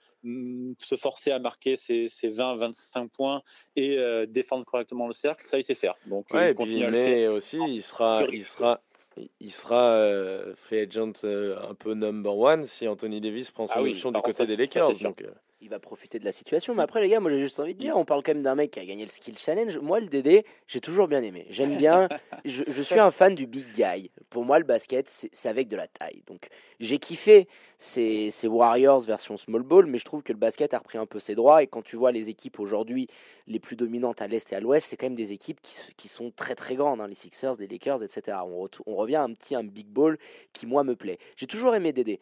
se 0.78 0.96
forcer 0.96 1.30
à 1.30 1.38
marquer 1.38 1.76
ses, 1.76 2.08
20-25 2.08 3.08
points 3.08 3.42
et 3.76 3.98
euh, 3.98 4.26
défendre 4.26 4.64
correctement 4.64 5.06
le 5.06 5.12
cercle, 5.12 5.44
ça 5.46 5.58
il 5.58 5.64
sait 5.64 5.74
faire. 5.74 5.94
Donc, 6.06 6.26
ouais, 6.32 6.54
mais 6.90 7.28
aussi, 7.28 7.58
il 7.68 7.82
sera, 7.82 8.24
il 8.30 8.44
sera, 8.44 8.80
il 9.40 9.52
sera 9.52 10.06
free 10.56 10.80
agent 10.80 11.24
un 11.24 11.74
peu 11.74 11.94
number 11.94 12.36
one 12.36 12.64
si 12.64 12.86
Anthony 12.86 13.20
Davis 13.20 13.50
prend 13.50 13.66
son 13.66 13.74
ah 13.76 13.82
option 13.82 14.12
du 14.12 14.20
côté 14.20 14.46
des 14.46 14.56
Lakers. 14.56 14.98
donc, 14.98 15.24
il 15.62 15.68
va 15.68 15.78
profiter 15.78 16.18
de 16.18 16.24
la 16.24 16.32
situation. 16.32 16.74
Mais 16.74 16.82
après, 16.82 17.00
les 17.00 17.08
gars, 17.08 17.20
moi 17.20 17.30
j'ai 17.30 17.40
juste 17.40 17.58
envie 17.60 17.74
de 17.74 17.78
dire, 17.78 17.96
on 17.96 18.04
parle 18.04 18.22
quand 18.22 18.34
même 18.34 18.42
d'un 18.42 18.56
mec 18.56 18.72
qui 18.72 18.80
a 18.80 18.84
gagné 18.84 19.04
le 19.04 19.10
Skill 19.10 19.38
Challenge. 19.38 19.78
Moi, 19.78 20.00
le 20.00 20.08
DD, 20.08 20.44
j'ai 20.66 20.80
toujours 20.80 21.06
bien 21.06 21.22
aimé. 21.22 21.46
J'aime 21.50 21.76
bien. 21.76 22.08
je, 22.44 22.82
suis 22.82 22.98
un 22.98 23.12
fan 23.12 23.34
du 23.34 23.46
big 23.46 23.66
guy. 23.72 24.10
Pour 24.28 24.44
moi, 24.44 24.58
le 24.58 24.64
basket, 24.64 25.08
c'est 25.08 25.48
avec 25.48 25.68
de 25.68 25.76
la 25.76 25.86
taille. 25.86 26.22
Donc, 26.26 26.48
j'ai 26.80 26.98
kiffé 26.98 27.46
ces, 27.78 28.30
ces, 28.30 28.48
Warriors 28.48 29.00
version 29.02 29.36
small 29.36 29.62
ball, 29.62 29.86
mais 29.86 29.98
je 29.98 30.04
trouve 30.04 30.22
que 30.22 30.32
le 30.32 30.38
basket 30.38 30.74
a 30.74 30.78
repris 30.78 30.98
un 30.98 31.06
peu 31.06 31.20
ses 31.20 31.36
droits. 31.36 31.62
Et 31.62 31.68
quand 31.68 31.82
tu 31.82 31.94
vois 31.94 32.10
les 32.10 32.28
équipes 32.28 32.58
aujourd'hui 32.58 33.06
les 33.46 33.60
plus 33.60 33.76
dominantes 33.76 34.20
à 34.20 34.26
l'est 34.26 34.52
et 34.52 34.56
à 34.56 34.60
l'ouest, 34.60 34.88
c'est 34.88 34.96
quand 34.96 35.06
même 35.06 35.14
des 35.14 35.32
équipes 35.32 35.60
qui, 35.62 35.76
qui, 35.96 36.08
sont 36.08 36.32
très 36.32 36.56
très 36.56 36.74
grandes, 36.74 37.00
hein, 37.00 37.06
les 37.06 37.14
Sixers, 37.14 37.54
les 37.58 37.68
Lakers, 37.68 38.02
etc. 38.02 38.38
On, 38.44 38.68
on 38.86 38.96
revient 38.96 39.16
à 39.16 39.22
un 39.22 39.32
petit 39.32 39.54
un 39.54 39.64
big 39.64 39.86
ball 39.86 40.18
qui 40.52 40.66
moi 40.66 40.82
me 40.82 40.96
plaît. 40.96 41.18
J'ai 41.36 41.46
toujours 41.46 41.74
aimé 41.74 41.92
DD. 41.92 42.18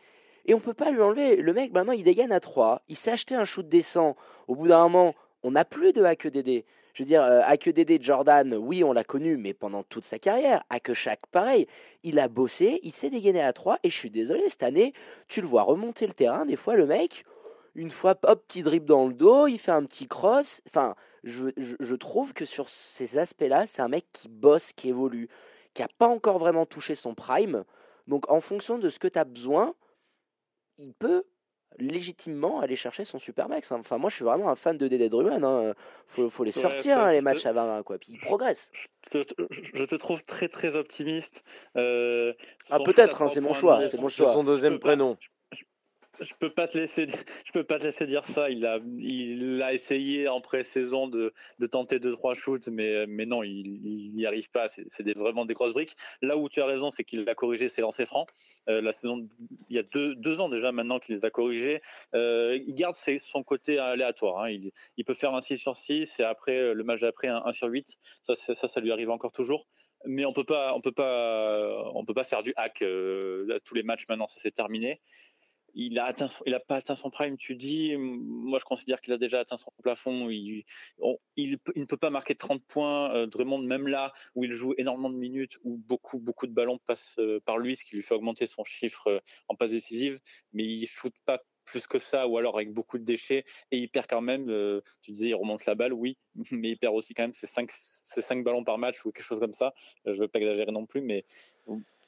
Et 0.47 0.55
on 0.55 0.61
peut 0.61 0.75
pas 0.75 0.91
lui 0.91 1.01
enlever. 1.01 1.37
Le 1.37 1.53
mec, 1.53 1.73
maintenant, 1.73 1.93
il 1.93 2.05
dégaine 2.05 2.33
à 2.33 2.41
3. 2.41 2.83
Il 2.89 2.97
s'est 2.97 3.13
acheté 3.13 3.35
un 3.35 3.45
shoot 3.45 3.69
décent. 3.69 4.17
Au 4.49 4.55
bout 4.55 4.69
d'un 4.69 4.83
moment, 4.85 5.15
on 5.43 5.53
n'a 5.53 5.65
plus 5.65 5.93
de 5.93 6.29
DD. 6.29 6.65
Je 6.95 7.03
veux 7.03 7.07
dire, 7.07 7.23
euh, 7.23 7.57
DD 7.57 8.03
Jordan, 8.03 8.55
oui, 8.55 8.83
on 8.83 8.93
l'a 8.93 9.05
connu, 9.05 9.37
mais 9.37 9.55
pendant 9.55 9.83
toute 9.83 10.05
sa 10.05 10.19
carrière, 10.19 10.63
chaque 10.93 11.27
pareil, 11.29 11.67
il 12.03 12.19
a 12.19 12.29
bossé, 12.29 12.81
il 12.83 12.93
s'est 12.93 13.11
dégainé 13.11 13.41
à 13.41 13.53
3, 13.53 13.79
et 13.85 13.91
je 13.91 13.97
suis 13.97 14.11
désolé, 14.11 14.49
cette 14.49 14.65
année, 14.65 14.93
tu 15.29 15.41
le 15.41 15.47
vois 15.47 15.63
remonter 15.63 16.07
le 16.07 16.13
terrain, 16.13 16.47
des 16.47 16.57
fois, 16.57 16.75
le 16.75 16.87
mec, 16.87 17.25
une 17.75 17.91
fois, 17.91 18.17
hop, 18.25 18.45
petit 18.47 18.63
dribble 18.63 18.87
dans 18.87 19.07
le 19.07 19.15
dos, 19.15 19.47
il 19.47 19.59
fait 19.59 19.71
un 19.71 19.85
petit 19.85 20.09
cross. 20.09 20.61
Enfin, 20.67 20.97
je, 21.23 21.45
je 21.57 21.95
trouve 21.95 22.33
que 22.33 22.45
sur 22.45 22.69
ces 22.69 23.19
aspects-là, 23.19 23.67
c'est 23.67 23.83
un 23.83 23.89
mec 23.89 24.07
qui 24.13 24.29
bosse, 24.29 24.73
qui 24.73 24.89
évolue, 24.89 25.29
qui 25.75 25.83
n'a 25.83 25.89
pas 25.99 26.09
encore 26.09 26.39
vraiment 26.39 26.67
touché 26.67 26.97
son 26.97 27.15
prime. 27.15 27.65
Donc, 28.09 28.31
en 28.31 28.41
fonction 28.41 28.79
de 28.79 28.89
ce 28.89 28.99
que 28.99 29.07
tu 29.07 29.19
as 29.19 29.25
besoin, 29.25 29.75
il 30.81 30.95
peut 30.95 31.25
légitimement 31.79 32.61
aller 32.61 32.77
chercher 32.77 33.05
son 33.05 33.19
Supermax. 33.19 33.71
Hein. 33.73 33.79
Enfin, 33.81 33.99
moi, 33.99 34.11
je 34.11 34.17
suis 34.17 34.25
vraiment 34.25 34.51
un 34.51 34.57
fan 34.57 34.77
de 34.77 34.89
Dédé 34.89 35.09
Drummond. 35.09 35.43
Hein. 35.45 35.75
Faut, 36.07 36.29
faut 36.29 36.45
les 36.45 36.53
sortir, 36.53 36.99
hein, 36.99 37.13
les 37.13 37.21
matchs 37.21 37.47
à 37.47 37.53
20 37.53 37.83
quoi. 37.85 37.99
Puis 37.99 38.13
il 38.13 38.19
progresse. 38.19 38.71
Je 39.13 39.85
te, 39.85 39.95
trouve 39.97 40.25
très, 40.25 40.49
très 40.49 40.77
optimiste. 40.77 41.45
Euh, 41.77 42.33
ah, 42.71 42.81
peut-être, 42.81 43.29
c'est 43.29 43.41
mon 43.41 43.53
choix. 43.53 43.87
C'est 43.87 44.01
mon 44.01 44.09
choix. 44.09 44.33
son 44.33 44.45
deuxième 44.45 44.79
prénom 44.79 45.17
je 46.21 46.35
peux 46.39 46.51
pas 46.51 46.69
te 46.69 46.77
laisser 46.77 47.09
je 47.45 47.53
peux 47.53 47.65
pas 47.65 47.79
te 47.79 47.85
laisser 47.85 48.07
dire 48.07 48.25
ça. 48.25 48.51
Il 48.51 48.67
a 48.67 48.79
il 48.99 49.63
a 49.63 49.73
essayé 49.73 50.29
en 50.29 50.41
pré-saison 50.41 51.09
de, 51.09 51.33
de, 51.59 51.67
tenter 51.67 51.99
deux 51.99 52.13
trois 52.13 52.35
shoots 52.35 52.69
mais 52.69 53.07
mais 53.07 53.27
non 53.27 53.43
il 53.43 54.13
n'y 54.15 54.27
arrive 54.27 54.51
pas. 54.51 54.69
C'est 54.69 55.17
vraiment 55.17 55.45
des 55.45 55.55
grosses 55.55 55.73
briques. 55.73 55.97
Là 56.23 56.37
où 56.37 56.49
tu 56.49 56.61
as 56.61 56.67
raison 56.67 56.91
c'est 56.91 57.05
qu'il 57.05 57.29
a 57.29 57.35
corrigé 57.35 57.69
ses 57.69 57.83
lancers 57.83 58.07
francs 58.07 58.29
euh, 58.69 58.81
la 58.81 58.93
saison 58.93 59.29
il 59.69 59.77
y 59.77 59.79
a 59.79 59.83
deux, 59.83 60.15
deux 60.15 60.41
ans 60.41 60.49
déjà 60.49 60.73
maintenant 60.73 60.99
qu'il 60.99 61.15
les 61.15 61.25
a 61.25 61.31
corrigés. 61.31 61.81
Euh, 62.15 62.59
il 62.67 62.75
garde 62.75 62.97
son 62.97 63.43
côté 63.43 63.79
aléatoire 63.79 64.43
hein. 64.43 64.51
il, 64.51 64.73
il, 64.97 65.05
peut 65.05 65.15
faire 65.15 65.35
un 65.35 65.41
6 65.41 65.59
sur 65.59 65.77
6 65.77 66.21
et 66.21 66.23
après 66.23 66.75
le 66.75 66.85
match 66.85 67.01
d'après 67.01 67.29
un 67.29 67.43
1 67.45 67.53
sur 67.53 67.69
8 67.69 67.99
ça, 68.27 68.55
ça 68.55 68.69
ça 68.69 68.81
lui 68.81 68.93
arrive 68.93 69.11
encore 69.11 69.33
toujours. 69.33 69.67
Mais 70.07 70.25
on 70.25 70.33
peut 70.33 70.45
pas 70.45 70.75
on 70.75 70.81
peut 70.81 70.93
pas 70.93 71.91
on 71.95 72.05
peut 72.05 72.15
pas 72.15 72.25
faire 72.25 72.43
du 72.43 72.55
hack 72.57 72.81
euh, 72.83 73.59
tous 73.65 73.75
les 73.75 73.83
matchs 73.83 74.07
maintenant 74.09 74.27
ça 74.29 74.37
c'est 74.39 74.55
terminé 74.55 75.01
il 75.75 75.99
a 75.99 76.07
atteint, 76.07 76.29
il 76.47 76.55
a 76.55 76.61
pas 76.61 76.77
atteint 76.77 76.97
son 76.97 77.11
prime, 77.11 77.37
tu 77.37 77.55
dis. 77.55 77.97
Moi, 77.97 78.59
je 78.59 78.65
considère 78.65 79.01
qu'il 79.01 79.13
a 79.13 79.19
déjà 79.19 79.41
atteint 79.41 79.57
son 79.57 79.71
plafond. 79.83 80.29
Il, 80.31 80.65
ne 81.37 81.85
peut 81.85 81.97
pas 81.97 82.11
marquer 82.11 82.35
30 82.35 82.65
points. 82.65 83.15
Euh, 83.15 83.27
même 83.59 83.89
là 83.89 84.13
où 84.35 84.45
il 84.45 84.53
joue 84.53 84.75
énormément 84.79 85.11
de 85.11 85.17
minutes, 85.17 85.59
où 85.65 85.77
beaucoup, 85.77 86.19
beaucoup 86.19 86.47
de 86.47 86.53
ballons 86.53 86.79
passent 86.87 87.17
euh, 87.19 87.41
par 87.45 87.59
lui, 87.59 87.77
ce 87.77 87.85
qui 87.85 87.97
lui 87.97 88.03
fait 88.03 88.15
augmenter 88.15 88.47
son 88.47 88.65
chiffre 88.65 89.09
euh, 89.09 89.19
en 89.49 89.55
passe 89.55 89.71
décisive. 89.71 90.21
Mais 90.53 90.65
il 90.65 90.87
shoot 90.87 91.15
pas 91.25 91.41
plus 91.65 91.87
que 91.87 91.99
ça, 91.99 92.27
ou 92.27 92.37
alors 92.37 92.57
avec 92.57 92.73
beaucoup 92.73 92.99
de 92.99 93.05
déchets, 93.05 93.45
et 93.71 93.79
il 93.79 93.89
perd 93.89 94.07
quand 94.09 94.21
même, 94.21 94.47
tu 95.03 95.13
disais, 95.13 95.29
il 95.29 95.35
remonte 95.35 95.67
la 95.67 95.77
balle, 95.77 95.93
oui, 95.93 96.19
mais 96.51 96.71
il 96.71 96.77
perd 96.77 96.95
aussi 96.97 97.15
quand 97.15 97.23
même 97.23 97.35
ses 97.35 97.47
5, 97.47 97.71
ses 97.71 98.23
5 98.23 98.43
ballons 98.43 98.65
par 98.65 98.77
match 98.77 99.05
ou 99.05 99.13
quelque 99.13 99.25
chose 99.25 99.39
comme 99.39 99.53
ça. 99.53 99.73
Je 100.05 100.11
ne 100.11 100.17
veux 100.17 100.29
pas 100.29 100.41
exagérer 100.41 100.73
non 100.73 100.87
plus, 100.87 101.01
mais 101.01 101.25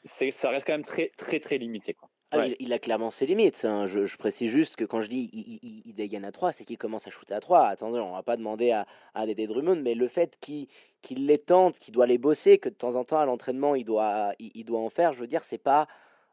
ça 0.04 0.50
reste 0.50 0.66
quand 0.66 0.72
même 0.72 0.84
très, 0.84 1.12
très, 1.16 1.38
très 1.38 1.58
limité. 1.58 1.94
Quoi. 1.94 2.10
Ah, 2.32 2.46
il, 2.58 2.72
a 2.72 2.78
clairement 2.78 3.10
ses 3.10 3.26
limites. 3.26 3.64
Hein. 3.64 3.86
Je, 3.86 4.16
précise 4.16 4.50
juste 4.50 4.76
que 4.76 4.84
quand 4.84 5.02
je 5.02 5.08
dis 5.08 5.28
il, 5.32 5.82
il, 5.84 5.94
dégaine 5.94 6.24
à 6.24 6.32
3, 6.32 6.52
c'est 6.52 6.64
qu'il 6.64 6.78
commence 6.78 7.06
à 7.06 7.10
shooter 7.10 7.34
à 7.34 7.40
3. 7.40 7.66
Attendez, 7.66 7.98
on 7.98 8.12
va 8.12 8.22
pas 8.22 8.38
demander 8.38 8.70
à, 8.70 8.86
à 9.14 9.26
Dédé 9.26 9.46
Drummond, 9.46 9.82
mais 9.82 9.94
le 9.94 10.08
fait 10.08 10.38
qu'il 10.40 10.68
les 11.10 11.38
tente, 11.38 11.78
qu'il 11.78 11.92
doit 11.92 12.06
les 12.06 12.16
bosser, 12.16 12.56
que 12.56 12.70
de 12.70 12.74
temps 12.74 12.96
en 12.96 13.04
temps 13.04 13.18
à 13.18 13.26
l'entraînement 13.26 13.74
il 13.74 13.84
doit, 13.84 14.32
il, 14.38 14.64
doit 14.64 14.80
en 14.80 14.88
faire, 14.88 15.12
je 15.12 15.18
veux 15.18 15.26
dire, 15.26 15.44
c'est 15.44 15.58
pas 15.58 15.86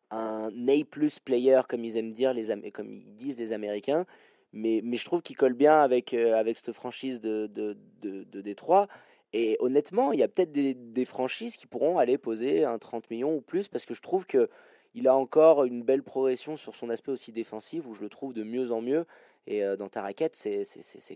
un 0.10 0.50
A 0.70 0.84
plus 0.90 1.20
player 1.20 1.62
comme 1.68 1.84
ils 1.84 1.98
aiment 1.98 2.12
dire, 2.12 2.34
les, 2.34 2.72
comme 2.72 2.94
ils 2.94 3.16
disent 3.16 3.38
les 3.38 3.52
Américains, 3.52 4.06
mais, 4.54 4.82
mais 4.84 4.96
je 4.96 5.06
trouve 5.06 5.22
qu'il 5.22 5.36
colle 5.36 5.54
bien 5.54 5.82
avec, 5.82 6.14
euh, 6.14 6.36
avec 6.36 6.58
cette 6.58 6.74
franchise 6.74 7.20
de, 7.20 7.48
de, 7.48 7.78
de, 8.02 8.24
de 8.24 8.42
Détroit. 8.42 8.88
Et 9.34 9.58
honnêtement, 9.60 10.12
il 10.12 10.20
y 10.20 10.24
a 10.24 10.28
peut-être 10.28 10.52
des, 10.52 10.74
des, 10.74 11.06
franchises 11.06 11.56
qui 11.56 11.68
pourront 11.68 12.00
aller 12.00 12.18
poser 12.18 12.64
un 12.64 12.80
30 12.80 13.12
millions 13.12 13.36
ou 13.36 13.42
plus 13.42 13.68
parce 13.68 13.86
que 13.86 13.94
je 13.94 14.02
trouve 14.02 14.26
que 14.26 14.50
il 14.94 15.08
a 15.08 15.16
encore 15.16 15.64
une 15.66 15.84
belle 15.84 16.04
progression 16.04 16.58
sur 16.58 16.76
son 16.76 16.90
aspect 16.90 17.12
aussi 17.12 17.32
défensif 17.32 17.86
où 17.86 17.94
je 17.94 18.02
le 18.02 18.10
trouve 18.10 18.34
de 18.34 18.44
mieux 18.44 18.72
en 18.72 18.82
mieux. 18.82 19.06
Et 19.48 19.64
euh, 19.64 19.76
dans 19.76 19.90
ta 19.90 20.02
raquette, 20.02 20.36
c'est 20.36 20.66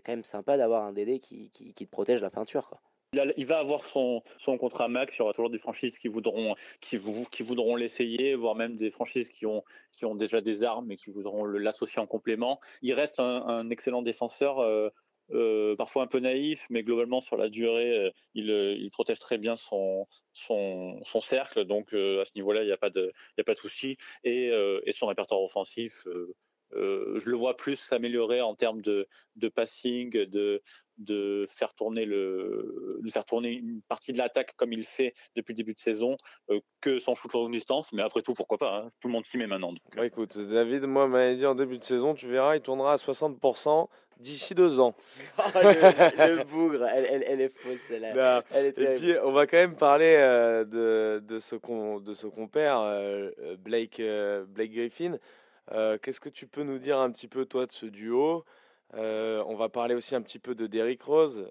quand 0.04 0.12
même 0.12 0.24
sympa 0.24 0.56
d'avoir 0.56 0.84
un 0.84 0.92
DD 0.92 1.18
qui, 1.18 1.50
qui, 1.50 1.72
te 1.72 1.84
protège 1.84 2.20
la 2.20 2.30
peinture. 2.30 2.68
Quoi. 2.68 2.80
Il 3.36 3.46
va 3.46 3.58
avoir 3.58 3.84
son, 3.84 4.22
son 4.38 4.58
contrat 4.58 4.88
max. 4.88 5.14
Il 5.16 5.20
y 5.20 5.22
aura 5.22 5.32
toujours 5.32 5.50
des 5.50 5.58
franchises 5.58 5.98
qui 5.98 6.08
voudront, 6.08 6.54
qui, 6.80 6.98
qui 7.30 7.42
voudront 7.42 7.76
l'essayer, 7.76 8.34
voire 8.34 8.54
même 8.54 8.76
des 8.76 8.90
franchises 8.90 9.30
qui 9.30 9.46
ont, 9.46 9.62
qui 9.92 10.04
ont 10.04 10.14
déjà 10.14 10.40
des 10.40 10.64
armes 10.64 10.90
et 10.90 10.96
qui 10.96 11.10
voudront 11.10 11.44
l'associer 11.44 12.00
en 12.00 12.06
complément. 12.06 12.60
Il 12.82 12.92
reste 12.92 13.20
un, 13.20 13.70
excellent 13.70 14.02
défenseur. 14.02 14.58
Euh, 14.58 14.90
euh, 15.32 15.76
parfois 15.76 16.02
un 16.02 16.06
peu 16.06 16.18
naïf, 16.18 16.66
mais 16.70 16.82
globalement 16.82 17.20
sur 17.20 17.36
la 17.36 17.48
durée, 17.48 18.12
il, 18.34 18.50
il, 18.50 18.90
protège 18.90 19.18
très 19.18 19.38
bien 19.38 19.56
son, 19.56 20.06
cercle. 21.22 21.64
Donc 21.64 21.92
à 21.92 22.24
ce 22.24 22.32
niveau-là, 22.34 22.62
il 22.62 22.66
n'y 22.66 22.72
a 22.72 22.76
pas 22.76 22.90
de, 22.90 23.12
de 23.38 23.54
souci. 23.54 23.96
Et, 24.24 24.50
son 24.92 25.06
répertoire 25.06 25.42
offensif, 25.42 26.06
je 26.72 27.30
le 27.30 27.36
vois 27.36 27.56
plus 27.56 27.76
s'améliorer 27.76 28.40
en 28.40 28.54
termes 28.54 28.82
de, 28.82 29.06
passing, 29.54 30.10
de, 30.10 30.62
de 30.98 31.46
faire 31.50 31.74
tourner 31.74 32.04
le 32.04 33.00
de 33.02 33.10
faire 33.10 33.24
tourner 33.24 33.50
une 33.50 33.82
partie 33.82 34.12
de 34.12 34.18
l'attaque 34.18 34.54
comme 34.56 34.72
il 34.72 34.84
fait 34.84 35.12
depuis 35.36 35.52
le 35.52 35.56
début 35.56 35.74
de 35.74 35.78
saison 35.78 36.16
que 36.80 37.00
son 37.00 37.14
shoot 37.14 37.32
longue 37.32 37.52
distance 37.52 37.92
mais 37.92 38.02
après 38.02 38.22
tout 38.22 38.34
pourquoi 38.34 38.58
pas 38.58 38.76
hein. 38.76 38.90
tout 39.00 39.08
le 39.08 39.12
monde 39.12 39.24
s'y 39.24 39.36
met 39.36 39.46
maintenant 39.46 39.74
bah, 39.96 40.06
écoute 40.06 40.38
David 40.38 40.84
moi 40.84 41.08
m'avait 41.08 41.36
dit 41.36 41.46
en 41.46 41.54
début 41.54 41.78
de 41.78 41.84
saison 41.84 42.14
tu 42.14 42.28
verras 42.28 42.56
il 42.56 42.62
tournera 42.62 42.92
à 42.92 42.96
60% 42.96 43.88
d'ici 44.18 44.54
deux 44.54 44.80
ans. 44.80 44.94
Oh, 45.38 45.58
le, 45.62 46.44
bougre, 46.44 46.84
elle, 46.86 47.24
elle, 47.26 47.40
est 47.40 47.48
fausse. 47.48 47.90
Elle, 47.90 48.04
et 48.76 48.94
puis, 48.94 49.14
on 49.22 49.32
va 49.32 49.46
quand 49.46 49.56
même 49.56 49.76
parler 49.76 50.16
euh, 50.18 50.64
de, 50.64 51.20
de, 51.20 51.38
ce 51.38 51.54
qu'on 51.56 52.00
de 52.00 52.14
ce 52.14 52.26
compère, 52.26 52.80
euh, 52.80 53.30
Blake, 53.58 54.00
euh, 54.00 54.44
Blake 54.46 54.72
Griffin. 54.72 55.18
Qu'est-ce 56.02 56.20
que 56.20 56.28
tu 56.28 56.46
peux 56.46 56.62
nous 56.62 56.78
dire 56.78 56.98
un 56.98 57.10
petit 57.10 57.28
peu, 57.28 57.44
toi, 57.44 57.66
de 57.66 57.72
ce 57.72 57.86
duo? 57.86 58.44
On 58.92 59.54
va 59.56 59.68
parler 59.68 59.94
aussi 59.94 60.14
un 60.14 60.22
petit 60.22 60.38
peu 60.38 60.54
de 60.54 60.66
Derrick 60.66 61.02
Rose, 61.02 61.48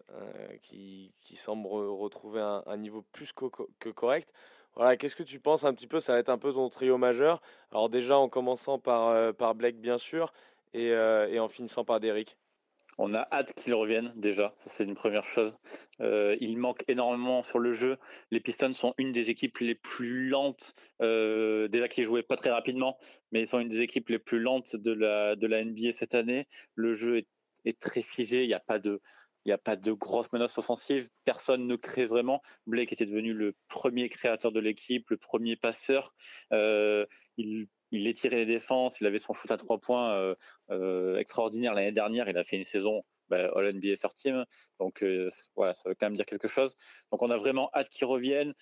qui, 0.61 1.13
qui, 1.21 1.35
semble 1.35 1.67
retrouver 1.67 2.41
un, 2.41 2.63
un, 2.65 2.77
niveau 2.77 3.03
plus 3.11 3.31
que 3.33 3.89
correct. 3.89 4.33
Voilà, 4.75 4.97
qu'est-ce 4.97 5.15
que 5.15 5.23
tu 5.23 5.39
penses 5.39 5.65
un 5.65 5.73
petit 5.73 5.87
peu? 5.87 5.99
Ça 5.99 6.13
va 6.13 6.19
être 6.19 6.29
un 6.29 6.37
peu 6.37 6.51
ton 6.53 6.69
trio 6.69 6.97
majeur. 6.97 7.41
Alors 7.71 7.89
déjà 7.89 8.17
en 8.17 8.29
commençant 8.29 8.79
par, 8.79 9.33
par 9.33 9.55
Blake 9.55 9.77
bien 9.77 9.97
sûr, 9.97 10.33
et, 10.73 10.89
et 10.89 11.39
en 11.39 11.47
finissant 11.47 11.83
par 11.83 11.99
Derrick. 11.99 12.37
On 12.99 13.13
a 13.15 13.27
hâte 13.31 13.53
qu'il 13.55 13.73
revienne 13.73 14.13
déjà, 14.15 14.53
ça 14.57 14.69
c'est 14.69 14.83
une 14.83 14.93
première 14.93 15.23
chose. 15.23 15.57
Euh, 15.99 16.37
il 16.39 16.57
manque 16.57 16.83
énormément 16.87 17.41
sur 17.41 17.57
le 17.57 17.71
jeu. 17.71 17.97
Les 18.29 18.39
Pistons 18.39 18.73
sont 18.75 18.93
une 18.99 19.11
des 19.11 19.29
équipes 19.29 19.57
les 19.59 19.73
plus 19.73 20.29
lentes, 20.29 20.73
euh, 21.01 21.67
déjà 21.67 21.87
qui 21.87 22.03
jouaient 22.03 22.21
pas 22.23 22.35
très 22.35 22.51
rapidement, 22.51 22.97
mais 23.31 23.41
ils 23.41 23.47
sont 23.47 23.59
une 23.59 23.67
des 23.67 23.81
équipes 23.81 24.09
les 24.09 24.19
plus 24.19 24.39
lentes 24.39 24.75
de 24.75 24.91
la, 24.91 25.35
de 25.35 25.47
la 25.47 25.63
NBA 25.63 25.91
cette 25.91 26.13
année. 26.13 26.47
Le 26.75 26.93
jeu 26.93 27.23
est, 27.65 27.79
très 27.79 28.03
figé, 28.03 28.43
il 28.43 28.47
n'y 28.47 28.53
a 28.53 28.59
pas 28.59 28.77
de, 28.77 29.01
il 29.45 29.49
n'y 29.49 29.53
a 29.53 29.57
pas 29.57 29.75
de 29.75 29.91
grosses 29.91 30.31
menaces 30.31 30.57
offensives. 30.59 31.09
Personne 31.25 31.65
ne 31.65 31.75
crée 31.75 32.05
vraiment. 32.05 32.41
Blake 32.67 32.93
était 32.93 33.05
devenu 33.05 33.33
le 33.33 33.55
premier 33.69 34.09
créateur 34.09 34.51
de 34.51 34.59
l'équipe, 34.59 35.09
le 35.09 35.17
premier 35.17 35.55
passeur. 35.55 36.13
Euh, 36.51 37.05
il, 37.37 37.67
il 37.93 38.07
étirait 38.07 38.37
les 38.37 38.45
défenses. 38.45 38.99
Il 38.99 39.07
avait 39.07 39.19
son 39.19 39.33
shoot 39.33 39.51
à 39.51 39.57
trois 39.57 39.79
points 39.79 40.15
euh, 40.15 40.35
euh, 40.71 41.17
extraordinaire 41.17 41.73
l'année 41.73 41.91
dernière. 41.91 42.27
Il 42.27 42.37
a 42.37 42.43
fait 42.43 42.57
une 42.57 42.63
saison 42.63 43.03
bah, 43.29 43.51
All 43.55 43.71
NBA 43.71 43.95
First 43.97 44.17
Team. 44.17 44.45
Donc 44.79 45.03
euh, 45.03 45.29
voilà, 45.55 45.73
ça 45.73 45.87
veut 45.87 45.95
quand 45.95 46.07
même 46.07 46.15
dire 46.15 46.25
quelque 46.25 46.47
chose. 46.47 46.75
Donc 47.11 47.21
on 47.21 47.29
a 47.29 47.37
vraiment 47.37 47.69
hâte 47.73 47.89
qu'il 47.89 48.07
revienne 48.07 48.53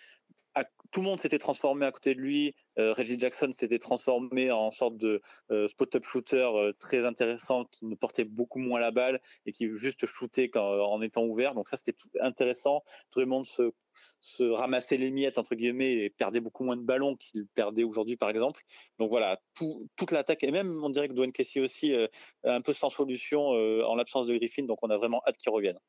tout 0.91 0.99
le 0.99 1.07
monde 1.07 1.19
s'était 1.19 1.39
transformé 1.39 1.85
à 1.85 1.91
côté 1.91 2.13
de 2.15 2.19
lui. 2.19 2.53
Euh, 2.77 2.93
Reggie 2.93 3.17
Jackson 3.17 3.51
s'était 3.51 3.79
transformé 3.79 4.51
en 4.51 4.71
sorte 4.71 4.97
de 4.97 5.21
euh, 5.49 5.67
spot-up 5.67 6.03
shooter 6.05 6.49
euh, 6.53 6.73
très 6.77 7.05
intéressant 7.05 7.65
qui 7.65 7.85
ne 7.85 7.95
portait 7.95 8.25
beaucoup 8.25 8.59
moins 8.59 8.79
la 8.79 8.91
balle 8.91 9.21
et 9.45 9.51
qui 9.51 9.69
juste 9.73 10.05
shootait 10.05 10.51
en 10.57 11.01
étant 11.01 11.23
ouvert. 11.23 11.55
Donc 11.55 11.69
ça, 11.69 11.77
c'était 11.77 11.97
intéressant. 12.19 12.83
Draymond 13.15 13.45
se, 13.45 13.71
se 14.19 14.43
ramassait 14.43 14.97
les 14.97 15.11
miettes, 15.11 15.37
entre 15.37 15.55
guillemets, 15.55 15.93
et 15.93 16.09
perdait 16.09 16.41
beaucoup 16.41 16.65
moins 16.65 16.77
de 16.77 16.83
ballons 16.83 17.15
qu'il 17.15 17.47
perdait 17.47 17.83
aujourd'hui, 17.83 18.17
par 18.17 18.29
exemple. 18.29 18.61
Donc 18.99 19.09
voilà, 19.09 19.39
tout, 19.53 19.87
toute 19.95 20.11
l'attaque, 20.11 20.43
et 20.43 20.51
même 20.51 20.83
on 20.83 20.89
dirait 20.89 21.07
que 21.07 21.13
Dwayne 21.13 21.31
Casey 21.31 21.61
aussi, 21.61 21.95
un 22.43 22.61
peu 22.61 22.73
sans 22.73 22.89
solution 22.89 23.47
en 23.49 23.95
l'absence 23.95 24.27
de 24.27 24.35
Griffin. 24.35 24.63
Donc 24.63 24.79
on 24.81 24.89
a 24.89 24.97
vraiment 24.97 25.21
hâte 25.25 25.37
qu'il 25.37 25.51
revienne. 25.51 25.79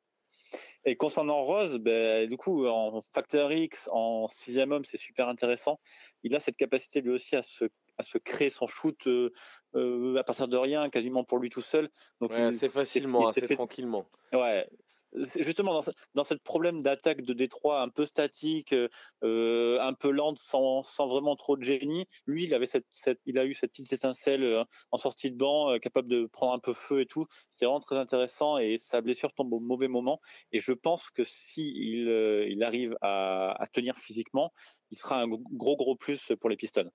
Et 0.84 0.96
concernant 0.96 1.42
Rose, 1.42 1.78
ben, 1.78 2.28
du 2.28 2.36
coup, 2.36 2.66
en 2.66 3.00
facteur 3.02 3.52
X, 3.52 3.88
en 3.92 4.26
sixième 4.26 4.72
homme, 4.72 4.84
c'est 4.84 4.96
super 4.96 5.28
intéressant. 5.28 5.78
Il 6.24 6.34
a 6.34 6.40
cette 6.40 6.56
capacité 6.56 7.00
lui 7.00 7.10
aussi 7.10 7.36
à 7.36 7.42
se, 7.42 7.66
à 7.98 8.02
se 8.02 8.18
créer 8.18 8.50
son 8.50 8.66
shoot 8.66 9.06
euh, 9.06 9.32
euh 9.76 10.16
à 10.16 10.24
partir 10.24 10.48
de 10.48 10.56
rien, 10.56 10.90
quasiment 10.90 11.24
pour 11.24 11.38
lui 11.38 11.50
tout 11.50 11.62
seul. 11.62 11.88
Donc 12.20 12.32
ouais, 12.32 12.42
assez 12.42 12.68
facilement, 12.68 13.28
assez 13.28 13.46
fait... 13.46 13.54
tranquillement. 13.54 14.06
Ouais, 14.32 14.68
justement 15.14 15.80
dans, 16.14 16.24
ce 16.24 16.34
problème 16.34 16.82
d'attaque 16.82 17.22
de 17.22 17.32
Détroit 17.32 17.82
un 17.82 17.88
peu 17.88 18.06
statique, 18.06 18.74
euh, 19.22 19.78
un 19.80 19.94
peu 19.94 20.10
lente, 20.10 20.38
sans, 20.38 20.82
vraiment 21.06 21.36
trop 21.36 21.56
de 21.56 21.62
génie, 21.62 22.06
lui, 22.26 22.44
il 22.44 22.54
avait 22.54 22.66
cette, 22.66 22.86
cette, 22.90 23.20
il 23.26 23.38
a 23.38 23.44
eu 23.44 23.54
cette 23.54 23.72
petite 23.72 23.92
étincelle 23.92 24.44
euh, 24.44 24.64
en 24.90 24.98
sortie 24.98 25.30
de 25.30 25.36
banc, 25.36 25.70
euh, 25.70 25.78
capable 25.78 26.08
de 26.08 26.26
prendre 26.26 26.52
un 26.52 26.58
peu 26.58 26.72
feu 26.72 27.00
et 27.00 27.06
tout. 27.06 27.24
C'était 27.50 27.66
vraiment 27.66 27.80
très 27.80 27.96
intéressant 27.96 28.58
et 28.58 28.78
sa 28.78 29.00
blessure 29.00 29.32
tombe 29.34 29.52
au 29.52 29.60
mauvais 29.60 29.88
moment. 29.88 30.20
Et 30.52 30.60
je 30.60 30.72
pense 30.72 31.10
que 31.10 31.24
si 31.24 31.72
il, 31.74 32.08
il 32.48 32.62
arrive 32.62 32.96
à, 33.00 33.62
à 33.62 33.66
tenir 33.66 33.96
physiquement, 33.98 34.52
il 34.90 34.98
sera 34.98 35.22
un 35.22 35.28
gros 35.28 35.76
gros 35.76 35.96
plus 35.96 36.32
pour 36.40 36.50
les 36.50 36.56
Pistons. 36.56 36.90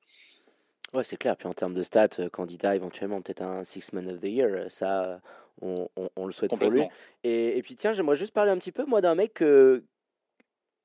Ouais, 0.93 1.03
c'est 1.03 1.17
clair. 1.17 1.35
Puis 1.35 1.47
en 1.47 1.53
termes 1.53 1.73
de 1.73 1.83
stats, 1.83 2.29
candidat 2.31 2.75
éventuellement 2.75 3.21
peut-être 3.21 3.41
un 3.41 3.63
Six 3.63 3.93
Man 3.93 4.09
of 4.09 4.19
the 4.19 4.25
Year, 4.25 4.71
ça, 4.71 5.19
on, 5.61 5.89
on, 6.15 6.25
le 6.25 6.31
souhaite 6.31 6.55
pour 6.57 6.69
lui. 6.69 6.83
Et, 7.23 7.57
et 7.57 7.61
puis 7.61 7.75
tiens, 7.75 7.93
j'aimerais 7.93 8.15
juste 8.15 8.33
parler 8.33 8.51
un 8.51 8.57
petit 8.57 8.71
peu, 8.71 8.85
moi, 8.85 9.01
d'un 9.01 9.15
mec 9.15 9.33
que, 9.33 9.83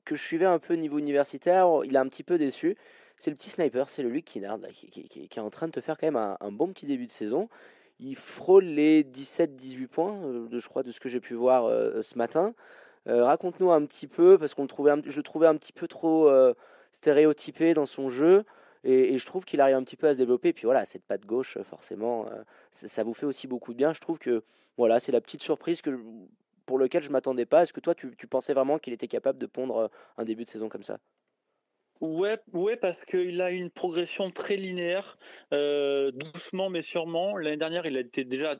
que 0.04 0.16
je 0.16 0.22
suivais 0.22 0.46
un 0.46 0.58
peu 0.58 0.74
niveau 0.74 0.98
universitaire. 0.98 1.68
Il 1.84 1.96
a 1.96 2.00
un 2.00 2.08
petit 2.08 2.24
peu 2.24 2.38
déçu. 2.38 2.76
C'est 3.18 3.30
le 3.30 3.36
petit 3.36 3.50
sniper, 3.50 3.88
c'est 3.88 4.02
le 4.02 4.08
Luke 4.08 4.24
Kinnard, 4.24 4.58
là, 4.58 4.68
qui, 4.72 4.88
qui, 4.88 5.08
qui, 5.08 5.38
est 5.38 5.42
en 5.42 5.50
train 5.50 5.68
de 5.68 5.72
te 5.72 5.80
faire 5.80 5.96
quand 5.96 6.06
même 6.06 6.16
un, 6.16 6.36
un 6.40 6.50
bon 6.50 6.68
petit 6.72 6.86
début 6.86 7.06
de 7.06 7.10
saison. 7.12 7.48
Il 8.00 8.16
frôle 8.16 8.64
les 8.64 9.04
17-18 9.04 9.86
points, 9.86 10.18
de, 10.50 10.58
je 10.58 10.68
crois, 10.68 10.82
de 10.82 10.90
ce 10.90 10.98
que 10.98 11.08
j'ai 11.08 11.20
pu 11.20 11.34
voir 11.34 11.66
euh, 11.66 12.02
ce 12.02 12.18
matin. 12.18 12.52
Euh, 13.08 13.24
Raconte-nous 13.24 13.70
un 13.70 13.84
petit 13.86 14.08
peu, 14.08 14.38
parce 14.38 14.54
qu'on 14.54 14.62
le 14.62 14.68
trouvait, 14.68 14.92
je 15.06 15.16
le 15.16 15.22
trouvais 15.22 15.46
un 15.46 15.56
petit 15.56 15.72
peu 15.72 15.86
trop 15.86 16.28
euh, 16.28 16.54
stéréotypé 16.90 17.74
dans 17.74 17.86
son 17.86 18.10
jeu. 18.10 18.44
Et, 18.84 19.18
je 19.18 19.26
trouve 19.26 19.44
qu'il 19.44 19.60
arrive 19.60 19.76
un 19.76 19.84
petit 19.84 19.96
peu 19.96 20.08
à 20.08 20.14
se 20.14 20.18
développer. 20.18 20.48
Et 20.48 20.52
puis 20.52 20.64
voilà, 20.64 20.84
cette 20.84 21.04
patte 21.04 21.26
gauche, 21.26 21.58
forcément, 21.62 22.26
euh, 22.26 22.42
ça, 22.70 23.04
vous 23.04 23.14
fait 23.14 23.26
aussi 23.26 23.46
beaucoup 23.46 23.72
de 23.72 23.78
bien. 23.78 23.92
Je 23.92 24.00
trouve 24.00 24.18
que 24.18 24.42
voilà, 24.76 25.00
c'est 25.00 25.12
la 25.12 25.20
petite 25.20 25.42
surprise 25.42 25.82
que, 25.82 25.98
pour 26.66 26.78
laquelle 26.78 27.02
je 27.02 27.08
ne 27.08 27.12
m'attendais 27.12 27.46
pas. 27.46 27.62
Est-ce 27.62 27.72
que 27.72 27.80
toi, 27.80 27.94
tu, 27.94 28.26
pensais 28.28 28.54
vraiment 28.54 28.78
qu'il 28.78 28.92
était 28.92 29.08
capable 29.08 29.38
de 29.38 29.46
pondre 29.46 29.76
euh, 29.76 29.88
un 30.16 30.24
début 30.24 30.44
de 30.44 30.48
saison 30.48 30.68
comme 30.68 30.82
ça? 30.82 30.98
Ouais, 32.00 32.76
parce 32.80 33.04
qu'il 33.04 33.40
a 33.40 33.52
une 33.52 33.70
progression 33.70 34.32
très 34.32 34.56
linéaire, 34.56 35.18
euh, 35.52 36.10
doucement 36.10 36.68
mais 36.68 36.82
sûrement. 36.82 37.36
L'année 37.36 37.56
dernière, 37.56 37.86
il 37.86 37.96
a 37.96 38.00
été 38.00 38.24
déjà 38.24 38.58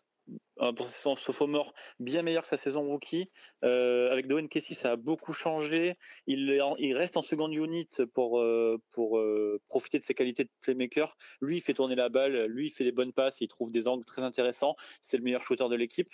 pour 0.76 0.88
son 0.90 1.16
sophomore 1.16 1.74
bien 1.98 2.22
meilleur 2.22 2.42
que 2.42 2.48
sa 2.48 2.56
saison 2.56 2.86
rookie. 2.86 3.30
Euh, 3.64 4.10
avec 4.10 4.26
Dwayne 4.26 4.48
Casey, 4.48 4.74
ça 4.74 4.92
a 4.92 4.96
beaucoup 4.96 5.32
changé. 5.32 5.96
Il, 6.26 6.60
il 6.78 6.96
reste 6.96 7.16
en 7.16 7.22
seconde 7.22 7.54
unit 7.54 7.88
pour, 8.14 8.40
euh, 8.40 8.80
pour 8.90 9.18
euh, 9.18 9.60
profiter 9.68 9.98
de 9.98 10.04
ses 10.04 10.14
qualités 10.14 10.44
de 10.44 10.50
playmaker. 10.60 11.16
Lui, 11.40 11.58
il 11.58 11.60
fait 11.60 11.74
tourner 11.74 11.94
la 11.94 12.08
balle, 12.08 12.46
lui, 12.46 12.66
il 12.66 12.70
fait 12.70 12.84
des 12.84 12.92
bonnes 12.92 13.12
passes, 13.12 13.40
il 13.40 13.48
trouve 13.48 13.72
des 13.72 13.88
angles 13.88 14.04
très 14.04 14.22
intéressants. 14.22 14.76
C'est 15.00 15.16
le 15.16 15.22
meilleur 15.22 15.40
shooter 15.40 15.68
de 15.68 15.76
l'équipe. 15.76 16.12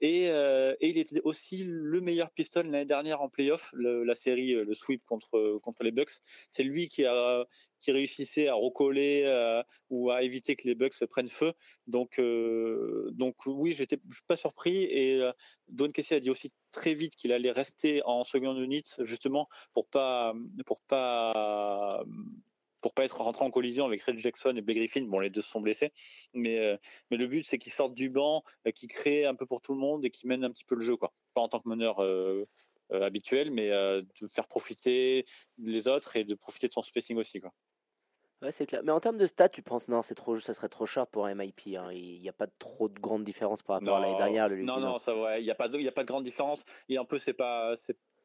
Et, 0.00 0.24
et, 0.24 0.76
il 0.80 0.98
était 0.98 1.20
aussi 1.24 1.64
le 1.64 2.00
meilleur 2.00 2.30
piston 2.30 2.62
l'année 2.64 2.84
dernière 2.84 3.22
en 3.22 3.28
playoff, 3.28 3.70
la 3.74 4.14
série, 4.14 4.52
le 4.52 4.74
sweep 4.74 5.04
contre, 5.04 5.58
contre 5.62 5.82
les 5.82 5.92
Bucks. 5.92 6.20
C'est 6.50 6.62
lui 6.62 6.88
qui 6.88 7.04
a 7.04 7.46
qui 7.80 7.92
réussissait 7.92 8.48
à 8.48 8.54
recoller 8.54 9.62
ou 9.90 10.10
à 10.10 10.22
éviter 10.22 10.56
que 10.56 10.66
les 10.66 10.74
Bucks 10.74 11.04
prennent 11.06 11.28
feu. 11.28 11.52
Donc, 11.86 12.18
euh, 12.18 13.08
donc 13.12 13.46
oui, 13.46 13.72
j'étais 13.78 13.98
pas 14.26 14.36
surpris. 14.36 14.84
Et 14.84 15.14
euh, 15.14 15.32
Don 15.68 15.90
Casey 15.90 16.16
a 16.16 16.20
dit 16.20 16.30
aussi 16.30 16.52
très 16.72 16.94
vite 16.94 17.16
qu'il 17.16 17.32
allait 17.32 17.50
rester 17.50 18.02
en 18.04 18.24
seconde 18.24 18.58
unit, 18.58 18.84
justement 19.00 19.48
pour 19.72 19.86
pas 19.88 20.34
pour 20.66 20.80
pas 20.82 22.04
pour 22.80 22.94
pas 22.94 23.04
être 23.04 23.20
rentré 23.20 23.44
en 23.44 23.50
collision 23.50 23.86
avec 23.86 24.02
Red 24.02 24.18
Jackson 24.18 24.54
et 24.56 24.60
Blake 24.60 24.78
Griffin. 24.78 25.02
Bon, 25.02 25.18
les 25.20 25.30
deux 25.30 25.42
sont 25.42 25.60
blessés, 25.60 25.92
mais 26.34 26.78
mais 27.10 27.16
le 27.16 27.26
but 27.26 27.44
c'est 27.44 27.58
qu'ils 27.58 27.72
sortent 27.72 27.94
du 27.94 28.10
banc, 28.10 28.42
qu'ils 28.74 28.88
créent 28.88 29.24
un 29.24 29.34
peu 29.34 29.46
pour 29.46 29.60
tout 29.60 29.72
le 29.72 29.80
monde 29.80 30.04
et 30.04 30.10
qu'ils 30.10 30.28
mènent 30.28 30.44
un 30.44 30.50
petit 30.50 30.64
peu 30.64 30.74
le 30.74 30.82
jeu, 30.82 30.96
quoi. 30.96 31.12
Pas 31.34 31.40
en 31.40 31.48
tant 31.48 31.60
que 31.60 31.68
meneur 31.68 32.00
habituel, 32.90 33.50
mais 33.50 33.68
de 33.68 34.26
faire 34.28 34.46
profiter 34.46 35.26
les 35.58 35.88
autres 35.88 36.16
et 36.16 36.24
de 36.24 36.34
profiter 36.34 36.68
de 36.68 36.72
son 36.72 36.82
spacing 36.82 37.16
aussi, 37.16 37.40
quoi. 37.40 37.52
Ouais, 38.42 38.52
c'est 38.52 38.66
clair. 38.66 38.82
Mais 38.84 38.92
en 38.92 39.00
termes 39.00 39.18
de 39.18 39.26
stats, 39.26 39.48
tu 39.48 39.62
penses 39.62 39.88
non, 39.88 40.02
c'est 40.02 40.14
trop, 40.14 40.38
ça 40.38 40.54
serait 40.54 40.68
trop 40.68 40.86
short 40.86 41.10
pour 41.10 41.26
un 41.26 41.34
MIP. 41.34 41.76
Hein. 41.76 41.88
Il 41.92 42.20
n'y 42.20 42.28
a 42.28 42.32
pas 42.32 42.46
trop 42.58 42.88
de 42.88 42.98
grande 43.00 43.24
différence 43.24 43.62
par 43.62 43.80
rapport 43.80 43.98
non, 43.98 44.02
à 44.02 44.06
l'année 44.06 44.18
dernière. 44.18 44.48
Le 44.48 44.62
non, 44.62 44.78
non, 44.78 44.98
ça 44.98 45.12
il 45.38 45.44
n'y 45.44 45.50
a 45.50 45.56
pas 45.56 45.68
de, 45.68 45.78
il 45.78 45.84
y 45.84 45.88
a 45.88 45.92
pas 45.92 46.02
de 46.02 46.08
grande 46.08 46.24
différence. 46.24 46.64
Et 46.88 46.98
un 46.98 47.04
peu, 47.04 47.18
c'est 47.18 47.32
pas, 47.32 47.74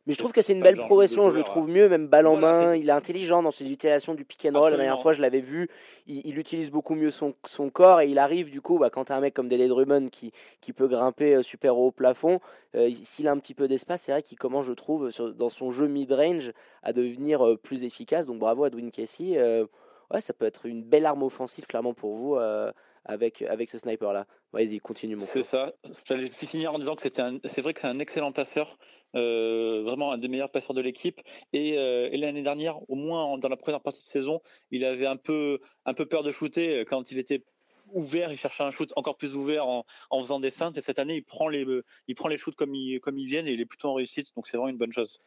mais 0.06 0.14
je 0.14 0.18
trouve 0.18 0.34
que 0.34 0.42
c'est 0.42 0.52
une 0.52 0.62
belle 0.62 0.76
progression, 0.76 1.30
je 1.30 1.38
le 1.38 1.44
trouve 1.44 1.70
mieux, 1.70 1.88
même 1.88 2.08
balle 2.08 2.28
en 2.28 2.32
voilà, 2.32 2.66
main. 2.66 2.76
Il 2.76 2.90
est 2.90 2.94
intelligent 2.94 3.42
dans 3.42 3.52
ses 3.52 3.72
utilisations 3.72 4.16
du 4.16 4.26
pick 4.26 4.46
and 4.46 4.50
roll. 4.50 4.58
Absolument. 4.58 4.78
La 4.78 4.84
dernière 4.84 5.02
fois, 5.02 5.14
je 5.14 5.22
l'avais 5.22 5.40
vu, 5.40 5.70
il, 6.08 6.22
il, 6.28 6.38
utilise 6.38 6.72
beaucoup 6.72 6.94
mieux 6.94 7.10
son, 7.10 7.34
son 7.46 7.70
corps 7.70 8.02
et 8.02 8.10
il 8.10 8.20
arrive, 8.20 8.52
du 8.52 8.60
coup, 8.60 8.78
bah, 8.78 8.90
quand 8.90 9.12
as 9.12 9.16
un 9.16 9.22
mec 9.22 9.34
comme 9.34 9.48
Dele 9.48 9.70
Drummond 9.70 10.10
qui, 10.10 10.34
qui 10.60 10.74
peut 10.74 10.88
grimper 10.88 11.36
euh, 11.36 11.42
super 11.42 11.78
haut 11.78 11.88
au 11.88 11.92
plafond, 11.92 12.42
euh, 12.76 12.92
s'il 13.02 13.30
a 13.30 13.32
un 13.32 13.38
petit 13.38 13.54
peu 13.54 13.70
d'espace, 13.70 14.02
c'est 14.02 14.12
vrai 14.12 14.24
qu'il 14.24 14.38
commence, 14.38 14.66
je 14.66 14.74
trouve, 14.74 15.10
sur, 15.10 15.34
dans 15.34 15.50
son 15.50 15.72
jeu 15.72 15.88
mid-range 15.88 16.52
à 16.82 16.92
devenir 16.92 17.46
euh, 17.46 17.56
plus 17.56 17.86
efficace. 17.86 18.26
Donc 18.26 18.40
bravo 18.40 18.66
à 18.66 18.70
Dwayne 18.70 18.92
Casey. 18.92 19.38
Euh, 19.38 19.66
ouais, 20.14 20.22
ça 20.22 20.34
peut 20.34 20.46
être 20.46 20.66
une 20.66 20.84
belle 20.84 21.06
arme 21.06 21.24
offensive, 21.24 21.66
clairement, 21.66 21.94
pour 21.94 22.16
vous. 22.16 22.36
Euh, 22.36 22.72
avec, 23.06 23.42
avec 23.42 23.70
ce 23.70 23.78
sniper 23.78 24.14
là. 24.14 24.28
Vas-y, 24.54 24.80
continue 24.80 25.16
mon 25.16 25.26
C'est 25.26 25.44
ça. 25.44 25.74
J'allais 26.06 26.28
finir 26.28 26.74
en 26.74 26.80
disant 26.80 26.96
que 26.96 27.02
c'était 27.02 27.22
c'est 27.46 27.62
vrai 27.62 27.74
que 27.74 27.82
c'est 27.82 27.88
un 27.88 28.00
excellent 28.00 28.32
passeur, 28.32 28.78
euh, 29.16 29.82
vraiment 29.84 30.14
un 30.14 30.18
des 30.18 30.30
meilleurs 30.30 30.52
passeurs 30.52 30.74
de 30.74 30.82
l'équipe. 30.82 31.20
Et, 31.52 31.78
euh, 31.78 32.08
et 32.12 32.18
l'année 32.18 32.44
dernière, 32.44 32.78
au 32.90 32.96
moins 32.96 33.24
en, 33.24 33.38
dans 33.38 33.50
la 33.50 33.58
première 33.58 33.82
partie 33.82 34.00
de 34.00 34.06
saison, 34.06 34.42
il 34.72 34.86
avait 34.86 35.06
un 35.06 35.18
peu, 35.18 35.60
un 35.86 35.94
peu 35.94 36.06
peur 36.06 36.24
de 36.24 36.32
shooter 36.32 36.86
quand 36.86 37.12
il 37.12 37.20
était 37.20 37.44
ouvert, 37.92 38.32
il 38.32 38.38
cherchait 38.38 38.64
un 38.64 38.72
shoot 38.72 38.92
encore 38.96 39.18
plus 39.18 39.36
ouvert 39.36 39.68
en, 39.68 39.86
en 40.10 40.20
faisant 40.22 40.40
des 40.40 40.52
feintes. 40.52 40.78
Et 40.78 40.82
cette 40.82 40.98
année, 40.98 41.18
il 41.18 41.24
prend 41.24 41.48
les, 41.50 41.66
il 42.08 42.16
prend 42.16 42.30
les 42.30 42.38
shoots 42.38 42.56
comme 42.56 42.74
ils, 42.74 43.00
comme 43.02 43.18
ils 43.18 43.28
viennent 43.28 43.48
et 43.48 43.52
il 43.52 43.60
est 43.60 43.66
plutôt 43.66 43.90
en 43.90 43.96
réussite. 43.96 44.34
Donc 44.36 44.48
c'est 44.48 44.56
vraiment 44.56 44.70
une 44.70 44.78
bonne 44.78 44.94
chose. 44.94 45.20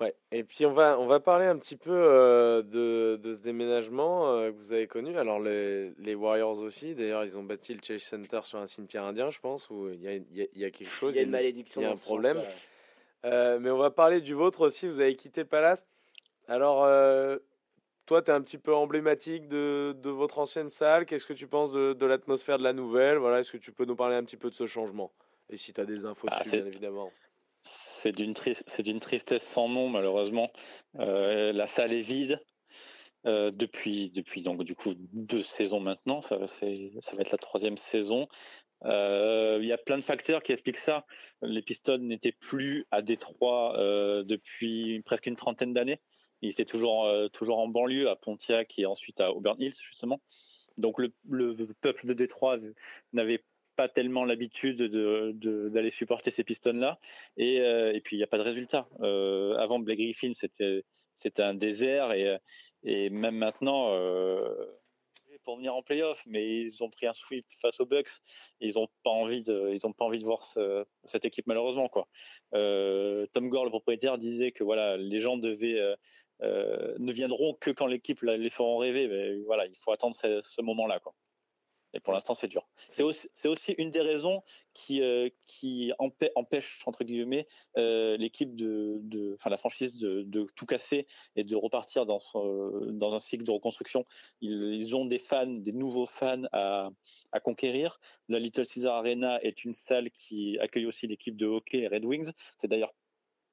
Ouais, 0.00 0.14
et 0.30 0.44
puis 0.44 0.64
on 0.64 0.72
va, 0.72 0.96
on 1.00 1.06
va 1.06 1.18
parler 1.18 1.46
un 1.46 1.58
petit 1.58 1.76
peu 1.76 1.90
euh, 1.90 2.62
de, 2.62 3.16
de 3.16 3.34
ce 3.34 3.40
déménagement 3.40 4.30
euh, 4.30 4.52
que 4.52 4.56
vous 4.56 4.72
avez 4.72 4.86
connu. 4.86 5.18
Alors 5.18 5.40
les, 5.40 5.90
les 5.98 6.14
Warriors 6.14 6.58
aussi, 6.58 6.94
d'ailleurs 6.94 7.24
ils 7.24 7.36
ont 7.36 7.42
bâti 7.42 7.74
le 7.74 7.80
Chase 7.82 8.02
Center 8.02 8.38
sur 8.44 8.60
un 8.60 8.66
cimetière 8.66 9.02
indien, 9.02 9.30
je 9.30 9.40
pense, 9.40 9.68
où 9.70 9.88
il 9.88 10.00
y 10.00 10.06
a, 10.06 10.14
il 10.14 10.36
y 10.36 10.42
a, 10.42 10.46
il 10.54 10.60
y 10.60 10.64
a 10.64 10.70
quelque 10.70 10.92
chose. 10.92 11.14
Il 11.14 11.16
y 11.16 11.20
a 11.20 11.22
une 11.24 11.30
malédiction. 11.30 11.80
Il 11.80 11.84
y 11.84 11.86
a 11.88 11.90
un 11.90 11.94
problème. 11.94 12.40
Euh, 13.24 13.58
mais 13.60 13.70
on 13.70 13.76
va 13.78 13.90
parler 13.90 14.20
du 14.20 14.34
vôtre 14.34 14.60
aussi, 14.60 14.86
vous 14.86 15.00
avez 15.00 15.16
quitté 15.16 15.44
Palace. 15.44 15.84
Alors 16.46 16.84
euh, 16.84 17.38
toi, 18.06 18.22
tu 18.22 18.30
es 18.30 18.34
un 18.34 18.40
petit 18.40 18.58
peu 18.58 18.72
emblématique 18.72 19.48
de, 19.48 19.96
de 20.00 20.10
votre 20.10 20.38
ancienne 20.38 20.68
salle. 20.68 21.06
Qu'est-ce 21.06 21.26
que 21.26 21.32
tu 21.32 21.48
penses 21.48 21.72
de, 21.72 21.92
de 21.92 22.06
l'atmosphère 22.06 22.58
de 22.58 22.62
la 22.62 22.72
nouvelle? 22.72 23.18
Voilà, 23.18 23.40
Est-ce 23.40 23.50
que 23.50 23.58
tu 23.58 23.72
peux 23.72 23.84
nous 23.84 23.96
parler 23.96 24.14
un 24.14 24.22
petit 24.22 24.36
peu 24.36 24.48
de 24.48 24.54
ce 24.54 24.68
changement? 24.68 25.10
Et 25.50 25.56
si 25.56 25.72
tu 25.72 25.80
as 25.80 25.84
des 25.84 26.04
infos 26.04 26.28
ah, 26.30 26.38
dessus, 26.38 26.56
bien 26.56 26.66
évidemment 26.66 27.10
c'est 28.02 28.12
d'une 28.12 29.00
tristesse 29.00 29.42
sans 29.42 29.68
nom 29.68 29.88
malheureusement. 29.88 30.50
Euh, 30.98 31.52
la 31.52 31.66
salle 31.66 31.92
est 31.92 32.02
vide 32.02 32.40
euh, 33.26 33.50
depuis 33.50 34.10
depuis 34.10 34.42
donc 34.42 34.62
du 34.64 34.74
coup 34.74 34.94
deux 34.96 35.42
saisons 35.42 35.80
maintenant. 35.80 36.22
Ça, 36.22 36.36
va 36.36 36.46
être 36.46 37.30
la 37.30 37.38
troisième 37.38 37.78
saison. 37.78 38.28
Il 38.84 39.64
y 39.64 39.72
a 39.72 39.78
plein 39.78 39.98
de 39.98 40.02
facteurs 40.02 40.42
qui 40.42 40.52
expliquent 40.52 40.78
ça. 40.78 41.04
Les 41.42 41.62
Pistons 41.62 41.98
n'étaient 41.98 42.32
plus 42.32 42.86
à 42.90 43.02
Détroit 43.02 43.74
depuis 44.24 45.02
presque 45.04 45.26
une 45.26 45.36
trentaine 45.36 45.72
d'années. 45.72 46.00
Ils 46.40 46.50
étaient 46.50 46.64
toujours, 46.64 47.10
toujours 47.32 47.58
en 47.58 47.66
banlieue, 47.66 48.08
à 48.08 48.14
Pontiac 48.14 48.78
et 48.78 48.86
ensuite 48.86 49.20
à 49.20 49.32
Auburn 49.32 49.60
Hills, 49.60 49.74
justement. 49.74 50.20
Donc 50.76 51.00
le, 51.00 51.12
le 51.28 51.56
peuple 51.80 52.06
de 52.06 52.14
Détroit 52.14 52.58
n'avait 53.12 53.42
pas 53.78 53.88
tellement 53.88 54.24
l'habitude 54.24 54.82
d'aller 54.82 55.32
de, 55.84 55.88
supporter 55.88 56.32
ces 56.32 56.42
pistons-là. 56.42 56.98
Et, 57.36 57.58
et, 57.58 58.00
puis, 58.00 58.16
il 58.16 58.18
n'y 58.18 58.24
a 58.24 58.26
pas 58.26 58.36
de 58.36 58.42
résultat. 58.42 58.88
Euh, 59.02 59.54
avant 59.56 59.78
Blake 59.78 60.00
Griffin, 60.00 60.32
c'était 60.32 61.42
un 61.42 61.54
désert. 61.54 62.10
Et, 62.12 62.36
et 62.82 63.08
même 63.08 63.36
maintenant, 63.36 63.92
euh, 63.92 64.52
pour 65.44 65.58
venir 65.58 65.76
en 65.76 65.82
playoff, 65.82 66.20
mais 66.26 66.60
ils 66.60 66.82
ont 66.82 66.90
pris 66.90 67.06
un 67.06 67.12
sweep 67.12 67.46
face 67.62 67.78
aux 67.78 67.86
Bucks. 67.86 68.10
ils 68.58 68.74
n'ont 68.74 68.88
pas 69.04 69.10
envie 69.10 69.42
de, 69.42 69.78
ont 69.86 69.92
pas 69.92 70.04
envie 70.04 70.18
de 70.18 70.24
voir 70.24 70.44
cette 71.04 71.24
équipe 71.24 71.46
malheureusement 71.46 71.88
quoi. 71.88 72.08
Euh, 72.54 73.26
Tom 73.32 73.48
Gore, 73.48 73.64
le 73.64 73.70
propriétaire, 73.70 74.18
disait 74.18 74.50
que 74.50 74.64
voilà, 74.64 74.96
les 74.96 75.20
gens 75.20 75.36
devaient 75.36 75.80
euh, 76.42 76.94
ne 76.98 77.12
viendront 77.12 77.54
que 77.54 77.70
quand 77.70 77.86
l'équipe 77.86 78.22
les 78.22 78.50
feront 78.50 78.78
rêver. 78.78 79.06
Mais 79.06 79.36
voilà, 79.46 79.66
il 79.66 79.76
faut 79.78 79.92
attendre 79.92 80.16
ce, 80.16 80.40
ce 80.42 80.62
moment-là 80.62 80.98
quoi. 80.98 81.14
Et 81.94 82.00
pour 82.00 82.12
l'instant, 82.12 82.34
c'est 82.34 82.48
dur. 82.48 82.68
C'est 82.88 83.02
aussi, 83.02 83.72
une 83.78 83.90
des 83.90 84.00
raisons 84.00 84.42
qui, 84.74 85.00
euh, 85.00 85.28
empêche, 86.34 86.82
entre 86.86 87.04
guillemets, 87.04 87.46
euh, 87.76 88.16
l'équipe 88.16 88.54
de, 88.54 89.38
la 89.44 89.56
franchise 89.56 89.98
de, 89.98 90.46
tout 90.54 90.66
casser 90.66 91.06
et 91.36 91.44
de 91.44 91.56
repartir 91.56 92.04
dans, 92.04 92.20
un 93.14 93.20
cycle 93.20 93.44
de 93.44 93.50
reconstruction. 93.50 94.04
Ils, 94.40 94.94
ont 94.94 95.06
des 95.06 95.18
fans, 95.18 95.46
des 95.46 95.72
nouveaux 95.72 96.06
fans 96.06 96.44
à, 96.52 96.90
conquérir. 97.42 97.98
La 98.28 98.38
Little 98.38 98.66
Caesar 98.66 98.96
Arena 98.96 99.40
est 99.42 99.64
une 99.64 99.72
salle 99.72 100.10
qui 100.10 100.58
accueille 100.58 100.86
aussi 100.86 101.06
l'équipe 101.06 101.36
de 101.36 101.46
hockey, 101.46 101.86
Red 101.86 102.04
Wings. 102.04 102.30
C'est 102.58 102.68
d'ailleurs 102.68 102.92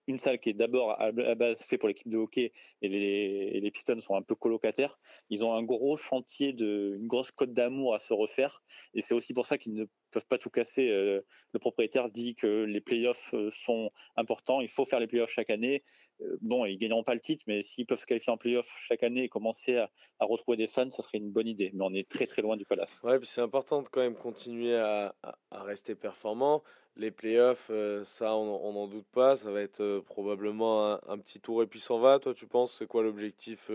une 0.08 0.20
salle 0.20 0.40
qui 0.40 0.50
est 0.50 0.54
d'abord 0.54 1.00
à 1.00 1.12
la 1.12 1.36
base 1.36 1.62
faite 1.62 1.80
pour 1.80 1.90
l'équipe 1.90 2.10
de 2.10 2.18
hockey 2.18 2.52
et 2.82 2.88
les, 2.88 3.60
les, 3.60 3.72
Pistons 3.72 4.00
sont 4.00 4.16
un 4.16 4.22
peu 4.22 4.36
colocataires. 4.36 5.00
Ils 5.30 5.44
ont 5.44 5.54
un 5.54 5.64
gros 5.64 5.98
chantier, 5.98 6.54
de, 6.54 6.96
une 7.00 7.08
grosse 7.08 7.32
cote 7.32 7.54
d'amour 7.54 7.94
à 7.96 8.00
se 8.00 8.14
refaire 8.14 8.64
et 8.94 9.02
c'est 9.02 9.14
aussi 9.14 9.34
pour 9.34 9.46
ça 9.46 9.58
qu'ils 9.58 9.74
ne 9.74 9.86
peuvent 10.16 10.26
pas 10.28 10.38
tout 10.38 10.50
casser. 10.50 10.90
Euh, 10.92 11.22
le 11.52 11.60
propriétaire 11.60 12.10
dit 12.10 12.36
que 12.36 12.64
les 12.64 12.80
playoffs 12.80 13.34
euh, 13.34 13.50
sont 13.52 13.92
importants, 14.16 14.62
il 14.62 14.70
faut 14.70 14.86
faire 14.86 15.02
les 15.02 15.08
playoffs 15.08 15.30
chaque 15.30 15.50
année. 15.50 15.84
Euh, 16.22 16.38
bon, 16.42 16.66
ils 16.66 16.78
gagneront 16.78 17.04
pas 17.04 17.14
le 17.14 17.20
titre, 17.20 17.44
mais 17.48 17.62
s'ils 17.62 17.86
peuvent 17.86 18.00
se 18.00 18.06
qualifier 18.06 18.32
en 18.32 18.38
playoffs 18.38 18.74
chaque 18.88 19.04
année 19.04 19.24
et 19.24 19.30
commencer 19.30 19.78
à, 19.78 19.90
retrouver 20.22 20.56
des 20.56 20.68
fans, 20.68 20.90
ça 20.90 21.04
serait 21.04 21.18
une 21.18 21.32
bonne 21.32 21.48
idée. 21.48 21.72
Mais 21.74 21.84
on 21.84 21.94
est 21.94 22.10
très 22.10 22.28
très 22.28 22.42
loin 22.42 22.56
du 22.56 22.66
Palace. 22.66 23.02
Ouais, 23.04 23.20
puis 23.20 23.28
c'est 23.28 23.42
important 23.42 23.82
de 23.82 23.90
quand 23.90 24.00
même 24.00 24.16
continuer 24.16 24.78
à, 24.78 25.14
rester 25.52 25.96
performant. 25.96 26.64
Les 26.98 27.12
playoffs, 27.12 27.70
ça, 28.06 28.38
on 28.38 28.72
n'en 28.72 28.88
doute 28.88 29.08
pas. 29.12 29.36
Ça 29.36 29.52
va 29.52 29.62
être 29.62 30.00
probablement 30.06 30.98
un, 31.10 31.18
petit 31.18 31.42
tour 31.42 31.62
et 31.62 31.68
puis 31.68 31.82
s'en 31.82 32.00
va. 32.00 32.20
Toi, 32.20 32.34
tu 32.34 32.48
penses, 32.48 32.74
c'est 32.78 32.88
quoi 32.88 33.04
l'objectif 33.04 33.70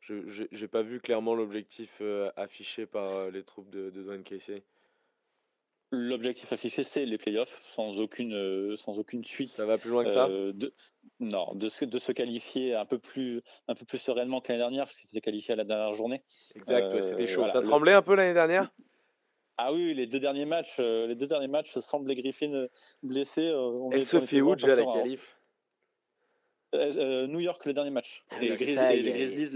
Je 0.00 0.42
n'ai 0.60 0.68
pas 0.68 0.82
vu 0.82 1.00
clairement 1.00 1.36
l'objectif 1.36 2.02
affiché 2.36 2.86
par 2.86 3.30
les 3.30 3.44
troupes 3.44 3.70
de, 3.70 3.90
de 3.90 4.02
Dwayne 4.02 4.24
Casey. 4.24 4.64
L'objectif 5.94 6.52
affiché, 6.52 6.82
c'est 6.82 7.06
les 7.06 7.18
playoffs, 7.18 7.62
sans 7.74 7.98
aucune, 7.98 8.34
euh, 8.34 8.76
sans 8.76 8.98
aucune 8.98 9.24
suite. 9.24 9.48
Ça 9.48 9.64
va 9.64 9.78
plus 9.78 9.90
loin 9.90 10.04
que 10.04 10.10
ça? 10.10 10.26
euh, 10.26 10.52
de, 10.52 10.74
Non, 11.20 11.54
de 11.54 11.68
se, 11.68 11.84
de 11.84 11.98
se 11.98 12.12
qualifier 12.12 12.74
un 12.74 12.84
peu 12.84 12.98
plus, 12.98 13.42
un 13.68 13.74
peu 13.74 13.84
plus 13.84 13.98
sereinement 13.98 14.40
que 14.40 14.48
l'année 14.48 14.62
dernière, 14.62 14.84
parce 14.84 14.98
qu'ils 14.98 15.08
s'étaient 15.08 15.20
qualifiés 15.20 15.54
à 15.54 15.56
la 15.56 15.64
dernière 15.64 15.94
journée. 15.94 16.22
Exact, 16.56 17.00
c'était 17.00 17.26
chaud. 17.26 17.46
T'as 17.52 17.62
tremblé 17.62 17.92
un 17.92 18.02
peu 18.02 18.14
l'année 18.14 18.34
dernière? 18.34 18.72
Ah 19.56 19.72
oui, 19.72 19.94
les 19.94 20.06
deux 20.08 20.18
derniers 20.18 20.46
matchs, 20.46 20.76
euh, 20.80 21.06
les 21.06 21.14
deux 21.14 21.28
derniers 21.28 21.48
matchs, 21.48 21.78
semblait 21.78 22.16
Griffin 22.16 22.66
blessé. 23.02 23.54
Elle 23.92 24.04
se 24.04 24.20
fait 24.20 24.40
où 24.40 24.56
déjà 24.56 24.74
la 24.74 24.84
qualif 24.84 25.38
euh, 26.74 26.92
euh, 26.96 27.26
New 27.26 27.40
York 27.40 27.64
le 27.66 27.72
dernier 27.72 27.90
match. 27.90 28.24
Ah, 28.30 28.42
et 28.42 28.48
les, 28.48 29.10
Grizzlies 29.12 29.54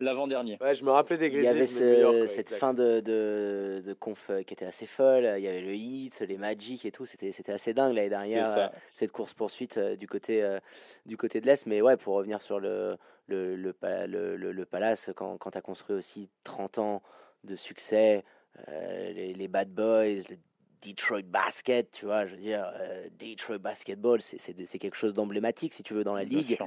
l'avant-dernier. 0.00 0.56
Ouais, 0.60 0.74
je 0.74 0.84
me 0.84 0.90
rappelais 0.90 1.18
des 1.18 1.30
Grizzlies. 1.30 1.46
Il 1.46 1.98
y 2.00 2.02
avait 2.04 2.26
cette 2.26 2.50
fin 2.50 2.72
de, 2.72 3.00
de, 3.00 3.82
de, 3.84 3.92
conf 3.92 4.30
qui 4.46 4.54
était 4.54 4.64
assez 4.64 4.86
folle. 4.86 5.30
Il 5.36 5.44
y 5.44 5.48
avait 5.48 5.60
le 5.60 5.74
Heat, 5.74 6.20
les 6.20 6.38
Magic 6.38 6.84
et 6.86 6.90
tout. 6.90 7.06
C'était, 7.06 7.52
assez 7.52 7.74
dingue 7.74 7.94
l'année 7.94 8.08
dernière, 8.08 8.58
euh, 8.58 8.66
cette 8.94 9.12
course-poursuite 9.12 9.78
du, 9.78 10.06
côté, 10.06 10.58
du 11.06 11.16
côté 11.16 11.40
de 11.40 11.46
l'Est. 11.46 11.66
Mais 11.66 11.82
ouais, 11.82 11.96
pour 11.96 12.14
revenir 12.14 12.40
sur 12.40 12.58
le, 12.58 12.96
le, 13.26 13.56
le, 13.56 13.74
le, 14.06 14.36
le 14.36 14.64
Palace, 14.64 15.10
quand, 15.14 15.36
quand 15.36 15.50
tu 15.50 15.58
as 15.58 15.62
construit 15.62 15.96
aussi 15.96 16.30
30 16.44 16.78
ans 16.78 17.02
de 17.44 17.56
succès, 17.56 18.24
les, 18.68 19.34
les, 19.34 19.48
Bad 19.48 19.70
Boys, 19.70 20.26
les 20.28 20.38
Detroit 20.82 21.22
Basket, 21.22 21.90
tu 21.90 22.06
vois, 22.06 22.26
je 22.26 22.34
veux 22.34 22.40
dire, 22.40 22.72
euh, 22.80 23.08
Detroit 23.18 23.58
Basketball, 23.58 24.20
c'est 24.22 24.78
quelque 24.78 24.96
chose 24.96 25.14
d'emblématique, 25.14 25.74
si 25.74 25.82
tu 25.82 25.94
veux, 25.94 26.04
dans 26.04 26.14
la 26.14 26.24
ligue. 26.24 26.58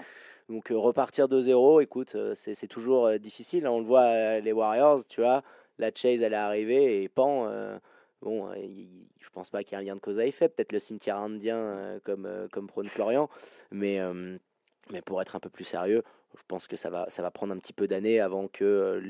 Donc 0.50 0.72
euh, 0.72 0.78
repartir 0.78 1.28
de 1.28 1.40
zéro, 1.40 1.80
écoute, 1.80 2.16
euh, 2.16 2.34
c'est 2.36 2.68
toujours 2.68 3.18
difficile. 3.18 3.66
Hein. 3.66 3.72
On 3.72 3.80
le 3.80 3.86
voit, 3.86 4.40
les 4.40 4.52
Warriors, 4.52 5.06
tu 5.08 5.22
vois, 5.22 5.42
la 5.80 5.90
Chase, 5.94 6.22
elle 6.22 6.34
est 6.34 6.38
arrivée 6.38 7.04
et 7.04 7.10
pan, 7.10 7.50
bon, 8.22 8.52
je 8.54 9.30
pense 9.32 9.50
pas 9.50 9.64
qu'il 9.64 9.78
y 9.78 9.82
ait 9.82 9.84
un 9.84 9.86
lien 9.86 9.96
de 9.96 10.02
cause 10.02 10.20
à 10.20 10.26
effet, 10.26 10.50
peut-être 10.50 10.72
le 10.72 10.80
cimetière 10.80 11.18
indien 11.18 12.00
comme, 12.04 12.30
comme 12.52 12.68
prône 12.68 12.86
Florian, 12.86 13.30
mais, 13.72 14.00
mais 14.92 15.02
pour 15.02 15.22
être 15.22 15.36
un 15.36 15.40
peu 15.40 15.50
plus 15.50 15.64
sérieux, 15.64 16.04
je 16.36 16.44
pense 16.48 16.68
que 16.68 16.76
ça 16.76 16.90
va, 16.90 17.10
ça 17.10 17.22
va 17.22 17.32
prendre 17.32 17.54
un 17.54 17.58
petit 17.58 17.74
peu 17.74 17.88
d'années 17.88 18.20
avant 18.20 18.48
que 18.48 19.02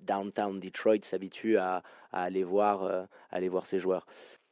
Downtown 0.00 0.60
Detroit 0.60 1.02
s'habitue 1.02 1.58
à, 1.58 1.82
à, 2.12 2.22
aller 2.22 2.44
voir, 2.44 2.84
à 2.84 3.06
aller 3.30 3.48
voir 3.48 3.66
ses 3.66 3.78
joueurs. 3.78 4.06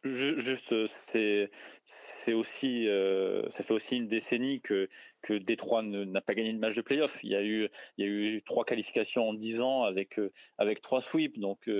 Juste, 0.05 0.73
euh, 0.73 0.85
c'est 0.87 1.51
c'est 1.87 2.35
aussi 2.35 2.87
euh, 2.89 3.49
ça 3.49 3.63
fait 3.63 3.73
aussi 3.73 3.97
une 3.97 4.07
décennie 4.07 4.61
que 4.61 4.89
que 5.23 5.33
Détroit 5.33 5.83
n'a 5.83 6.21
pas 6.21 6.35
gagné 6.35 6.53
de 6.53 6.59
match 6.59 6.75
de 6.75 6.83
playoff. 6.83 7.17
Il 7.23 7.31
y 7.31 7.37
a 7.37 7.43
eu 7.43 7.69
il 7.97 8.05
y 8.05 8.09
a 8.09 8.11
eu 8.11 8.43
trois 8.43 8.67
qualifications 8.67 9.31
en 9.31 9.33
dix 9.33 9.63
ans 9.63 9.85
avec 9.85 10.19
euh, 10.19 10.31
avec 10.59 10.83
trois 10.83 11.01
sweeps. 11.01 11.39
Donc 11.39 11.71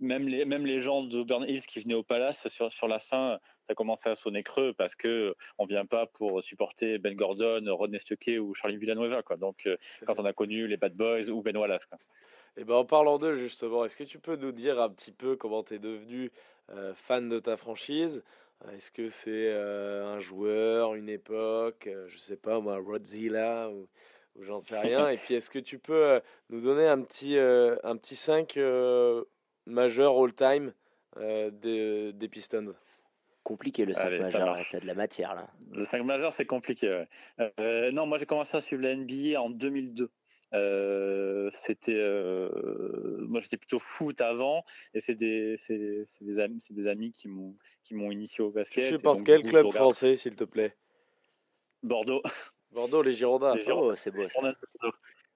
même 0.00 0.28
les 0.28 0.44
même 0.44 0.66
les 0.66 0.80
gens 0.80 1.04
de 1.04 1.22
Burn 1.22 1.44
Hills 1.48 1.64
qui 1.66 1.78
venaient 1.78 1.94
au 1.94 2.02
Palace 2.02 2.48
sur 2.48 2.72
sur 2.72 2.88
la 2.88 2.98
fin, 2.98 3.38
ça 3.62 3.74
commençait 3.74 4.10
à 4.10 4.14
sonner 4.16 4.42
creux 4.42 4.74
parce 4.76 4.96
que 4.96 5.36
on 5.58 5.66
vient 5.66 5.86
pas 5.86 6.06
pour 6.06 6.42
supporter 6.42 6.98
Ben 6.98 7.14
Gordon, 7.14 7.64
Rodney 7.68 8.00
Stuckey 8.00 8.40
ou 8.40 8.54
Charlie 8.54 8.76
Villanueva 8.76 9.22
quoi. 9.22 9.36
Donc 9.36 9.68
quand 10.04 10.18
on 10.18 10.24
a 10.24 10.32
connu 10.32 10.66
les 10.66 10.76
Bad 10.76 10.94
Boys 10.94 11.30
ou 11.30 11.42
Ben 11.42 11.56
Wallace 11.56 11.86
quoi. 11.86 11.98
Et 12.54 12.60
eh 12.60 12.64
ben 12.64 12.74
en 12.74 12.84
parlant 12.84 13.18
d'eux 13.18 13.36
justement, 13.36 13.86
est-ce 13.86 13.96
que 13.96 14.04
tu 14.04 14.18
peux 14.18 14.36
nous 14.36 14.52
dire 14.52 14.78
un 14.78 14.90
petit 14.90 15.12
peu 15.12 15.36
comment 15.36 15.62
tu 15.62 15.74
es 15.74 15.78
devenu 15.78 16.30
fan 16.94 17.28
de 17.28 17.38
ta 17.38 17.56
franchise 17.56 18.22
Est-ce 18.72 18.90
que 18.90 19.08
c'est 19.08 19.50
euh, 19.50 20.06
un 20.06 20.20
joueur, 20.20 20.94
une 20.94 21.08
époque, 21.08 21.86
euh, 21.86 22.06
je 22.08 22.18
sais 22.18 22.36
pas 22.36 22.60
moi, 22.60 22.78
Rodzilla 22.78 23.70
ou, 23.70 23.88
j'en 24.40 24.58
sais 24.58 24.78
rien 24.80 25.08
Et 25.08 25.16
puis 25.16 25.34
est-ce 25.34 25.50
que 25.50 25.58
tu 25.58 25.78
peux 25.78 26.20
nous 26.50 26.60
donner 26.60 26.86
un 26.86 27.00
petit, 27.02 27.36
un 27.38 27.96
petit 27.96 28.16
5 28.16 28.58
majeur 29.66 30.18
all-time 30.18 30.72
des, 31.16 32.12
des 32.12 32.28
Pistons? 32.28 32.74
Compliqué 33.42 33.84
le 33.84 33.92
5 33.92 34.08
majeur, 34.20 34.56
t'as 34.70 34.78
de 34.78 34.86
la 34.86 34.94
matière 34.94 35.34
là. 35.34 35.48
Le 35.72 35.84
5 35.84 36.04
majeur 36.04 36.32
c'est 36.32 36.46
compliqué. 36.46 37.04
non, 37.92 38.06
moi 38.06 38.18
j'ai 38.18 38.26
commencé 38.26 38.56
à 38.56 38.60
suivre 38.60 38.82
la 38.82 38.94
NBA 38.94 39.40
en 39.40 39.50
2002. 39.50 40.10
Euh, 40.54 41.48
c'était 41.50 41.96
euh, 41.96 43.16
moi 43.26 43.40
j'étais 43.40 43.56
plutôt 43.56 43.78
foot 43.78 44.20
avant 44.20 44.64
et 44.92 45.00
c'est 45.00 45.14
des 45.14 45.56
c'est 45.56 46.04
des 46.20 46.38
amis 46.38 46.60
c'est 46.60 46.74
des 46.74 46.86
amis 46.86 47.10
qui 47.10 47.28
m'ont 47.28 47.56
qui 47.84 47.94
m'ont 47.94 48.10
initié 48.10 48.44
au 48.44 48.50
basket. 48.50 48.84
Tu 48.84 48.90
supportes 48.90 49.22
quel 49.24 49.42
club 49.44 49.70
français 49.72 50.14
s'il 50.14 50.36
te 50.36 50.44
plaît? 50.44 50.76
Bordeaux. 51.82 52.22
Bordeaux 52.72 53.02
les 53.02 53.12
Girondins. 53.12 53.54
Oh, 53.70 53.94
c'est 53.96 54.10
beau 54.10 54.28
ça. 54.28 54.54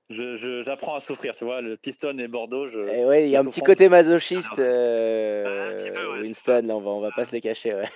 j'apprends 0.09 0.95
à 0.95 1.01
souffrir, 1.01 1.35
tu 1.35 1.45
vois, 1.45 1.61
le 1.61 1.77
Piston 1.77 2.17
et 2.19 2.29
Bordeaux. 2.29 2.67
Je, 2.67 2.81
eh 2.81 3.05
ouais, 3.05 3.27
il 3.27 3.31
y 3.31 3.37
a 3.37 3.41
un 3.41 3.45
petit 3.45 3.61
côté 3.61 3.89
masochiste, 3.91 4.59
euh, 4.59 6.23
Winston, 6.23 6.63
là, 6.65 6.77
on 6.77 6.81
va, 6.81 6.91
on 6.91 7.01
va 7.01 7.11
pas 7.11 7.27
se 7.27 7.33
les 7.33 7.43
cacher. 7.43 7.75
Ouais. 7.75 7.89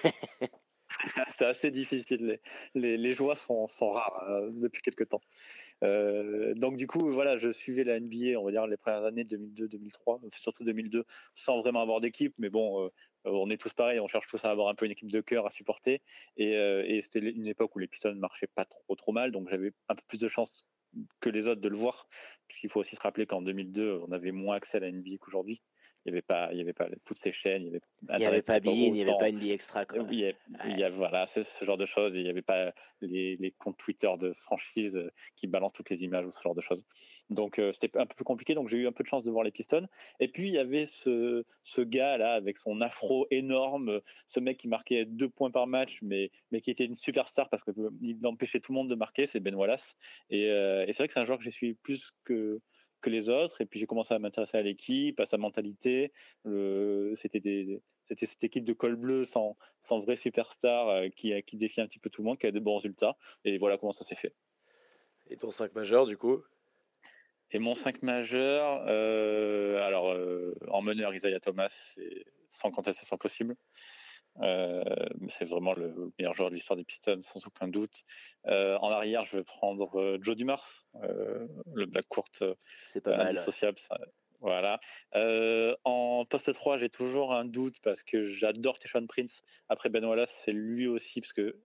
c'est 1.28 1.46
assez 1.46 1.70
difficile. 1.70 2.38
Les, 2.74 2.96
les, 2.96 3.14
joies 3.14 3.36
sont, 3.36 3.66
sont 3.68 3.90
rares 3.90 4.22
euh, 4.28 4.50
depuis 4.52 4.82
quelques 4.82 5.08
temps. 5.08 5.20
Euh, 5.82 6.54
donc 6.54 6.76
du 6.76 6.86
coup, 6.86 7.10
voilà, 7.10 7.36
je 7.38 7.50
suivais 7.50 7.84
la 7.84 7.98
NBA, 8.00 8.38
on 8.38 8.44
va 8.44 8.50
dire 8.50 8.66
les 8.66 8.76
premières 8.76 9.04
années 9.04 9.24
2002-2003, 9.24 10.20
surtout 10.36 10.64
2002, 10.64 11.04
sans 11.34 11.60
vraiment 11.60 11.82
avoir 11.82 12.00
d'équipe. 12.00 12.34
Mais 12.38 12.50
bon, 12.50 12.84
euh, 12.84 12.90
on 13.24 13.50
est 13.50 13.58
tous 13.58 13.72
pareils, 13.72 14.00
on 14.00 14.08
cherche 14.08 14.28
tous 14.28 14.44
à 14.44 14.50
avoir 14.50 14.68
un 14.68 14.74
peu 14.74 14.86
une 14.86 14.92
équipe 14.92 15.10
de 15.10 15.20
cœur 15.20 15.46
à 15.46 15.50
supporter. 15.50 16.02
Et, 16.36 17.00
c'était 17.02 17.20
une 17.20 17.46
époque 17.46 17.74
où 17.76 17.78
les 17.78 17.86
Pistons 17.86 18.14
ne 18.14 18.20
marchaient 18.20 18.46
pas 18.46 18.64
trop 18.64 18.94
trop 18.94 19.12
mal, 19.12 19.32
donc 19.32 19.48
j'avais 19.50 19.72
un 19.88 19.94
peu 19.94 20.02
plus 20.08 20.18
de 20.18 20.28
chance 20.28 20.64
que 21.20 21.30
les 21.30 21.46
autres 21.46 21.60
de 21.60 21.68
le 21.68 21.76
voir. 21.76 22.08
Puisqu'il 22.48 22.68
faut 22.68 22.80
aussi 22.80 22.96
se 22.96 23.00
rappeler 23.00 23.26
qu'en 23.26 23.42
2002, 23.42 24.02
on 24.06 24.12
avait 24.12 24.32
moins 24.32 24.56
accès 24.56 24.78
à 24.78 24.80
la 24.80 24.90
NBA 24.90 25.18
qu'aujourd'hui. 25.20 25.62
Il 26.06 26.12
n'y 26.12 26.16
avait 26.16 26.22
pas, 26.22 26.48
il 26.52 26.58
y 26.58 26.60
avait 26.62 26.72
pas 26.72 26.88
toutes 27.04 27.18
ces 27.18 27.30
chaînes, 27.30 27.62
il 27.62 27.70
n'y 28.18 28.24
avait, 28.24 28.40
pas 28.40 28.58
Bein, 28.58 28.70
il 28.70 28.92
n'y 28.92 29.02
avait 29.02 29.18
pas 29.18 29.28
une 29.28 29.38
vie 29.38 29.50
extra. 29.50 29.84
Quoi. 29.84 30.06
Il, 30.10 30.18
y 30.18 30.34
il 30.66 30.78
y 30.78 30.84
a, 30.84 30.88
voilà, 30.88 31.26
c'est 31.26 31.44
ce 31.44 31.62
genre 31.64 31.76
de 31.76 31.84
choses. 31.84 32.14
Il 32.14 32.22
n'y 32.22 32.30
avait 32.30 32.40
pas 32.40 32.72
les, 33.02 33.36
les, 33.36 33.50
comptes 33.50 33.76
Twitter 33.76 34.10
de 34.18 34.32
franchise 34.32 34.96
euh, 34.96 35.12
qui 35.36 35.46
balancent 35.46 35.74
toutes 35.74 35.90
les 35.90 36.02
images 36.02 36.24
ou 36.24 36.30
ce 36.30 36.40
genre 36.40 36.54
de 36.54 36.62
choses. 36.62 36.86
Donc 37.28 37.58
euh, 37.58 37.70
c'était 37.72 37.98
un 37.98 38.06
peu 38.06 38.14
plus 38.14 38.24
compliqué. 38.24 38.54
Donc 38.54 38.68
j'ai 38.68 38.78
eu 38.78 38.86
un 38.86 38.92
peu 38.92 39.02
de 39.02 39.08
chance 39.08 39.22
de 39.22 39.30
voir 39.30 39.44
les 39.44 39.50
Pistons. 39.50 39.86
Et 40.20 40.28
puis 40.28 40.48
il 40.48 40.54
y 40.54 40.58
avait 40.58 40.86
ce, 40.86 41.44
ce 41.62 41.82
gars 41.82 42.16
là 42.16 42.32
avec 42.32 42.56
son 42.56 42.80
afro 42.80 43.26
énorme, 43.30 44.00
ce 44.26 44.40
mec 44.40 44.56
qui 44.56 44.68
marquait 44.68 45.04
deux 45.04 45.28
points 45.28 45.50
par 45.50 45.66
match, 45.66 45.98
mais 46.00 46.30
mais 46.50 46.62
qui 46.62 46.70
était 46.70 46.86
une 46.86 46.94
superstar 46.94 47.50
parce 47.50 47.62
qu'il 47.62 48.18
empêchait 48.24 48.60
tout 48.60 48.72
le 48.72 48.76
monde 48.76 48.88
de 48.88 48.94
marquer, 48.94 49.26
c'est 49.26 49.40
Ben 49.40 49.54
Wallace. 49.54 49.96
Et, 50.30 50.44
et 50.44 50.86
c'est 50.88 50.96
vrai 50.96 51.08
que 51.08 51.12
c'est 51.12 51.20
un 51.20 51.26
joueur 51.26 51.38
que 51.38 51.44
j'ai 51.44 51.50
suivi 51.50 51.74
plus 51.74 52.12
que 52.24 52.60
que 53.00 53.10
les 53.10 53.28
autres. 53.28 53.60
Et 53.60 53.66
puis 53.66 53.80
j'ai 53.80 53.86
commencé 53.86 54.14
à 54.14 54.18
m'intéresser 54.18 54.58
à 54.58 54.62
l'équipe, 54.62 55.18
à 55.20 55.26
sa 55.26 55.38
mentalité. 55.38 56.12
C'était 56.44 57.40
des, 57.40 57.80
c'était 58.10 58.26
cette 58.26 58.42
équipe 58.42 58.64
de 58.64 58.72
col 58.72 58.96
bleu 58.96 59.24
sans, 59.24 59.56
sans 59.78 60.00
vrai 60.00 60.16
superstar 60.16 60.88
euh, 60.88 61.08
qui, 61.08 61.32
qui 61.44 61.56
défie 61.56 61.80
un 61.80 61.86
petit 61.86 62.00
peu 62.00 62.10
tout 62.10 62.22
le 62.22 62.26
monde, 62.26 62.38
qui 62.38 62.46
a 62.46 62.50
de 62.50 62.58
bons 62.58 62.76
résultats. 62.76 63.16
Et 63.44 63.56
voilà 63.56 63.78
comment 63.78 63.92
ça 63.92 64.04
s'est 64.04 64.16
fait. 64.16 64.34
Et 65.28 65.36
ton 65.36 65.52
5 65.52 65.74
majeur, 65.76 66.06
du 66.06 66.16
coup? 66.16 66.42
Et 67.52 67.60
mon 67.60 67.76
5 67.76 68.02
majeur, 68.02 68.84
euh, 68.88 69.80
alors 69.86 70.10
euh, 70.10 70.56
en 70.68 70.82
meneur, 70.82 71.14
Isaiah 71.14 71.38
Thomas, 71.38 71.68
c'est 71.94 72.24
sans 72.50 72.72
contestation 72.72 73.16
possible. 73.16 73.56
Euh, 74.42 74.84
c'est 75.28 75.44
vraiment 75.44 75.74
le 75.74 76.12
meilleur 76.18 76.34
joueur 76.34 76.50
de 76.50 76.54
l'histoire 76.54 76.76
des 76.76 76.84
Pistons, 76.84 77.20
sans 77.20 77.46
aucun 77.46 77.68
doute. 77.68 78.02
Euh, 78.46 78.78
en 78.78 78.90
arrière, 78.90 79.24
je 79.24 79.36
vais 79.36 79.44
prendre 79.44 80.00
euh, 80.00 80.18
Joe 80.22 80.36
Dumars, 80.36 80.86
le 81.74 81.86
backcourt 81.86 82.28
c'est 82.86 83.00
pas 83.02 83.16
mal. 83.16 83.36
Voilà. 84.40 84.80
en 85.84 86.24
poste 86.24 86.52
3, 86.54 86.78
j'ai 86.78 86.88
toujours 86.88 87.34
un 87.34 87.44
doute 87.44 87.76
parce 87.82 88.02
que 88.02 88.22
j'adore 88.22 88.78
Teshon 88.78 89.06
Prince. 89.06 89.42
Après 89.68 89.90
Ben 89.90 90.04
Wallace, 90.04 90.34
c'est 90.44 90.52
lui 90.52 90.86
aussi, 90.86 91.20
parce 91.20 91.34
que 91.34 91.60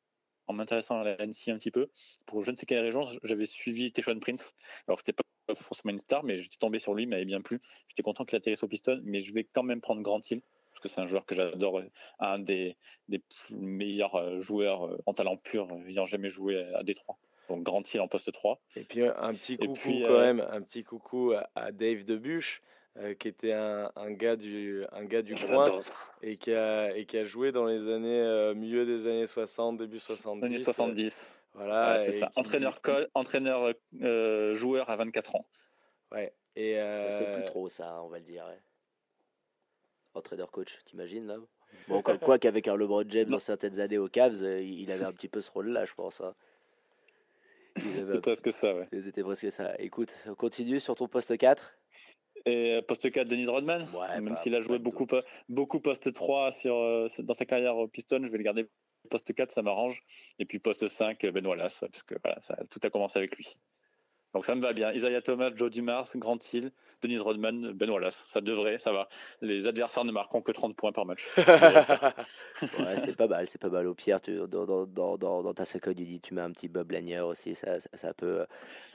en 0.47 0.53
m'intéressant 0.53 0.99
à 0.99 1.03
la 1.03 1.25
NC 1.25 1.49
un 1.49 1.57
petit 1.57 1.71
peu, 1.71 1.89
pour 2.25 2.43
je 2.43 2.51
ne 2.51 2.57
sais 2.57 2.65
quelle 2.65 2.83
raison, 2.83 3.07
j'avais 3.23 3.45
suivi 3.45 3.93
Teshon 3.93 4.19
Prince. 4.19 4.53
Alors, 4.87 4.99
c'était 4.99 5.13
pas 5.13 5.23
forcément 5.55 5.93
une 5.93 5.99
star, 5.99 6.23
mais 6.23 6.37
j'étais 6.37 6.57
tombé 6.57 6.79
sur 6.79 6.93
lui, 6.93 7.03
il 7.03 7.09
m'avait 7.09 7.25
bien 7.25 7.41
plu. 7.41 7.61
J'étais 7.87 8.03
content 8.03 8.25
qu'il 8.25 8.35
atterrisse 8.35 8.61
au 8.61 8.67
Piston, 8.67 9.01
mais 9.05 9.21
je 9.21 9.33
vais 9.33 9.45
quand 9.45 9.63
même 9.63 9.79
prendre 9.79 10.01
Grant 10.01 10.21
Hill 10.29 10.41
que 10.85 10.93
c'est 10.93 11.01
un 11.01 11.07
joueur 11.07 11.25
que 11.25 11.35
j'adore, 11.35 11.81
un 12.19 12.39
des, 12.39 12.77
des 13.09 13.21
meilleurs 13.49 14.15
euh, 14.15 14.41
joueurs 14.41 14.85
euh, 14.85 15.01
en 15.05 15.13
talent 15.13 15.37
pur 15.37 15.67
euh, 15.71 15.87
ayant 15.89 16.05
jamais 16.05 16.29
joué 16.29 16.63
à 16.75 16.83
Détroit. 16.83 17.17
Donc 17.49 17.63
Grand 17.63 17.81
Hill 17.93 18.01
en 18.01 18.07
poste 18.07 18.31
3. 18.31 18.59
Et 18.75 18.83
puis 18.83 19.03
un 19.03 19.33
petit 19.33 19.57
coucou 19.57 19.91
quand 20.07 20.19
même, 20.19 20.45
un 20.51 20.61
petit 20.61 20.83
coucou 20.83 21.33
à, 21.55 21.71
Dave 21.71 22.03
Debuche, 22.05 22.61
qui 23.19 23.27
était 23.27 23.51
un, 23.51 23.91
un, 23.95 24.11
gars 24.11 24.35
du, 24.35 24.83
un 24.91 25.03
gars 25.03 25.21
du 25.21 25.35
coin 25.35 25.81
et 26.23 26.37
qui, 26.37 26.53
a, 26.53 26.95
et 26.95 27.05
qui 27.05 27.17
a 27.17 27.25
joué 27.25 27.51
dans 27.51 27.65
les 27.65 27.89
années, 27.89 28.53
milieu 28.55 28.85
des 28.85 29.05
années 29.05 29.27
60, 29.27 29.77
début 29.77 29.99
70. 29.99 30.45
Années 30.45 30.63
70. 30.63 31.35
Voilà. 31.53 32.03
Entraîneur, 32.35 32.79
entraîneur 33.13 33.73
joueur 34.55 34.89
à 34.89 34.95
24 34.95 35.35
ans. 35.35 35.45
Ouais. 36.11 36.33
Et 36.55 36.77
Ça 36.77 37.09
se 37.11 37.17
fait 37.17 37.33
plus 37.35 37.45
trop 37.45 37.67
ça, 37.67 38.01
on 38.01 38.07
va 38.07 38.17
le 38.17 38.23
dire 38.23 38.45
trader 40.21 40.45
coach, 40.51 40.79
t'imagines 40.85 41.27
là 41.27 41.37
Bon, 41.87 42.01
quoi 42.01 42.39
qu'avec 42.39 42.67
un 42.67 42.75
LeBron 42.75 43.03
James 43.09 43.29
dans 43.29 43.39
certaines 43.39 43.79
années 43.79 43.97
aux 43.97 44.07
Cavs, 44.07 44.41
euh, 44.41 44.61
il 44.61 44.91
avait 44.91 45.05
un 45.05 45.11
petit 45.11 45.27
peu 45.27 45.41
ce 45.41 45.51
rôle-là, 45.51 45.85
je 45.85 45.93
pense. 45.93 46.21
Hein. 46.21 46.33
C'est 47.77 48.21
presque 48.21 48.51
ça, 48.53 48.73
ouais. 48.73 48.87
C'était 49.01 49.23
presque 49.23 49.51
ça. 49.51 49.75
Écoute, 49.79 50.13
on 50.27 50.35
continue 50.35 50.79
sur 50.79 50.95
ton 50.95 51.07
poste 51.07 51.37
4. 51.37 51.77
Et 52.45 52.75
euh, 52.75 52.81
poste 52.81 53.11
4, 53.11 53.27
Dennis 53.27 53.47
Rodman. 53.47 53.87
Même 54.21 54.37
s'il 54.37 54.55
a 54.55 54.61
joué 54.61 54.79
beaucoup, 54.79 55.07
beaucoup 55.49 55.79
poste 55.79 56.13
3 56.13 56.51
sur, 56.51 56.75
euh, 56.75 57.07
dans 57.19 57.33
sa 57.33 57.45
carrière 57.45 57.75
au 57.75 57.87
Piston, 57.87 58.21
je 58.23 58.31
vais 58.31 58.37
le 58.37 58.43
garder 58.43 58.69
poste 59.09 59.33
4, 59.33 59.51
ça 59.51 59.61
m'arrange. 59.61 60.03
Et 60.39 60.45
puis 60.45 60.59
poste 60.59 60.87
5, 60.87 61.25
Ben 61.25 61.45
Wallace, 61.45 61.79
parce 61.91 62.03
que 62.03 62.15
voilà, 62.23 62.39
ça, 62.41 62.57
tout 62.69 62.79
a 62.83 62.89
commencé 62.89 63.19
avec 63.19 63.35
lui. 63.35 63.57
Donc 64.35 64.45
ça 64.45 64.53
me 64.53 64.59
va 64.59 64.73
bien. 64.73 64.91
Isaiah 64.91 65.21
Thomas, 65.21 65.49
Joe 65.55 65.71
Dumars, 65.71 66.09
Grant 66.17 66.39
Hill, 66.51 66.69
Denise 67.01 67.21
Rodman, 67.21 67.71
Ben 67.71 67.89
Wallace. 67.89 68.21
Ça 68.27 68.41
devrait, 68.41 68.79
ça 68.79 68.91
va. 68.91 69.07
Les 69.39 69.65
adversaires 69.65 70.03
ne 70.03 70.11
marqueront 70.11 70.41
que 70.41 70.51
30 70.51 70.75
points 70.75 70.91
par 70.91 71.05
match. 71.05 71.25
ouais, 71.37 72.97
c'est 72.97 73.15
pas 73.15 73.27
mal, 73.27 73.47
c'est 73.47 73.61
pas 73.61 73.69
mal. 73.69 73.87
Au 73.87 73.93
pire, 73.93 74.19
tu, 74.19 74.35
dans, 74.35 74.65
dans, 74.65 74.85
dans, 74.85 75.17
dans, 75.17 75.53
ta 75.53 75.63
seconde, 75.63 75.95
tu 75.95 76.03
dis 76.03 76.19
tu 76.19 76.33
mets 76.33 76.41
un 76.41 76.51
petit 76.51 76.67
Bob 76.67 76.91
Lanier 76.91 77.21
aussi, 77.21 77.55
ça, 77.55 77.79
ça, 77.79 78.13
peut. 78.13 78.45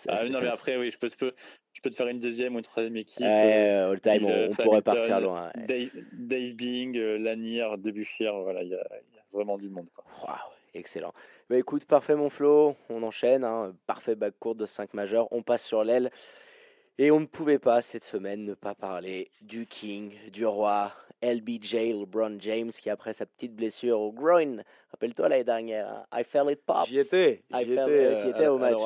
ah, 0.08 0.24
non, 0.24 0.40
mais 0.42 0.48
après, 0.48 0.76
oui, 0.76 0.90
je 0.90 0.98
peux, 0.98 1.08
je 1.08 1.16
peux, 1.16 1.32
je 1.72 1.80
peux 1.80 1.88
te 1.88 1.96
faire 1.96 2.08
une 2.08 2.18
deuxième 2.18 2.54
ou 2.54 2.58
une 2.58 2.64
troisième 2.64 2.98
équipe. 2.98 3.22
Ouais, 3.22 3.70
all 3.70 3.98
time, 3.98 4.26
on, 4.26 4.54
pourrait 4.62 4.82
partir 4.82 5.22
loin. 5.22 5.50
Dave, 5.66 5.88
Dave, 6.12 6.52
Bing, 6.52 6.98
euh, 6.98 7.16
Lanier, 7.16 7.66
Debuchir, 7.78 8.34
voilà, 8.40 8.62
il 8.62 8.68
y, 8.68 8.72
y, 8.72 8.74
a 8.74 9.24
vraiment 9.32 9.56
du 9.56 9.70
monde. 9.70 9.88
Quoi. 9.94 10.04
Wow. 10.20 10.52
Excellent. 10.74 11.14
Bah 11.50 11.58
écoute, 11.58 11.84
parfait 11.84 12.14
mon 12.14 12.30
flow, 12.30 12.76
on 12.90 13.02
enchaîne, 13.02 13.42
hein. 13.42 13.74
parfait 13.88 14.14
bac 14.14 14.34
court 14.38 14.54
de 14.54 14.66
5 14.66 14.94
majeurs, 14.94 15.26
on 15.32 15.42
passe 15.42 15.66
sur 15.66 15.82
l'aile. 15.82 16.12
Et 16.96 17.10
on 17.10 17.18
ne 17.18 17.26
pouvait 17.26 17.58
pas 17.58 17.82
cette 17.82 18.04
semaine 18.04 18.44
ne 18.44 18.54
pas 18.54 18.76
parler 18.76 19.32
du 19.42 19.66
King, 19.66 20.14
du 20.30 20.46
roi, 20.46 20.92
LBJ, 21.22 21.92
LeBron 21.92 22.36
James, 22.38 22.70
qui 22.70 22.88
après 22.88 23.12
sa 23.12 23.26
petite 23.26 23.54
blessure 23.54 24.00
au 24.00 24.12
groin, 24.12 24.56
rappelle-toi 24.90 25.28
l'année 25.28 25.44
dernière, 25.44 25.88
hein, 25.88 26.06
I 26.20 26.24
felt 26.24 26.50
it 26.50 26.60
pops. 26.64 26.88
J'y 26.88 26.98
étais, 26.98 27.42
j'y 27.52 27.72
étais, 27.72 28.28
étais 28.30 28.46
au 28.46 28.58
match. 28.58 28.78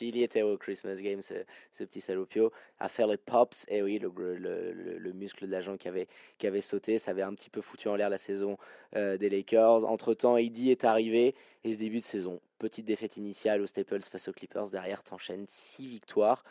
Il 0.00 0.16
y 0.16 0.22
était 0.22 0.42
au 0.42 0.56
Christmas 0.56 0.96
Game, 0.96 1.20
ce, 1.20 1.34
ce, 1.72 1.84
petit 1.84 2.00
salopio. 2.00 2.50
I 2.80 2.88
felt 2.88 3.12
it 3.12 3.22
pops, 3.24 3.66
et 3.68 3.82
oui, 3.82 3.98
le, 3.98 4.10
le, 4.36 4.72
le, 4.98 5.12
muscle 5.12 5.46
de 5.46 5.52
l'agent 5.52 5.76
qui 5.76 5.88
avait, 5.88 6.08
qui 6.38 6.46
avait 6.46 6.62
sauté, 6.62 6.98
ça 6.98 7.10
avait 7.10 7.22
un 7.22 7.34
petit 7.34 7.50
peu 7.50 7.60
foutu 7.60 7.88
en 7.88 7.96
l'air 7.96 8.08
la 8.08 8.18
saison 8.18 8.56
euh, 8.96 9.18
des 9.18 9.28
Lakers. 9.28 9.84
Entre-temps, 9.84 10.36
Eddie 10.36 10.70
est 10.70 10.84
arrivé, 10.84 11.34
et 11.64 11.72
ce 11.72 11.78
début 11.78 12.00
de 12.00 12.04
saison, 12.04 12.40
petite 12.58 12.86
défaite 12.86 13.16
initiale 13.16 13.60
aux 13.60 13.66
Staples 13.66 14.02
face 14.02 14.28
aux 14.28 14.32
Clippers, 14.32 14.70
derrière 14.70 15.02
t'enchaînes 15.02 15.44
6 15.46 15.86
victoires 15.86 16.42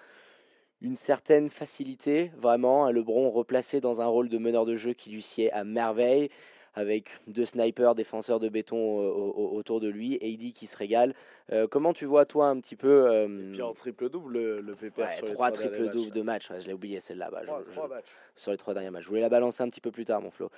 une 0.81 0.95
certaine 0.95 1.49
facilité, 1.49 2.31
vraiment, 2.37 2.85
un 2.85 2.91
Lebron 2.91 3.29
replacé 3.29 3.81
dans 3.81 4.01
un 4.01 4.07
rôle 4.07 4.29
de 4.29 4.37
meneur 4.37 4.65
de 4.65 4.75
jeu 4.75 4.93
qui 4.93 5.11
lui 5.11 5.21
sied 5.21 5.51
à 5.51 5.63
merveille, 5.63 6.29
avec 6.73 7.09
deux 7.27 7.45
snipers, 7.45 7.95
défenseurs 7.95 8.39
de 8.39 8.47
béton 8.47 9.01
euh, 9.01 9.11
autour 9.11 9.81
de 9.81 9.89
lui, 9.89 10.17
dit 10.37 10.53
qui 10.53 10.67
se 10.67 10.77
régale. 10.77 11.13
Euh, 11.51 11.67
comment 11.67 11.91
tu 11.91 12.05
vois, 12.05 12.25
toi, 12.25 12.47
un 12.47 12.59
petit 12.59 12.77
peu. 12.77 13.11
Euh, 13.11 13.49
et 13.49 13.51
puis 13.51 13.61
en 13.61 13.73
triple-double, 13.73 14.31
le, 14.31 14.61
le 14.61 14.75
pépère 14.75 15.11
sur 15.11 15.29
trois, 15.33 15.51
triple-double 15.51 16.11
de 16.11 16.21
match. 16.21 16.49
je 16.59 16.67
l'ai 16.67 16.73
oublié 16.73 17.01
celle-là. 17.01 17.29
Bah, 17.29 17.41
matchs. 17.89 18.05
Sur 18.37 18.51
les 18.51 18.57
trois 18.57 18.73
derniers 18.73 18.89
matchs. 18.89 19.03
Je 19.03 19.09
voulais 19.09 19.21
la 19.21 19.29
balancer 19.29 19.61
un 19.61 19.69
petit 19.69 19.81
peu 19.81 19.91
plus 19.91 20.05
tard, 20.05 20.21
mon 20.21 20.31
Flo. 20.31 20.49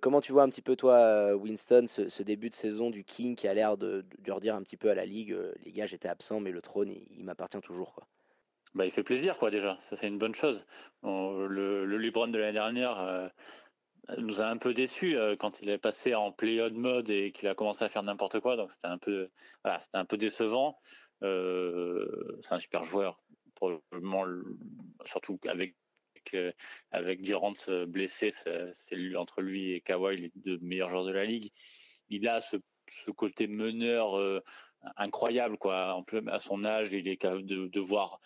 comment 0.00 0.20
tu 0.20 0.32
vois 0.32 0.42
un 0.42 0.48
petit 0.48 0.62
peu, 0.62 0.74
toi, 0.74 1.34
Winston, 1.36 1.84
ce, 1.86 2.22
début 2.22 2.50
de 2.50 2.54
saison 2.54 2.90
du 2.90 3.04
King 3.04 3.36
qui 3.36 3.46
a 3.46 3.54
l'air 3.54 3.76
de, 3.76 4.04
de, 4.18 4.32
redire 4.32 4.56
un 4.56 4.62
petit 4.62 4.76
peu 4.76 4.90
à 4.90 4.94
la 4.94 5.06
Ligue 5.06 5.36
les 5.64 5.72
gars, 5.72 5.86
j'étais 5.86 6.08
absent, 6.08 6.40
mais 6.40 6.50
le 6.50 6.62
trône, 6.62 6.90
il, 6.90 7.06
il 7.16 7.24
m'appartient 7.24 7.60
toujours. 7.60 7.94
quoi 7.94 8.04
bah, 8.74 8.86
il 8.86 8.92
fait 8.92 9.02
plaisir, 9.02 9.38
quoi, 9.38 9.50
déjà. 9.50 9.78
Ça, 9.80 9.96
c'est 9.96 10.08
une 10.08 10.18
bonne 10.18 10.34
chose. 10.34 10.66
le, 11.02 11.84
le 11.84 11.96
LeBron 11.98 12.28
de 12.28 12.38
l'année 12.38 12.52
dernière 12.52 12.98
euh, 13.00 13.28
nous 14.18 14.40
a 14.40 14.46
un 14.46 14.56
peu 14.56 14.74
déçus 14.74 15.16
euh, 15.16 15.36
quand 15.36 15.60
il 15.62 15.70
est 15.70 15.78
passé 15.78 16.14
en 16.14 16.32
play-on 16.32 16.74
mode 16.74 17.10
et 17.10 17.32
qu'il 17.32 17.48
a 17.48 17.54
commencé 17.54 17.84
à 17.84 17.88
faire 17.88 18.02
n'importe 18.02 18.40
quoi. 18.40 18.56
Donc, 18.56 18.72
c'était 18.72 18.88
un 18.88 18.98
peu, 18.98 19.30
voilà, 19.62 19.80
c'était 19.80 19.98
un 19.98 20.04
peu 20.04 20.16
décevant. 20.16 20.78
Euh, 21.22 22.38
c'est 22.42 22.54
un 22.54 22.58
super 22.58 22.84
joueur, 22.84 23.22
probablement, 23.54 24.26
surtout 25.04 25.38
avec 25.46 25.76
avec 26.90 27.20
Durant 27.20 27.52
blessé, 27.86 28.30
c'est 28.30 29.16
entre 29.16 29.42
lui 29.42 29.72
et 29.72 29.82
Kawhi 29.82 30.16
les 30.16 30.32
deux 30.36 30.58
meilleurs 30.62 30.88
joueurs 30.88 31.04
de 31.04 31.12
la 31.12 31.26
ligue. 31.26 31.50
Il 32.08 32.26
a 32.28 32.40
ce, 32.40 32.56
ce 32.88 33.10
côté 33.10 33.46
meneur 33.46 34.42
incroyable 34.96 35.58
quoi. 35.58 36.02
à 36.28 36.38
son 36.38 36.64
âge, 36.64 36.92
il 36.92 37.08
est 37.08 37.16
capable 37.16 37.44
de, 37.44 37.68
de 37.68 37.80
voir 37.80 38.20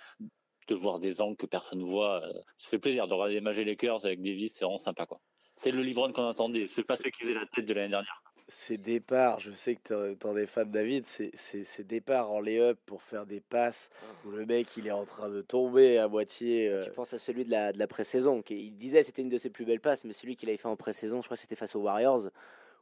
de 0.69 0.75
voir 0.75 0.99
des 0.99 1.21
angles 1.21 1.37
que 1.37 1.47
personne 1.47 1.79
ne 1.81 1.85
voit. 1.85 2.23
Euh, 2.23 2.33
ça 2.57 2.69
fait 2.69 2.79
plaisir 2.79 3.07
de 3.09 3.15
regarder 3.15 3.35
les 3.35 3.41
Magic 3.41 3.67
Lakers 3.67 4.05
avec 4.05 4.21
Davis, 4.23 4.55
c'est 4.55 4.65
vraiment 4.65 4.77
sympa. 4.77 5.07
quoi. 5.07 5.21
C'est 5.55 5.71
le 5.71 5.83
LeBron 5.83 6.13
qu'on 6.13 6.29
attendait, 6.29 6.67
c'est 6.67 6.85
pas 6.85 6.97
celui 6.97 7.11
qui 7.11 7.23
faisait 7.23 7.35
la 7.35 7.47
tête 7.47 7.65
de 7.65 7.75
l'année 7.75 7.89
dernière. 7.89 8.23
Ces 8.51 8.79
départs, 8.79 9.41
je 9.41 9.51
sais 9.53 9.77
que 9.77 10.15
tu 10.15 10.27
en 10.27 10.37
es 10.37 10.47
fan, 10.47 10.71
David, 10.71 11.05
c'est 11.05 11.31
ces 11.35 11.85
départs 11.85 12.31
en 12.31 12.41
lay-up 12.41 12.79
pour 12.87 13.03
faire 13.03 13.27
des 13.27 13.41
passes 13.41 13.91
où 14.25 14.31
le 14.31 14.47
mec 14.47 14.75
il 14.79 14.87
est 14.87 14.93
en 14.93 15.05
train 15.05 15.29
de 15.29 15.43
tomber 15.43 15.99
à 15.99 16.09
moitié. 16.09 16.69
Euh. 16.69 16.85
Tu 16.85 16.91
penses 16.93 17.13
à 17.13 17.19
celui 17.19 17.45
de 17.45 17.51
la, 17.51 17.73
de 17.75 17.79
la 17.79 17.87
pré-saison. 17.87 18.43
Il 18.49 18.75
disait 18.77 19.03
c'était 19.03 19.21
une 19.21 19.29
de 19.29 19.37
ses 19.37 19.51
plus 19.51 19.67
belles 19.67 19.81
passes, 19.81 20.05
mais 20.05 20.15
celui 20.15 20.35
qu'il 20.35 20.49
avait 20.49 20.57
fait 20.57 20.69
en 20.69 20.77
pré-saison, 20.77 21.21
je 21.21 21.27
crois 21.27 21.37
que 21.37 21.43
c'était 21.43 21.57
face 21.57 21.75
aux 21.77 21.81
Warriors. 21.81 22.31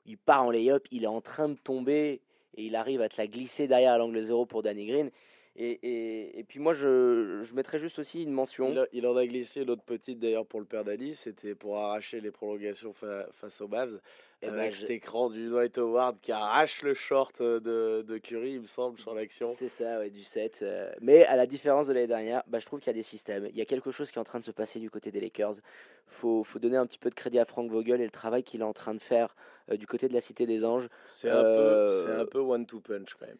Il 0.05 0.19
part 0.19 0.45
en 0.45 0.51
lay-up, 0.51 0.87
il 0.93 1.03
est 1.03 1.09
en 1.09 1.21
train 1.21 1.49
de 1.49 1.57
tomber 1.57 2.21
et 2.57 2.65
il 2.65 2.77
arrive 2.77 3.03
à 3.03 3.09
te 3.09 3.17
la 3.19 3.27
glisser 3.27 3.67
derrière 3.69 3.99
l'angle 3.99 4.23
zéro 4.23 4.47
pour 4.47 4.63
Danny 4.63 4.87
Green. 4.87 5.11
Et, 5.59 6.39
et, 6.39 6.45
puis 6.45 6.61
moi, 6.61 6.75
je, 6.75 7.41
je 7.43 7.55
mettrais 7.55 7.79
juste 7.79 7.99
aussi 7.99 8.23
une 8.23 8.33
mention. 8.33 8.75
Il, 8.93 9.07
en 9.07 9.17
a 9.17 9.27
glissé 9.27 9.65
l'autre 9.65 9.83
petite 9.83 10.19
d'ailleurs 10.19 10.45
pour 10.45 10.61
le 10.61 10.67
père 10.67 10.85
d'Ali, 10.85 11.15
c'était 11.15 11.55
pour 11.55 11.79
arracher 11.79 12.21
les 12.21 12.31
prolongations 12.31 12.93
face 12.93 13.61
aux 13.63 13.69
Mavs. 13.69 14.01
Et 14.43 14.49
eh 14.49 14.51
ben, 14.51 14.59
avec 14.59 14.75
cet 14.75 14.91
écran 14.91 15.31
du 15.31 15.49
Dwight 15.49 15.79
Howard 15.79 16.21
qui 16.21 16.31
arrache 16.31 16.83
le 16.83 16.93
short 16.93 17.41
de, 17.41 18.05
de 18.07 18.19
Curry, 18.19 18.53
il 18.53 18.61
me 18.61 18.67
semble, 18.67 18.99
sur 18.99 19.15
l'action. 19.15 19.49
C'est 19.49 19.71
ça, 19.71 19.99
ouais, 19.99 20.11
du 20.11 20.23
7. 20.23 20.61
Euh. 20.61 20.93
mais 21.01 21.25
à 21.25 21.37
la 21.37 21.47
différence 21.47 21.87
de 21.87 21.95
l'année 21.95 22.07
dernière, 22.07 22.43
bah, 22.47 22.59
je 22.59 22.67
trouve 22.67 22.81
qu'il 22.81 22.89
y 22.89 22.91
a 22.91 22.99
des 22.99 23.03
systèmes. 23.03 23.47
Il 23.49 23.57
y 23.57 23.63
a 23.63 23.65
quelque 23.65 23.91
chose 23.91 24.11
qui 24.11 24.19
est 24.19 24.21
en 24.21 24.25
train 24.25 24.39
de 24.39 24.45
se 24.45 24.51
passer 24.51 24.79
du 24.79 24.91
côté 24.91 25.11
des 25.11 25.23
Lakers. 25.23 25.55
Il 25.55 25.63
faut, 26.09 26.45
faut, 26.45 26.59
donner 26.59 26.77
un 26.77 26.85
petit 26.85 26.99
peu 26.99 27.09
de 27.09 27.15
crédit 27.15 27.39
à 27.39 27.47
Frank 27.47 27.71
Vogel 27.71 28.03
et 28.03 28.05
le 28.05 28.11
travail 28.11 28.43
qu'il 28.43 28.61
est 28.61 28.65
en 28.65 28.75
train 28.75 28.93
de 28.93 29.01
faire 29.01 29.35
euh, 29.71 29.79
du 29.79 29.87
côté 29.87 30.07
de 30.07 30.13
la 30.13 30.21
Cité 30.21 30.45
des 30.45 30.67
Anges. 30.67 30.91
C'est 31.07 31.31
un, 31.31 31.43
euh, 31.43 32.21
un 32.21 32.27
peu 32.27 32.41
one-two-punch 32.41 33.15
quand 33.15 33.27
même. 33.27 33.39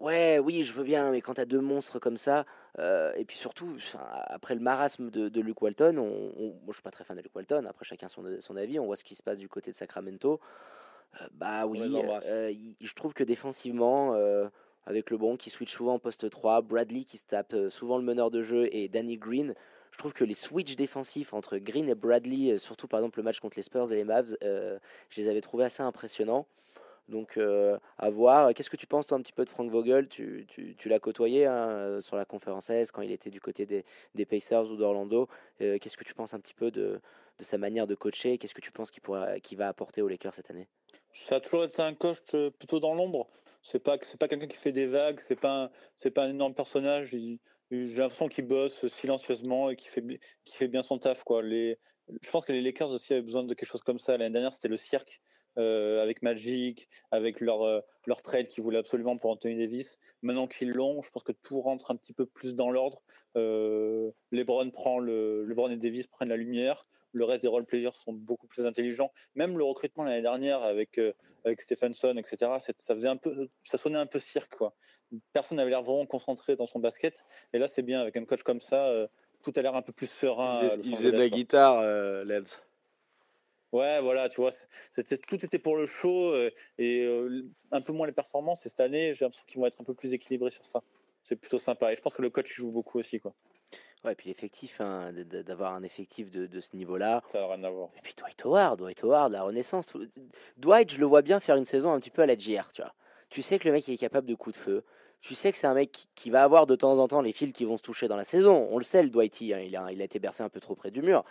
Ouais, 0.00 0.38
oui, 0.38 0.62
je 0.62 0.72
veux 0.72 0.84
bien, 0.84 1.10
mais 1.10 1.20
quand 1.20 1.34
tu 1.34 1.40
as 1.40 1.44
deux 1.44 1.60
monstres 1.60 1.98
comme 1.98 2.16
ça, 2.16 2.46
euh, 2.78 3.12
et 3.16 3.24
puis 3.24 3.36
surtout, 3.36 3.76
après 4.26 4.54
le 4.54 4.60
marasme 4.60 5.10
de, 5.10 5.40
Luke 5.40 5.60
Walton, 5.60 5.98
on, 5.98 6.44
moi 6.44 6.68
je 6.68 6.74
suis 6.74 6.82
pas 6.82 6.92
très 6.92 7.04
fan 7.04 7.16
de 7.16 7.22
Luke 7.22 7.34
Walton, 7.34 7.64
après 7.68 7.84
chacun 7.84 8.08
son, 8.08 8.24
son 8.38 8.56
avis, 8.56 8.78
on 8.78 8.86
voit 8.86 8.96
ce 8.96 9.02
qui 9.02 9.16
se 9.16 9.22
passe 9.22 9.38
du 9.38 9.48
côté 9.48 9.72
de 9.72 9.76
Sacramento. 9.76 10.40
Euh, 11.20 11.26
bah 11.32 11.66
oui, 11.66 11.80
euh, 12.26 12.52
je 12.80 12.94
trouve 12.94 13.12
que 13.12 13.24
défensivement, 13.24 14.14
avec 14.86 15.10
le 15.10 15.18
bon 15.18 15.36
qui 15.36 15.50
switch 15.50 15.72
souvent 15.72 15.94
en 15.94 15.98
poste 15.98 16.30
3, 16.30 16.62
Bradley 16.62 17.02
qui 17.02 17.18
se 17.18 17.24
tape 17.24 17.54
souvent 17.68 17.98
le 17.98 18.04
meneur 18.04 18.30
de 18.30 18.42
jeu 18.42 18.68
et 18.70 18.88
Danny 18.88 19.16
Green, 19.16 19.54
je 19.90 19.98
trouve 19.98 20.12
que 20.12 20.24
les 20.24 20.34
switches 20.34 20.76
défensifs 20.76 21.34
entre 21.34 21.58
Green 21.58 21.88
et 21.88 21.96
Bradley, 21.96 22.58
surtout 22.58 22.86
par 22.86 23.00
exemple 23.00 23.18
le 23.18 23.24
match 23.24 23.40
contre 23.40 23.56
les 23.56 23.62
Spurs 23.62 23.90
et 23.90 23.96
les 23.96 24.04
Mavs, 24.04 24.36
je 24.42 25.20
les 25.20 25.28
avais 25.28 25.40
trouvés 25.40 25.64
assez 25.64 25.82
impressionnants. 25.82 26.46
Donc 27.08 27.36
euh, 27.36 27.78
à 27.96 28.10
voir. 28.10 28.52
Qu'est-ce 28.54 28.70
que 28.70 28.76
tu 28.76 28.86
penses 28.86 29.06
toi 29.06 29.16
un 29.16 29.22
petit 29.22 29.32
peu 29.32 29.44
de 29.44 29.48
Frank 29.48 29.70
Vogel? 29.70 30.08
Tu, 30.08 30.46
tu, 30.48 30.88
l'as 30.88 30.98
côtoyé 30.98 31.46
hein, 31.46 31.68
euh, 31.68 32.00
sur 32.00 32.16
la 32.16 32.24
conférence 32.24 32.70
S 32.70 32.92
quand 32.92 33.02
il 33.02 33.10
était 33.10 33.30
du 33.30 33.40
côté 33.40 33.66
des, 33.66 33.84
des 34.14 34.26
Pacers 34.26 34.70
ou 34.70 34.76
d'Orlando. 34.76 35.28
Euh, 35.60 35.78
qu'est-ce 35.78 35.96
que 35.96 36.04
tu 36.04 36.14
penses 36.14 36.34
un 36.34 36.40
petit 36.40 36.54
peu 36.54 36.70
de, 36.70 37.00
de 37.38 37.44
sa 37.44 37.56
manière 37.56 37.86
de 37.86 37.94
coacher? 37.94 38.36
Qu'est-ce 38.38 38.54
que 38.54 38.60
tu 38.60 38.72
penses 38.72 38.90
qu'il 38.90 39.02
qu'il 39.42 39.58
va 39.58 39.68
apporter 39.68 40.02
aux 40.02 40.08
Lakers 40.08 40.34
cette 40.34 40.50
année? 40.50 40.68
Ça 41.12 41.36
a 41.36 41.40
toujours 41.40 41.64
été 41.64 41.80
un 41.80 41.94
coach 41.94 42.18
plutôt 42.58 42.80
dans 42.80 42.94
l'ombre. 42.94 43.28
C'est 43.62 43.82
pas 43.82 43.98
pas 44.18 44.28
quelqu'un 44.28 44.46
qui 44.46 44.56
fait 44.56 44.72
des 44.72 44.86
vagues. 44.86 45.20
C'est 45.20 45.40
pas 45.40 45.70
pas 46.14 46.24
un 46.24 46.30
énorme 46.30 46.54
personnage. 46.54 47.08
j'ai 47.10 47.38
l'impression 47.70 48.28
qu'il 48.28 48.46
bosse 48.46 48.86
silencieusement 48.88 49.70
et 49.70 49.76
qui 49.76 49.88
fait 49.88 50.04
fait 50.46 50.68
bien 50.68 50.82
son 50.82 50.98
taf 50.98 51.24
quoi. 51.24 51.42
Les 51.42 51.78
je 52.22 52.30
pense 52.30 52.44
que 52.44 52.52
les 52.52 52.60
Lakers 52.60 52.92
aussi 52.92 53.12
avaient 53.12 53.22
besoin 53.22 53.44
de 53.44 53.54
quelque 53.54 53.68
chose 53.68 53.82
comme 53.82 53.98
ça. 53.98 54.16
L'année 54.16 54.32
dernière, 54.32 54.52
c'était 54.52 54.68
le 54.68 54.76
cirque. 54.76 55.20
Euh, 55.58 56.00
avec 56.00 56.22
Magic, 56.22 56.88
avec 57.10 57.40
leur, 57.40 57.62
euh, 57.62 57.80
leur 58.06 58.22
trade 58.22 58.46
qu'ils 58.46 58.62
voulaient 58.62 58.78
absolument 58.78 59.16
pour 59.16 59.32
Anthony 59.32 59.56
Davis. 59.56 59.98
Maintenant 60.22 60.46
qu'ils 60.46 60.70
l'ont, 60.70 61.02
je 61.02 61.10
pense 61.10 61.24
que 61.24 61.32
tout 61.32 61.60
rentre 61.60 61.90
un 61.90 61.96
petit 61.96 62.12
peu 62.12 62.26
plus 62.26 62.54
dans 62.54 62.70
l'ordre. 62.70 63.02
Euh, 63.36 64.12
LeBron, 64.30 64.70
prend 64.70 65.00
le, 65.00 65.44
LeBron 65.44 65.70
et 65.70 65.76
Davis 65.76 66.06
prennent 66.06 66.28
la 66.28 66.36
lumière. 66.36 66.86
Le 67.10 67.24
reste 67.24 67.42
des 67.42 67.48
role 67.48 67.64
players 67.64 67.90
sont 67.94 68.12
beaucoup 68.12 68.46
plus 68.46 68.66
intelligents. 68.66 69.10
Même 69.34 69.58
le 69.58 69.64
recrutement 69.64 70.04
l'année 70.04 70.22
dernière 70.22 70.62
avec, 70.62 71.00
avec 71.44 71.60
Stephenson, 71.60 72.14
etc., 72.16 72.52
ça, 72.76 72.94
faisait 72.94 73.08
un 73.08 73.16
peu, 73.16 73.48
ça 73.64 73.78
sonnait 73.78 73.98
un 73.98 74.06
peu 74.06 74.20
cirque. 74.20 74.54
Quoi. 74.56 74.76
Personne 75.32 75.56
n'avait 75.56 75.70
l'air 75.70 75.82
vraiment 75.82 76.06
concentré 76.06 76.54
dans 76.54 76.66
son 76.66 76.78
basket. 76.78 77.24
Et 77.52 77.58
là, 77.58 77.66
c'est 77.66 77.82
bien, 77.82 78.00
avec 78.00 78.16
un 78.16 78.24
coach 78.26 78.42
comme 78.42 78.60
ça, 78.60 79.08
tout 79.42 79.52
a 79.56 79.62
l'air 79.62 79.74
un 79.74 79.82
peu 79.82 79.92
plus 79.92 80.10
serein. 80.10 80.60
Il 80.84 80.94
faisait, 80.94 81.10
de 81.10 81.18
la 81.18 81.30
guitare, 81.30 81.82
Lens. 82.24 82.60
Ouais, 83.72 84.00
voilà, 84.00 84.28
tu 84.28 84.40
vois, 84.40 84.50
c'était, 84.90 85.18
tout 85.18 85.44
était 85.44 85.58
pour 85.58 85.76
le 85.76 85.86
show 85.86 86.32
euh, 86.32 86.50
et 86.78 87.04
euh, 87.04 87.44
un 87.70 87.82
peu 87.82 87.92
moins 87.92 88.06
les 88.06 88.14
performances. 88.14 88.64
Et 88.64 88.70
cette 88.70 88.80
année, 88.80 89.14
j'ai 89.14 89.24
l'impression 89.24 89.44
qu'ils 89.46 89.60
vont 89.60 89.66
être 89.66 89.80
un 89.80 89.84
peu 89.84 89.94
plus 89.94 90.14
équilibrés 90.14 90.50
sur 90.50 90.64
ça. 90.64 90.82
C'est 91.22 91.36
plutôt 91.36 91.58
sympa. 91.58 91.92
Et 91.92 91.96
je 91.96 92.00
pense 92.00 92.14
que 92.14 92.22
le 92.22 92.30
coach 92.30 92.50
joue 92.50 92.70
beaucoup 92.70 92.98
aussi, 92.98 93.20
quoi. 93.20 93.34
Ouais, 94.04 94.12
et 94.12 94.14
puis 94.14 94.28
l'effectif, 94.28 94.80
hein, 94.80 95.12
d'avoir 95.12 95.74
un 95.74 95.82
effectif 95.82 96.30
de, 96.30 96.46
de 96.46 96.60
ce 96.60 96.76
niveau-là. 96.76 97.22
Ça 97.30 97.40
n'a 97.40 97.46
rien 97.48 97.64
à 97.64 97.70
voir. 97.70 97.90
Et 97.96 98.00
puis 98.00 98.14
Dwight 98.16 98.42
Howard, 98.44 98.78
Dwight 98.78 99.02
Howard, 99.02 99.32
la 99.32 99.42
renaissance. 99.42 99.92
Dwight, 100.56 100.90
je 100.92 101.00
le 101.00 101.06
vois 101.06 101.20
bien 101.22 101.40
faire 101.40 101.56
une 101.56 101.64
saison 101.64 101.92
un 101.92 102.00
petit 102.00 102.10
peu 102.10 102.22
à 102.22 102.26
la 102.26 102.36
JR, 102.38 102.70
tu 102.72 102.80
vois. 102.80 102.94
Tu 103.28 103.42
sais 103.42 103.58
que 103.58 103.66
le 103.68 103.72
mec 103.72 103.86
il 103.88 103.94
est 103.94 103.98
capable 103.98 104.26
de 104.26 104.34
coups 104.34 104.56
de 104.56 104.60
feu. 104.62 104.84
Tu 105.20 105.34
sais 105.34 105.50
que 105.50 105.58
c'est 105.58 105.66
un 105.66 105.74
mec 105.74 106.06
qui 106.14 106.30
va 106.30 106.44
avoir 106.44 106.66
de 106.66 106.76
temps 106.76 106.98
en 106.98 107.08
temps 107.08 107.20
les 107.20 107.32
fils 107.32 107.52
qui 107.52 107.64
vont 107.64 107.76
se 107.76 107.82
toucher 107.82 108.06
dans 108.06 108.16
la 108.16 108.24
saison. 108.24 108.68
On 108.70 108.78
le 108.78 108.84
sait, 108.84 109.02
le 109.02 109.10
Dwighty, 109.10 109.52
hein, 109.52 109.58
il, 109.58 109.76
a, 109.76 109.90
il 109.90 110.00
a 110.00 110.04
été 110.04 110.20
bercé 110.20 110.44
un 110.44 110.48
peu 110.48 110.60
trop 110.60 110.76
près 110.76 110.92
du 110.92 111.02
mur. 111.02 111.24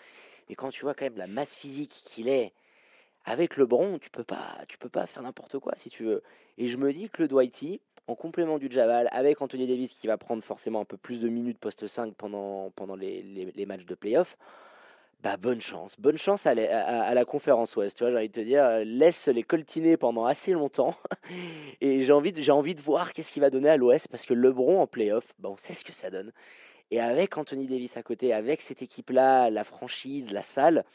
Mais 0.49 0.56
quand 0.56 0.69
tu 0.69 0.82
vois 0.82 0.94
quand 0.94 1.06
même 1.06 1.18
la 1.18 1.28
masse 1.28 1.56
physique 1.56 1.91
qu'il 2.06 2.30
est, 2.30 2.53
avec 3.26 3.57
LeBron, 3.57 3.99
tu 3.99 4.10
peux 4.10 4.24
pas, 4.24 4.57
tu 4.69 4.78
peux 4.78 4.90
pas 4.90 5.06
faire 5.06 5.22
n'importe 5.22 5.60
quoi 5.60 5.74
si 5.76 5.90
tu 5.90 6.06
veux. 6.06 6.24
Et 6.57 6.68
je 6.68 6.78
me 6.78 6.94
dis 6.94 7.10
que 7.10 7.22
le 7.22 7.28
Dwighty, 7.28 7.82
en 8.07 8.15
complément 8.15 8.57
du 8.57 8.69
Javal, 8.72 9.10
avec 9.11 9.41
Anthony 9.41 9.68
Davis 9.68 9.94
qui 9.94 10.07
va 10.07 10.18
prendre 10.18 10.41
forcément 10.41 10.80
un 10.80 10.86
peu 10.86 10.95
plus 10.95 11.19
de 11.19 11.28
minutes 11.28 11.60
post 11.60 11.86
5 11.86 12.15
pendant, 12.15 12.72
pendant 12.72 12.95
les, 12.95 13.65
matchs 13.68 13.86
de 13.86 13.95
playoff, 13.95 14.38
bah 15.22 15.36
bonne 15.36 15.60
chance, 15.60 15.99
bonne 15.99 16.18
chance 16.18 16.45
à, 16.45 16.53
la 16.56 17.26
conférence 17.26 17.76
Ouest. 17.76 17.98
Tu 17.98 18.03
vois, 18.03 18.11
j'ai 18.11 18.18
envie 18.18 18.30
de 18.30 18.34
te 18.34 18.40
dire, 18.40 18.80
laisse 18.86 19.28
les 19.28 19.44
coltiner 19.44 19.98
pendant 19.98 20.26
assez 20.26 20.53
longtemps. 20.53 20.95
Et 21.82 22.06
j'ai 22.06 22.14
envie, 22.14 22.32
de, 22.32 22.41
j'ai 22.41 22.52
envie 22.53 22.76
de 22.76 22.82
voir 22.82 23.11
qu'est-ce 23.11 23.34
qu'il 23.34 23.41
va 23.41 23.49
donner 23.49 23.69
à 23.69 23.76
l'Ouest 23.76 24.07
parce 24.07 24.26
que 24.26 24.34
LeBron 24.34 24.80
en 24.80 24.88
playoff, 24.88 25.34
bah 25.40 25.49
on 25.52 25.57
sait 25.57 25.74
ce 25.74 25.84
que 25.84 25.91
ça 25.91 26.10
donne. 26.10 26.32
Et 26.91 26.99
avec 27.01 27.38
Anthony 27.38 27.68
Davis 27.68 27.97
à 27.97 28.03
côté, 28.03 28.34
avec 28.34 28.61
cette 28.61 28.81
équipe-là, 28.81 29.49
la 29.49 29.64
franchise, 29.64 30.31
la 30.31 30.43
salle, 30.43 30.85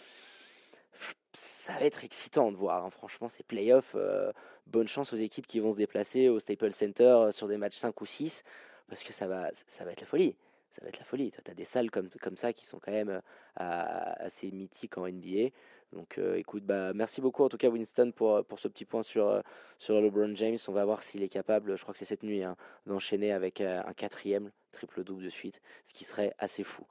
ça 1.32 1.74
va 1.74 1.82
être 1.82 2.05
excitant 2.05 2.51
de 2.51 2.56
voir. 2.56 2.85
Hein. 2.85 2.90
Franchement, 2.90 3.28
ces 3.28 3.43
playoffs, 3.43 3.94
euh, 3.94 4.32
bonne 4.66 4.89
chance 4.89 5.12
aux 5.12 5.16
équipes 5.16 5.47
qui 5.47 5.60
vont 5.60 5.73
se 5.73 5.78
déplacer 5.78 6.28
au 6.28 6.40
Staples 6.40 6.73
Center 6.73 7.05
euh, 7.05 7.32
sur 7.32 7.48
des 7.48 7.56
matchs 7.56 7.77
5 7.77 8.01
ou 8.01 8.06
6, 8.06 8.43
parce 8.89 9.02
que 9.02 9.12
ça 9.12 9.27
va, 9.27 9.51
ça 9.66 9.85
va 9.85 9.93
être 9.93 10.01
la 10.01 10.06
folie. 10.06 10.36
Ça 10.70 10.81
va 10.82 10.89
être 10.89 10.98
la 10.98 11.05
folie. 11.05 11.31
Tu 11.31 11.51
as 11.51 11.55
des 11.55 11.64
salles 11.64 11.90
comme, 11.90 12.09
comme 12.20 12.39
ça 12.39 12.55
qui 12.55 12.64
sont 12.64 12.78
quand 12.78 12.93
même 12.93 13.10
euh, 13.10 13.20
assez 13.56 14.51
mythiques 14.51 14.97
en 14.97 15.06
NBA. 15.06 15.51
Donc 15.93 16.19
écoute, 16.36 16.64
bah, 16.64 16.93
merci 16.94 17.20
beaucoup 17.20 17.44
en 17.44 17.48
tout 17.48 17.59
cas 17.59 17.69
Winston 17.69 18.12
pour, 18.16 18.44
pour 18.47 18.59
ce 18.59 18.66
petit 18.69 18.86
point 18.86 19.02
sur, 19.02 19.43
sur 19.78 20.01
LeBron 20.01 20.35
James. 20.35 20.56
On 20.69 20.73
va 20.73 20.85
voir 20.85 21.02
s'il 21.02 21.23
est 21.23 21.28
capable, 21.28 21.77
je 21.77 21.82
crois 21.82 21.93
que 21.93 21.98
c'est 21.98 22.06
cette 22.06 22.23
nuit, 22.23 22.43
hein, 22.43 22.56
d'enchaîner 22.86 23.32
avec 23.32 23.60
un 23.60 23.93
quatrième 23.93 24.51
triple-double 24.73 25.23
de 25.23 25.28
suite, 25.28 25.60
ce 25.85 25.93
qui 25.93 26.05
serait 26.05 26.35
assez 26.39 26.64
fou. 26.64 26.86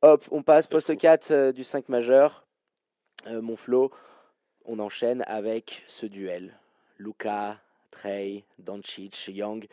Hop, 0.00 0.24
on 0.30 0.42
passe 0.42 0.66
poste 0.66 0.96
4 0.96 1.52
du 1.52 1.64
5 1.64 1.90
majeur. 1.90 2.46
mon 3.26 3.56
flow, 3.56 3.90
on 4.64 4.78
enchaîne 4.78 5.22
avec 5.26 5.84
ce 5.86 6.06
duel. 6.06 6.56
Luca, 6.98 7.60
Trey, 7.90 8.44
Doncic, 8.58 9.28
Young. 9.28 9.66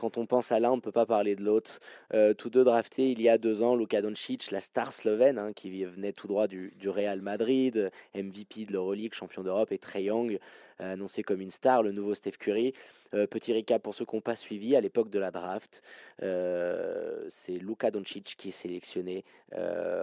Quand 0.00 0.16
on 0.16 0.24
pense 0.24 0.50
à 0.50 0.58
l'un, 0.60 0.70
on 0.70 0.76
ne 0.76 0.80
peut 0.80 0.92
pas 0.92 1.04
parler 1.04 1.36
de 1.36 1.44
l'autre. 1.44 1.78
Euh, 2.14 2.32
tous 2.32 2.48
deux 2.48 2.64
draftés 2.64 3.10
il 3.10 3.20
y 3.20 3.28
a 3.28 3.36
deux 3.36 3.62
ans, 3.62 3.76
Luka 3.76 4.00
Doncic, 4.00 4.50
la 4.50 4.60
star 4.60 4.94
slovène, 4.94 5.38
hein, 5.38 5.52
qui 5.52 5.84
venait 5.84 6.14
tout 6.14 6.26
droit 6.26 6.46
du, 6.46 6.72
Real 6.86 7.20
Madrid, 7.20 7.90
MVP 8.14 8.64
de 8.64 8.72
l'Euroleague, 8.72 9.12
champion 9.12 9.42
d'Europe, 9.42 9.72
et 9.72 9.78
Trey 9.78 10.04
Young, 10.04 10.38
euh, 10.80 10.94
annoncé 10.94 11.22
comme 11.22 11.42
une 11.42 11.50
star, 11.50 11.82
le 11.82 11.92
nouveau 11.92 12.14
Steph 12.14 12.38
Curry. 12.38 12.72
Euh, 13.14 13.26
petit 13.26 13.52
recap 13.52 13.82
pour 13.82 13.94
ceux 13.94 14.04
qui 14.04 14.14
n'ont 14.14 14.20
pas 14.20 14.36
suivi, 14.36 14.76
à 14.76 14.80
l'époque 14.80 15.10
de 15.10 15.18
la 15.18 15.30
draft, 15.30 15.82
euh, 16.22 17.24
c'est 17.28 17.52
Luka 17.52 17.90
Doncic 17.90 18.36
qui 18.36 18.48
est 18.48 18.52
sélectionné 18.52 19.24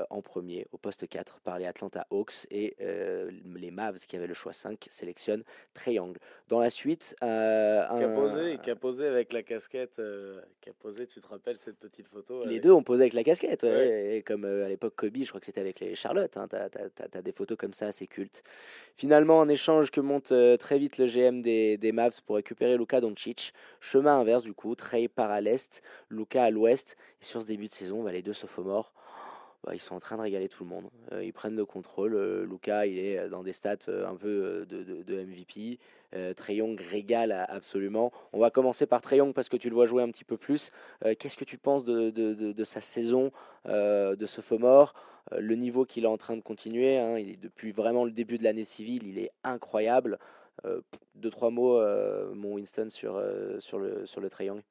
en 0.10 0.22
premier 0.22 0.68
au 0.74 0.78
poste 0.78 1.08
4 1.08 1.40
par 1.40 1.58
les 1.58 1.66
Atlanta 1.66 2.06
Hawks 2.12 2.46
et 2.52 2.76
les 3.56 3.72
Mavs 3.72 4.06
qui 4.06 4.18
avaient 4.18 4.28
le 4.28 4.34
choix 4.34 4.52
5 4.52 4.88
sélectionnent 4.90 5.44
Young. 5.88 6.18
Dans 6.50 6.60
la 6.60 6.70
suite, 6.70 7.16
un... 7.22 7.88
qui, 7.98 8.04
a 8.04 8.10
posé, 8.10 8.58
qui 8.58 8.72
a 8.72 8.76
posé 8.76 9.08
avec 9.08 9.32
la 9.32 9.44
casquette, 9.44 10.02
qui 10.60 10.70
a 10.70 10.74
posé, 10.74 11.08
tu 11.08 11.22
te 11.22 11.28
rappelles 11.28 11.58
cette 11.58 11.78
petite 11.78 12.10
photo 12.10 12.44
Les 12.44 12.60
deux 12.60 12.72
ont 12.72 12.84
posé 12.84 13.04
avec 13.04 13.14
la 13.14 13.24
casquette, 13.24 13.64
et 13.64 14.22
comme 14.26 14.44
à 14.44 14.68
l'époque 14.68 14.96
Kobe, 14.98 15.16
je 15.18 15.30
crois 15.30 15.40
que 15.40 15.46
c'était 15.46 15.62
avec 15.62 15.80
les 15.80 15.96
Charlotte, 15.96 16.36
hein, 16.36 16.50
tu 16.50 17.18
as, 17.18 17.22
des 17.22 17.32
photos 17.32 17.58
comme 17.58 17.74
ça 17.74 17.88
assez 17.88 18.06
cultes. 18.06 18.44
Finalement, 18.96 19.42
un 19.42 19.48
échange 19.48 19.92
que 19.92 20.02
monte 20.02 20.34
très 20.60 20.78
vite 20.78 20.98
le 20.98 21.06
GM 21.06 21.42
des, 21.42 21.78
des 21.78 21.94
Mavs 21.94 22.22
pour 22.26 22.36
récupérer 22.36 22.78
Luka 22.78 22.97
Doncic. 23.02 23.54
Chemin 23.80 24.20
inverse 24.20 24.44
du 24.44 24.54
coup, 24.54 24.76
Trey 24.76 25.08
part 25.08 25.32
à 25.32 25.42
l'est, 25.42 25.82
Luka 26.10 26.44
à 26.44 26.50
l'ouest. 26.50 26.98
Et 27.22 27.26
sur 27.26 27.42
ce 27.42 27.48
début 27.48 27.68
de 27.68 27.74
saison, 27.74 28.04
bah, 28.04 28.12
les 28.12 28.22
deux 28.22 28.34
sophomores, 28.34 28.94
bah, 29.64 29.74
ils 29.74 29.80
sont 29.80 29.96
en 29.96 30.00
train 30.00 30.18
de 30.18 30.22
régaler 30.22 30.48
tout 30.48 30.64
le 30.64 30.70
monde. 30.70 30.90
Euh, 31.12 31.24
ils 31.24 31.34
prennent 31.34 31.56
le 31.56 31.66
contrôle. 31.66 32.16
Euh, 32.16 32.46
Luka, 32.46 32.86
il 32.86 33.00
est 33.00 33.28
dans 33.30 33.44
des 33.44 33.54
stats 33.54 33.76
euh, 33.90 34.08
un 34.08 34.16
peu 34.16 34.66
de, 34.68 35.04
de, 35.04 35.24
MVP. 35.24 35.80
Trey 36.38 36.56
Young 36.56 36.80
régale 36.80 37.34
absolument. 37.50 38.14
On 38.32 38.40
va 38.40 38.50
commencer 38.50 38.86
par 38.86 39.02
Trey 39.02 39.18
Young 39.18 39.34
parce 39.34 39.50
que 39.50 39.58
tu 39.58 39.68
le 39.68 39.76
vois 39.76 39.88
jouer 39.88 40.02
un 40.02 40.10
petit 40.10 40.24
peu 40.24 40.38
plus. 40.38 40.72
Qu'est-ce 41.20 41.36
que 41.36 41.44
tu 41.44 41.58
penses 41.58 41.84
de, 41.84 42.10
de 42.10 42.64
sa 42.64 42.80
saison 42.80 43.32
de 43.66 44.26
sophomore? 44.26 44.94
Le 45.38 45.56
niveau 45.56 45.84
qu'il 45.84 46.06
est 46.06 46.08
en 46.08 46.18
train 46.18 46.38
de 46.38 46.42
continuer, 46.42 46.98
hein, 46.98 47.18
il 47.18 47.32
est 47.32 47.42
depuis 47.42 47.74
vraiment 47.74 48.06
le 48.06 48.12
début 48.12 48.38
de 48.38 48.46
l'année 48.46 48.64
civile, 48.64 49.06
il 49.06 49.20
est 49.20 49.32
incroyable. 49.44 50.18
Deux, 51.16 51.30
trois 51.30 51.50
mots, 51.50 51.80
mon 52.34 52.54
Winston, 52.54 52.90
sur, 52.90 53.22
sur, 53.60 53.80
le, 53.80 54.06
sur 54.06 54.22
le 54.22 54.30
triangle 54.30 54.64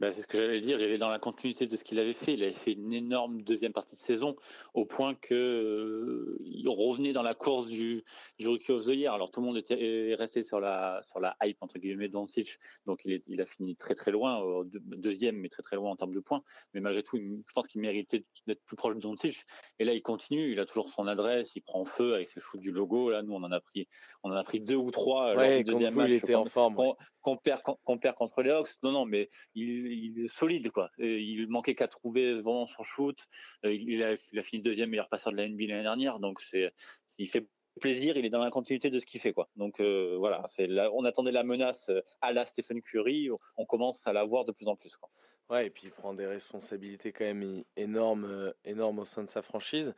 Bah, 0.00 0.12
c'est 0.12 0.22
ce 0.22 0.26
que 0.26 0.38
j'allais 0.38 0.60
dire. 0.60 0.80
Il 0.80 0.90
est 0.90 0.98
dans 0.98 1.10
la 1.10 1.18
continuité 1.18 1.66
de 1.66 1.76
ce 1.76 1.82
qu'il 1.82 1.98
avait 1.98 2.12
fait. 2.12 2.34
Il 2.34 2.42
avait 2.42 2.52
fait 2.52 2.72
une 2.72 2.92
énorme 2.92 3.42
deuxième 3.42 3.72
partie 3.72 3.96
de 3.96 4.00
saison, 4.00 4.36
au 4.74 4.84
point 4.84 5.14
que 5.14 5.34
euh, 5.34 6.38
il 6.44 6.68
revenait 6.68 7.12
dans 7.12 7.22
la 7.22 7.34
course 7.34 7.66
du, 7.66 8.04
du 8.38 8.46
Rookie 8.46 8.70
of 8.72 8.84
the 8.84 8.90
Year. 8.90 9.12
Alors 9.12 9.30
tout 9.30 9.40
le 9.40 9.46
monde 9.46 9.56
était 9.56 10.14
resté 10.16 10.42
sur 10.42 10.60
la 10.60 11.00
sur 11.02 11.18
la 11.18 11.36
hype 11.42 11.60
entre 11.60 11.78
guillemets 11.78 12.08
Doncic. 12.08 12.58
Donc 12.86 13.00
il, 13.04 13.12
est, 13.12 13.24
il 13.26 13.40
a 13.40 13.46
fini 13.46 13.74
très 13.74 13.94
très 13.94 14.12
loin, 14.12 14.40
deuxième, 14.74 15.36
mais 15.36 15.48
très 15.48 15.62
très 15.62 15.76
loin 15.76 15.90
en 15.90 15.96
termes 15.96 16.14
de 16.14 16.20
points. 16.20 16.42
Mais 16.74 16.80
malgré 16.80 17.02
tout, 17.02 17.16
je 17.16 17.52
pense 17.52 17.66
qu'il 17.66 17.80
méritait 17.80 18.24
d'être 18.46 18.62
plus 18.66 18.76
proche 18.76 18.94
de 18.94 19.00
Doncic. 19.00 19.42
Et 19.80 19.84
là, 19.84 19.94
il 19.94 20.02
continue. 20.02 20.52
Il 20.52 20.60
a 20.60 20.66
toujours 20.66 20.90
son 20.90 21.06
adresse. 21.06 21.56
Il 21.56 21.62
prend 21.62 21.84
feu 21.84 22.14
avec 22.14 22.28
ses 22.28 22.40
shoots 22.40 22.60
du 22.60 22.70
logo. 22.70 23.10
Là, 23.10 23.22
nous, 23.22 23.34
on 23.34 23.42
en 23.42 23.52
a 23.52 23.60
pris, 23.60 23.88
on 24.22 24.30
en 24.30 24.36
a 24.36 24.44
pris 24.44 24.60
deux 24.60 24.76
ou 24.76 24.90
trois 24.90 25.34
ouais, 25.34 25.48
lors 25.48 25.58
du 25.58 25.64
deuxième 25.64 25.94
match. 25.94 26.10
Il 26.10 26.14
était 26.14 26.34
en 26.34 26.44
forme. 26.44 26.76
Qu'on 27.20 27.36
perd, 27.36 27.62
qu'on 27.62 27.98
perd 27.98 28.14
contre 28.14 28.42
les 28.42 28.50
Hawks. 28.50 28.70
Non, 28.82 28.92
non, 28.92 29.04
mais 29.04 29.28
il 29.54 29.87
il 29.90 30.24
est 30.24 30.28
solide 30.28 30.70
quoi. 30.70 30.90
il 30.98 31.46
manquait 31.48 31.74
qu'à 31.74 31.88
trouver 31.88 32.34
vraiment 32.34 32.66
son 32.66 32.82
shoot. 32.82 33.18
Euh, 33.64 33.72
il 33.72 34.02
a, 34.02 34.16
fini 34.42 34.62
deuxième 34.62 34.90
meilleur 34.90 35.08
passeur 35.08 35.32
de 35.32 35.38
la 35.38 35.48
NBA 35.48 35.66
l'année 35.66 35.82
dernière, 35.82 36.18
donc 36.18 36.40
c'est 36.40 36.72
il 37.18 37.28
fait 37.28 37.46
plaisir, 37.80 38.16
il 38.16 38.24
est 38.24 38.30
dans 38.30 38.42
la 38.42 38.50
continuité 38.50 38.90
de 38.90 38.98
ce 38.98 39.06
qu'il 39.06 39.20
fait 39.20 39.32
quoi. 39.32 39.48
Donc 39.56 39.80
euh, 39.80 40.16
voilà, 40.18 40.42
c'est 40.46 40.68
on 40.92 41.04
attendait 41.04 41.32
la 41.32 41.44
menace 41.44 41.88
euh, 41.90 42.00
à 42.20 42.32
la 42.32 42.44
Stephen 42.44 42.82
Curry, 42.82 43.30
on 43.56 43.66
commence 43.66 44.06
à 44.06 44.12
la 44.12 44.24
voir 44.24 44.44
de 44.44 44.52
plus 44.52 44.68
en 44.68 44.76
plus 44.76 44.96
quoi. 44.96 45.10
Ouais, 45.50 45.66
et 45.66 45.70
puis 45.70 45.84
il 45.86 45.90
prend 45.90 46.12
des 46.12 46.26
responsabilités 46.26 47.12
quand 47.12 47.24
même 47.24 47.64
énormes, 47.76 48.52
énormes 48.64 48.98
au 48.98 49.04
sein 49.04 49.24
de 49.24 49.30
sa 49.30 49.40
franchise. 49.40 49.94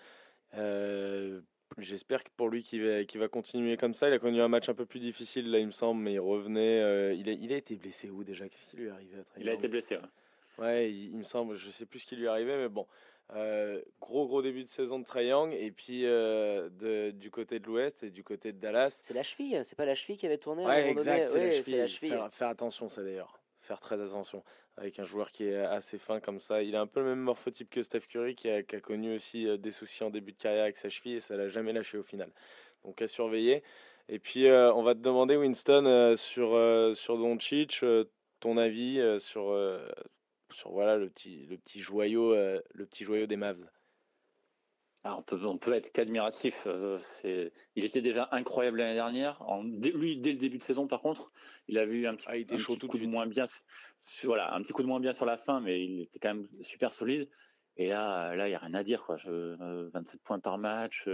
J'espère 1.79 2.25
que 2.25 2.31
pour 2.37 2.49
lui 2.49 2.63
qu'il 2.63 2.83
va, 2.83 3.03
va 3.15 3.29
continuer 3.29 3.77
comme 3.77 3.95
ça. 3.95 4.09
Il 4.09 4.13
a 4.13 4.19
connu 4.19 4.41
un 4.41 4.49
match 4.49 4.69
un 4.69 4.75
peu 4.75 4.87
plus 4.87 5.01
difficile 5.01 5.51
là, 5.51 5.59
il 5.59 5.67
me 5.67 5.73
semble, 5.73 6.03
mais 6.03 6.15
il 6.15 6.21
revenait. 6.21 6.81
Euh, 6.81 7.15
il, 7.15 7.29
a, 7.29 7.33
il 7.33 7.53
a 7.53 7.57
été 7.57 7.77
blessé 7.77 8.11
où 8.11 8.25
déjà? 8.25 8.49
Qu'est-ce 8.49 8.67
qui 8.67 8.77
lui 8.77 8.89
est 8.89 8.91
arrivé 8.91 9.17
Il 9.39 9.49
a 9.49 9.53
été 9.53 9.69
blessé. 9.69 9.97
Ouais, 9.97 10.65
ouais 10.65 10.93
il, 10.93 11.17
me 11.17 11.23
semble. 11.23 11.57
Je 11.57 11.71
sais 11.71 11.87
plus 11.87 12.01
ce 12.01 12.07
qui 12.07 12.17
lui 12.17 12.25
est 12.25 12.29
arrivé, 12.29 12.57
mais 12.57 12.69
bon. 12.69 12.87
Euh, 13.37 13.81
gros 14.01 14.27
gros 14.27 14.43
début 14.43 14.65
de 14.65 14.69
saison 14.69 14.99
de 14.99 15.05
Triangle 15.05 15.55
et 15.55 15.71
puis 15.71 16.05
euh, 16.05 16.69
de, 16.81 17.13
du 17.13 17.31
côté 17.31 17.61
de 17.61 17.67
l'Ouest 17.67 18.03
et 18.03 18.11
du 18.11 18.25
côté 18.25 18.53
de 18.53 18.59
Dallas. 18.59 18.99
C'est 19.03 19.15
la 19.15 19.23
cheville, 19.23 19.61
c'est 19.63 19.77
pas 19.77 19.85
la 19.85 19.95
cheville 19.95 20.17
qui 20.17 20.27
avait 20.27 20.39
tourné. 20.39 20.67
Ouais, 20.67 20.91
exact. 20.91 21.31
C'est 21.31 21.77
la 21.77 21.87
cheville. 21.87 22.11
Faire, 22.11 22.35
faire 22.35 22.49
attention, 22.49 22.89
ça 22.89 23.05
d'ailleurs 23.05 23.40
faire 23.71 23.79
très 23.79 24.01
attention 24.01 24.43
avec 24.77 24.99
un 24.99 25.05
joueur 25.05 25.31
qui 25.31 25.45
est 25.45 25.57
assez 25.57 25.97
fin 25.97 26.19
comme 26.19 26.41
ça. 26.41 26.63
Il 26.63 26.75
a 26.75 26.81
un 26.81 26.89
peu 26.89 27.01
le 27.01 27.07
même 27.07 27.21
morphotype 27.21 27.71
que 27.71 27.85
Steph 27.85 28.09
Curry 28.09 28.35
qui 28.35 28.51
a, 28.51 28.63
connu 28.63 29.15
aussi 29.15 29.47
euh, 29.47 29.57
des 29.57 29.71
soucis 29.71 30.03
en 30.03 30.11
début 30.11 30.33
de 30.33 30.39
carrière 30.39 30.65
avec 30.65 30.77
sa 30.77 30.89
cheville 30.89 31.15
et 31.15 31.21
ça 31.21 31.37
l'a 31.37 31.49
jamais 31.49 31.73
lâché 31.73 31.97
au 31.97 32.03
final. 32.03 32.33
Donc 32.85 33.01
à 33.01 33.07
surveiller. 33.07 33.63
Et 34.09 34.19
puis 34.19 34.47
euh, 34.47 34.73
on 34.75 34.83
va 34.83 34.95
te 34.95 35.01
demander 35.01 35.37
Winston 35.37 35.85
euh, 35.87 36.17
sur 36.17 36.49
sur 36.97 37.17
Doncic 37.17 37.85
ton 38.41 38.57
avis 38.57 39.01
sur 39.21 39.57
sur 40.51 40.73
voilà 40.73 40.97
le 40.97 41.09
petit 41.11 41.47
le 41.47 41.57
petit 41.57 41.81
joyau 41.81 42.35
le 42.35 42.87
petit 42.87 43.05
joyau 43.05 43.27
des 43.27 43.37
Mavs. 43.37 43.71
On, 45.05 45.23
peut, 45.23 45.39
on 45.45 45.57
peut 45.57 45.73
être 45.73 45.93
qu'admiratif. 45.93 46.63
Euh, 46.67 46.99
il 47.75 47.85
était 47.85 48.03
déjà 48.03 48.29
incroyable 48.33 48.79
l'année 48.79 48.95
dernière. 48.95 49.41
En, 49.43 49.63
lui, 49.63 50.19
dès 50.19 50.33
le 50.33 50.39
début 50.39 50.59
de 50.59 50.63
saison, 50.63 50.87
par 50.87 51.01
contre, 51.01 51.33
il 51.69 51.79
a 51.79 51.87
vu 51.87 52.07
un 52.07 52.15
petit, 52.15 52.27
ah, 52.29 52.87
coup 52.87 52.99
de, 52.99 53.07
moins 53.07 53.27
bien. 53.27 53.45
Voilà, 54.25 54.55
un 54.55 54.63
petit 54.63 54.73
coup 54.73 54.83
de 54.83 54.89
moins 54.89 55.01
bien 55.01 55.13
sur 55.13 55.25
la 55.25 55.39
fin, 55.39 55.61
mais 55.61 55.83
il 55.83 56.03
était 56.03 56.19
quand 56.19 56.35
même 56.35 56.49
super 56.61 56.93
solide. 56.93 57.29
Et 57.77 57.89
là, 57.89 58.35
là, 58.37 58.49
il 58.49 58.53
y 58.53 58.55
a 58.55 58.59
rien 58.59 58.75
à 58.75 58.83
dire. 58.83 59.05
Quoi. 59.05 59.17
27 59.17 59.25
euh, 59.31 59.91
points 60.23 60.39
par 60.39 60.59
match, 60.59 61.09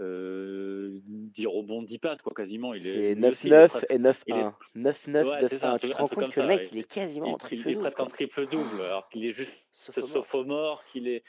euh, 0.00 0.98
10 1.04 1.46
rebonds, 1.46 1.82
10 1.82 1.98
passes, 1.98 2.22
quoi, 2.22 2.32
quasiment. 2.34 2.74
Il 2.74 2.86
est 2.86 3.14
9-9 3.14 3.84
et 3.90 3.98
9-1. 3.98 4.54
9-9, 4.74 5.78
Tu 5.78 5.88
te 5.88 5.96
rends 5.96 6.08
compte 6.08 6.30
que 6.30 6.40
le 6.40 6.46
mec, 6.48 6.68
il 6.72 6.78
est 6.78 6.90
quasiment 6.90 7.34
en 7.34 7.38
triple 7.38 7.62
double. 7.62 7.70
Il 7.70 7.76
est 7.76 7.80
presque 7.80 8.00
en 8.00 8.06
triple 8.06 8.46
double, 8.46 8.80
alors 8.80 9.08
qu'il 9.08 9.24
est 9.24 9.30
juste 9.30 9.56
sophomore, 9.72 10.84
qu'il 10.86 11.06
est 11.06 11.22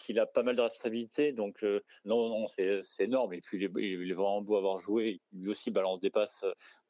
qu'il 0.00 0.18
a 0.18 0.26
pas 0.26 0.42
mal 0.42 0.56
de 0.56 0.62
responsabilités. 0.62 1.32
Donc, 1.32 1.62
euh, 1.62 1.80
non, 2.04 2.28
non, 2.28 2.46
c'est 2.48 2.82
énorme. 2.98 3.34
Et 3.34 3.40
puis, 3.40 3.58
il 3.58 3.64
est, 3.64 3.70
il 3.76 4.10
est, 4.10 4.14
vraiment 4.14 4.42
beau 4.42 4.56
avoir 4.56 4.80
joué. 4.80 5.20
Lui 5.32 5.50
aussi 5.50 5.70
balance 5.70 6.00
des 6.00 6.10
passes, 6.10 6.44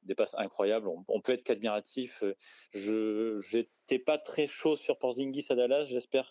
des 0.04 0.14
passes 0.14 0.34
incroyables. 0.38 0.88
On, 1.08 1.20
peut 1.20 1.32
être 1.32 1.42
qu'admiratif. 1.42 2.24
Je 2.72 3.40
n'étais 3.54 3.98
pas 3.98 4.18
très 4.18 4.46
chaud 4.46 4.76
sur 4.76 4.96
Porzingis 4.96 5.46
à 5.50 5.54
Dallas. 5.54 5.84
J'espère 5.84 6.30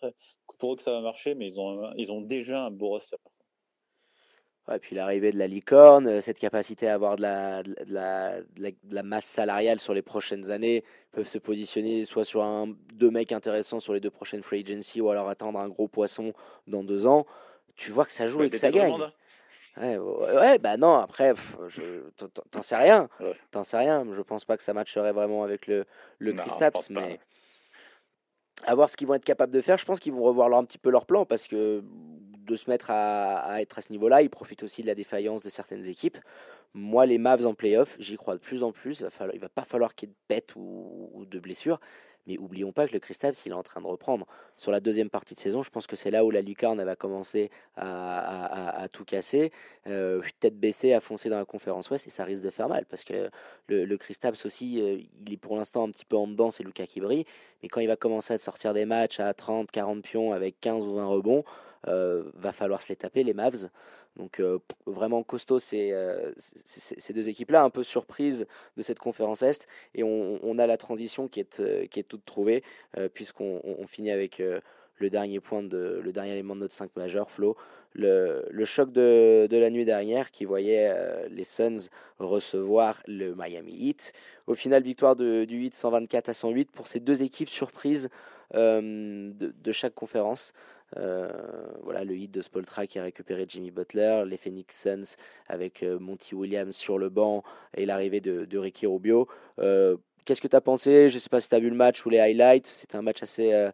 pour 0.58 0.74
eux 0.74 0.76
que 0.76 0.82
ça 0.82 0.92
va 0.92 1.02
marcher, 1.02 1.36
mais 1.36 1.46
ils 1.46 1.60
ont, 1.60 1.94
ils 1.96 2.12
ont 2.12 2.22
déjà 2.22 2.66
un 2.66 2.72
beau 2.72 2.90
roster. 2.90 3.18
Et 4.74 4.80
puis 4.80 4.96
l'arrivée 4.96 5.32
de 5.32 5.40
la 5.40 5.48
licorne, 5.48 6.08
euh, 6.08 6.22
cette 6.22 6.40
capacité 6.40 6.88
à 6.88 6.94
avoir 6.94 7.16
de 7.16 7.22
la, 7.22 7.64
de, 7.64 7.76
la, 7.88 8.42
de, 8.42 8.74
la, 8.92 9.04
masse 9.04 9.26
salariale 9.26 9.80
sur 9.80 9.94
les 9.94 10.02
prochaines 10.02 10.52
années, 10.52 10.84
peuvent 11.12 11.28
se 11.28 11.38
positionner 11.38 12.06
soit 12.06 12.26
sur 12.26 12.44
un, 12.44 12.68
deux 12.94 13.10
mecs 13.10 13.32
intéressants 13.32 13.80
sur 13.80 13.94
les 13.94 14.00
deux 14.00 14.12
prochaines 14.12 14.44
free 14.44 14.64
agency 14.64 15.02
ou 15.02 15.10
alors 15.10 15.30
attendre 15.30 15.60
un 15.60 15.70
gros 15.70 15.88
poisson 15.88 16.34
dans 16.68 16.84
deux 16.84 17.08
ans. 17.08 17.26
Tu 17.76 17.92
vois 17.92 18.06
que 18.06 18.14
ça 18.14 18.28
joue 18.28 18.44
et 18.44 18.50
que 18.50 18.58
ça 18.58 18.70
gagne. 18.70 18.94
Ouais, 19.78 19.98
ouais, 19.98 20.58
bah 20.58 20.76
non, 20.76 20.96
après, 20.96 21.34
t'en 22.52 22.62
sais 22.62 22.76
rien. 22.76 23.08
T'en 23.52 23.64
sais 23.64 23.78
rien. 23.78 24.06
Je 24.14 24.22
pense 24.22 24.44
pas 24.44 24.58
que 24.58 24.64
ça 24.64 24.74
matcherait 24.74 25.14
vraiment 25.14 25.44
avec 25.44 25.68
le, 25.68 25.86
le 26.18 26.34
Christaps, 26.34 26.90
mais 26.90 27.18
à 28.66 28.76
voir 28.76 28.90
ce 28.90 28.98
qu'ils 28.98 29.08
vont 29.08 29.14
être 29.14 29.26
capables 29.26 29.54
de 29.54 29.62
faire. 29.62 29.78
Je 29.78 29.86
pense 29.86 30.00
qu'ils 30.00 30.12
vont 30.12 30.24
revoir 30.24 30.50
leur, 30.50 30.60
un 30.60 30.66
petit 30.66 30.78
peu 30.78 30.90
leur 30.90 31.06
plan 31.06 31.26
parce 31.26 31.48
que 31.48 31.82
de 32.50 32.56
se 32.56 32.70
mettre 32.70 32.90
à, 32.90 33.62
être 33.62 33.78
à 33.78 33.82
ce 33.82 33.92
niveau-là. 33.92 34.22
Il 34.22 34.30
profite 34.30 34.64
aussi 34.64 34.82
de 34.82 34.88
la 34.88 34.96
défaillance 34.96 35.44
de 35.44 35.50
certaines 35.50 35.86
équipes. 35.88 36.18
Moi, 36.74 37.06
les 37.06 37.18
Mavs 37.18 37.46
en 37.48 37.54
playoff, 37.54 37.96
j'y 38.00 38.18
crois 38.18 38.36
de 38.36 38.40
plus 38.40 38.64
en 38.64 38.72
plus. 38.72 39.00
Il 39.00 39.08
va, 39.08 39.28
va 39.28 39.50
pas 39.50 39.64
falloir 39.64 39.96
qu'il 39.96 40.10
y 40.10 40.12
ait 40.12 40.14
de 40.14 40.20
pète 40.28 40.54
ou, 40.56 41.26
de 41.30 41.40
blessures. 41.40 41.80
Mais 42.28 42.38
oublions 42.38 42.72
pas 42.72 42.88
que 42.88 42.94
le 42.94 43.00
Kristaps, 43.00 43.46
il 43.46 43.52
est 43.52 43.56
en 43.56 43.64
train 43.64 43.82
de 43.82 43.88
reprendre. 43.88 44.28
Sur 44.56 44.72
la 44.72 44.80
deuxième 44.80 45.10
partie 45.10 45.34
de 45.34 45.40
saison, 45.40 45.64
je 45.64 45.72
pense 45.72 45.88
que 45.88 45.96
c'est 45.96 46.12
là 46.12 46.24
où 46.26 46.30
la 46.30 46.42
lucarne 46.42 46.84
va 46.84 46.96
commencer 46.96 47.50
à, 47.76 48.88
tout 48.92 49.04
casser, 49.04 49.52
euh, 49.88 50.22
tête 50.40 50.60
baissée, 50.60 50.94
à 50.94 51.00
foncer 51.00 51.30
dans 51.30 51.38
la 51.38 51.46
conférence 51.46 51.90
ouest, 51.90 52.06
et 52.06 52.12
ça 52.12 52.26
risque 52.26 52.44
de 52.44 52.52
faire 52.52 52.70
mal. 52.70 52.86
Parce 52.86 53.04
que 53.04 53.32
le, 53.68 53.86
le 53.86 53.98
Kristaps 53.98 54.46
aussi, 54.46 54.80
euh, 54.80 55.00
il 55.26 55.34
est 55.34 55.38
pour 55.38 55.56
l'instant 55.56 55.88
un 55.88 55.92
petit 55.92 56.06
peu 56.06 56.18
en 56.18 56.28
dedans, 56.28 56.52
c'est 56.52 56.64
Lucas 56.64 56.86
qui 56.86 57.00
brille. 57.00 57.26
Mais 57.64 57.70
quand 57.70 57.80
il 57.80 57.88
va 57.88 57.96
commencer 57.96 58.34
à 58.34 58.38
sortir 58.38 58.76
des 58.76 58.86
matchs 58.86 59.20
à 59.20 59.34
30, 59.34 59.72
40 59.72 60.04
pions 60.04 60.32
avec 60.32 60.60
15 60.62 60.86
ou 60.86 60.96
20 60.96 61.06
rebonds, 61.08 61.44
va 61.86 62.52
falloir 62.52 62.82
se 62.82 62.90
les 62.90 62.96
taper, 62.96 63.24
les 63.24 63.34
Mavs. 63.34 63.70
Donc 64.20 64.40
euh, 64.40 64.60
vraiment 64.86 65.24
costaud 65.24 65.60
euh, 65.74 66.34
ces, 66.36 67.14
deux 67.14 67.30
équipes-là, 67.30 67.64
un 67.64 67.70
peu 67.70 67.84
surprises 67.84 68.48
de 68.76 68.82
cette 68.82 69.00
conférence 69.00 69.42
Est. 69.42 69.68
Et 69.96 70.04
on, 70.04 70.60
a 70.60 70.68
la 70.68 70.78
transition 70.78 71.28
qui 71.28 71.40
est, 71.40 71.88
qui 71.90 72.00
est 72.00 72.04
toute 72.04 72.26
trouvée, 72.26 72.64
puisqu'on 73.14 73.86
finit 73.88 74.12
avec 74.12 74.42
le 74.98 75.10
dernier 75.10 75.40
point 75.40 75.64
de 75.64 76.02
le 76.04 76.12
dernier 76.12 76.34
élément 76.34 76.56
de 76.56 76.62
notre 76.62 76.76
5 76.76 76.96
majeur, 76.98 77.32
Flo. 77.32 77.56
Le, 77.94 78.46
le, 78.52 78.66
choc 78.66 78.92
de, 78.92 79.48
de, 79.50 79.58
la 79.58 79.72
nuit 79.72 79.86
dernière 79.86 80.30
qui 80.30 80.46
voyait 80.46 80.94
les 81.30 81.44
Suns 81.44 81.90
recevoir 82.20 83.02
le 83.08 83.34
Miami 83.36 83.74
Heat. 83.74 84.14
Au 84.46 84.54
final, 84.54 84.84
victoire 84.84 85.16
du 85.16 85.64
Heat 85.64 85.74
124 85.74 86.30
à 86.30 86.34
108 86.34 86.72
pour 86.72 86.88
ces 86.88 87.00
deux 87.00 87.24
équipes 87.24 87.50
surprises 87.50 88.10
de, 88.54 89.72
chaque 89.72 89.96
conférence. 89.96 90.54
Euh, 90.98 91.30
voilà, 91.84 92.04
le 92.04 92.16
hit 92.16 92.32
de 92.32 92.42
Spoltra 92.42 92.88
qui 92.88 93.00
a 93.00 93.04
récupéré 93.04 93.46
Jimmy 93.48 93.72
Butler, 93.72 94.24
les 94.26 94.38
Phoenix 94.38 94.82
Suns 94.82 95.16
avec 95.48 95.84
euh, 95.84 96.00
Monty 96.00 96.36
Williams 96.36 96.76
sur 96.76 96.98
le 96.98 97.10
banc 97.10 97.44
et 97.76 97.86
l'arrivée 97.86 98.22
de, 98.22 98.58
Ricky 98.58 98.88
Rubio. 98.88 99.28
Euh, 99.60 99.98
qu'est-ce 100.26 100.42
que 100.42 100.48
tu 100.48 100.56
as 100.56 100.62
pensé? 100.62 101.10
Je 101.10 101.16
ne 101.16 101.20
sais 101.20 101.30
pas 101.30 101.42
si 101.42 101.50
tu 101.50 101.56
as 101.56 101.60
vu 101.60 101.70
le 101.70 101.76
match 101.76 102.06
ou 102.06 102.10
les 102.10 102.20
highlights. 102.20 102.68
C'était 102.68 102.96
un 102.96 103.02
match 103.02 103.22
assez. 103.24 103.70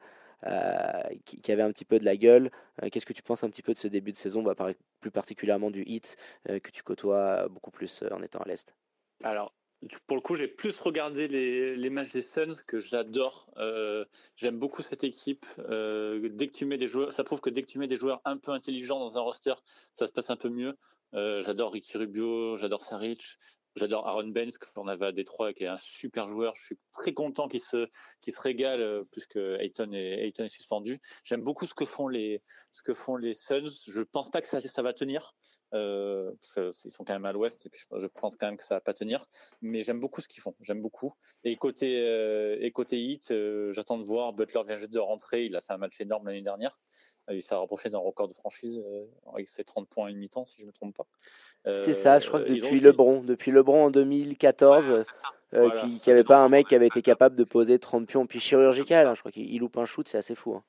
qui, 1.25 1.51
avait 1.51 1.63
un 1.63 1.71
petit 1.71 1.85
peu 1.85 1.99
de 1.99 2.05
la 2.05 2.17
gueule. 2.17 2.51
Qu'est-ce 2.91 3.05
que 3.05 3.13
tu 3.13 3.23
penses 3.23 3.43
un 3.43 3.49
petit 3.49 3.63
peu 3.63 3.73
de 3.73 3.77
ce 3.77 3.87
début 3.87 4.11
de 4.11 4.17
saison, 4.17 4.43
bah, 4.43 4.55
plus 4.99 5.11
particulièrement 5.11 5.71
du 5.71 5.83
hit 5.83 6.17
que 6.47 6.71
tu 6.71 6.83
côtoies 6.83 7.47
beaucoup 7.49 7.71
plus 7.71 8.03
en 8.11 8.21
étant 8.21 8.39
à 8.39 8.47
l'Est 8.47 8.75
Alors, 9.23 9.53
pour 10.07 10.17
le 10.17 10.21
coup, 10.21 10.35
j'ai 10.35 10.47
plus 10.47 10.79
regardé 10.79 11.27
les, 11.27 11.89
matchs 11.89 12.11
des 12.11 12.21
Suns 12.21 12.61
que 12.65 12.79
j'adore. 12.79 13.47
Euh, 13.57 14.05
j'aime 14.35 14.57
beaucoup 14.57 14.81
cette 14.81 15.03
équipe. 15.03 15.45
Euh, 15.59 16.29
dès 16.31 16.47
que 16.47 16.53
tu 16.53 16.65
mets 16.65 16.77
des 16.77 16.87
joueurs, 16.87 17.13
ça 17.13 17.23
prouve 17.23 17.41
que 17.41 17.49
dès 17.49 17.61
que 17.61 17.67
tu 17.67 17.79
mets 17.79 17.87
des 17.87 17.95
joueurs 17.95 18.21
un 18.25 18.37
peu 18.37 18.51
intelligents 18.51 18.99
dans 18.99 19.17
un 19.17 19.21
roster, 19.21 19.53
ça 19.93 20.07
se 20.07 20.11
passe 20.11 20.29
un 20.29 20.37
peu 20.37 20.49
mieux. 20.49 20.75
Euh, 21.13 21.43
j'adore 21.43 21.71
Ricky 21.73 21.97
Rubio, 21.97 22.57
j'adore 22.57 22.81
Saric, 22.81 23.37
j'adore 23.75 24.07
Aaron 24.07 24.27
Benz 24.27 24.57
qu'on 24.57 24.87
avait 24.87 25.05
à 25.05 25.11
Détroit, 25.11 25.53
qui 25.53 25.65
est 25.65 25.67
un 25.67 25.77
super 25.77 26.27
joueur. 26.27 26.55
Je 26.55 26.65
suis 26.65 26.79
très 26.91 27.13
content 27.13 27.47
qu'il 27.47 27.61
se, 27.61 27.87
qu'il 28.21 28.33
se 28.33 28.41
régale 28.41 29.03
puisque 29.11 29.37
Ayton 29.37 29.91
est, 29.93 30.25
Ayton 30.25 30.45
est 30.45 30.49
suspendu. 30.49 30.99
J'aime 31.23 31.41
beaucoup 31.41 31.67
ce 31.67 31.75
que 31.75 31.85
font 31.85 32.07
les, 32.07 32.41
ce 32.71 32.81
que 32.81 32.93
font 32.93 33.17
les 33.17 33.35
Suns. 33.35 33.69
Je 33.87 34.01
pense 34.01 34.31
pas 34.31 34.41
que 34.41 34.47
ça, 34.47 34.61
ça 34.61 34.81
va 34.81 34.93
tenir. 34.93 35.35
Euh, 35.75 36.31
ils 36.57 36.91
sont 36.91 37.03
quand 37.03 37.13
même 37.13 37.25
à 37.25 37.33
l'ouest, 37.33 37.65
et 37.65 37.69
puis 37.69 37.81
je, 37.95 38.07
pense 38.07 38.35
quand 38.35 38.47
même 38.47 38.57
que 38.57 38.63
ça 38.63 38.75
va 38.75 38.81
pas 38.81 38.93
tenir. 38.93 39.25
Mais 39.61 39.83
j'aime 39.83 39.99
beaucoup 39.99 40.21
ce 40.21 40.27
qu'ils 40.27 40.41
font, 40.41 40.55
j'aime 40.61 40.81
beaucoup. 40.81 41.13
Et 41.43 41.55
côté 41.57 42.01
euh, 42.01 42.57
et 42.59 42.71
côté 42.71 42.99
hit, 42.99 43.31
euh, 43.31 43.73
j'attends 43.73 43.97
de 43.97 44.03
voir. 44.03 44.33
Butler 44.33 44.61
vient 44.65 44.77
juste 44.77 44.93
de 44.93 44.99
rentrer, 44.99 45.45
il 45.45 45.55
a 45.55 45.61
fait 45.61 45.73
un 45.73 45.77
match 45.77 45.99
énorme 45.99 46.27
l'année 46.27 46.41
dernière. 46.41 46.79
Il 47.31 47.41
s'est 47.41 47.55
rapproché 47.55 47.89
d'un 47.89 47.97
record 47.97 48.27
de 48.27 48.33
franchise 48.35 48.83
avec 49.33 49.49
ses 49.49 49.63
30 49.63 49.89
points 49.89 50.09
et 50.09 50.13
mi-temps, 50.13 50.45
si 50.45 50.61
je 50.61 50.65
me 50.65 50.71
trompe 50.71 50.95
pas. 50.95 51.07
c'est 51.73 51.95
ça, 51.95 52.19
je 52.19 52.27
crois 52.27 52.43
que 52.43 52.49
depuis 52.49 52.79
LeBron, 52.79 53.21
depuis 53.23 53.51
LeBron 53.51 53.85
en 53.85 53.89
2014, 53.89 55.05
euh, 55.55 55.67
Voilà, 55.67 55.81
qui 55.81 56.09
n'avait 56.09 56.23
pas 56.23 56.43
un 56.43 56.49
mec 56.49 56.67
qui 56.67 56.75
avait 56.75 56.87
été 56.87 57.01
capable 57.01 57.35
de 57.35 57.43
poser 57.43 57.79
30 57.79 58.07
pions, 58.07 58.27
puis 58.27 58.39
chirurgical. 58.39 59.07
hein, 59.07 59.15
je 59.15 59.21
crois 59.21 59.31
qu'il 59.31 59.51
il 59.51 59.59
loupe 59.59 59.77
un 59.77 59.85
shoot, 59.85 60.07
c'est 60.07 60.17
assez 60.17 60.35
fou. 60.35 60.53
hein. 60.53 60.63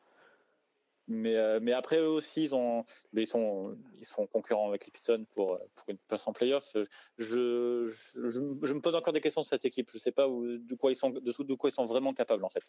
Mais, 1.09 1.37
euh, 1.37 1.61
mais 1.63 1.73
après, 1.73 1.99
eux 1.99 2.09
aussi, 2.09 2.43
ils, 2.45 2.55
ont, 2.55 2.85
ils, 3.13 3.27
sont, 3.27 3.77
ils 3.99 4.05
sont 4.05 4.27
concurrents 4.27 4.69
avec 4.69 4.87
les 4.87 4.91
Pistons 4.91 5.25
pour, 5.35 5.55
euh, 5.55 5.59
pour 5.75 5.89
une 5.89 5.99
place 6.09 6.27
en 6.27 6.33
playoff. 6.33 6.69
Je, 6.75 6.85
je, 7.19 8.29
je, 8.29 8.41
je 8.63 8.75
me 8.75 8.81
pose 8.81 8.95
encore 8.97 9.13
des 9.13 9.21
questions 9.21 9.43
sur 9.43 9.51
cette 9.51 9.65
équipe. 9.65 9.89
Je 9.93 9.99
ne 9.99 10.01
sais 10.01 10.11
pas 10.13 10.29
où, 10.29 10.45
de, 10.59 10.75
quoi 10.75 10.91
ils 10.91 10.97
sont, 10.97 11.11
de, 11.11 11.21
de 11.21 11.55
quoi 11.55 11.71
ils 11.71 11.73
sont 11.73 11.85
vraiment 11.85 12.13
capables, 12.13 12.45
en 12.45 12.49
fait. 12.49 12.65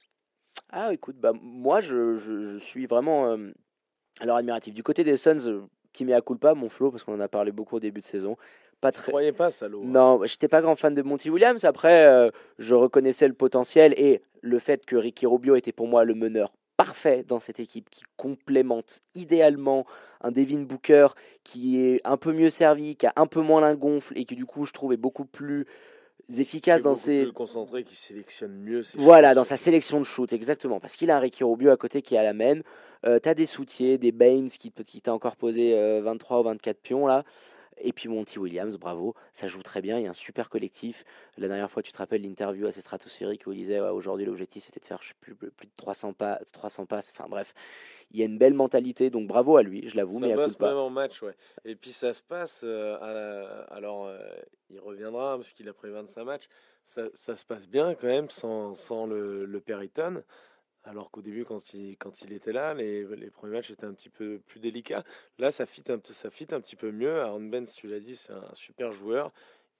Ah, 0.69 0.93
écoute, 0.93 1.15
bah, 1.17 1.31
moi, 1.33 1.79
je, 1.81 2.17
je- 2.17 2.43
je 2.43 2.57
suis 2.59 2.85
vraiment 2.85 3.31
euh, 3.31 3.51
alors 4.19 4.37
admiratif. 4.37 4.73
Du 4.73 4.83
côté 4.83 5.03
des 5.03 5.17
Suns, 5.17 5.47
euh, 5.47 5.61
qui 5.93 6.05
met 6.05 6.13
à 6.13 6.21
culpa, 6.21 6.53
mon 6.53 6.69
flow, 6.69 6.91
parce 6.91 7.03
qu'on 7.03 7.15
en 7.15 7.19
a 7.19 7.27
parlé 7.27 7.51
beaucoup 7.51 7.77
au 7.77 7.79
début 7.79 8.01
de 8.01 8.05
saison. 8.05 8.37
Pas 8.81 8.91
Je 8.91 8.97
très. 8.97 9.11
croyais 9.11 9.31
pas, 9.31 9.49
salaud. 9.49 9.81
hein. 9.83 9.87
Non, 9.87 10.21
j'étais 10.25 10.47
pas 10.47 10.61
grand 10.61 10.75
fan 10.75 10.93
de 10.93 11.01
Monty 11.01 11.31
Williams. 11.31 11.65
Après, 11.65 12.05
euh, 12.05 12.29
je 12.59 12.75
reconnaissais 12.75 13.27
le 13.27 13.33
potentiel 13.33 13.95
et 13.97 14.21
le 14.41 14.59
fait 14.59 14.85
que 14.85 14.95
Ricky 14.95 15.25
Rubio 15.25 15.55
était 15.55 15.71
pour 15.71 15.87
moi 15.87 16.03
le 16.03 16.13
meneur 16.13 16.53
parfait 16.77 17.23
dans 17.27 17.39
cette 17.39 17.59
équipe 17.59 17.89
qui 17.89 18.03
complémente 18.15 19.01
idéalement 19.15 19.85
un 20.21 20.31
Devin 20.31 20.61
Booker 20.61 21.07
qui 21.43 21.81
est 21.83 22.01
un 22.05 22.17
peu 22.17 22.31
mieux 22.33 22.49
servi, 22.49 22.95
qui 22.95 23.07
a 23.07 23.13
un 23.15 23.25
peu 23.27 23.41
moins 23.41 23.61
l'ingonfle 23.61 24.13
et 24.17 24.25
qui 24.25 24.35
du 24.35 24.45
coup 24.45 24.65
je 24.65 24.73
trouve 24.73 24.93
est 24.93 24.97
beaucoup 24.97 25.25
plus 25.25 25.65
efficace 26.37 26.81
dans 26.81 26.93
ses 26.93 27.23
plus 27.23 27.33
concentré, 27.33 27.83
qui 27.83 27.95
sélectionne 27.95 28.53
mieux. 28.53 28.83
ses 28.83 28.97
voilà, 28.99 29.33
dans 29.33 29.43
sa 29.43 29.57
sélection 29.57 29.99
de 29.99 30.03
shoot, 30.05 30.31
exactement. 30.33 30.79
Parce 30.79 30.95
qu'il 30.95 31.09
a 31.11 31.17
un 31.17 31.19
Ricky 31.19 31.43
Rubio 31.43 31.71
à 31.71 31.77
côté 31.77 32.01
qui 32.01 32.15
est 32.15 32.17
à 32.17 32.23
la 32.23 32.33
main. 32.33 32.61
Euh, 33.05 33.19
T'as 33.19 33.33
des 33.33 33.45
soutiers, 33.45 33.97
des 33.97 34.11
Baines 34.11 34.49
qui, 34.49 34.69
peut- 34.71 34.83
qui 34.83 35.01
t'a 35.01 35.13
encore 35.13 35.35
posé 35.37 35.77
euh, 35.77 36.01
23 36.03 36.39
ou 36.41 36.43
24 36.43 36.79
pions 36.81 37.07
là. 37.07 37.23
Et 37.79 37.93
puis 37.93 38.09
Monty 38.09 38.39
Williams, 38.39 38.77
bravo, 38.77 39.13
ça 39.33 39.47
joue 39.47 39.61
très 39.61 39.81
bien. 39.81 39.97
Il 39.99 40.03
y 40.03 40.07
a 40.07 40.09
un 40.09 40.13
super 40.13 40.49
collectif. 40.49 41.03
La 41.37 41.47
dernière 41.47 41.69
fois, 41.69 41.83
tu 41.83 41.91
te 41.91 41.97
rappelles 41.97 42.21
l'interview 42.23 42.65
assez 42.67 42.81
stratosphérique 42.81 43.43
où 43.47 43.51
il 43.51 43.57
disait 43.57 43.79
ouais, 43.79 43.89
aujourd'hui 43.89 44.25
l'objectif 44.25 44.63
c'était 44.65 44.79
de 44.79 44.85
faire 44.85 45.01
je 45.01 45.09
sais 45.09 45.13
plus, 45.19 45.35
plus 45.35 45.67
de 45.67 45.71
300 45.75 46.13
pas, 46.13 46.39
300 46.53 46.85
passes. 46.85 47.11
Enfin 47.15 47.27
bref, 47.29 47.53
il 48.11 48.19
y 48.19 48.23
a 48.23 48.25
une 48.25 48.37
belle 48.37 48.53
mentalité. 48.55 49.09
Donc 49.09 49.27
bravo 49.27 49.57
à 49.57 49.63
lui, 49.63 49.87
je 49.87 49.95
l'avoue, 49.95 50.19
Ça 50.19 50.25
mais 50.25 50.33
à 50.33 50.35
passe 50.35 50.55
pas. 50.55 50.69
même 50.69 50.77
en 50.77 50.89
match, 50.89 51.21
ouais. 51.21 51.35
Et 51.65 51.75
puis 51.75 51.91
ça 51.91 52.13
se 52.13 52.21
passe. 52.23 52.61
euh, 52.63 52.97
à 53.69 53.73
Alors, 53.75 54.07
euh, 54.07 54.17
il 54.69 54.79
reviendra 54.79 55.33
hein, 55.33 55.37
parce 55.37 55.51
qu'il 55.53 55.69
a 55.69 55.73
pris 55.73 55.89
25 55.89 56.23
matchs. 56.23 56.47
Ça, 56.83 57.03
ça 57.13 57.35
se 57.35 57.45
passe 57.45 57.67
bien 57.67 57.95
quand 57.95 58.07
même 58.07 58.29
sans, 58.29 58.73
sans 58.75 59.05
le, 59.05 59.45
le 59.45 59.59
Périton. 59.59 60.23
Alors 60.89 61.11
qu'au 61.11 61.21
début, 61.21 61.43
quand 61.43 61.73
il, 61.73 61.97
quand 61.97 62.21
il 62.21 62.31
était 62.33 62.53
là, 62.53 62.73
les, 62.73 63.03
les 63.03 63.29
premiers 63.29 63.53
matchs 63.57 63.71
étaient 63.71 63.85
un 63.85 63.93
petit 63.93 64.09
peu 64.09 64.39
plus 64.47 64.59
délicats. 64.59 65.03
Là, 65.37 65.51
ça 65.51 65.65
fit 65.65 65.83
un, 65.89 65.99
ça 66.03 66.29
fit 66.29 66.47
un 66.51 66.61
petit 66.61 66.75
peu 66.77 66.91
mieux. 66.91 67.21
Aaron 67.21 67.41
Benz, 67.41 67.73
tu 67.73 67.87
l'as 67.87 67.99
dit, 67.99 68.15
c'est 68.15 68.31
un 68.31 68.43
super 68.53 68.91
joueur. 68.93 69.31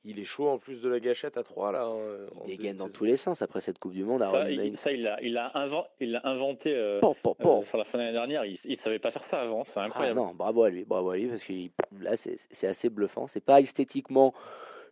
Il 0.06 0.20
est 0.20 0.24
chaud 0.26 0.48
en 0.48 0.58
plus 0.58 0.82
de 0.82 0.88
la 0.90 1.00
gâchette 1.00 1.36
à 1.38 1.44
3 1.44 1.72
là. 1.72 1.84
hein, 1.86 1.90
en 2.36 2.44
Il 2.44 2.48
début 2.52 2.58
dégaine 2.58 2.76
dans 2.78 2.88
tous 2.90 3.04
les 3.04 3.18
sens 3.18 3.42
après 3.42 3.62
cette 3.62 3.80
Coupe 3.80 3.94
du 3.94 4.04
Monde. 4.06 4.20
Ça, 4.20 4.50
il, 4.50 4.58
Baines. 4.58 4.76
ça, 4.78 4.92
il 4.92 5.04
l'a 5.04 5.22
il 5.22 5.38
a 5.38 5.52
inven- 5.56 5.88
il 6.00 6.12
l'a 6.12 6.22
inventé 6.26 6.76
euh, 6.76 7.02
euh, 7.04 7.66
sur 7.66 7.78
la 7.78 7.84
fin 7.84 7.98
de 7.98 8.04
l'année 8.04 8.14
dernière. 8.14 8.46
Il 8.46 8.58
ne 8.70 8.76
savait 8.76 9.00
pas 9.00 9.12
faire 9.12 9.24
ça 9.24 9.42
avant. 9.42 9.64
C'est 9.66 9.80
Ah 9.80 9.84
incroyable. 9.86 10.20
non, 10.20 10.34
bravo 10.34 10.64
à 10.64 10.70
lui, 10.70 10.86
bravo 10.86 11.10
à 11.10 11.18
lui, 11.18 11.28
parce 11.28 11.44
que 11.44 11.54
là, 12.00 12.16
c'est 12.16 12.36
c'est 12.52 12.68
assez 12.68 12.90
bluffant. 12.90 13.28
C'est 13.28 13.44
pas 13.44 13.60
esthétiquement 13.60 14.34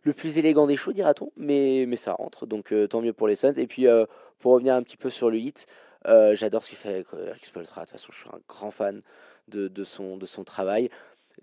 le 0.02 0.12
plus 0.12 0.38
élégant 0.38 0.66
des 0.66 0.76
shows, 0.76 0.92
dira-t-on, 0.92 1.30
mais, 1.36 1.84
mais 1.88 1.96
ça 1.96 2.12
rentre, 2.12 2.46
donc 2.46 2.72
euh, 2.72 2.86
tant 2.86 3.00
mieux 3.00 3.12
pour 3.12 3.26
les 3.28 3.34
Suns. 3.36 3.54
Et 3.56 3.66
puis, 3.66 3.86
euh, 3.86 4.04
pour 4.38 4.52
revenir 4.52 4.74
un 4.74 4.82
petit 4.82 4.96
peu 4.96 5.10
sur 5.10 5.30
le 5.30 5.38
hit, 5.38 5.66
euh, 6.06 6.34
j'adore 6.34 6.62
ce 6.62 6.68
qu'il 6.70 6.78
fait 6.78 6.90
avec 6.90 7.06
euh, 7.14 7.28
Eric 7.28 7.44
Spoelstra. 7.44 7.82
De 7.82 7.86
toute 7.86 7.98
façon, 7.98 8.12
je 8.12 8.18
suis 8.18 8.28
un 8.28 8.40
grand 8.48 8.70
fan 8.70 9.02
de, 9.48 9.68
de, 9.68 9.84
son, 9.84 10.16
de 10.16 10.26
son 10.26 10.44
travail. 10.44 10.90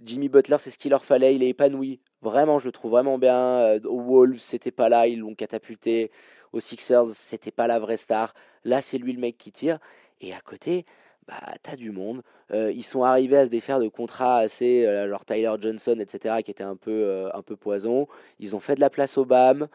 Jimmy 0.03 0.30
Butler, 0.30 0.57
c'est 0.60 0.72
ce 0.72 0.77
qu'il 0.77 0.91
leur 0.91 1.06
fallait, 1.06 1.35
il 1.35 1.44
est 1.44 1.49
épanoui. 1.49 1.99
Vraiment, 2.22 2.60
je 2.60 2.65
le 2.65 2.72
trouve 2.72 2.91
vraiment 2.91 3.18
bien. 3.18 3.38
Euh, 3.38 3.80
aux 3.85 4.02
Wolves, 4.02 4.40
c'était 4.40 4.72
pas 4.72 4.90
là, 4.90 5.07
ils 5.07 5.19
l'ont 5.19 5.35
catapulté. 5.35 6.11
Aux 6.53 6.60
Sixers, 6.60 7.07
c'était 7.07 7.52
pas 7.52 7.68
la 7.68 7.80
vraie 7.80 7.98
star. 7.98 8.34
Là, 8.64 8.81
c'est 8.81 8.98
lui 8.98 9.14
le 9.14 9.19
mec 9.19 9.38
qui 9.38 9.52
tire. 9.52 9.80
Et 10.22 10.34
à 10.34 10.40
côté, 10.40 10.85
bah, 11.27 11.41
t'as 11.61 11.76
du 11.76 11.91
monde. 11.91 12.22
Ils 12.52 12.84
sont 12.84 13.03
arrivés 13.03 13.38
à 13.38 13.45
se 13.45 13.49
défaire 13.49 13.80
de 13.80 13.88
contrats 13.88 14.38
assez, 14.38 14.85
euh, 14.85 15.10
genre 15.10 15.26
Tyler 15.26 15.56
Johnson, 15.60 15.98
etc., 15.99 16.44
qui 16.45 16.52
était 16.52 16.64
un 16.64 16.76
peu, 16.76 17.27
un 17.34 17.41
peu 17.41 17.56
poison. 17.56 18.07
Ils 18.40 18.56
ont 18.56 18.60
fait 18.60 18.76
de 18.76 18.80
la 18.80 18.91
place 18.91 19.18
au 19.18 19.26
BAM. 19.26 19.68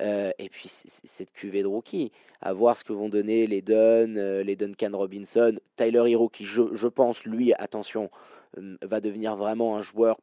Euh, 0.00 0.32
et 0.38 0.48
puis 0.48 0.68
cette 0.68 1.32
cuvée 1.32 1.62
de 1.62 1.68
rookie, 1.68 2.10
à 2.40 2.52
voir 2.52 2.76
ce 2.76 2.84
que 2.84 2.92
vont 2.92 3.08
donner 3.08 3.46
les 3.46 3.62
Dunn, 3.62 4.18
euh, 4.18 4.42
les 4.42 4.56
Duncan 4.56 4.90
Robinson, 4.92 5.54
Tyler 5.76 6.10
Hero, 6.10 6.28
qui 6.28 6.44
je, 6.44 6.88
pense, 6.88 7.24
lui, 7.24 7.52
attention, 7.54 8.10
euh, 8.58 8.76
va 8.82 9.00
devenir 9.00 9.36
vraiment 9.36 9.76
un 9.76 9.80
joueur 9.80 10.18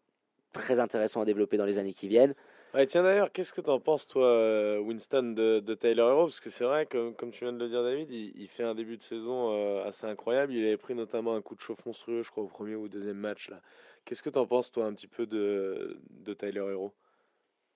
très 0.52 0.80
intéressant 0.80 1.22
à 1.22 1.26
développer 1.26 1.57
dans 1.57 1.65
les 1.65 1.77
années 1.77 1.93
qui 1.93 2.07
viennent. 2.07 2.35
Ouais, 2.73 2.85
tiens 2.85 3.03
d'ailleurs, 3.03 3.31
qu'est-ce 3.31 3.52
que 3.52 3.60
t'en 3.60 3.80
penses 3.80 4.07
toi, 4.07 4.80
Winston, 4.80 5.34
de, 5.35 5.73
Tyler 5.76 6.03
Hero? 6.03 6.26
Parce 6.26 6.39
que 6.39 6.49
c'est 6.49 6.64
vrai, 6.64 6.85
comme, 6.85 7.31
tu 7.31 7.43
viens 7.43 7.52
de 7.52 7.60
le 7.60 7.68
dire, 7.68 7.84
David, 7.84 8.10
il, 8.11 8.48
fait 8.48 8.64
un 8.64 8.76
début 8.76 8.95
de 8.95 9.02
saison 9.02 9.84
assez 9.84 10.06
incroyable. 10.06 10.53
Il 10.53 10.65
avait 10.65 10.77
pris 10.77 10.95
notamment 10.95 11.35
un 11.35 11.41
coup 11.41 11.56
de 11.56 11.60
chauffe 11.60 11.85
monstrueux, 11.85 12.23
je 12.23 12.31
crois, 12.31 12.43
au 12.43 12.48
premier 12.48 12.76
ou 12.76 12.88
deuxième 12.88 13.18
match. 13.18 13.49
Qu'est-ce 14.06 14.23
que 14.23 14.30
t'en 14.30 14.45
penses 14.45 14.72
toi 14.72 14.85
un 14.85 14.93
petit 14.93 15.07
peu 15.07 15.26
de, 15.26 15.99
de 16.10 16.34
Tyler 16.34 16.61
Hero? 16.61 16.93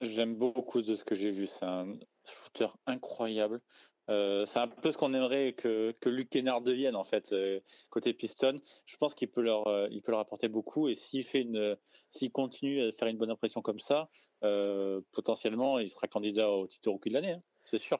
J'aime 0.02 0.36
beaucoup 0.36 0.82
de 0.82 0.96
ce 0.96 1.04
que 1.04 1.16
j'ai 1.16 1.32
vu. 1.32 1.48
C'est 1.48 1.66
un 1.66 1.94
shooter 2.26 2.68
incroyable. 2.86 3.62
Euh, 4.10 4.46
c'est 4.46 4.60
un 4.60 4.68
peu 4.68 4.92
ce 4.92 4.98
qu'on 4.98 5.14
aimerait 5.14 5.54
que, 5.54 5.94
que 6.00 6.10
Luc 6.10 6.30
Kennard 6.30 6.62
devienne 6.62 6.96
en 6.96 7.04
fait 7.04 7.32
euh, 7.32 7.60
côté 7.90 8.14
Piston. 8.14 8.60
Je 8.86 8.98
pense 8.98 9.16
qu'il 9.16 9.30
peut 9.30 9.42
leur 9.42 9.68
euh, 9.68 9.88
il 9.90 10.02
peut 10.02 10.12
leur 10.12 10.20
apporter 10.20 10.48
beaucoup 10.48 10.88
et 10.90 10.94
s'il 10.94 11.24
fait 11.24 11.42
une 11.42 11.76
s'il 12.12 12.32
continue 12.32 12.84
à 12.84 12.92
faire 12.92 13.08
une 13.08 13.18
bonne 13.18 13.32
impression 13.32 13.62
comme 13.62 13.80
ça, 13.80 14.10
potentiellement 15.12 15.80
il 15.80 15.90
sera 15.90 16.08
candidat 16.08 16.52
au 16.52 16.68
titre 16.68 16.90
rookie 16.92 17.10
de 17.10 17.16
l'année, 17.16 17.32
hein, 17.32 17.42
c'est 17.64 17.80
sûr. 17.80 18.00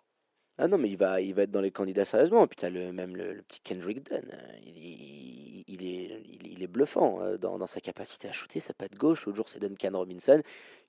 Ah 0.58 0.68
non, 0.70 0.78
mais 0.78 0.90
il 0.90 0.96
va, 0.98 1.20
il 1.20 1.34
va 1.34 1.44
être 1.44 1.52
dans 1.52 1.60
les 1.62 1.72
candidats 1.72 2.06
sérieusement. 2.06 2.46
Et 2.46 2.48
puis 2.48 2.70
le, 2.70 2.92
même 2.94 3.16
le, 3.18 3.34
le 3.34 3.42
petit 3.42 3.60
Kendrick 3.62 4.04
Dunn. 4.10 4.24
Il, 4.66 4.78
il- 4.78 5.46
il 5.68 5.84
est, 5.84 6.22
il, 6.44 6.48
il 6.54 6.64
est 6.64 6.68
bluffant 6.68 7.20
euh, 7.22 7.38
dans, 7.38 7.58
dans 7.58 7.66
sa 7.68 7.82
capacité 7.82 8.28
à 8.30 8.32
shooter, 8.32 8.60
sa 8.60 8.74
patte 8.74 8.96
gauche. 8.96 9.26
L'autre 9.26 9.36
jour, 9.38 9.50
c'est 9.50 9.60
Duncan 9.60 9.98
Robinson. 9.98 10.42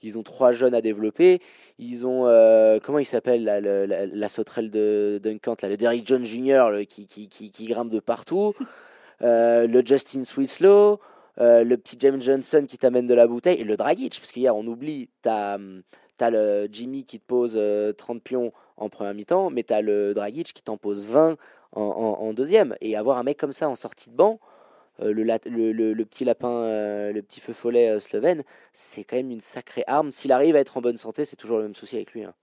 Ils 0.02 0.18
ont 0.18 0.22
trois 0.22 0.52
jeunes 0.52 0.74
à 0.74 0.82
développer. 0.82 1.40
Ils 1.78 2.06
ont, 2.06 2.26
euh, 2.26 2.78
comment 2.80 2.98
il 2.98 3.06
s'appelle, 3.06 3.44
le- 3.62 3.86
la, 3.86 4.04
la 4.06 4.28
sauterelle 4.28 4.70
de 4.70 5.18
Duncan, 5.22 5.56
là, 5.62 5.68
le 5.70 5.76
Derrick 5.78 6.06
John 6.06 6.24
Jr., 6.24 6.84
qui, 6.86 7.06
qui, 7.06 7.28
qui, 7.28 7.50
qui 7.50 7.66
grimpe 7.66 7.90
de 7.90 8.00
partout. 8.00 8.54
Euh, 9.22 9.66
le 9.66 9.80
Justin 9.82 10.24
Swislow. 10.24 11.00
euh, 11.40 11.64
le 11.64 11.76
petit 11.78 11.96
James 12.00 12.20
Johnson 12.20 12.66
qui 12.68 12.76
t'amène 12.76 13.06
de 13.06 13.14
la 13.14 13.26
bouteille. 13.26 13.58
Et 13.58 13.64
le 13.64 13.78
Dragic, 13.78 14.18
parce 14.20 14.30
qu'hier, 14.30 14.54
on 14.54 14.66
oublie, 14.66 15.08
t'as 15.22 15.54
as 15.54 15.58
le 16.20 16.68
Jimmy 16.70 17.04
qui 17.04 17.20
te 17.20 17.26
pose 17.26 17.54
euh, 17.56 17.92
30 17.92 18.22
pions 18.22 18.52
en 18.76 18.88
première 18.88 19.14
mi-temps, 19.14 19.50
mais 19.50 19.62
tu 19.62 19.72
as 19.72 19.82
le 19.82 20.14
Dragic 20.14 20.52
qui 20.52 20.62
t'en 20.62 20.76
pose 20.76 21.06
20 21.06 21.36
en, 21.72 22.32
deuxième. 22.32 22.76
Et 22.80 22.96
avoir 22.96 23.18
un 23.18 23.22
mec 23.22 23.36
comme 23.36 23.52
ça 23.52 23.68
en 23.68 23.74
sortie 23.74 24.10
de 24.10 24.16
banc, 24.16 24.40
euh, 25.00 25.12
le, 25.12 26.04
petit 26.04 26.24
lapin, 26.24 26.62
euh, 26.62 27.12
le 27.12 27.22
petit 27.22 27.40
feu 27.40 27.52
follet 27.52 27.90
euh, 27.90 28.00
slovène, 28.00 28.44
c'est 28.72 29.04
quand 29.04 29.16
même 29.16 29.30
une 29.30 29.40
sacrée 29.40 29.84
arme. 29.86 30.10
S'il 30.10 30.32
arrive 30.32 30.56
à 30.56 30.60
être 30.60 30.76
en 30.76 30.80
bonne 30.80 30.96
santé, 30.96 31.24
c'est 31.24 31.36
toujours 31.36 31.58
le 31.58 31.64
même 31.64 31.74
souci 31.74 31.96
avec 31.96 32.12
lui. 32.12 32.24
hein. 32.24 32.34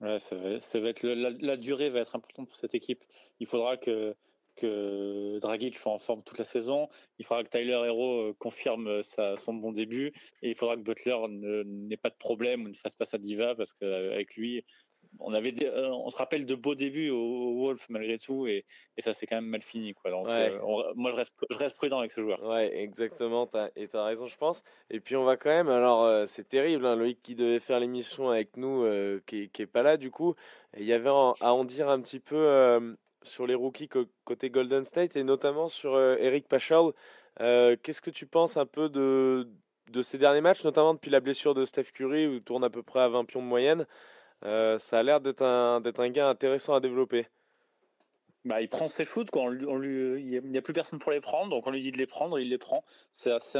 Ouais, 0.00 0.18
ça 0.18 0.36
va, 0.36 0.90
la 1.02 1.56
durée 1.56 1.88
va 1.88 2.00
être 2.00 2.16
importante 2.16 2.48
pour 2.48 2.56
cette 2.56 2.74
équipe. 2.74 3.02
Il 3.40 3.46
faudra 3.46 3.76
que 3.76 4.14
que 4.54 5.38
Dragic 5.40 5.76
soit 5.76 5.92
en 5.92 5.98
forme 5.98 6.22
toute 6.22 6.38
la 6.38 6.44
saison. 6.44 6.88
Il 7.18 7.24
faudra 7.24 7.44
que 7.44 7.48
Tyler 7.50 7.82
Hero 7.86 8.30
euh, 8.30 8.34
confirme 8.38 9.02
sa, 9.02 9.36
son 9.36 9.54
bon 9.54 9.72
début 9.72 10.08
et 10.42 10.50
il 10.50 10.54
faudra 10.56 10.76
que 10.76 10.82
Butler 10.82 11.16
n'ait 11.28 11.96
pas 11.96 12.10
de 12.10 12.16
problème 12.16 12.64
ou 12.64 12.68
ne 12.68 12.74
fasse 12.74 12.96
pas 12.96 13.04
sa 13.04 13.18
diva 13.18 13.54
parce 13.54 13.72
qu'avec 13.74 14.34
lui, 14.36 14.64
on 15.20 15.32
avait 15.32 15.52
des- 15.52 15.66
euh, 15.66 15.90
on 15.92 16.10
se 16.10 16.16
rappelle 16.16 16.46
de 16.46 16.54
beaux 16.54 16.74
débuts 16.74 17.10
au, 17.10 17.18
au 17.18 17.58
Wolf 17.60 17.86
malgré 17.88 18.18
tout 18.18 18.46
et, 18.46 18.64
et 18.96 19.02
ça 19.02 19.14
c'est 19.14 19.26
quand 19.26 19.36
même 19.36 19.46
mal 19.46 19.62
fini 19.62 19.94
quoi. 19.94 20.10
Donc 20.10 20.26
Ouais. 20.26 20.50
euh, 20.50 20.58
on- 20.62 20.82
moi 20.96 21.10
je 21.12 21.16
reste 21.16 21.44
je 21.50 21.56
reste 21.56 21.76
prudent 21.76 21.98
avec 21.98 22.10
ce 22.10 22.20
joueur. 22.20 22.42
Ouais, 22.42 22.76
exactement, 22.76 23.46
t'as- 23.46 23.70
et 23.76 23.86
tu 23.86 23.96
as 23.96 24.04
raison, 24.04 24.26
je 24.26 24.36
pense. 24.36 24.62
Et 24.90 25.00
puis 25.00 25.14
on 25.16 25.24
va 25.24 25.36
quand 25.36 25.50
même, 25.50 25.68
alors 25.68 26.04
euh, 26.04 26.24
c'est 26.26 26.48
terrible, 26.48 26.86
hein, 26.86 26.96
Loïc 26.96 27.22
qui 27.22 27.34
devait 27.34 27.60
faire 27.60 27.80
l'émission 27.80 28.30
avec 28.30 28.56
nous, 28.56 28.82
euh, 28.82 29.20
qui, 29.26 29.50
qui 29.50 29.62
est 29.62 29.66
pas 29.66 29.82
là 29.82 29.96
du 29.96 30.10
coup. 30.10 30.34
Il 30.76 30.84
y 30.84 30.92
avait 30.92 31.10
à 31.10 31.54
en 31.54 31.64
dire 31.64 31.88
un 31.88 32.00
petit 32.00 32.18
peu 32.20 32.36
euh, 32.36 32.94
sur 33.26 33.46
les 33.46 33.54
rookies 33.54 33.88
côté 34.24 34.50
Golden 34.50 34.84
State 34.84 35.16
et 35.16 35.24
notamment 35.24 35.68
sur 35.68 35.94
euh, 35.94 36.16
Eric 36.18 36.48
Paschal. 36.48 36.92
Euh, 37.40 37.76
Qu'est-ce 37.82 38.02
que 38.02 38.10
tu 38.10 38.26
penses 38.26 38.56
un 38.56 38.66
peu 38.66 38.88
de, 38.88 39.48
de 39.90 40.02
ces 40.02 40.18
derniers 40.18 40.40
matchs, 40.40 40.64
notamment 40.64 40.94
depuis 40.94 41.10
la 41.10 41.20
blessure 41.20 41.54
de 41.54 41.64
Steph 41.64 41.92
Curry, 41.92 42.26
où 42.26 42.34
il 42.34 42.42
tourne 42.42 42.64
à 42.64 42.70
peu 42.70 42.82
près 42.82 43.00
à 43.00 43.08
20 43.08 43.24
pions 43.24 43.42
de 43.42 43.46
moyenne? 43.46 43.86
Euh, 44.44 44.78
Ça 44.78 44.98
a 44.98 45.02
l'air 45.02 45.20
d'être 45.20 45.42
un, 45.42 45.80
d'être 45.80 46.00
un 46.00 46.10
gars 46.10 46.28
intéressant 46.28 46.74
à 46.74 46.80
développer. 46.80 47.26
Bah, 48.44 48.60
il 48.60 48.68
prend 48.68 48.88
ses 48.88 49.06
shoots, 49.06 49.30
lui- 49.34 50.20
il 50.20 50.42
n'y 50.42 50.58
a, 50.58 50.62
plus 50.62 50.74
personne 50.74 50.98
pour 50.98 51.12
les 51.12 51.22
prendre, 51.22 51.48
donc 51.48 51.66
on 51.66 51.70
lui 51.70 51.80
dit 51.80 51.92
de 51.92 51.96
les 51.96 52.06
prendre, 52.06 52.38
il 52.38 52.50
les 52.50 52.58
prend. 52.58 52.84
C'est 53.10 53.30
assez, 53.32 53.58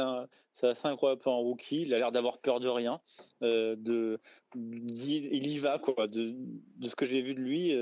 c'est 0.51 0.67
assez 0.67 0.87
incroyable 0.87 1.21
pour 1.21 1.33
un 1.33 1.37
rookie. 1.37 1.81
Il 1.81 1.93
a 1.95 1.97
l'air 1.97 2.11
d'avoir 2.11 2.37
peur 2.37 2.59
de 2.59 2.67
rien. 2.69 3.01
De, 3.41 4.19
il 4.53 5.47
y 5.47 5.57
va, 5.57 5.79
quoi. 5.79 6.05
De, 6.05 6.35
de 6.35 6.87
ce 6.87 6.95
que 6.95 7.05
j'ai 7.05 7.23
vu 7.23 7.33
de 7.33 7.41
lui, 7.41 7.75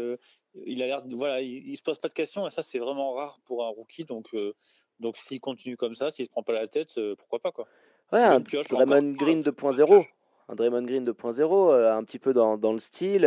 il 0.66 0.82
a 0.84 0.88
l'air, 0.88 1.04
voilà, 1.12 1.42
il, 1.42 1.68
il 1.70 1.78
se 1.78 1.82
pose 1.82 2.00
pas 2.00 2.10
de 2.10 2.14
questions, 2.14 2.48
et 2.48 2.52
ça 2.52 2.64
c'est 2.64 2.80
vraiment 2.80 3.14
rare 3.14 3.40
pour 3.46 3.66
un 3.66 3.70
rookie. 3.70 4.06
Donc, 4.06 4.28
euh, 4.34 4.54
donc 5.00 5.18
s'il 5.18 5.40
continue 5.40 5.78
comme 5.78 5.96
ça, 5.96 6.12
s'il 6.12 6.26
se 6.26 6.32
prend 6.32 6.44
pas 6.44 6.54
la 6.54 6.68
tête, 6.68 6.98
euh, 6.98 7.16
pourquoi 7.16 7.40
pas, 7.40 7.52
quoi. 7.52 7.68
Ouais, 8.12 8.22
un 8.22 8.42
pioche, 8.42 8.68
encore 8.72 8.86
Draymond 8.86 9.14
Green 9.14 9.40
bonne 9.42 9.54
2.0. 9.54 10.06
Un 10.50 10.56
Draymond 10.56 10.84
Green 10.84 11.04
2.0, 11.04 11.72
euh, 11.72 11.96
un 11.96 12.04
petit 12.04 12.20
peu 12.20 12.34
dans, 12.34 12.58
dans 12.58 12.74
le 12.74 12.80
style. 12.80 13.26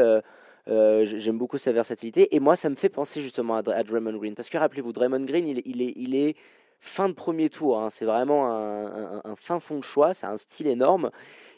euh, 0.69 1.05
J'aime 1.07 1.39
beaucoup 1.39 1.59
sa 1.59 1.73
versatilité. 1.73 2.35
Et 2.35 2.41
moi, 2.41 2.57
ça 2.57 2.69
me 2.69 2.75
fait 2.75 2.89
penser 2.89 3.23
justement 3.23 3.57
à, 3.57 3.63
Draymond 3.63 4.17
Green. 4.17 4.35
Parce 4.35 4.49
que 4.49 4.59
rappelez-vous, 4.59 4.93
Draymond 4.93 5.25
Green, 5.25 5.47
il, 5.47 5.63
il, 5.65 5.83
est, 5.83 5.93
il 5.97 6.15
est 6.15 6.37
fin 6.81 7.09
de 7.09 7.15
premier 7.15 7.49
tour. 7.49 7.81
Hein. 7.81 7.91
C'est 7.91 8.05
vraiment 8.05 8.51
un, 8.51 9.37
fin 9.37 9.61
fond 9.61 9.79
de 9.79 9.85
choix. 9.85 10.15
C'est 10.15 10.27
un 10.27 10.37
style 10.37 10.67
énorme. 10.67 11.11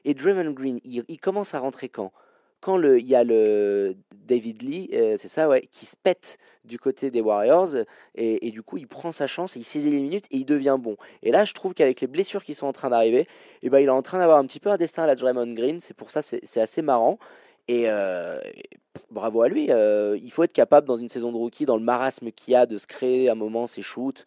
Et 0.05 0.15
Draymond 0.15 0.53
Green, 0.53 0.78
il, 0.85 1.20
commence 1.20 1.55
à 1.55 1.59
rentrer 1.59 1.89
quand? 1.89 2.12
Quand 2.60 2.82
il 2.82 3.06
y 3.06 3.14
a 3.14 3.24
le 3.24 3.97
David 4.28 4.62
Lee, 4.62 4.90
euh, 4.93 5.16
c'est 5.16 5.28
ça, 5.28 5.48
ouais, 5.48 5.68
qui 5.72 5.86
se 5.86 5.97
pète 5.97 6.39
du 6.64 6.78
côté 6.78 7.10
des 7.10 7.20
Warriors. 7.20 7.68
Et, 8.14 8.51
du 8.51 8.62
coup, 8.62 8.76
il 8.76 8.86
prend 8.86 9.10
sa 9.10 9.26
chance 9.26 9.56
et 9.56 9.60
il 9.60 9.64
saisit 9.64 9.90
les 9.90 10.02
minutes 10.02 10.26
et 10.30 10.36
il 10.36 10.44
devient 10.44 10.76
bon. 10.78 10.97
Et 11.22 11.32
là, 11.32 11.44
je 11.44 11.55
trouve 11.55 11.72
qu'avec 11.74 12.01
les 12.01 12.06
blessures 12.06 12.44
qui 12.44 12.55
sont 12.55 12.66
en 12.66 12.72
train 12.72 12.90
d'arriver, 12.90 13.26
eh 13.62 13.70
ben, 13.70 13.78
il 13.78 13.86
est 13.86 13.90
en 13.90 14.02
train 14.02 14.18
d'avoir 14.18 14.39
un 14.39 14.47
petit 14.47 14.60
peu 14.60 14.70
un 14.70 14.76
destin 14.76 15.05
à 15.05 15.06
la 15.06 15.14
Draymond 15.14 15.55
Green. 15.55 15.80
C'est 15.80 15.94
pour 15.94 16.10
ça, 16.10 16.20
c'est 16.22 16.60
assez 16.60 16.82
marrant. 16.82 17.18
Et 17.68 17.85
euh, 17.86 18.40
bravo 19.10 19.43
à 19.43 19.48
lui. 19.48 19.68
Euh, 19.70 20.18
il 20.22 20.30
faut 20.30 20.43
être 20.43 20.52
capable 20.52 20.86
dans 20.86 20.97
une 20.97 21.09
saison 21.09 21.32
de 21.32 21.36
rookie, 21.36 21.64
dans 21.64 21.76
le 21.76 21.85
marasme 21.85 22.30
qu'il 22.32 22.52
y 22.52 22.56
a, 22.56 22.66
de 22.66 22.76
se 22.76 22.86
créer 22.86 23.30
un 23.30 23.35
moment 23.35 23.66
ses 23.66 23.82
shoots, 23.82 24.26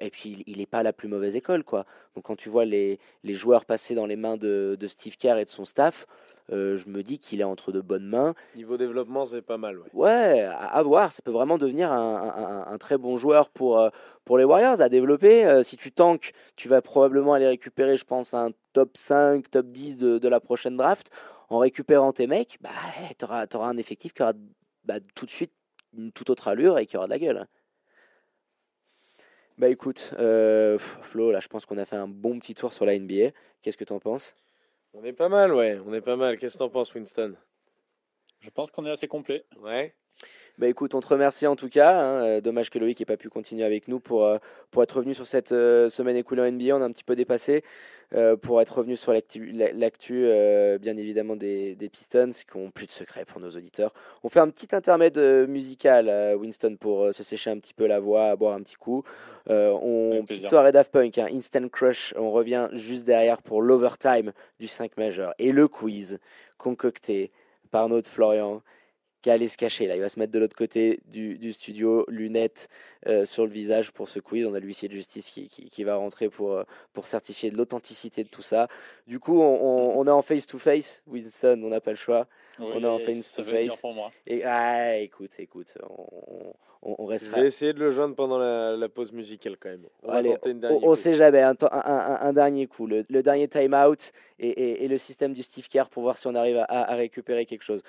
et 0.00 0.10
puis 0.10 0.42
il 0.48 0.58
n'est 0.58 0.66
pas 0.66 0.82
la 0.82 0.92
plus 0.92 1.06
mauvaise 1.06 1.36
école, 1.36 1.62
quoi. 1.62 1.86
Donc 2.16 2.24
quand 2.24 2.34
tu 2.34 2.48
vois 2.48 2.64
les, 2.64 2.98
les 3.22 3.34
joueurs 3.34 3.64
passer 3.64 3.94
dans 3.94 4.04
les 4.06 4.16
mains 4.16 4.36
de 4.36 4.86
Steve 4.88 5.16
Kerr 5.16 5.38
et 5.38 5.44
de 5.44 5.50
son 5.50 5.64
staff, 5.64 6.06
euh, 6.52 6.76
je 6.76 6.88
me 6.88 7.02
dis 7.02 7.18
qu'il 7.18 7.40
est 7.40 7.44
entre 7.44 7.72
de 7.72 7.80
bonnes 7.80 8.06
mains. 8.06 8.34
Niveau 8.54 8.76
développement, 8.76 9.26
c'est 9.26 9.42
pas 9.42 9.58
mal. 9.58 9.78
Ouais, 9.92 10.42
à, 10.42 10.82
voir. 10.82 11.12
Ça 11.12 11.22
peut 11.22 11.30
vraiment 11.30 11.58
devenir 11.58 11.90
un, 11.92 12.64
un, 12.66 12.78
très 12.78 12.98
bon 12.98 13.16
joueur 13.16 13.50
pour, 13.50 13.78
euh, 13.78 13.90
pour 14.24 14.38
les 14.38 14.44
Warriors 14.44 14.80
à 14.80 14.88
développer. 14.88 15.62
si 15.62 15.76
tu 15.76 15.92
tankes, 15.92 16.32
tu 16.56 16.68
vas 16.68 16.82
probablement 16.82 17.34
aller 17.34 17.46
récupérer, 17.46 17.96
je 17.96 18.04
pense, 18.04 18.34
un 18.34 18.50
top 18.72 18.96
5, 18.96 19.50
top 19.50 19.66
10 19.66 19.96
de, 19.96 20.18
de 20.18 20.28
la 20.28 20.40
prochaine 20.40 20.76
draft. 20.76 21.10
En 21.48 21.58
récupérant 21.58 22.12
tes 22.12 22.26
mecs, 22.26 22.58
bah, 22.60 22.70
tu 23.18 23.24
auras, 23.24 23.46
auras, 23.54 23.68
un 23.68 23.76
effectif 23.76 24.12
qui 24.12 24.22
aura 24.22 24.32
bah, 24.84 24.96
tout 25.14 25.26
de 25.26 25.30
suite 25.30 25.52
une 25.96 26.12
toute 26.12 26.30
autre 26.30 26.48
allure 26.48 26.78
et 26.78 26.86
qui 26.86 26.96
aura 26.96 27.06
de 27.06 27.10
la 27.10 27.18
gueule. 27.18 27.46
Bah 29.58 29.68
écoute, 29.70 30.12
euh, 30.18 30.78
Flo, 30.78 31.30
là 31.30 31.40
je 31.40 31.48
pense 31.48 31.64
qu'on 31.64 31.78
a 31.78 31.86
fait 31.86 31.96
un 31.96 32.08
bon 32.08 32.38
petit 32.38 32.54
tour 32.54 32.74
sur 32.74 32.84
la 32.84 32.98
NBA. 32.98 33.30
Qu'est-ce 33.62 33.78
que 33.78 33.84
tu 33.84 33.92
en 33.92 34.00
penses? 34.00 34.34
On 34.98 35.04
est 35.04 35.12
pas 35.12 35.28
mal, 35.28 35.52
ouais, 35.52 35.78
on 35.84 35.92
est 35.92 36.00
pas 36.00 36.16
mal. 36.16 36.38
Qu'est-ce 36.38 36.54
que 36.54 36.58
t'en 36.60 36.70
penses, 36.70 36.94
Winston? 36.94 37.36
Je 38.40 38.48
pense 38.48 38.70
qu'on 38.70 38.86
est 38.86 38.90
assez 38.90 39.06
complet. 39.06 39.44
Ouais. 39.58 39.94
Bah 40.58 40.68
écoute, 40.68 40.94
on 40.94 41.00
te 41.00 41.08
remercie 41.08 41.46
en 41.46 41.56
tout 41.56 41.68
cas. 41.68 41.98
Hein. 41.98 42.24
Euh, 42.24 42.40
dommage 42.40 42.70
que 42.70 42.78
Loïc 42.78 42.98
n'ait 43.00 43.06
pas 43.06 43.16
pu 43.16 43.28
continuer 43.28 43.64
avec 43.64 43.88
nous 43.88 44.00
pour, 44.00 44.24
euh, 44.24 44.38
pour 44.70 44.82
être 44.82 44.96
revenu 44.96 45.14
sur 45.14 45.26
cette 45.26 45.50
semaine 45.50 46.16
écoulée 46.16 46.42
en 46.42 46.50
NBA. 46.50 46.76
On 46.76 46.82
a 46.82 46.84
un 46.84 46.92
petit 46.92 47.04
peu 47.04 47.16
dépassé. 47.16 47.62
Euh, 48.14 48.36
pour 48.36 48.60
être 48.60 48.78
revenu 48.78 48.94
sur 48.94 49.12
l'actu, 49.12 50.26
euh, 50.26 50.78
bien 50.78 50.96
évidemment, 50.96 51.34
des, 51.34 51.74
des, 51.74 51.88
Pistons, 51.88 52.30
qui 52.30 52.56
ont 52.56 52.70
plus 52.70 52.86
de 52.86 52.92
secrets 52.92 53.24
pour 53.24 53.40
nos 53.40 53.50
auditeurs. 53.50 53.92
On 54.22 54.28
fait 54.28 54.38
un 54.38 54.48
petit 54.48 54.74
intermède 54.76 55.18
euh, 55.18 55.46
musical, 55.48 56.36
Winston, 56.36 56.76
pour 56.78 57.12
se 57.12 57.22
sécher 57.24 57.50
un 57.50 57.58
petit 57.58 57.74
peu 57.74 57.86
la 57.86 57.98
voix, 57.98 58.36
boire 58.36 58.54
un 58.54 58.62
petit 58.62 58.76
coup. 58.76 59.02
on, 59.48 60.24
petite 60.26 60.46
soirée 60.46 60.70
Daft 60.70 60.92
Punk, 60.92 61.18
hein, 61.18 61.26
Instant 61.32 61.68
Crush. 61.68 62.14
On 62.16 62.30
revient 62.30 62.68
juste 62.72 63.06
derrière 63.06 63.42
pour 63.42 63.60
l'overtime 63.60 64.32
du 64.60 64.68
5 64.68 64.96
majeur 64.96 65.34
et 65.38 65.50
le 65.50 65.66
quiz 65.66 66.20
concocté 66.58 67.32
par 67.72 67.88
notre 67.88 68.08
Florian 68.08 68.62
qui 69.26 69.30
allait 69.32 69.48
se 69.48 69.56
cacher. 69.56 69.88
Là, 69.88 69.96
il 69.96 70.00
va 70.00 70.08
se 70.08 70.20
mettre 70.20 70.32
de 70.32 70.38
l'autre 70.38 70.54
côté 70.54 71.00
du, 71.06 71.36
du 71.36 71.52
studio, 71.52 72.04
lunettes 72.06 72.68
euh, 73.08 73.24
sur 73.24 73.44
le 73.44 73.50
visage 73.50 73.90
pour 73.90 74.08
ce 74.08 74.20
quiz. 74.20 74.46
On 74.46 74.54
a 74.54 74.60
l'huissier 74.60 74.86
de 74.86 74.94
justice 74.94 75.28
qui, 75.28 75.48
qui, 75.48 75.82
va 75.82 75.96
rentrer 75.96 76.28
pour, 76.28 76.52
euh, 76.52 76.62
pour 76.92 77.08
certifier 77.08 77.50
de 77.50 77.56
l'authenticité 77.56 78.22
de 78.22 78.28
tout 78.28 78.42
ça. 78.42 78.68
Du 79.08 79.18
coup, 79.18 79.40
on, 79.40 79.98
on, 79.98 80.06
est 80.06 80.10
en 80.10 80.22
face-to-face. 80.22 81.02
Winston, 81.08 81.60
on 81.64 81.70
n'a 81.70 81.80
pas 81.80 81.90
le 81.90 81.96
choix. 81.96 82.28
on 82.60 82.80
est 82.80 82.86
en 82.86 83.00
face-to-face. 83.00 83.82
Et 84.28 84.44
ah, 84.44 84.96
écoute, 84.98 85.32
écoute, 85.40 85.76
on, 85.90 86.54
on, 86.82 87.06
restera. 87.06 87.38
Je 87.38 87.40
vais 87.40 87.48
essayer 87.48 87.72
de 87.72 87.80
le 87.80 87.90
joindre 87.90 88.14
pendant 88.14 88.38
la, 88.38 88.88
pause 88.88 89.10
musicale 89.10 89.56
quand 89.58 89.70
même. 89.70 89.86
On 90.04 90.10
Allez, 90.10 90.36
on, 90.62 90.94
sait 90.94 91.14
jamais. 91.14 91.42
Un, 91.42 91.56
un, 91.72 92.18
un, 92.20 92.32
dernier 92.32 92.68
coup, 92.68 92.86
le, 92.86 93.02
dernier 93.02 93.48
time-out 93.48 94.12
et, 94.38 94.84
et, 94.84 94.86
le 94.86 94.98
système 94.98 95.32
du 95.32 95.42
Steve 95.42 95.66
Kerr 95.66 95.88
pour 95.90 96.04
voir 96.04 96.16
si 96.16 96.28
on 96.28 96.34
arrive 96.36 96.58
à, 96.58 96.92
à 96.92 96.94
récupérer 96.94 97.44
quelque 97.44 97.64
chose. 97.64 97.82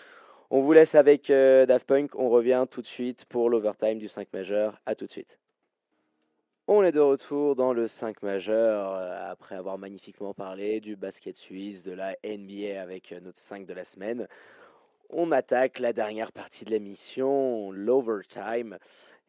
On 0.49 0.61
vous 0.61 0.71
laisse 0.71 0.95
avec 0.95 1.29
euh, 1.29 1.65
Daft 1.65 1.85
Punk. 1.85 2.15
On 2.15 2.29
revient 2.29 2.65
tout 2.71 2.81
de 2.81 2.87
suite 2.87 3.25
pour 3.25 3.49
l'overtime 3.49 3.97
du 3.97 4.07
5 4.07 4.31
majeur. 4.31 4.79
À 4.85 4.95
tout 4.95 5.05
de 5.05 5.11
suite. 5.11 5.39
On 6.69 6.83
est 6.83 6.93
de 6.93 7.01
retour 7.01 7.55
dans 7.57 7.73
le 7.73 7.89
5 7.89 8.23
majeur 8.23 8.95
euh, 8.95 9.31
après 9.31 9.55
avoir 9.55 9.77
magnifiquement 9.77 10.33
parlé 10.33 10.79
du 10.79 10.95
basket 10.95 11.37
suisse, 11.37 11.83
de 11.83 11.91
la 11.91 12.15
NBA 12.23 12.81
avec 12.81 13.11
euh, 13.11 13.19
notre 13.19 13.39
5 13.39 13.65
de 13.65 13.73
la 13.73 13.83
semaine. 13.83 14.25
On 15.09 15.33
attaque 15.33 15.79
la 15.79 15.91
dernière 15.91 16.31
partie 16.31 16.63
de 16.63 16.71
l'émission, 16.71 17.71
l'overtime. 17.71 18.77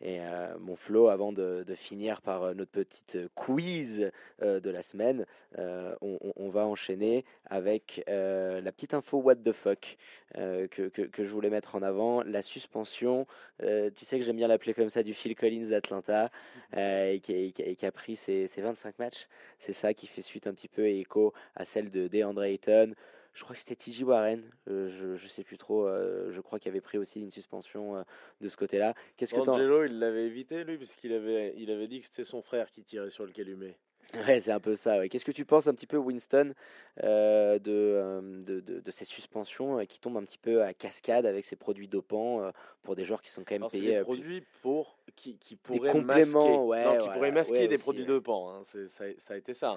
Et 0.01 0.20
euh, 0.20 0.57
mon 0.61 0.77
flow, 0.77 1.09
avant 1.09 1.33
de, 1.33 1.65
finir 1.75 2.23
par 2.23 2.45
euh, 2.45 2.55
notre 2.55 2.70
petite 2.70 3.16
euh, 3.16 3.29
quiz 3.35 4.11
de 4.41 4.70
la 4.70 4.83
semaine, 4.83 5.27
on, 5.57 6.49
va 6.51 6.66
enchaîner 6.66 7.25
avec 7.47 8.05
la 8.07 8.73
petite 8.73 8.95
info 8.95 9.19
what 9.19 9.37
the 9.37 9.53
fuck 9.53 9.97
que, 10.35 10.91
je 11.19 11.29
voulais 11.29 11.51
mettre 11.51 11.75
en 11.75 11.83
avant, 11.83 12.23
la 12.23 12.43
suspension, 12.43 13.27
tu 13.61 14.05
sais 14.05 14.19
que 14.19 14.25
j'aime 14.25 14.37
bien 14.37 14.49
l'appeler 14.49 14.75
comme 14.75 14.89
ça, 14.89 15.03
du 15.03 15.15
Phil 15.15 15.35
Collins 15.35 15.69
d'Atlanta, 15.70 16.31
et 16.77 17.20
qui, 17.20 17.87
a 17.87 17.93
pris 17.93 18.16
ses, 18.16 18.47
ses 18.47 18.62
25 18.62 18.99
matchs. 18.99 19.29
C'est 19.59 19.73
ça 19.73 19.93
qui 19.95 20.07
fait 20.07 20.23
suite 20.23 20.47
un 20.47 20.55
petit 20.55 20.69
peu 20.69 20.87
et 20.87 21.01
écho 21.01 21.33
à 21.57 21.65
celle 21.65 21.91
de 21.91 22.09
DeAndre 22.09 22.45
Ayton 22.45 22.95
je 23.39 23.44
crois 23.44 23.55
que 23.55 23.60
c'était 23.60 23.77
TJ 23.77 24.02
Warren, 24.02 24.43
euh, 24.69 24.90
je 24.90 25.23
ne 25.23 25.28
sais 25.28 25.44
plus 25.44 25.59
trop, 25.59 25.86
euh, 25.86 26.32
je 26.32 26.40
crois 26.40 26.59
qu'il 26.59 26.70
avait 26.70 26.81
pris 26.81 26.98
aussi 26.98 27.23
une 27.23 27.31
suspension 27.31 27.94
euh, 27.94 28.02
de 28.40 28.48
ce 28.48 28.56
côté-là. 28.56 28.94
Qu'est-ce 29.16 29.32
que 29.32 29.39
Angelo, 29.39 29.85
il 29.85 30.01
l'avait 30.01 30.27
évité 30.27 30.65
lui, 30.65 30.77
puisqu'il 30.77 31.12
avait, 31.12 31.55
il 31.56 31.70
avait 31.70 31.86
dit 31.86 32.01
que 32.01 32.06
c'était 32.06 32.24
son 32.24 32.43
frère 32.43 32.69
qui 32.73 32.82
tirait 32.82 33.10
sur 33.10 33.24
le 33.24 33.31
calumet. 33.31 33.78
Ouais, 34.27 34.40
c'est 34.40 34.51
un 34.51 34.59
peu 34.59 34.74
ça. 34.74 35.06
Qu'est-ce 35.06 35.24
que 35.24 35.31
tu 35.31 35.44
penses 35.44 35.69
un 35.69 35.74
petit 35.74 35.86
peu, 35.86 35.98
Winston, 35.98 36.52
de, 37.01 37.59
de, 37.59 38.60
de, 38.60 38.90
ces 38.90 39.05
suspensions 39.05 39.85
qui 39.86 40.01
tombent 40.01 40.16
un 40.16 40.24
petit 40.24 40.39
peu 40.39 40.65
à 40.65 40.74
cascade 40.74 41.24
avec 41.24 41.44
ces 41.44 41.56
produits 41.56 41.86
dopants 41.86 42.51
pour 42.82 42.97
des 42.97 43.05
joueurs 43.05 43.23
qui 43.23 43.31
sont 43.31 43.44
quand 43.44 43.55
même 43.55 43.69
payés 43.70 43.98
des 43.98 44.02
produits 44.02 44.43
pour 44.62 44.98
qui, 45.15 45.36
qui 45.36 45.55
pourraient 45.55 46.01
masquer, 46.01 46.39
ouais, 46.39 46.98
qui 47.02 47.09
pourraient 47.10 47.31
masquer 47.31 47.69
des 47.69 47.78
produits 47.78 48.06
dopants. 48.06 48.51
Hein. 48.51 48.62
Ça, 48.65 49.05
ça, 49.19 49.35
a 49.35 49.36
été 49.36 49.55
ça. 49.55 49.77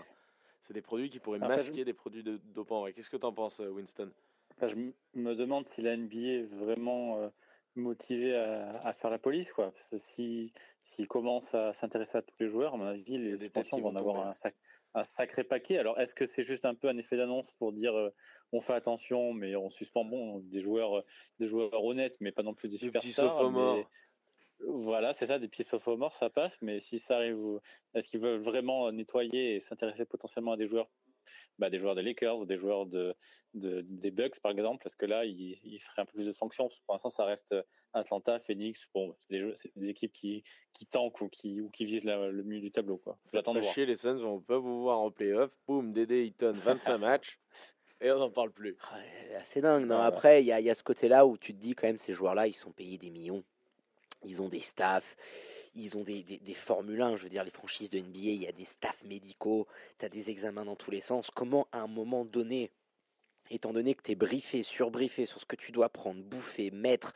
C'est 0.62 0.74
des 0.74 0.82
produits 0.82 1.10
qui 1.10 1.20
pourraient 1.20 1.40
masquer 1.40 1.84
des 1.84 1.94
produits 1.94 2.24
de 2.24 2.38
dopants. 2.54 2.86
Qu'est-ce 2.96 3.10
que 3.10 3.18
tu 3.18 3.26
en 3.26 3.34
penses, 3.34 3.60
euh, 3.60 3.70
Winston? 3.70 4.12
Je 4.62 4.76
me 5.16 5.36
demande 5.36 5.66
si 5.66 5.82
la 5.82 5.98
NBA 5.98 6.18
est 6.18 6.44
vraiment 6.44 7.18
euh, 7.18 7.30
motivée 7.76 8.36
à, 8.36 8.94
faire 8.94 9.10
la 9.10 9.18
police. 9.18 9.52
Quoi. 9.54 9.74
S'ils 9.76 10.52
si, 10.84 11.08
commencent 11.08 11.56
à 11.56 11.74
s'intéresser 11.74 12.20
à 12.20 12.22
tous 12.22 12.36
les 12.40 12.48
joueurs, 12.48 12.76
à 12.76 12.78
mon 12.78 12.86
avis, 12.86 13.18
les 13.18 13.38
suspensions 13.38 13.80
vont 13.80 13.90
en 13.90 13.96
avoir 13.96 14.34
un, 14.94 15.04
sacré 15.04 15.44
paquet. 15.44 15.80
Alors, 15.80 16.00
est-ce 16.00 16.14
que 16.14 16.28
c'est 16.28 16.44
juste 16.44 16.66
un 16.66 16.76
peu 16.76 16.90
un 16.90 16.98
effet 16.98 17.18
d'annonce 17.18 17.52
pour 17.54 17.74
dire 17.74 17.96
euh, 17.96 18.14
on 18.52 18.62
fait 18.62 18.74
attention, 18.74 19.34
mais 19.34 19.56
on 19.56 19.72
suspend 19.72 20.06
bon, 20.06 20.40
des, 20.40 20.62
joueurs, 20.62 21.04
des 21.40 21.48
joueurs 21.48 21.84
honnêtes, 21.84 22.18
mais 22.20 22.32
pas 22.32 22.44
non 22.44 22.54
plus 22.54 22.70
des 22.70 22.78
superstars 22.78 23.52
voilà, 24.68 25.14
c'est 25.14 25.28
ça, 25.28 25.40
des 25.40 25.48
petits 25.48 25.64
sophomores, 25.64 26.14
ça 26.14 26.30
passe, 26.30 26.58
mais 26.62 26.80
si 26.80 27.00
ça 27.00 27.18
arrive, 27.18 27.60
est-ce 27.94 28.10
qu'ils 28.10 28.20
veulent 28.20 28.42
vraiment 28.42 28.92
nettoyer 28.92 29.56
et 29.56 29.60
s'intéresser 29.60 30.06
potentiellement 30.06 30.54
à 30.54 30.58
des 30.58 30.68
joueurs, 30.68 30.90
bah, 31.60 31.70
des 31.70 31.80
joueurs 31.80 31.96
des 31.96 32.02
Lakers 32.02 32.38
ou 32.38 32.46
des 32.46 32.58
joueurs 32.58 32.86
de, 32.86 33.16
des 33.54 34.12
Bucks 34.12 34.40
par 34.40 34.52
exemple, 34.52 34.84
parce 34.84 34.96
que 34.96 35.06
là, 35.06 35.26
ils, 35.26 35.60
ils, 35.64 35.80
feraient 35.80 36.04
un 36.04 36.06
peu 36.06 36.14
plus 36.14 36.26
de 36.26 36.32
sanctions? 36.32 36.70
pour 36.86 36.96
l'instant, 36.96 37.10
ça 37.10 37.26
reste 37.26 37.56
Atlanta, 37.94 38.40
Phoenix, 38.40 38.88
bon, 38.94 39.16
c'est 39.30 39.72
des, 39.76 39.90
équipes 39.90 40.14
qui, 40.14 40.44
qui 40.74 40.86
tankent 40.86 41.22
ou 41.22 41.30
qui, 41.30 41.62
ou 41.62 41.70
qui 41.70 41.86
visent 41.86 42.06
le 42.06 42.44
milieu 42.44 42.62
du 42.62 42.72
tableau. 42.72 42.98
Quoi. 42.98 43.18
Faut 43.34 43.42
pas 43.42 43.62
chier, 43.62 43.86
les 43.86 43.96
Suns, 43.96 44.24
on 44.24 44.40
peut 44.40 44.56
vous 44.56 44.82
voir 44.82 45.00
en 45.00 45.12
playoff. 45.12 45.52
Boum, 45.68 45.92
Dédé 45.92 46.26
Eaton, 46.26 46.54
25 46.54 46.98
matchs. 46.98 47.40
Et 48.04 48.12
on 48.12 48.18
n'en 48.18 48.32
parle 48.32 48.52
plus. 48.52 48.78
Ah, 48.92 48.98
c'est 49.44 49.62
dingue. 49.62 49.86
Non, 49.86 50.00
Après, 50.00 50.42
il 50.42 50.48
y 50.48 50.52
a, 50.52 50.60
y 50.60 50.72
a 50.72 50.74
ce 50.74 50.82
côté-là 50.82 51.28
où 51.28 51.38
tu 51.38 51.54
te 51.54 51.60
dis 51.60 51.76
quand 51.76 51.86
même, 51.86 51.98
ces 51.98 52.16
joueurs-là, 52.16 52.48
ils 52.48 52.54
sont 52.54 52.72
payés 52.72 52.98
des 52.98 53.12
millions 53.12 53.44
ils 54.26 54.42
ont 54.42 54.50
des 54.50 54.60
staffs, 54.60 55.16
ils 55.76 55.98
ont 55.98 56.04
des, 56.04 56.24
des, 56.24 56.38
des, 56.38 56.54
Formule 56.54 57.02
1, 57.02 57.18
je 57.18 57.24
veux 57.24 57.30
dire, 57.30 57.44
les 57.44 57.52
franchises 57.52 57.90
de 57.90 58.00
NBA, 58.00 58.20
il 58.20 58.44
y 58.44 58.48
a 58.48 58.52
des 58.52 58.66
staffs 58.66 59.04
médicaux, 59.04 59.68
tu 60.00 60.06
as 60.06 60.10
des 60.10 60.30
examens 60.30 60.66
dans 60.66 60.76
tous 60.76 60.92
les 60.92 61.02
sens. 61.02 61.30
Comment, 61.34 61.68
à 61.72 61.80
un 61.80 61.88
moment 61.88 62.26
donné, 62.26 62.72
étant 63.50 63.74
donné 63.74 63.96
que 63.96 64.04
tu 64.04 64.12
es 64.12 64.16
briefé, 64.16 64.64
surbriefé 64.64 65.26
sur 65.26 65.40
ce 65.40 65.46
que 65.46 65.56
tu 65.56 65.72
dois 65.72 65.90
prendre, 65.90 66.22
bouffer, 66.24 66.72
mettre, 66.72 67.14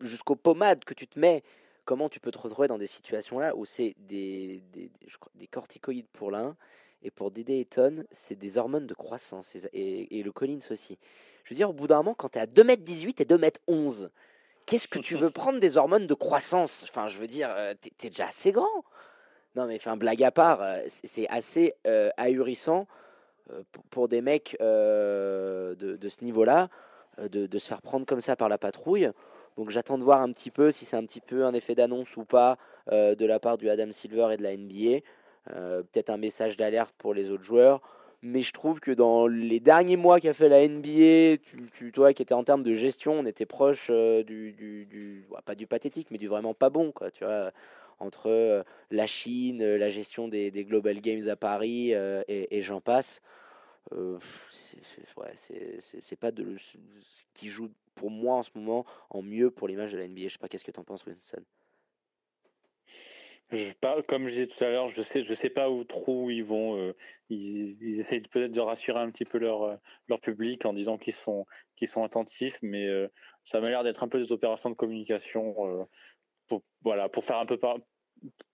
jusqu'aux 0.00 0.36
pommades 0.36 0.84
que 0.84 0.94
tu 0.94 1.06
te 1.06 1.18
mets, 1.18 1.42
comment 1.84 2.08
tu 2.08 2.20
peux 2.20 2.30
te 2.30 2.38
retrouver 2.38 2.68
dans 2.68 2.78
des 2.78 2.86
situations-là 2.86 3.54
où 3.56 3.64
c'est 3.64 3.94
des, 3.98 4.62
des, 4.72 4.90
des, 5.34 5.46
corticoïdes 5.46 6.08
pour 6.12 6.30
l'un, 6.30 6.56
et 7.02 7.10
pour 7.10 7.30
Dédé 7.30 7.60
Eton, 7.60 8.04
c'est 8.10 8.36
des 8.36 8.58
hormones 8.58 8.86
de 8.86 8.94
croissance, 8.94 9.54
et, 9.54 10.18
et, 10.18 10.22
le 10.22 10.32
Collins 10.32 10.60
aussi. 10.70 10.98
Je 11.44 11.50
veux 11.50 11.56
dire, 11.56 11.70
au 11.70 11.72
bout 11.72 11.88
d'un 11.88 11.96
moment, 11.96 12.14
quand 12.14 12.30
tu 12.30 12.38
es 12.38 12.40
à 12.40 12.46
2m18 12.46 13.20
et 13.20 13.24
2m11, 13.24 14.08
qu'est-ce 14.66 14.88
que 14.88 14.98
tu 14.98 15.16
veux 15.16 15.30
prendre 15.30 15.58
des 15.58 15.76
hormones 15.76 16.06
de 16.06 16.14
croissance? 16.14 16.84
Enfin, 16.88 17.08
je 17.08 17.18
veux 17.18 17.26
dire, 17.26 17.50
euh, 17.56 17.74
t'es 17.80 18.06
es 18.06 18.10
déjà 18.10 18.26
assez 18.26 18.52
grand. 18.52 18.84
Non, 19.54 19.66
mais 19.66 19.76
enfin, 19.76 19.96
blague 19.96 20.22
à 20.22 20.30
part, 20.30 20.62
euh, 20.62 20.78
c'est 20.86 21.28
assez 21.28 21.74
euh, 21.86 22.10
ahurissant 22.16 22.86
pour, 23.90 24.08
des 24.08 24.22
mecs 24.22 24.56
de, 24.60 25.76
ce 26.08 26.24
niveau-là. 26.24 26.70
de, 27.18 27.46
de 27.46 27.58
se 27.58 27.66
faire 27.66 27.82
prendre 27.82 28.06
comme 28.06 28.20
ça 28.20 28.36
par 28.36 28.48
la 28.48 28.56
patrouille. 28.56 29.10
Donc 29.56 29.70
j'attends 29.70 29.98
de 29.98 30.04
voir 30.04 30.22
un 30.22 30.32
petit 30.32 30.50
peu 30.50 30.70
si 30.70 30.84
c'est 30.84 30.96
un 30.96 31.04
petit 31.04 31.20
peu 31.20 31.44
un 31.44 31.52
effet 31.52 31.74
d'annonce 31.74 32.16
ou 32.16 32.24
pas 32.24 32.56
euh, 32.90 33.14
de 33.14 33.26
la 33.26 33.38
part 33.38 33.58
du 33.58 33.68
Adam 33.68 33.90
Silver 33.90 34.28
et 34.32 34.36
de 34.36 34.42
la 34.42 34.56
NBA. 34.56 35.00
Peut-être 35.44 36.10
un 36.10 36.16
message 36.18 36.56
d'alerte 36.56 36.94
pour 36.96 37.14
les 37.14 37.28
autres 37.30 37.42
joueurs. 37.42 37.80
Mais 38.22 38.42
je 38.42 38.52
trouve 38.52 38.78
que 38.78 38.92
dans 38.92 39.26
les 39.26 39.58
derniers 39.58 39.96
mois 39.96 40.20
qu'a 40.20 40.32
fait 40.32 40.48
la 40.48 40.62
NBA, 40.62 41.38
tu, 41.42 41.68
tu- 41.74 41.90
toi 41.90 42.12
qui 42.12 42.22
étais 42.22 42.34
en 42.34 42.44
termes 42.44 42.62
de 42.62 42.72
gestion, 42.72 43.14
on 43.14 43.26
était 43.26 43.46
proche 43.46 43.88
euh, 43.90 44.22
du, 44.22 44.52
du, 44.52 45.26
ouais, 45.28 45.40
pas 45.44 45.56
du 45.56 45.66
pathétique, 45.66 46.08
mais 46.12 46.18
du 46.18 46.28
vraiment 46.28 46.54
pas 46.54 46.70
bon, 46.70 46.92
quoi. 46.92 47.10
Tu 47.10 47.24
vois, 47.24 47.50
entre 47.98 48.28
euh, 48.30 48.62
la 48.92 49.06
Chine, 49.08 49.60
euh, 49.62 49.76
la 49.76 49.90
gestion 49.90 50.28
des, 50.28 50.52
Global 50.64 51.00
Games 51.00 51.28
à 51.28 51.34
Paris 51.34 51.92
et, 52.28 52.60
j'en 52.62 52.80
passe. 52.80 53.20
C'est 53.90 55.16
ouais, 55.16 56.16
pas 56.20 56.30
de, 56.30 56.56
ce 56.58 57.24
qui 57.34 57.48
joue 57.48 57.70
pour 57.96 58.10
moi 58.10 58.36
en 58.36 58.42
ce 58.44 58.50
moment 58.54 58.86
en 59.10 59.22
mieux 59.22 59.50
pour 59.50 59.66
l'image 59.66 59.92
de 59.92 59.98
la 59.98 60.04
NBA. 60.04 60.28
Je 60.28 60.28
sais 60.34 60.38
pas 60.38 60.48
qu'est-ce 60.48 60.64
que 60.64 60.70
tu 60.70 60.78
en 60.80 60.84
penses, 60.84 61.04
Winston? 61.06 61.42
Comme 64.08 64.28
je 64.28 64.32
disais 64.32 64.46
tout 64.46 64.64
à 64.64 64.70
l'heure, 64.70 64.88
je 64.88 65.02
sais, 65.02 65.24
sais 65.24 65.50
pas 65.50 65.68
où 65.68 65.84
trop 65.84 66.30
ils 66.30 66.42
vont. 66.42 66.76
euh, 66.78 66.96
ils, 67.28 67.76
ils 67.82 68.00
essayent 68.00 68.22
peut-être 68.22 68.52
de 68.52 68.60
rassurer 68.60 69.00
un 69.00 69.10
petit 69.10 69.24
peu 69.24 69.38
leur, 69.38 69.62
euh, 69.64 69.76
public 70.22 70.64
en 70.64 70.72
disant 70.72 70.96
qu'ils 70.98 71.14
sont, 71.14 71.46
attentifs, 71.96 72.58
mais 72.62 72.86
euh, 72.86 73.08
ça 73.44 73.60
m'a 73.60 73.68
l'air 73.68 73.84
d'être 73.84 74.02
un 74.02 74.08
peu 74.08 74.18
des 74.18 74.32
opérations 74.32 74.70
de 74.70 74.74
communication 74.74 75.86
pour, 76.48 76.62
faire 77.24 77.38
un 77.38 77.46
peu 77.46 77.58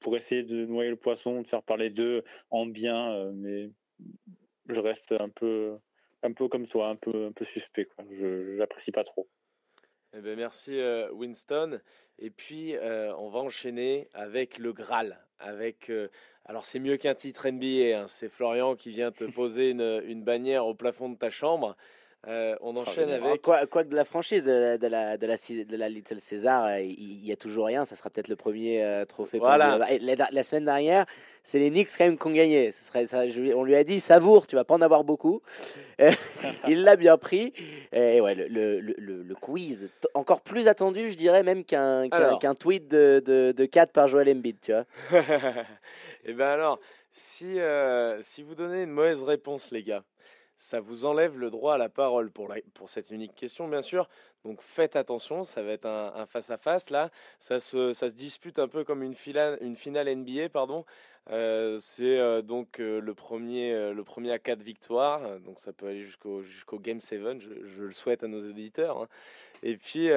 pour 0.01 0.17
essayer 0.17 0.43
de 0.43 0.67
noyer 0.67 0.91
le 0.91 0.97
poisson, 0.97 1.43
de 1.43 1.47
faire 1.47 1.63
parler 1.63 1.91
d'eux 1.91 2.25
en 2.51 2.67
bien, 2.67 3.31
mais 3.35 3.71
je 4.69 4.81
reste 4.81 5.13
un 5.13 5.29
peu, 5.29 5.79
comme 6.49 6.67
toi, 6.67 6.89
un 6.89 6.97
peu, 6.97 7.33
suspect. 7.45 7.89
Je 8.11 8.57
j'apprécie 8.57 8.93
pas 8.93 9.05
trop. 9.05 9.29
Eh 10.17 10.21
ben, 10.21 10.37
merci 10.37 10.79
euh, 10.79 11.11
Winston. 11.13 11.81
Et 12.19 12.31
puis, 12.31 12.77
euh, 12.77 13.15
on 13.19 13.29
va 13.29 13.41
enchaîner 13.41 14.09
avec 14.15 14.59
le 14.59 14.73
Graal. 14.73 15.19
Avec, 15.39 15.91
euh, 15.91 16.09
alors, 16.47 16.65
c'est 16.65 16.81
mieux 16.81 16.97
qu'un 16.97 17.15
titre 17.15 17.49
NBA. 17.49 17.99
hein. 17.99 18.05
C'est 18.09 18.29
Florian 18.29 18.75
qui 18.75 18.91
vient 18.91 19.13
te 19.13 19.25
poser 19.25 19.71
une, 19.71 20.03
une 20.07 20.25
bannière 20.25 20.67
au 20.67 20.75
plafond 20.75 21.09
de 21.11 21.17
ta 21.17 21.31
chambre. 21.31 21.77
Euh, 22.27 22.57
on 22.63 22.77
enchaîne 22.77 23.11
avec. 23.11 23.43
Quoi, 23.43 23.67
quoi 23.67 23.85
que 23.85 23.91
de 23.91 23.95
la 23.95 24.05
franchise 24.05 24.43
de 24.43 24.51
la, 24.51 24.79
de 24.79 24.87
la, 24.89 25.17
de 25.17 25.27
la, 25.27 25.37
de 25.37 25.77
la 25.77 25.89
Little 25.89 26.21
César, 26.21 26.81
il 26.81 26.91
il 26.99 27.25
y, 27.25 27.31
a 27.31 27.37
toujours 27.37 27.67
rien. 27.67 27.85
Ça 27.85 27.95
sera 27.95 28.11
peut-être 28.11 28.29
le 28.29 28.35
premier 28.35 28.83
euh, 28.83 29.05
trophée. 29.05 29.39
Voilà. 29.39 29.79
la 29.79 30.43
semaine 30.43 30.65
dernière, 30.65 31.07
c'est 31.51 31.59
les 31.59 31.71
Knicks 31.71 31.89
quand 31.97 32.05
même 32.05 32.19
qui 32.19 32.27
ont 32.27 32.31
gagné. 32.31 32.73
Ce 32.73 32.85
serait, 32.85 33.07
ça, 33.07 33.27
je 33.27 33.41
lui- 33.41 33.55
on 33.55 33.65
lui 33.65 33.75
a 33.75 33.83
dit 33.83 34.01
savoure, 34.01 34.47
tu 34.47 34.55
vas 34.55 34.65
pas 34.65 34.75
en 34.75 34.83
avoir 34.83 35.03
beaucoup. 35.03 35.41
Il 36.69 36.83
l'a 36.85 36.97
bien 36.97 37.17
pris. 37.17 37.55
Et 37.91 38.21
ouais, 38.21 38.35
le, 38.35 38.49
le, 38.49 38.81
le- 38.81 38.95
le- 38.99 39.23
le 39.23 39.35
quiz, 39.35 39.89
encore 40.13 40.43
plus 40.43 40.69
attendu, 40.69 41.11
je 41.11 41.17
dirais 41.17 41.43
même 41.43 41.65
qu'un 41.65 42.07
tweet 42.59 42.87
de, 42.89 43.23
de, 43.25 43.55
de 43.57 43.65
4 43.65 43.93
par 43.93 44.09
Joel 44.09 44.29
Embiid, 44.29 44.57
tu 44.61 44.73
vois. 44.73 44.85
Eh 46.27 46.35
bien 46.35 46.49
alors, 46.49 46.79
si, 47.13 47.59
euh, 47.59 48.21
si 48.21 48.43
vous 48.43 48.55
donnez 48.55 48.83
une 48.83 48.91
mauvaise 48.91 49.23
réponse, 49.23 49.71
les 49.71 49.83
gars, 49.83 50.03
ça 50.59 50.81
vous 50.81 51.07
enlève 51.07 51.39
le 51.39 51.51
droit 51.51 51.75
à 51.75 51.79
la 51.79 51.89
parole 51.89 52.31
pour, 52.31 52.53
pour 52.75 52.91
cette 52.91 53.11
unique 53.11 53.35
question, 53.35 53.69
bien 53.69 53.81
sûr. 53.81 54.09
Donc 54.45 54.61
faites 54.61 54.97
attention, 54.97 55.45
ça 55.45 55.63
va 55.63 55.73
être 55.73 55.87
un 55.87 56.27
face-à-face 56.27 56.91
là. 56.91 57.11
Ça 57.39 57.59
se, 57.59 57.93
ça 57.93 58.11
se 58.11 58.15
dispute 58.15 58.59
un 58.59 58.69
peu 58.69 58.85
comme 58.85 59.03
une 59.03 59.15
finale, 59.15 59.59
une 59.63 59.77
finale 59.77 60.15
NBA, 60.15 60.51
pardon. 60.51 60.85
Euh, 61.31 61.77
c'est 61.81 62.19
euh, 62.19 62.41
donc 62.41 62.81
euh, 62.81 63.01
le, 63.01 63.15
premier, 63.15 63.93
le 63.93 64.03
premier 64.05 64.33
à 64.33 64.39
4 64.39 64.63
victoires, 64.63 65.39
donc 65.41 65.59
ça 65.59 65.73
peut 65.73 65.87
aller 65.87 66.03
jusqu'au 66.03 66.43
jusqu'au 66.43 66.79
Game 66.79 67.01
7, 67.01 67.21
je, 67.41 67.83
le 67.83 67.93
souhaite 67.93 68.25
à 68.25 68.29
nos 68.29 68.49
éditeurs. 68.51 69.03
hein. 69.03 69.09
Et 69.63 69.77
puis, 69.77 70.09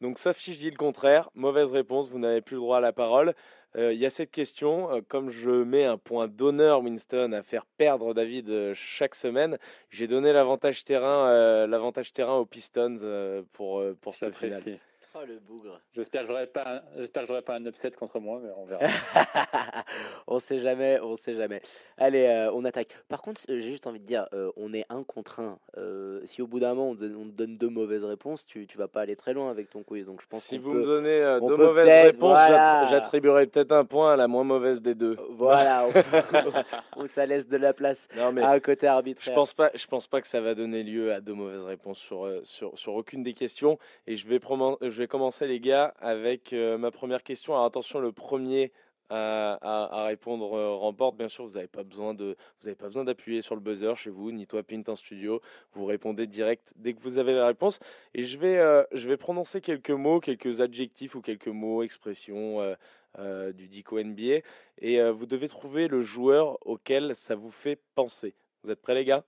donc 0.00 0.18
sauf 0.18 0.38
si 0.38 0.54
je 0.54 0.58
dis 0.58 0.70
le 0.70 0.76
contraire, 0.76 1.30
mauvaise 1.34 1.70
réponse, 1.70 2.08
vous 2.10 2.18
n'avez 2.18 2.40
plus 2.40 2.54
le 2.54 2.60
droit 2.62 2.78
à 2.78 2.80
la 2.80 2.94
parole. 2.94 3.34
Euh, 3.76 3.92
Il 3.92 4.00
y 4.00 4.06
a 4.06 4.10
cette 4.10 4.30
question, 4.30 4.90
euh, 4.90 5.00
comme 5.06 5.30
je 5.30 5.50
mets 5.50 5.84
un 5.84 5.96
point 5.96 6.28
d'honneur, 6.28 6.82
Winston, 6.82 7.32
à 7.32 7.42
faire 7.42 7.66
perdre 7.66 8.14
David 8.14 8.48
euh, 8.50 8.72
chaque 8.74 9.14
semaine, 9.14 9.58
j'ai 9.90 10.06
donné 10.06 10.32
l'avantage 10.32 10.84
terrain, 10.84 11.66
l'avantage 11.66 12.12
terrain 12.12 12.34
aux 12.34 12.46
Pistons 12.46 13.44
pour, 13.52 13.82
pour 14.00 14.16
ce 14.16 14.30
final. 14.30 14.62
Oh 15.12 15.18
le 15.26 15.40
bougre. 15.40 15.80
J'espère 15.96 16.22
que 16.22 16.28
j'aurai 16.28 16.46
pas, 16.46 16.64
un- 16.76 16.82
j'espère 16.96 17.22
que 17.22 17.28
j'aurai 17.28 17.42
pas 17.42 17.56
un 17.56 17.64
upset 17.66 17.90
contre 17.90 18.20
moi, 18.20 18.38
mais 18.40 18.50
on 18.56 18.64
verra. 18.64 18.84
on 20.28 20.38
sait 20.38 20.60
jamais, 20.60 21.00
on 21.02 21.16
sait 21.16 21.34
jamais. 21.34 21.60
Allez, 21.98 22.26
euh, 22.26 22.52
on 22.54 22.64
attaque. 22.64 22.96
Par 23.08 23.20
contre, 23.20 23.40
euh, 23.50 23.58
j'ai 23.58 23.70
juste 23.72 23.88
envie 23.88 23.98
de 23.98 24.04
dire, 24.06 24.28
euh, 24.34 24.52
on 24.56 24.72
est 24.72 24.84
un 24.88 25.02
contre 25.02 25.40
un. 25.40 25.58
Euh, 25.78 26.20
si 26.26 26.42
au 26.42 26.46
bout 26.46 26.60
d'un 26.60 26.74
moment 26.74 26.90
on, 26.90 26.94
te 26.94 27.32
donne 27.32 27.54
deux 27.54 27.68
mauvaises 27.68 28.04
réponses, 28.04 28.44
tu, 28.46 28.68
tu 28.68 28.78
vas 28.78 28.86
pas 28.86 29.00
aller 29.00 29.16
très 29.16 29.32
loin 29.34 29.50
avec 29.50 29.68
ton 29.68 29.82
quiz. 29.82 30.06
Donc 30.06 30.20
je 30.22 30.26
pense 30.28 30.44
Si 30.44 30.58
vous 30.58 30.72
peut- 30.72 30.78
me 30.78 30.84
donnez 30.86 31.08
euh, 31.22 31.40
on 31.40 31.48
deux 31.48 31.56
mauvaises 31.56 32.04
réponses, 32.06 32.30
voilà. 32.30 32.84
j'attribuerai 32.88 33.48
peut-être 33.48 33.72
un 33.72 33.84
point 33.84 34.12
à 34.12 34.16
la 34.16 34.28
moins 34.28 34.44
mauvaise 34.44 34.80
des 34.80 34.94
deux. 34.94 35.16
Voilà, 35.30 35.88
où 36.96 37.06
ça 37.08 37.26
laisse 37.26 37.48
de 37.48 37.56
la 37.56 37.72
place 37.72 38.06
Non 38.16 38.30
mais 38.30 38.42
à 38.42 38.50
un 38.50 38.60
côté 38.60 38.86
Je 38.86 38.92
arbitraire. 38.92 39.34
pense 39.34 39.54
pas, 39.54 39.70
je 39.74 39.86
pense 39.88 40.06
pas 40.06 40.20
que 40.20 40.28
ça 40.28 40.40
va 40.40 40.54
donner 40.54 40.84
lieu 40.84 41.12
à 41.12 41.20
de 41.20 41.32
mauvaises 41.32 41.62
réponses 41.64 41.98
sur, 41.98 42.30
sur, 42.44 42.78
sur 42.78 42.94
aucune 42.94 43.24
des 43.24 43.34
questions. 43.34 43.76
Et 44.06 44.14
je 44.14 44.28
vais, 44.28 44.38
promen- 44.38 44.76
je 44.80 44.99
vais 45.00 45.08
commencer 45.08 45.46
les 45.46 45.60
gars 45.60 45.94
avec 45.98 46.52
euh, 46.52 46.78
ma 46.78 46.90
première 46.90 47.22
question. 47.22 47.54
Alors 47.54 47.66
attention, 47.66 48.00
le 48.00 48.12
premier 48.12 48.72
à, 49.08 49.54
à- 49.60 50.00
à 50.02 50.04
répondre 50.04 50.54
euh, 50.54 50.74
remporte. 50.76 51.16
Bien 51.16 51.28
sûr, 51.28 51.44
vous 51.44 51.54
n'avez 51.54 51.66
pas 51.68 51.82
besoin 51.82 52.14
de, 52.14 52.36
vous 52.60 52.68
avez 52.68 52.76
pas 52.76 52.86
besoin 52.86 53.04
d'appuyer 53.04 53.42
sur 53.42 53.54
le 53.56 53.60
buzzer 53.60 53.96
chez 53.96 54.10
vous, 54.10 54.30
ni 54.32 54.46
toi 54.46 54.62
Pint 54.62 54.82
en 54.88 54.96
studio. 54.96 55.40
Vous 55.72 55.84
répondez 55.84 56.26
direct 56.26 56.72
dès 56.76 56.94
que 56.94 57.00
vous 57.00 57.18
avez 57.18 57.32
la 57.34 57.46
réponse. 57.46 57.80
Et 58.14 58.22
je 58.22 58.38
vais, 58.38 58.58
euh, 58.58 58.84
je 58.92 59.08
vais 59.08 59.16
prononcer 59.16 59.60
quelques 59.60 59.90
mots, 59.90 60.20
quelques 60.20 60.60
adjectifs 60.60 61.14
ou 61.16 61.20
quelques 61.22 61.48
mots, 61.48 61.82
expressions 61.82 62.60
euh, 62.60 62.74
euh, 63.18 63.52
du 63.52 63.66
Dico 63.68 63.98
NBA. 63.98 64.42
Et 64.78 65.00
euh, 65.00 65.10
vous 65.12 65.26
devez 65.26 65.48
trouver 65.48 65.88
le 65.88 66.00
joueur 66.02 66.58
auquel 66.66 67.16
ça 67.16 67.34
vous 67.34 67.50
fait 67.50 67.80
penser. 67.96 68.34
Vous 68.62 68.70
êtes 68.70 68.80
prêts 68.80 68.94
les 68.94 69.04
gars? 69.04 69.24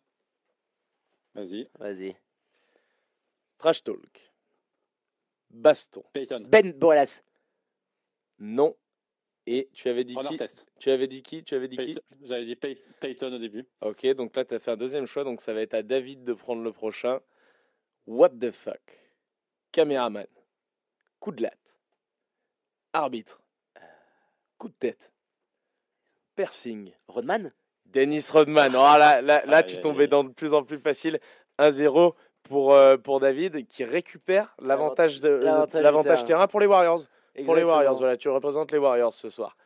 Vas-y. 1.35 1.69
Vas-y. 1.79 2.15
Trash 3.59 3.83
talk. 3.83 4.32
Baston. 5.53 6.03
Peyton. 6.13 6.45
Ben 6.49 6.73
Bolas. 6.73 7.23
Non. 8.39 8.77
Et 9.47 9.69
tu 9.73 9.89
avais 9.89 10.05
dit 10.05 10.15
Ron 10.15 10.23
qui 10.23 10.35
Artest. 10.35 10.67
Tu 10.79 10.91
avais 10.91 11.09
dit 11.09 11.23
qui 11.23 11.43
Tu 11.45 11.55
avais 11.55 11.69
dit 11.69 11.77
qui 11.77 11.95
Peyton- 11.95 12.03
J'avais 12.23 12.45
dit 12.45 12.57
Peyton 12.57 13.33
au 13.33 13.39
début. 13.39 13.67
Ok, 13.81 14.07
donc 14.15 14.35
là 14.37 14.45
tu 14.45 14.55
as 14.55 14.59
fait 14.59 14.71
un 14.71 14.77
deuxième 14.77 15.07
choix, 15.07 15.25
donc 15.25 15.41
ça 15.41 15.53
va 15.53 15.63
être 15.63 15.75
à 15.75 15.83
David 15.83 16.25
de 16.25 16.33
prendre 16.33 16.63
le 16.63 16.73
prochain. 16.73 17.21
What 18.07 18.31
the 18.31 18.51
fuck? 18.51 18.81
Caméraman. 19.73 20.27
Coup 21.19 21.33
de 21.33 21.43
latte. 21.43 21.77
Arbitre. 22.93 23.41
Coup 24.59 24.69
de 24.69 24.75
tête. 24.75 25.13
Piercing. 26.37 26.93
Rodman? 27.09 27.53
Dennis 27.87 28.31
Rodman. 28.31 28.75
Oh, 28.75 28.79
là, 28.79 29.21
là, 29.21 29.45
là 29.45 29.63
tu 29.63 29.79
tombais 29.81 30.07
dans 30.09 30.25
de 30.25 30.31
plus 30.33 30.55
en 30.55 30.63
plus 30.65 30.79
facile. 30.79 31.21
1-0 31.59 32.15
pour, 32.45 32.75
euh, 32.75 32.97
pour 32.97 33.21
David 33.21 33.67
qui 33.67 33.85
récupère 33.85 34.55
l'avantage 34.63 35.21
de- 35.21 35.29
L'avantage 35.29 35.83
l'avantage 35.83 36.25
terrain. 36.25 36.47
pour 36.47 36.61
les 36.61 36.67
Warriors. 36.67 37.01
Pour 37.01 37.09
les 37.35 37.43
Exactement. 37.43 37.73
Warriors, 37.73 37.97
voilà, 37.99 38.17
tu 38.17 38.29
représentes 38.29 38.73
les 38.73 38.79
Warriors 38.79 39.13
ce 39.15 39.31
soir. 39.31 39.57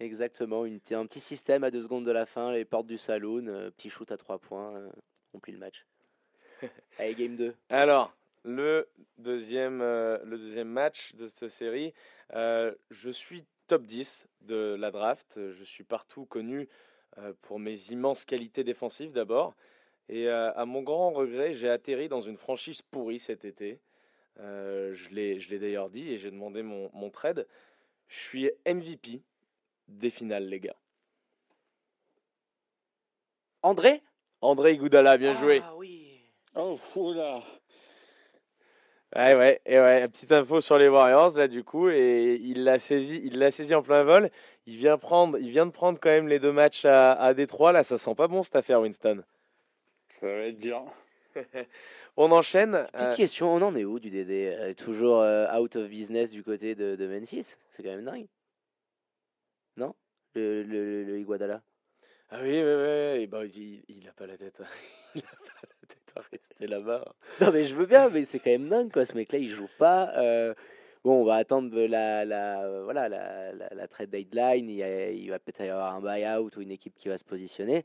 Exactement, 0.00 0.64
une, 0.66 0.80
un 0.90 1.06
petit 1.06 1.20
système 1.20 1.64
à 1.64 1.70
deux 1.70 1.82
secondes 1.82 2.04
de 2.04 2.10
la 2.10 2.26
fin, 2.26 2.52
les 2.52 2.64
portes 2.64 2.86
du 2.86 2.98
saloon, 2.98 3.46
euh, 3.46 3.70
petit 3.70 3.88
shoot 3.90 4.10
à 4.10 4.16
trois 4.16 4.38
points, 4.38 4.74
euh, 4.74 4.90
on 5.32 5.38
plie 5.38 5.52
le 5.52 5.58
match. 5.58 5.86
Allez, 6.98 7.14
game 7.14 7.36
2. 7.36 7.54
Alors, 7.70 8.12
le 8.42 8.88
deuxième, 9.18 9.80
euh, 9.80 10.18
le 10.24 10.36
deuxième 10.36 10.68
match 10.68 11.14
de 11.14 11.26
cette 11.26 11.48
série, 11.48 11.94
euh, 12.34 12.74
je 12.90 13.08
suis 13.08 13.44
top 13.68 13.82
10 13.82 14.26
de 14.42 14.76
la 14.78 14.90
draft. 14.90 15.38
Je 15.38 15.64
suis 15.64 15.84
partout 15.84 16.26
connu 16.26 16.68
euh, 17.18 17.32
pour 17.42 17.58
mes 17.58 17.90
immenses 17.90 18.24
qualités 18.24 18.64
défensives 18.64 19.12
d'abord. 19.12 19.54
Et 20.08 20.28
euh, 20.28 20.52
à 20.54 20.66
mon 20.66 20.82
grand 20.82 21.10
regret, 21.10 21.52
j'ai 21.52 21.68
atterri 21.68 22.08
dans 22.08 22.20
une 22.20 22.36
franchise 22.36 22.82
pourrie 22.82 23.18
cet 23.18 23.44
été. 23.44 23.80
Euh, 24.40 24.92
je 24.92 25.10
l'ai 25.10 25.38
je 25.38 25.50
l'ai 25.50 25.58
d'ailleurs 25.58 25.90
dit 25.90 26.12
et 26.12 26.16
j'ai 26.16 26.30
demandé 26.30 26.62
mon, 26.62 26.90
mon 26.92 27.10
trade. 27.10 27.46
Je 28.08 28.18
suis 28.18 28.50
MVP 28.66 29.22
des 29.88 30.10
finales, 30.10 30.46
les 30.46 30.60
gars. 30.60 30.76
André? 33.62 34.02
André 34.40 34.74
Iguodala, 34.74 35.16
bien 35.16 35.32
joué. 35.32 35.62
Ah 35.64 35.74
oui. 35.76 36.20
Oh, 36.54 36.76
fou 36.76 37.14
là. 37.14 37.42
Ouais, 39.16 39.34
ouais, 39.36 39.60
et 39.64 39.78
ouais, 39.78 40.08
petite 40.08 40.32
info 40.32 40.60
sur 40.60 40.76
les 40.76 40.88
Warriors 40.88 41.38
là 41.38 41.46
du 41.46 41.62
coup, 41.62 41.88
et 41.88 42.34
il 42.42 42.64
l'a 42.64 42.80
saisi, 42.80 43.20
il 43.24 43.38
l'a 43.38 43.52
saisi 43.52 43.72
en 43.72 43.82
plein 43.82 44.02
vol. 44.02 44.28
Il 44.66 44.76
vient 44.76 44.98
prendre, 44.98 45.38
il 45.38 45.50
vient 45.50 45.66
de 45.66 45.70
prendre 45.70 46.00
quand 46.00 46.08
même 46.08 46.26
les 46.26 46.40
deux 46.40 46.50
matchs 46.50 46.84
à, 46.84 47.12
à 47.12 47.32
Détroit. 47.32 47.70
Là, 47.70 47.84
ça 47.84 47.96
sent 47.96 48.14
pas 48.16 48.26
bon 48.26 48.42
cette 48.42 48.56
affaire, 48.56 48.80
Winston. 48.80 49.22
Ça 50.20 50.26
va 50.26 50.46
être 50.46 50.58
dur. 50.58 50.84
On 52.16 52.30
enchaîne. 52.30 52.86
Petite 52.92 53.06
euh, 53.08 53.16
question, 53.16 53.52
on 53.52 53.60
en 53.62 53.74
est 53.74 53.84
où 53.84 53.98
du 53.98 54.10
DD 54.10 54.54
Euh, 54.56 54.74
Toujours 54.74 55.20
euh, 55.20 55.52
out 55.58 55.74
of 55.74 55.88
business 55.88 56.30
du 56.30 56.44
côté 56.44 56.74
de, 56.76 56.94
de 56.94 57.06
Memphis? 57.08 57.54
C'est 57.70 57.82
quand 57.82 57.90
même 57.90 58.04
dingue. 58.04 58.26
Non? 59.76 59.94
Le, 60.34 60.62
le, 60.62 61.02
le 61.04 61.18
Iguodala 61.18 61.60
Ah 62.30 62.38
oui, 62.42 62.50
oui, 62.50 62.62
oui. 62.62 63.22
Et 63.22 63.26
ben, 63.26 63.44
il, 63.52 63.82
il 63.88 64.08
a 64.08 64.12
pas 64.12 64.26
la 64.28 64.36
tête. 64.38 64.62
il 65.16 65.22
a 65.22 65.30
pas 65.36 65.62
la 65.68 65.88
tête 65.88 66.12
à 66.16 66.20
rester 66.30 66.66
là-bas. 66.68 67.14
Non, 67.40 67.50
mais 67.52 67.64
je 67.64 67.74
veux 67.74 67.86
bien, 67.86 68.08
mais 68.10 68.24
c'est 68.24 68.38
quand 68.38 68.50
même 68.50 68.68
dingue, 68.68 68.92
quoi. 68.92 69.04
Ce 69.04 69.14
mec-là, 69.16 69.38
il 69.40 69.48
joue 69.50 69.68
pas. 69.78 70.12
euh, 70.16 70.54
Bon, 71.02 71.20
on 71.20 71.24
va 71.24 71.34
attendre 71.34 71.76
la, 71.86 72.24
la, 72.24 72.80
voilà, 72.84 73.08
la, 73.10 73.52
la, 73.52 73.68
la 73.74 73.88
trade 73.88 74.08
deadline. 74.10 74.70
Il, 74.70 74.76
y 74.76 74.82
a- 74.82 75.10
il 75.10 75.28
va 75.30 75.38
peut-être 75.40 75.62
y 75.64 75.68
avoir 75.68 75.94
un 75.96 76.00
buyout 76.00 76.50
ou 76.56 76.62
une 76.62 76.70
équipe 76.70 76.94
qui 76.96 77.08
va 77.08 77.18
se 77.18 77.24
positionner. 77.24 77.84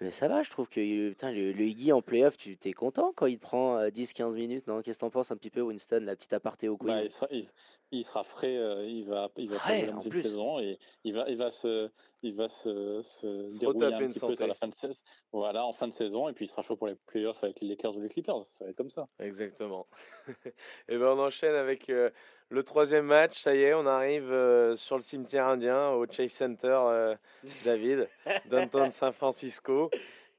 Mais 0.00 0.10
ça 0.10 0.28
va, 0.28 0.42
je 0.42 0.48
trouve 0.48 0.66
que 0.68 1.10
putain, 1.10 1.30
le, 1.30 1.52
le 1.52 1.64
Iggy 1.66 1.92
en 1.92 2.00
playoff, 2.00 2.38
tu 2.38 2.56
t'es 2.56 2.72
content 2.72 3.12
quand 3.14 3.26
il 3.26 3.36
te 3.36 3.42
prend 3.42 3.76
euh, 3.78 3.88
10-15 3.90 4.34
minutes, 4.34 4.66
non? 4.66 4.80
Qu'est-ce 4.80 4.98
que 4.98 5.04
t'en 5.04 5.10
penses 5.10 5.30
un 5.30 5.36
petit 5.36 5.50
peu, 5.50 5.60
Winston, 5.60 6.00
la 6.04 6.16
petite 6.16 6.32
aparté 6.32 6.68
au 6.68 6.78
quiz? 6.78 6.88
Bah, 6.88 7.04
il, 7.04 7.10
sera, 7.10 7.26
il, 7.30 7.44
il 7.90 8.04
sera 8.04 8.22
frais, 8.22 8.56
euh, 8.56 8.86
il 8.86 9.04
va, 9.04 9.30
il 9.36 9.50
va 9.50 9.58
faire 9.58 9.98
de 9.98 10.08
plus. 10.08 10.22
saison 10.22 10.58
et 10.58 10.78
il 11.04 11.12
va, 11.14 11.28
il 11.28 11.36
va 11.36 11.50
se, 11.50 11.90
il 12.22 12.34
va 12.34 12.48
se, 12.48 13.02
se 13.02 13.50
Se 13.50 13.58
dérouiller 13.58 13.92
un 13.92 14.00
une 14.00 14.08
petit 14.08 14.20
peu 14.20 14.34
sur 14.34 14.46
la 14.46 14.54
fin 14.54 14.68
de 14.68 14.74
saison. 14.74 15.02
Voilà, 15.32 15.66
en 15.66 15.72
fin 15.72 15.86
de 15.86 15.92
saison 15.92 16.28
et 16.28 16.32
puis 16.32 16.46
il 16.46 16.48
sera 16.48 16.62
chaud 16.62 16.76
pour 16.76 16.86
les 16.86 16.94
playoffs 16.94 17.44
avec 17.44 17.60
les 17.60 17.68
Lakers 17.68 17.96
ou 17.96 18.00
les 18.00 18.08
Clippers. 18.08 18.46
Ça 18.46 18.64
va 18.64 18.70
être 18.70 18.76
comme 18.76 18.90
ça. 18.90 19.06
Exactement. 19.18 19.86
Et 20.88 20.96
ben 20.96 21.08
on 21.08 21.18
enchaîne 21.18 21.54
avec 21.54 21.90
euh, 21.90 22.10
le 22.50 22.62
troisième 22.62 23.06
match. 23.06 23.38
Ça 23.38 23.54
y 23.54 23.62
est, 23.62 23.74
on 23.74 23.86
arrive 23.86 24.30
euh, 24.30 24.76
sur 24.76 24.96
le 24.96 25.02
cimetière 25.02 25.46
indien 25.46 25.90
au 25.90 26.06
Chase 26.10 26.32
Center, 26.32 26.78
euh, 26.82 27.16
David, 27.64 28.08
downtown 28.50 28.90
San 28.90 29.12
Francisco. 29.12 29.90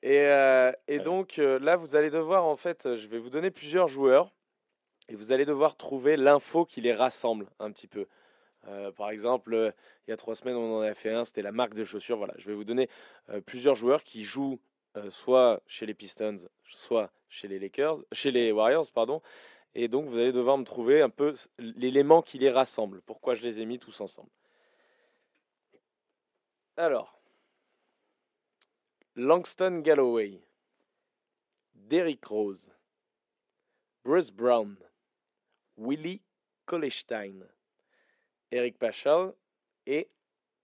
Et, 0.03 0.19
euh, 0.19 0.71
et 0.88 0.99
donc 0.99 1.38
là, 1.38 1.75
vous 1.75 1.95
allez 1.95 2.09
devoir, 2.09 2.45
en 2.45 2.55
fait, 2.55 2.95
je 2.95 3.07
vais 3.07 3.19
vous 3.19 3.29
donner 3.29 3.51
plusieurs 3.51 3.88
joueurs 3.88 4.33
et 5.09 5.15
vous 5.15 5.31
allez 5.31 5.45
devoir 5.45 5.75
trouver 5.77 6.17
l'info 6.17 6.65
qui 6.65 6.81
les 6.81 6.93
rassemble 6.93 7.47
un 7.59 7.71
petit 7.71 7.88
peu. 7.88 8.07
Par 8.95 9.09
exemple, 9.09 9.73
il 10.07 10.11
y 10.11 10.13
a 10.13 10.17
trois 10.17 10.35
semaines, 10.35 10.55
on 10.55 10.77
en 10.77 10.81
a 10.81 10.93
fait 10.93 11.11
un, 11.11 11.25
c'était 11.25 11.41
la 11.41 11.51
marque 11.51 11.73
de 11.73 11.83
chaussures. 11.83 12.17
Voilà, 12.17 12.33
je 12.38 12.47
vais 12.47 12.55
vous 12.55 12.63
donner 12.63 12.89
plusieurs 13.45 13.75
joueurs 13.75 14.03
qui 14.03 14.23
jouent 14.23 14.59
soit 15.09 15.61
chez 15.67 15.85
les 15.85 15.93
Pistons, 15.93 16.47
soit 16.71 17.11
chez 17.29 17.47
les 17.47 17.59
Lakers, 17.59 17.97
chez 18.11 18.31
les 18.31 18.51
Warriors, 18.51 18.91
pardon. 18.91 19.21
Et 19.73 19.88
donc, 19.88 20.07
vous 20.10 20.18
allez 20.18 20.31
devoir 20.31 20.57
me 20.57 20.64
trouver 20.64 21.02
un 21.02 21.10
peu 21.10 21.34
l'élément 21.57 22.22
qui 22.22 22.38
les 22.38 22.49
rassemble. 22.49 23.02
Pourquoi 23.02 23.35
je 23.35 23.43
les 23.43 23.61
ai 23.61 23.65
mis 23.65 23.80
tous 23.80 24.02
ensemble. 24.02 24.30
Alors, 26.76 27.22
Langston 29.15 29.80
Galloway, 29.80 30.41
Derrick 31.73 32.23
Rose, 32.26 32.72
Bruce 34.03 34.31
Brown, 34.31 34.76
Willie 35.77 36.22
Kolestein, 36.65 37.35
Eric 38.52 38.77
Paschal 38.77 39.34
et 39.85 40.10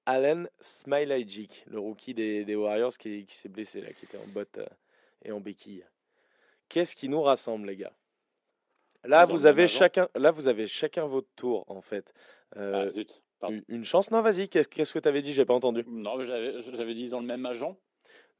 Allen 0.05 0.49
Smilajic, 0.59 1.65
le 1.67 1.79
rookie 1.79 2.13
des, 2.13 2.45
des 2.45 2.55
Warriors 2.55 2.97
qui, 2.97 3.25
qui 3.25 3.35
s'est 3.35 3.49
blessé, 3.49 3.81
là, 3.81 3.91
qui 3.91 4.05
était 4.05 4.17
en 4.17 4.27
botte 4.27 4.57
euh, 4.57 4.67
et 5.23 5.31
en 5.31 5.41
béquille. 5.41 5.85
Qu'est-ce 6.69 6.95
qui 6.95 7.09
nous 7.09 7.21
rassemble, 7.21 7.67
les 7.67 7.75
gars? 7.75 7.93
Là, 9.03 9.25
vous 9.25 9.45
avez 9.45 9.67
chacun, 9.67 10.09
là, 10.15 10.31
vous 10.31 10.47
avez 10.47 10.67
chacun 10.67 11.05
votre 11.05 11.29
tour, 11.35 11.63
en 11.67 11.81
fait. 11.81 12.13
Euh, 12.55 12.85
ah, 12.87 12.89
zut. 12.89 13.21
Pardon. 13.39 13.61
une- 13.67 13.83
chance? 13.83 14.09
Non, 14.11 14.21
vas-y. 14.21 14.49
Qu'est-ce 14.49 14.93
que 14.93 14.99
tu 14.99 15.07
avais 15.07 15.21
dit? 15.21 15.33
J'ai 15.33 15.45
pas 15.45 15.53
entendu. 15.53 15.83
Non, 15.87 16.21
j'avais, 16.23 16.93
dit 16.93 17.09
dans 17.09 17.19
le 17.19 17.25
même 17.25 17.45
agent. 17.45 17.77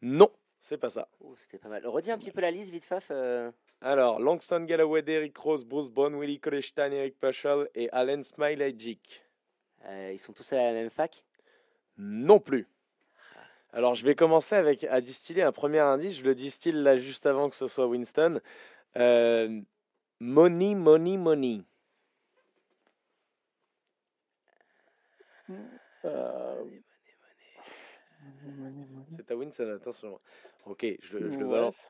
Non, 0.02 0.32
c'est 0.60 0.78
pas 0.78 0.90
ça. 0.90 1.08
Oh, 1.20 1.36
C'était 1.38 1.60
pas 1.60 1.70
mal. 1.70 1.86
Redis 1.86 2.12
un 2.12 2.18
petit 2.18 2.32
peu 2.32 2.42
la 2.42 2.52
liste, 2.52 2.72
vite 2.72 2.86
faf. 2.86 3.10
euh. 3.12 3.52
Alors, 3.82 4.20
Langston 4.20 4.62
Galloway, 4.64 5.04
Derrick 5.04 5.38
Rose, 5.38 5.64
Bruce 5.66 5.90
Brown, 5.90 6.16
Willie 6.16 6.40
Kolestein, 6.40 6.92
Eric 6.92 7.20
Paschal 7.20 7.70
et 7.76 7.90
Allen 7.92 8.24
Smilajic. 8.24 9.24
Euh, 9.86 10.12
ils 10.14 10.20
sont 10.20 10.34
tous 10.34 10.52
à 10.54 10.58
la 10.58 10.74
même 10.74 10.90
fac? 10.90 11.24
Non 11.98 12.40
plus. 12.40 12.68
Alors, 13.74 13.94
je 13.94 14.04
vais 14.04 14.16
commencer 14.16 14.56
avec 14.56 14.84
à 14.86 15.00
distiller 15.02 15.44
un 15.44 15.52
premier 15.52 15.80
indice. 15.80 16.18
Je 16.18 16.24
le 16.24 16.34
distille 16.34 16.72
là 16.72 16.98
juste 16.98 17.28
avant 17.28 17.50
que 17.50 17.56
ce 17.56 17.68
soit 17.68 17.86
Winston. 17.86 18.42
Euh, 18.98 19.62
money, 20.20 20.76
money, 20.76 21.18
money. 21.18 21.64
Euh, 26.06 26.64
C'est 29.18 29.32
à 29.32 29.36
Winston, 29.36 29.74
attention. 29.76 30.20
Ok, 30.66 30.86
je, 31.02 31.18
le- 31.18 31.32
je 31.32 31.40
le 31.40 31.46
ouais, 31.46 31.52
balance. 31.52 31.90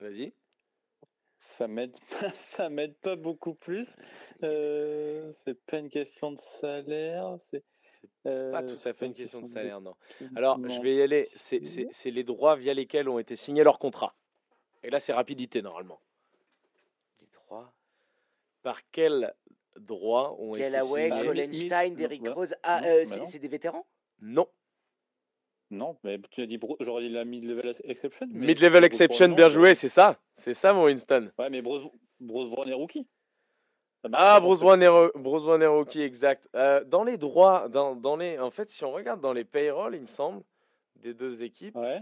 Vas-y. 0.00 0.32
ça 1.40 1.68
m'aide 1.68 1.96
pas, 2.10 2.30
ça 2.32 2.68
m'aide 2.68 2.94
pas 2.96 3.16
beaucoup 3.16 3.54
plus. 3.54 3.96
Euh, 4.42 5.32
c'est 5.32 5.54
pas 5.64 5.78
une 5.78 5.88
question 5.88 6.32
de 6.32 6.38
salaire. 6.38 7.36
C'est 7.38 7.64
C'est 8.00 8.10
pas 8.22 8.30
euh, 8.30 8.66
tout 8.76 8.88
à 8.88 8.92
fait 8.92 9.06
une 9.06 9.14
question 9.14 9.40
de 9.40 9.46
salaire, 9.46 9.80
non. 9.80 9.94
Alors, 10.34 10.60
je 10.68 10.80
vais 10.80 10.96
y 10.96 11.02
aller. 11.02 11.24
C'est 11.24 12.10
les 12.10 12.24
droits 12.24 12.56
via 12.56 12.74
lesquels 12.74 13.08
ont 13.08 13.18
été 13.18 13.36
signés 13.36 13.64
leurs 13.64 13.78
contrats. 13.78 14.14
Et 14.82 14.90
là, 14.90 15.00
c'est 15.00 15.12
rapidité, 15.12 15.62
normalement. 15.62 16.00
Par 18.66 18.80
quel 18.90 19.32
droit 19.78 20.36
ont 20.40 20.50
Galloway, 20.56 21.06
été 21.06 21.46
mi- 21.46 21.94
Derrick 21.94 22.22
non, 22.22 22.34
Rose. 22.34 22.52
Ah, 22.64 22.82
euh, 22.84 23.04
bah 23.08 23.24
c'est 23.24 23.38
des 23.38 23.46
vétérans? 23.46 23.86
Non. 24.20 24.48
Non, 25.70 25.96
mais 26.02 26.18
tu 26.32 26.42
as 26.42 26.46
dit, 26.46 26.58
j'aurais 26.80 27.02
dit 27.02 27.10
la 27.10 27.24
mid-level 27.24 27.76
exception. 27.84 28.26
mais 28.28 28.46
Mid-level 28.48 28.82
exception, 28.82 29.28
bien 29.28 29.48
joué, 29.48 29.76
c'est 29.76 29.88
ça. 29.88 30.18
C'est 30.34 30.52
ça, 30.52 30.72
mon 30.72 30.86
Winston. 30.86 31.30
Ouais, 31.38 31.48
mais 31.48 31.62
Bruce, 31.62 31.86
Bruce 32.18 32.50
Brown 32.50 32.68
est 32.68 32.74
rookie. 32.74 33.06
Ah, 34.12 34.40
Bruce. 34.40 34.58
Brown 34.58 34.82
est, 34.82 34.88
Bruce 35.14 35.44
Brown 35.44 35.62
est 35.62 35.66
rookie, 35.66 36.02
exact. 36.02 36.48
Euh, 36.56 36.82
dans 36.82 37.04
les 37.04 37.18
droits, 37.18 37.68
dans, 37.68 37.94
dans 37.94 38.16
les, 38.16 38.36
en 38.40 38.50
fait, 38.50 38.68
si 38.72 38.84
on 38.84 38.90
regarde 38.90 39.20
dans 39.20 39.32
les 39.32 39.44
payrolls, 39.44 39.94
il 39.94 40.02
me 40.02 40.06
semble, 40.08 40.42
des 40.96 41.14
deux 41.14 41.44
équipes. 41.44 41.76
Ouais. 41.76 42.00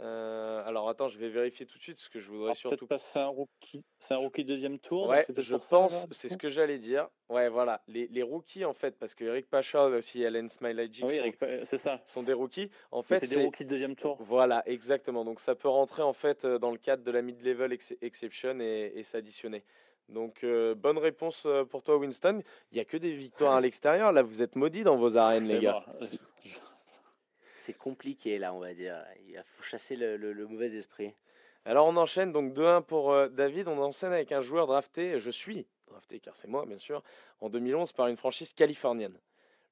Euh, 0.00 0.62
alors, 0.66 0.88
attends, 0.88 1.08
je 1.08 1.18
vais 1.18 1.28
vérifier 1.28 1.66
tout 1.66 1.76
de 1.78 1.82
suite, 1.82 1.96
parce 1.96 2.08
que 2.08 2.18
je 2.20 2.28
voudrais 2.28 2.46
Alors, 2.46 2.56
surtout 2.56 2.86
peut-être 2.86 3.02
c'est 3.02 3.18
un 3.18 3.26
rookie, 3.26 3.84
c'est 3.98 4.14
un 4.14 4.18
rookie 4.18 4.44
deuxième 4.44 4.78
tour. 4.78 5.08
Ouais, 5.08 5.26
je 5.36 5.56
pense, 5.56 6.06
c'est 6.10 6.28
ce 6.28 6.36
que 6.38 6.48
j'allais 6.48 6.78
dire. 6.78 7.08
Ouais, 7.28 7.48
voilà, 7.48 7.82
les, 7.86 8.08
les 8.08 8.22
rookies 8.22 8.64
en 8.64 8.72
fait, 8.72 8.98
parce 8.98 9.14
que 9.14 9.24
Eric 9.24 9.48
Paschal 9.48 9.94
aussi, 9.94 10.24
Allen 10.24 10.48
Smilajic 10.48 11.04
Ah 11.04 11.08
oui, 11.08 11.16
Eric, 11.16 11.38
Pa- 11.38 11.64
c'est 11.64 11.78
ça. 11.78 12.00
sont 12.04 12.22
des 12.22 12.32
rookies. 12.32 12.70
En 12.90 13.02
fait, 13.02 13.20
c'est 13.20 13.36
des 13.36 13.44
rookies 13.44 13.64
de 13.64 13.70
deuxième 13.70 13.94
tour. 13.94 14.16
Voilà, 14.20 14.62
exactement. 14.66 15.24
Donc 15.24 15.38
ça 15.38 15.54
peut 15.54 15.68
rentrer 15.68 16.02
en 16.02 16.12
fait 16.12 16.44
euh, 16.44 16.58
dans 16.58 16.70
le 16.72 16.78
cadre 16.78 17.04
de 17.04 17.10
la 17.10 17.22
mid-level 17.22 17.72
ex- 17.72 17.94
exception 18.00 18.58
et, 18.60 18.92
et 18.96 19.02
s'additionner. 19.02 19.64
Donc 20.08 20.42
euh, 20.42 20.74
bonne 20.74 20.98
réponse 20.98 21.44
euh, 21.46 21.64
pour 21.64 21.84
toi, 21.84 21.98
Winston. 21.98 22.42
Il 22.72 22.74
n'y 22.74 22.80
a 22.80 22.84
que 22.84 22.96
des 22.96 23.12
victoires 23.12 23.54
à 23.54 23.60
l'extérieur. 23.60 24.10
Là, 24.10 24.22
vous 24.22 24.42
êtes 24.42 24.56
maudits 24.56 24.82
dans 24.82 24.96
vos 24.96 25.16
arènes, 25.16 25.46
les 25.46 25.60
gars. 25.60 25.84
bon. 26.00 26.06
C'est 27.60 27.74
compliqué 27.74 28.38
là, 28.38 28.54
on 28.54 28.58
va 28.58 28.72
dire. 28.72 29.04
Il 29.28 29.40
faut 29.44 29.62
chasser 29.62 29.94
le, 29.94 30.16
le- 30.16 30.32
le 30.32 30.46
mauvais 30.46 30.74
esprit. 30.74 31.12
Alors 31.66 31.86
on 31.86 31.96
enchaîne 31.98 32.32
donc 32.32 32.54
2-1 32.54 32.80
pour 32.82 33.12
euh, 33.12 33.28
David. 33.28 33.68
On 33.68 33.78
enchaîne 33.78 34.12
avec 34.14 34.32
un 34.32 34.40
joueur 34.40 34.66
drafté. 34.66 35.20
Je 35.20 35.30
suis 35.30 35.66
drafté 35.86 36.20
car 36.20 36.34
c'est 36.36 36.48
moi, 36.48 36.64
bien 36.64 36.78
sûr, 36.78 37.02
en 37.40 37.50
2011 37.50 37.92
par 37.92 38.06
une 38.06 38.16
franchise 38.16 38.54
californienne. 38.54 39.18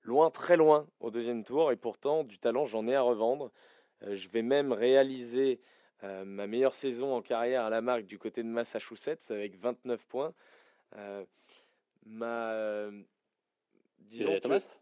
Loin, 0.02 0.30
très 0.30 0.58
loin 0.58 0.86
au 1.00 1.10
deuxième 1.10 1.44
tour. 1.44 1.72
Et 1.72 1.76
pourtant, 1.76 2.24
du 2.24 2.38
talent, 2.38 2.66
j'en 2.66 2.86
ai 2.86 2.94
à 2.94 3.00
revendre. 3.00 3.50
Euh, 4.02 4.16
je 4.16 4.28
vais 4.28 4.42
même 4.42 4.72
réaliser 4.72 5.58
euh, 6.04 6.24
ma 6.26 6.46
meilleure 6.46 6.74
saison 6.74 7.14
en 7.14 7.22
carrière 7.22 7.64
à 7.64 7.70
la 7.70 7.80
marque 7.80 8.04
du 8.04 8.18
côté 8.18 8.42
de 8.42 8.48
Massachusetts 8.48 9.30
avec 9.30 9.56
29 9.58 10.04
points. 10.06 10.34
Euh, 10.96 11.24
ma. 12.04 12.52
euh, 12.52 13.02
disons 13.98 14.36
Thomas? 14.40 14.78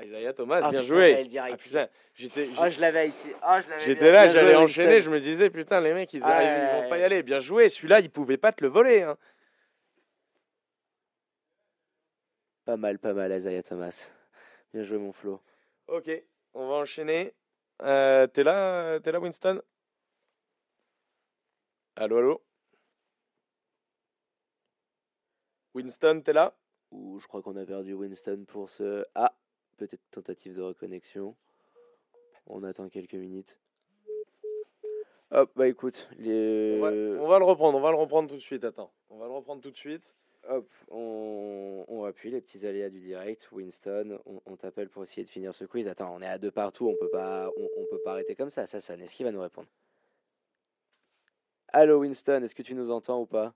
Isaiah 0.00 0.32
Thomas, 0.32 0.60
Ah, 0.62 0.70
bien 0.70 0.80
putain, 0.80 0.94
joué. 0.94 1.28
Ah, 1.38 1.56
putain, 1.56 1.88
j'étais, 2.14 2.48
Ah, 2.58 2.70
je 2.70 2.80
l'avais. 2.80 3.10
Ah, 3.42 3.60
l'avais 3.60 3.80
J'étais 3.84 4.10
là, 4.10 4.28
j'allais 4.28 4.54
enchaîner, 4.54 5.00
je 5.00 5.10
me 5.10 5.20
disais, 5.20 5.50
putain, 5.50 5.80
les 5.80 5.92
mecs, 5.92 6.12
ils, 6.14 6.22
Ah, 6.22 6.28
arrivent, 6.36 6.48
ouais, 6.50 6.62
ils 6.68 6.70
vont 6.76 6.80
ouais, 6.80 6.88
pas 6.88 6.98
y 6.98 7.02
aller. 7.02 7.22
Bien 7.22 7.40
joué, 7.40 7.68
celui-là, 7.68 8.00
ils 8.00 8.10
pouvaient 8.10 8.38
pas 8.38 8.52
te 8.52 8.64
le 8.64 8.70
voler. 8.70 9.02
hein. 9.02 9.18
Pas 12.64 12.76
mal, 12.76 12.98
pas 12.98 13.12
mal, 13.12 13.32
Isaiah 13.32 13.62
Thomas. 13.62 14.10
Bien 14.72 14.82
joué, 14.84 14.96
mon 14.98 15.12
Flo. 15.12 15.42
Ok, 15.88 16.10
on 16.54 16.68
va 16.68 16.74
enchaîner. 16.76 17.34
Euh, 17.82 18.26
t'es 18.28 18.44
là, 18.44 18.98
t'es 19.00 19.12
là, 19.12 19.20
Winston? 19.20 19.60
Allô, 21.96 22.16
allô? 22.18 22.42
Winston, 25.74 26.22
t'es 26.24 26.32
là? 26.32 26.54
Ouh, 26.92 27.18
je 27.18 27.26
crois 27.26 27.42
qu'on 27.42 27.56
a 27.56 27.64
perdu 27.66 27.94
Winston 27.94 28.44
pour 28.46 28.70
ce. 28.70 29.04
Ah, 29.14 29.34
peut-être 29.76 30.02
tentative 30.10 30.56
de 30.56 30.62
reconnexion. 30.62 31.34
On 32.46 32.62
attend 32.62 32.88
quelques 32.88 33.14
minutes. 33.14 33.58
Hop, 35.30 35.50
bah 35.56 35.66
écoute, 35.66 36.10
les... 36.18 36.76
on 36.78 36.82
va, 36.82 36.90
on 36.90 37.26
va 37.26 37.38
le 37.38 37.44
reprendre, 37.44 37.78
on 37.78 37.80
va 37.80 37.90
le 37.90 37.96
reprendre 37.96 38.28
tout 38.28 38.36
de 38.36 38.40
suite. 38.40 38.64
Attends, 38.64 38.92
on 39.08 39.16
va 39.16 39.26
le 39.26 39.32
reprendre 39.32 39.62
tout 39.62 39.70
de 39.70 39.76
suite. 39.76 40.14
Hop, 40.48 40.68
on, 40.90 41.84
on 41.88 42.04
appuie 42.04 42.30
les 42.30 42.40
petits 42.40 42.66
aléas 42.66 42.90
du 42.90 43.00
direct. 43.00 43.48
Winston, 43.52 44.18
on, 44.26 44.42
on 44.44 44.56
t'appelle 44.56 44.88
pour 44.88 45.04
essayer 45.04 45.24
de 45.24 45.30
finir 45.30 45.54
ce 45.54 45.64
quiz. 45.64 45.88
Attends, 45.88 46.14
on 46.14 46.20
est 46.20 46.26
à 46.26 46.36
deux 46.36 46.50
partout, 46.50 46.88
on 46.88 46.96
peut 46.96 47.08
pas, 47.08 47.48
on, 47.56 47.68
on 47.76 47.86
peut 47.86 48.00
pas 48.04 48.12
arrêter 48.12 48.34
comme 48.34 48.50
ça. 48.50 48.66
Ça 48.66 48.80
sonne. 48.80 49.00
Est-ce 49.00 49.14
qu'il 49.14 49.24
va 49.24 49.32
nous 49.32 49.40
répondre? 49.40 49.68
Allô 51.68 52.00
Winston, 52.00 52.42
est-ce 52.42 52.54
que 52.54 52.62
tu 52.62 52.74
nous 52.74 52.90
entends 52.90 53.20
ou 53.20 53.26
pas? 53.26 53.54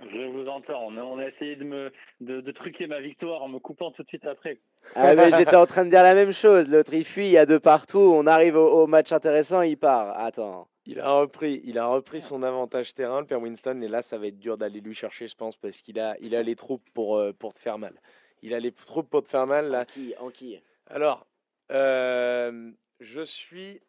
Je 0.00 0.26
vous 0.26 0.48
entends. 0.48 0.86
On 0.86 0.96
a, 0.96 1.04
on 1.04 1.18
a 1.18 1.28
essayé 1.28 1.54
de 1.54 1.64
me 1.64 1.92
de, 2.20 2.40
de 2.40 2.50
truquer 2.50 2.86
ma 2.86 3.00
victoire 3.00 3.42
en 3.42 3.48
me 3.48 3.60
coupant 3.60 3.92
tout 3.92 4.02
de 4.02 4.08
suite 4.08 4.24
après. 4.24 4.58
Ah 4.94 5.14
mais 5.14 5.30
j'étais 5.32 5.56
en 5.56 5.66
train 5.66 5.84
de 5.84 5.90
dire 5.90 6.02
la 6.02 6.14
même 6.14 6.32
chose. 6.32 6.68
L'autre 6.68 6.94
il 6.94 7.04
fuit, 7.04 7.26
il 7.26 7.32
y 7.32 7.38
a 7.38 7.46
deux 7.46 7.60
partout. 7.60 7.98
On 7.98 8.26
arrive 8.26 8.56
au, 8.56 8.82
au 8.82 8.86
match 8.86 9.12
intéressant, 9.12 9.62
il 9.62 9.76
part. 9.76 10.18
Attends, 10.18 10.68
Il 10.86 11.00
a 11.00 11.10
repris, 11.12 11.60
il 11.64 11.78
a 11.78 11.86
repris 11.86 12.20
son 12.20 12.42
avantage 12.42 12.94
terrain, 12.94 13.20
le 13.20 13.26
père 13.26 13.40
Winston, 13.40 13.80
et 13.82 13.88
là, 13.88 14.02
ça 14.02 14.18
va 14.18 14.28
être 14.28 14.38
dur 14.38 14.56
d'aller 14.56 14.80
lui 14.80 14.94
chercher, 14.94 15.26
je 15.28 15.34
pense, 15.34 15.56
parce 15.56 15.80
qu'il 15.82 15.98
a, 15.98 16.16
il 16.20 16.34
a 16.34 16.42
les 16.42 16.56
troupes 16.56 16.88
pour, 16.94 17.16
euh, 17.16 17.32
pour 17.32 17.52
te 17.52 17.58
faire 17.58 17.78
mal. 17.78 18.00
Il 18.42 18.54
a 18.54 18.60
les 18.60 18.72
troupes 18.72 19.10
pour 19.10 19.22
te 19.22 19.28
faire 19.28 19.46
mal, 19.46 19.68
là. 19.68 19.80
En 19.80 19.84
qui, 19.84 20.14
en 20.18 20.30
qui? 20.30 20.60
Alors, 20.86 21.26
euh, 21.72 22.70
je 23.00 23.22
suis. 23.22 23.80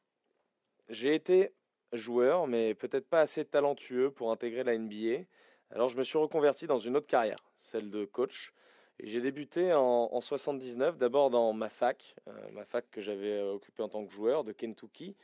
J'ai 0.90 1.14
été 1.14 1.52
joueur, 1.94 2.48
mais 2.48 2.74
peut-être 2.74 3.08
pas 3.08 3.22
assez 3.22 3.46
talentueux 3.46 4.10
pour 4.10 4.32
intégrer 4.32 4.64
la 4.64 4.78
NBA. 4.78 5.26
Alors, 5.72 5.90
je 5.90 5.98
me 5.98 6.04
suis 6.04 6.18
reconverti 6.18 6.66
dans 6.66 6.80
une 6.80 6.96
autre 6.96 7.08
carrière, 7.08 7.38
celle 7.58 7.90
de 7.92 8.06
coach. 8.06 8.54
J'ai 9.00 9.22
débuté 9.22 9.74
en, 9.74 10.10
en 10.12 10.22
79, 10.22 10.98
d'abord 10.98 11.30
dans 11.30 11.54
ma 11.54 11.70
fac, 11.70 12.16
euh, 12.28 12.32
ma 12.54 12.66
fac 12.66 12.90
que 12.90 13.02
j'avais 13.02 13.34
euh, 13.34 13.54
occupée 13.54 13.84
en 13.84 13.90
tant 13.90 14.04
que 14.04 14.12
joueur 14.12 14.44
de 14.44 14.52
Kentucky. 14.52 15.16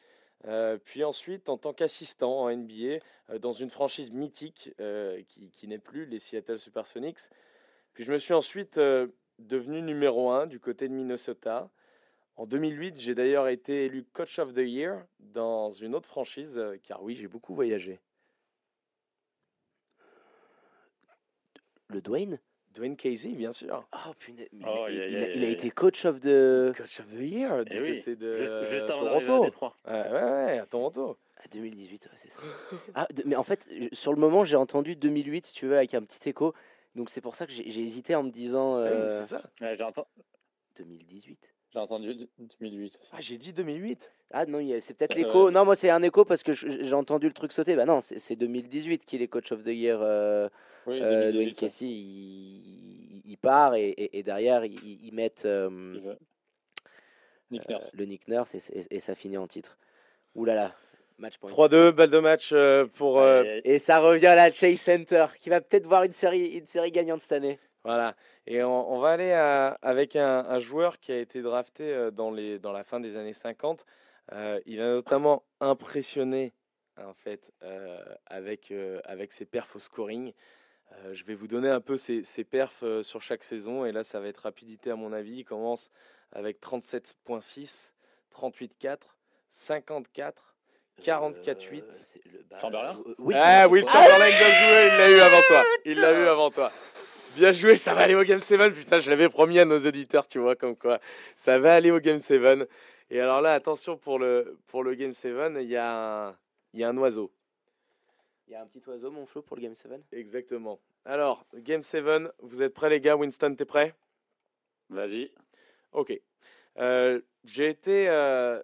Euh, 0.45 0.77
puis 0.77 1.03
ensuite 1.03 1.49
en 1.49 1.57
tant 1.57 1.73
qu'assistant 1.73 2.41
en 2.41 2.55
NBA 2.55 2.99
dans 3.39 3.53
une 3.53 3.69
franchise 3.69 4.11
mythique 4.11 4.75
qui, 5.53 5.67
n'est 5.67 5.79
plus 5.79 6.05
les 6.05 6.19
Seattle 6.19 6.59
Supersonics. 6.59 7.19
Puis 7.93 8.03
je 8.03 8.11
me 8.11 8.17
suis 8.17 8.33
ensuite 8.33 8.77
devenu 9.39 9.81
numéro 9.81 10.31
1 10.31 10.47
du 10.47 10.59
côté 10.59 10.87
de 10.89 10.93
Minnesota. 10.93 11.69
En 12.35 12.45
2008, 12.45 12.99
j'ai 12.99 13.15
d'ailleurs 13.15 13.47
été 13.47 13.85
élu 13.85 14.03
Coach 14.11 14.37
of 14.39 14.53
the 14.53 14.57
Year 14.57 15.05
dans 15.19 15.69
une 15.69 15.95
autre 15.95 16.07
franchise, 16.07 16.61
car 16.83 17.01
oui, 17.03 17.15
j'ai 17.15 17.27
beaucoup 17.27 17.55
voyagé. 17.55 18.01
Le 21.87 22.01
Dwayne? 22.01 22.39
Dwayne 22.73 22.95
Casey, 22.95 23.29
bien 23.29 23.51
sûr. 23.51 23.87
Oh 23.93 24.11
punaise, 24.19 24.47
mais 24.53 24.65
Oh, 24.67 24.85
il, 24.89 25.15
a, 25.15 25.33
il 25.35 25.43
été 25.43 25.69
coach 25.69 26.05
of 26.05 26.19
the 26.19 26.75
Coach 26.75 26.99
of 26.99 27.07
the 27.15 27.19
Year 27.21 27.65
du 27.65 27.77
Eh 27.77 27.81
oui, 27.81 27.97
côté 27.99 28.15
de 28.15 28.35
juste, 28.37 28.65
juste 28.65 28.89
avant 28.89 29.05
à 29.05 29.21
Toronto. 29.21 29.43
Détroit. 29.45 29.75
Ouais, 29.87 29.93
ouais, 29.93 30.11
ouais, 30.11 30.59
à 30.59 30.65
Toronto. 30.65 31.17
Ah, 31.37 31.43
2018, 31.51 32.05
ouais, 32.05 32.11
c'est 32.15 32.31
ça. 32.31 32.39
ah, 32.95 33.07
de- 33.13 33.23
mais 33.25 33.35
en 33.35 33.43
fait, 33.43 33.67
sur 33.91 34.13
le 34.13 34.19
moment, 34.19 34.43
j'ai 34.45 34.55
entendu 34.55 34.95
2008, 34.95 35.45
si 35.47 35.53
tu 35.53 35.67
veux, 35.67 35.77
avec 35.77 35.93
un 35.93 36.01
petit 36.03 36.29
écho. 36.29 36.53
Donc 36.95 37.09
c'est 37.09 37.21
pour 37.21 37.35
ça 37.35 37.45
que 37.47 37.51
j'ai 37.51 37.67
hésité 37.79 38.15
en 38.15 38.23
me 38.23 38.29
disant 38.31 38.75
Oui, 38.75 38.81
euh, 38.87 39.21
c'est 39.21 39.29
ça. 39.35 39.43
Ouais, 39.61 39.73
j'ai, 39.75 39.83
enten- 39.83 40.05
2018. 40.77 41.39
j'ai 41.71 41.79
entendu 41.79 42.15
2008 42.59 42.97
aussi. 43.01 43.11
Ah, 43.13 43.17
j'ai 43.19 43.37
dit 43.37 43.53
2008. 43.53 44.11
Ah 44.31 44.45
non, 44.45 44.59
c'est 44.81 44.93
peut-être 44.95 45.13
Euh, 45.15 45.17
l'écho. 45.23 45.51
Non, 45.51 45.65
moi 45.65 45.75
c'est 45.75 45.89
un 45.89 46.01
écho 46.03 46.25
parce 46.25 46.43
que 46.43 46.53
j'ai 46.53 46.93
entendu 46.93 47.27
le 47.27 47.33
truc 47.33 47.51
sauter. 47.51 47.75
Bah 47.75 47.85
non, 47.85 48.01
c'est 48.01 48.19
c'est 48.19 48.35
2018 48.35 49.05
qu'il 49.05 49.21
est 49.21 49.27
coach 49.27 49.51
of 49.51 49.63
the 49.63 49.67
year. 49.69 49.99
euh, 50.01 50.49
Oui, 50.87 50.99
euh, 51.01 51.31
2018, 51.31 51.33
Dwayne 51.33 51.47
ouais. 51.49 51.53
Casey, 51.53 51.85
il, 51.87 53.21
il 53.25 53.37
part 53.37 53.75
et, 53.75 53.89
et- 53.89 54.19
et 54.19 54.23
derrière 54.23 54.65
ils, 54.65 55.05
ils 55.05 55.13
mettent 55.13 55.45
euh, 55.45 55.69
Il. 55.95 56.17
Nick 57.51 57.69
euh, 57.69 57.79
le 57.93 58.05
Nick 58.05 58.27
Nurse 58.27 58.55
et, 58.55 58.79
et- 58.79 58.95
et 58.95 58.99
ça 58.99 59.15
finit 59.15 59.37
en 59.37 59.47
titre. 59.47 59.77
Ouh 60.35 60.45
là 60.45 60.55
là, 60.55 60.75
match 61.19 61.37
point. 61.37 61.49
3-2, 61.49 61.91
balle 61.91 62.09
de 62.09 62.19
match 62.19 62.51
euh, 62.53 62.85
pour. 62.85 63.19
euh. 63.19 63.43
Et 63.63 63.77
ça 63.79 63.99
revient 63.99 64.27
à 64.27 64.35
la 64.35 64.51
Chase 64.51 64.79
Center 64.79 65.27
qui 65.39 65.49
va 65.49 65.61
peut-être 65.61 65.85
voir 65.85 66.03
une 66.03 66.11
série, 66.11 66.57
une 66.57 66.65
série 66.65 66.91
gagnante 66.91 67.21
cette 67.21 67.33
année. 67.33 67.59
Voilà. 67.83 68.15
Et 68.47 68.63
on, 68.63 68.91
on 68.93 68.99
va 68.99 69.09
aller 69.11 69.31
à- 69.33 69.77
avec 69.81 70.15
un, 70.15 70.45
un 70.47 70.59
joueur 70.59 70.99
qui 70.99 71.11
a 71.11 71.19
été 71.19 71.41
drafté 71.41 72.09
dans, 72.13 72.31
les, 72.31 72.57
dans 72.59 72.71
la 72.71 72.83
fin 72.83 72.99
des 72.99 73.15
années 73.17 73.33
50. 73.33 73.85
Euh, 74.31 74.59
il 74.65 74.79
a 74.81 74.85
notamment 74.93 75.43
impressionné 75.59 76.53
en 76.97 77.13
fait 77.13 77.51
euh, 77.61 77.99
avec, 78.25 78.71
euh, 78.71 78.99
avec 79.03 79.31
ses 79.33 79.45
perfs 79.45 79.75
au 79.75 79.79
scoring. 79.79 80.31
Euh, 80.99 81.13
je 81.13 81.23
vais 81.25 81.35
vous 81.35 81.47
donner 81.47 81.69
un 81.69 81.81
peu 81.81 81.97
ses, 81.97 82.23
ses 82.23 82.43
perfs 82.43 82.83
euh, 82.83 83.03
sur 83.03 83.21
chaque 83.21 83.43
saison 83.43 83.85
et 83.85 83.91
là 83.91 84.03
ça 84.03 84.19
va 84.19 84.27
être 84.27 84.37
rapidité 84.39 84.91
à 84.91 84.95
mon 84.95 85.11
avis. 85.13 85.37
Il 85.39 85.43
commence 85.45 85.89
avec 86.31 86.59
37.6, 86.61 87.93
38.4, 88.33 88.97
54, 89.49 90.55
44.8. 91.01 91.81
Euh, 91.81 91.91
c'est 92.05 92.23
le- 92.25 92.43
bah, 92.49 92.57
Chamberlain 92.59 92.97
euh, 93.07 93.15
oui, 93.17 93.35
ah, 93.37 93.67
Will 93.67 93.85
Ah, 93.87 93.91
Chamberlain 93.91 94.25
bien 94.27 94.37
joué, 94.47 94.87
il 94.91 94.97
l'a 94.97 95.09
eu 95.11 95.19
avant 95.19 95.41
toi. 95.47 95.63
Il 95.85 95.99
l'a 95.99 96.11
eu 96.23 96.27
avant 96.27 96.49
toi. 96.51 96.71
Bien 97.35 97.51
joué, 97.51 97.75
ça 97.75 97.95
va 97.95 98.01
aller 98.01 98.13
au 98.15 98.23
Game 98.23 98.39
7. 98.39 98.71
Putain, 98.73 98.99
je 98.99 99.09
l'avais 99.09 99.27
promis 99.29 99.57
à 99.57 99.65
nos 99.65 99.79
auditeurs, 99.79 100.27
tu 100.27 100.37
vois, 100.37 100.55
comme 100.55 100.75
quoi. 100.75 100.99
Ça 101.35 101.57
va 101.57 101.73
aller 101.73 101.89
au 101.89 101.99
Game 101.99 102.19
7. 102.19 102.69
Et 103.09 103.19
alors 103.19 103.41
là, 103.41 103.53
attention 103.53 103.97
pour 103.97 104.19
le, 104.19 104.59
pour 104.67 104.83
le 104.83 104.93
Game 104.93 105.13
7, 105.13 105.33
il 105.59 105.67
y, 105.67 105.75
a 105.75 106.27
un- 106.29 106.37
il 106.73 106.79
y 106.79 106.83
a 106.83 106.89
un 106.89 106.97
oiseau. 106.97 107.31
Il 108.47 108.51
y 108.51 108.55
a 108.55 108.61
un 108.61 108.67
petit 108.67 108.81
oiseau, 108.89 109.09
mon 109.09 109.25
Flo, 109.25 109.41
pour 109.41 109.55
le 109.55 109.61
Game 109.61 109.75
7 109.75 109.91
Exactement. 110.11 110.79
Alors, 111.05 111.45
Game 111.55 111.81
7, 111.81 112.03
vous 112.39 112.61
êtes 112.61 112.73
prêts 112.73 112.89
les 112.89 112.99
gars? 112.99 113.15
Winston, 113.15 113.55
t'es 113.55 113.65
prêt? 113.65 113.95
Vas-y. 114.89 115.31
Ok. 115.93 116.19
Euh, 116.77 117.21
j'ai 117.45 117.69
été, 117.69 118.09
euh, 118.09 118.61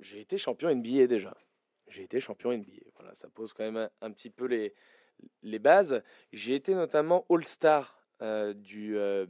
j'ai 0.00 0.20
été 0.20 0.36
champion 0.36 0.68
NBA 0.70 1.06
déjà. 1.06 1.36
J'ai 1.88 2.02
été 2.02 2.20
champion 2.20 2.52
NBA. 2.52 2.82
Voilà, 2.96 3.14
ça 3.14 3.28
pose 3.30 3.52
quand 3.52 3.64
même 3.64 3.76
un, 3.76 3.90
un 4.00 4.10
petit 4.10 4.30
peu 4.30 4.46
les, 4.46 4.74
les 5.42 5.58
bases. 5.58 6.02
J'ai 6.32 6.54
été 6.54 6.74
notamment 6.74 7.24
All-Star 7.30 8.02
euh, 8.20 8.52
du 8.52 8.98
euh, 8.98 9.26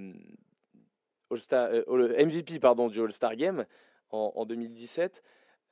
All-Star, 1.31 1.69
euh, 1.73 1.82
All- 1.89 2.27
MVP 2.27 2.59
pardon 2.59 2.89
du 2.89 3.01
All-Star 3.01 3.36
Game 3.36 3.66
en, 4.11 4.32
en 4.35 4.47
2017. 4.47 5.23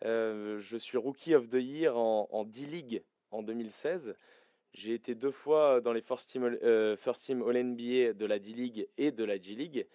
Euh, 0.04 0.58
je 0.60 0.76
suis 0.76 0.98
Rookie 0.98 1.34
of 1.34 1.48
the 1.48 1.54
Year 1.54 1.96
en, 1.96 2.28
en 2.30 2.44
D-League 2.44 3.02
en 3.36 3.42
2016. 3.42 4.14
J'ai 4.72 4.94
été 4.94 5.14
deux 5.14 5.30
fois 5.30 5.80
dans 5.80 5.92
les 5.92 6.00
First 6.02 6.30
Team, 6.30 6.44
All- 6.44 6.58
euh, 6.62 6.96
First 6.96 7.24
Team 7.24 7.42
All-NBA 7.42 8.12
de 8.14 8.26
la 8.26 8.38
D-League 8.38 8.88
et 8.98 9.10
de 9.10 9.24
la 9.24 9.40
G-League. 9.40 9.86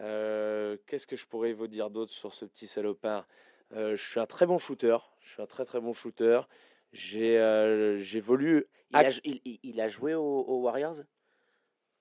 Euh, 0.00 0.76
Qu'est-ce 0.86 1.06
que 1.06 1.16
je 1.16 1.26
pourrais 1.26 1.52
vous 1.52 1.66
dire 1.66 1.90
d'autre 1.90 2.12
sur 2.12 2.32
ce 2.32 2.44
petit 2.44 2.66
salopard? 2.66 3.26
Euh, 3.74 3.96
Je 3.96 4.08
suis 4.10 4.20
un 4.20 4.26
très 4.26 4.46
bon 4.46 4.58
shooter. 4.58 4.96
Je 5.20 5.28
suis 5.32 5.42
un 5.42 5.46
très 5.46 5.64
très 5.64 5.80
bon 5.80 5.92
shooter. 5.92 6.40
J'ai 6.92 8.20
voulu. 8.20 8.66
il, 8.90 8.96
a, 8.96 9.02
Ac- 9.02 9.20
il, 9.24 9.40
il- 9.44 9.60
il 9.62 9.80
a 9.80 9.88
joué 9.88 10.14
aux, 10.14 10.22
aux 10.40 10.62
Warriors? 10.62 10.96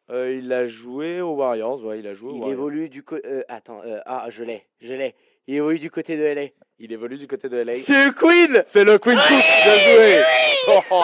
Il 0.10 0.54
a 0.54 0.64
joué 0.64 1.20
aux 1.20 1.34
Warriors. 1.36 1.84
Ouais, 1.84 2.00
il 2.00 2.08
a 2.08 2.14
joué 2.14 2.30
aux 2.32 2.36
Il 2.36 2.40
Warriors. 2.40 2.60
évolue 2.60 2.90
du 2.90 3.04
attends, 3.50 3.82
ah, 4.06 4.30
je 4.30 4.44
l'ai, 4.46 4.66
je 4.80 4.94
l'ai. 4.94 5.14
Il 5.48 5.56
évolue 5.56 5.80
du 5.80 5.90
côté 5.90 6.18
de 6.18 6.24
LA. 6.24 6.50
Il 6.78 6.92
évolue 6.92 7.18
du 7.18 7.26
côté 7.26 7.48
de 7.48 7.58
LA. 7.58 7.76
C'est 7.76 8.06
le 8.06 8.12
Queen 8.12 8.62
C'est 8.66 8.84
le 8.84 8.98
Queen 8.98 9.18
Cook. 9.18 9.44
Bien 9.64 9.76
joué. 9.80 10.22
Oh, 10.68 10.82
oh, 10.92 11.04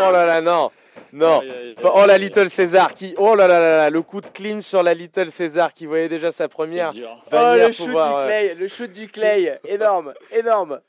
oh 0.00 0.12
là 0.12 0.26
là, 0.26 0.40
non. 0.40 0.70
Non. 1.12 1.40
Aïe, 1.40 1.76
Oh 1.84 2.04
la 2.04 2.18
Little 2.18 2.50
César 2.50 2.92
qui. 2.92 3.14
Oh 3.16 3.36
là 3.36 3.46
là 3.46 3.60
là 3.60 3.76
là. 3.76 3.90
Le 3.90 4.02
coup 4.02 4.20
de 4.20 4.26
clean 4.26 4.60
sur 4.60 4.82
la 4.82 4.94
Little 4.94 5.30
César 5.30 5.72
qui 5.72 5.86
voyait 5.86 6.08
déjà 6.08 6.32
sa 6.32 6.48
première. 6.48 6.92
Oh, 7.30 7.36
le 7.56 7.70
shoot 7.70 7.86
pouvoir, 7.86 8.08
du 8.08 8.22
euh, 8.22 8.26
Clay, 8.26 8.54
le 8.54 8.66
shoot 8.66 8.90
du 8.90 9.08
Clay. 9.08 9.60
énorme, 9.64 10.12
énorme. 10.32 10.80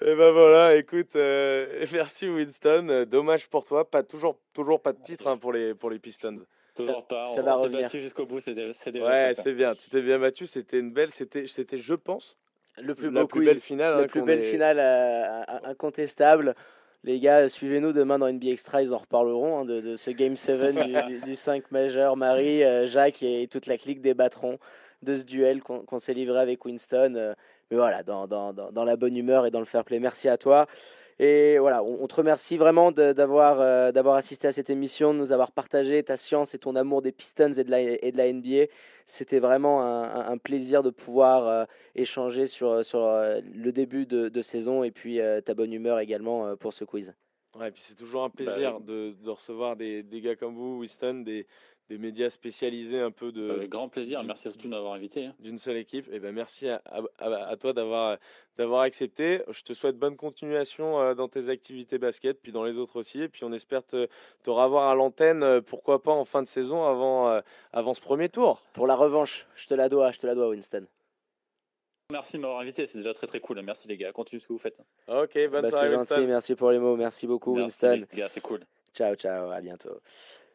Et 0.00 0.14
ben 0.14 0.30
voilà, 0.30 0.76
écoute, 0.76 1.14
euh, 1.16 1.84
merci 1.92 2.28
Winston. 2.28 2.86
Euh, 2.88 3.04
Dommage 3.04 3.48
pour 3.48 3.64
toi, 3.64 3.88
pas 3.88 4.04
toujours, 4.04 4.38
toujours 4.52 4.80
pas 4.80 4.92
de 4.92 5.02
titre 5.02 5.26
hein, 5.26 5.36
pour 5.36 5.52
les 5.52 5.74
pour 5.74 5.90
les 5.90 5.98
Pistons. 5.98 6.36
Toujours 6.74 7.06
pas. 7.06 7.28
ça 7.28 7.40
on, 7.40 7.44
va 7.44 7.54
revenir. 7.54 7.82
battu 7.82 8.00
jusqu'au 8.00 8.26
bout. 8.26 8.40
C'est 8.40 8.54
déjà, 8.54 8.72
c'est 8.74 8.92
déjà 8.92 9.06
Ouais, 9.06 9.34
ça. 9.34 9.42
c'est 9.42 9.52
bien. 9.52 9.74
Tu 9.74 9.88
t'es 9.90 10.00
bien 10.02 10.18
battu. 10.18 10.46
C'était 10.46 10.78
une 10.78 10.90
belle, 10.92 11.10
c'était, 11.10 11.46
c'était, 11.46 11.78
je 11.78 11.94
pense, 11.94 12.38
Le 12.78 12.94
plus 12.94 13.10
la 13.10 13.22
beau 13.22 13.26
plus 13.26 13.44
belle 13.44 13.60
finale. 13.60 13.96
la 13.96 14.02
hein, 14.02 14.06
plus 14.06 14.22
belle 14.22 14.42
finale 14.42 14.78
euh, 14.78 15.42
in- 15.48 15.70
incontestable. 15.70 16.54
Les 17.04 17.18
gars, 17.18 17.48
suivez-nous 17.48 17.92
demain 17.92 18.18
dans 18.18 18.28
NBA 18.32 18.48
Extra, 18.50 18.80
ils 18.82 18.94
en 18.94 18.98
reparleront 18.98 19.58
hein, 19.58 19.64
de, 19.64 19.80
de 19.80 19.96
ce 19.96 20.10
Game 20.12 20.36
7 20.36 20.74
du, 20.76 21.14
du- 21.14 21.20
du 21.20 21.36
5 21.36 21.70
majeur. 21.72 22.16
Marie, 22.16 22.62
euh, 22.62 22.86
Jacques 22.86 23.22
et 23.24 23.48
toute 23.48 23.66
la 23.66 23.76
clique 23.76 24.00
débattront 24.00 24.58
de 25.02 25.16
ce 25.16 25.24
duel 25.24 25.62
qu'on 25.62 25.80
qu'on 25.80 25.98
s'est 25.98 26.14
livré 26.14 26.38
avec 26.38 26.64
Winston. 26.64 27.14
euh, 27.16 27.34
mais 27.72 27.76
voilà, 27.76 28.02
dans, 28.04 28.28
dans, 28.28 28.52
dans, 28.52 28.70
dans 28.70 28.84
la 28.84 28.96
bonne 28.96 29.16
humeur 29.16 29.46
et 29.46 29.50
dans 29.50 29.58
le 29.58 29.64
fair 29.66 29.82
play. 29.84 29.98
Merci 29.98 30.28
à 30.28 30.36
toi. 30.38 30.66
Et 31.18 31.58
voilà, 31.58 31.82
on, 31.84 32.02
on 32.04 32.06
te 32.06 32.14
remercie 32.14 32.56
vraiment 32.56 32.92
de- 32.92 33.12
d'avoir 33.12 33.60
euh, 33.60 33.92
d'avoir 33.92 34.16
assisté 34.16 34.48
à 34.48 34.52
cette 34.52 34.70
émission, 34.70 35.12
de 35.14 35.18
nous 35.18 35.32
avoir 35.32 35.52
partagé 35.52 36.02
ta 36.02 36.16
science 36.16 36.54
et 36.54 36.58
ton 36.58 36.76
amour 36.76 37.02
des 37.02 37.12
Pistons 37.12 37.52
et 37.52 37.64
de 37.64 37.70
la, 37.70 37.80
et 37.80 38.12
de 38.12 38.16
la 38.16 38.26
NBA. 38.26 38.66
C'était 39.06 39.38
vraiment 39.40 39.82
un, 39.82 40.02
un- 40.04 40.30
un 40.32 40.38
plaisir 40.38 40.82
de 40.82 40.90
pouvoir 40.90 41.46
euh, 41.46 41.64
échanger 41.94 42.46
sur, 42.46 42.84
sur 42.84 43.00
euh, 43.04 43.40
le 43.54 43.72
début 43.72 44.06
de, 44.06 44.28
de 44.28 44.42
saison 44.42 44.84
et 44.84 44.90
puis 44.90 45.20
euh, 45.20 45.40
ta 45.40 45.54
bonne 45.54 45.72
humeur 45.72 45.98
également 46.00 46.46
euh, 46.46 46.56
pour 46.56 46.72
ce 46.74 46.84
quiz. 46.84 47.14
Ouais, 47.54 47.68
et 47.68 47.70
puis 47.70 47.82
c'est 47.82 47.94
toujours 47.94 48.24
un 48.24 48.30
Bah, 48.34 48.60
plaisir 48.60 48.80
de, 48.80 49.14
de 49.20 49.30
recevoir 49.30 49.76
des, 49.76 50.02
des 50.02 50.22
gars 50.22 50.36
comme 50.36 50.54
vous, 50.54 50.78
Winston, 50.78 51.22
des, 51.22 51.46
des 51.92 51.98
médias 51.98 52.30
spécialisés 52.30 53.00
un 53.00 53.10
peu 53.10 53.32
de 53.32 53.50
Avec 53.50 53.68
grand 53.68 53.88
plaisir. 53.90 54.20
du- 54.22 54.26
Merci 54.26 54.48
surtout 54.48 54.64
de 54.64 54.68
m'avoir 54.68 54.94
invité. 54.94 55.26
hein. 55.26 55.34
d'une 55.40 55.58
seule 55.58 55.76
équipe. 55.76 56.08
Et 56.10 56.20
ben 56.20 56.32
merci 56.34 56.66
à, 56.68 56.80
à- 56.86 57.02
à- 57.18 57.48
à 57.48 57.56
toi 57.58 57.74
d'avoir 57.74 58.16
d'avoir 58.56 58.80
accepté. 58.80 59.42
Je 59.50 59.62
te 59.62 59.74
souhaite 59.74 59.98
bonne 59.98 60.16
continuation 60.16 60.98
euh, 61.00 61.14
dans 61.14 61.28
tes 61.28 61.50
activités 61.50 61.98
basket, 61.98 62.40
puis 62.40 62.50
dans 62.50 62.64
les 62.64 62.78
autres 62.78 62.96
aussi. 62.96 63.20
Et 63.22 63.28
puis 63.28 63.44
on 63.44 63.52
espère 63.52 63.84
te, 63.84 64.08
te 64.42 64.48
revoir 64.50 64.88
à 64.88 64.94
l'antenne, 64.94 65.42
euh, 65.42 65.60
pourquoi 65.60 66.02
pas 66.02 66.12
en 66.12 66.24
fin 66.24 66.40
de 66.42 66.46
saison 66.46 66.84
avant, 66.86 67.28
euh, 67.28 67.40
avant 67.74 67.92
ce 67.92 68.00
premier 68.00 68.30
tour. 68.30 68.62
Pour 68.72 68.86
la 68.86 68.94
revanche, 68.96 69.46
je 69.54 69.66
te 69.66 69.74
la 69.74 69.90
dois, 69.90 70.12
je 70.12 70.18
te 70.18 70.26
la 70.26 70.34
dois 70.34 70.48
Winston. 70.48 70.86
Merci 72.10 72.36
de 72.36 72.42
m'avoir 72.42 72.60
invité. 72.60 72.86
C'est 72.86 72.98
déjà 72.98 73.12
très 73.12 73.26
très 73.26 73.40
cool. 73.40 73.60
Merci 73.62 73.86
les 73.88 73.96
gars. 73.98 74.12
Continuez 74.12 74.40
ce 74.40 74.46
que 74.48 74.52
vous 74.54 74.58
faites. 74.58 74.78
Ok, 75.08 75.34
bonne 75.50 75.62
Bah, 75.62 75.68
soirée 75.70 75.88
c'est 75.88 75.94
gentil, 75.94 76.26
merci 76.26 76.54
pour 76.54 76.70
les 76.70 76.78
mots, 76.78 76.96
merci 76.96 77.26
beaucoup 77.26 77.54
Merci 77.54 77.84
Winston. 77.86 78.06
les 78.10 78.18
gars. 78.18 78.28
C'est 78.30 78.40
cool. 78.40 78.60
Ciao, 78.94 79.14
ciao, 79.14 79.50
à 79.50 79.60
bientôt. 79.60 80.00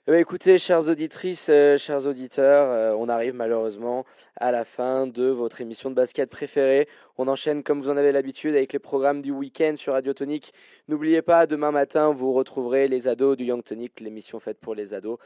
Eh 0.10 0.12
ben, 0.14 0.22
écoutez, 0.22 0.58
chères 0.58 0.88
auditrices, 0.88 1.50
euh, 1.50 1.78
chers 1.78 2.06
auditeurs, 2.08 2.72
euh, 2.72 2.96
on 2.98 3.10
arrive 3.10 3.34
malheureusement 3.34 4.06
à 4.38 4.54
la 4.54 4.64
fin 4.64 5.06
de 5.06 5.26
votre 5.26 5.60
émission 5.60 5.90
de 5.90 5.96
basket 5.96 6.30
préférée. 6.30 6.88
On 7.18 7.28
enchaîne 7.28 7.62
comme 7.62 7.82
vous 7.82 7.90
en 7.90 7.98
avez 7.98 8.14
l'habitude 8.14 8.56
avec 8.56 8.72
les 8.72 8.80
programmes 8.80 9.22
du 9.22 9.32
week-end 9.32 9.74
sur 9.76 9.92
Radio 9.92 10.14
Tonic. 10.14 10.54
N'oubliez 10.88 11.22
pas, 11.22 11.46
demain 11.46 11.72
matin, 11.72 12.14
vous 12.14 12.32
retrouverez 12.32 12.88
les 12.88 13.10
ados 13.10 13.36
du 13.36 13.44
Young 13.44 13.62
Tonic, 13.62 14.00
l'émission 14.00 14.40
faite 14.40 14.60
pour 14.62 14.76
les 14.76 14.94
ados. 14.94 15.18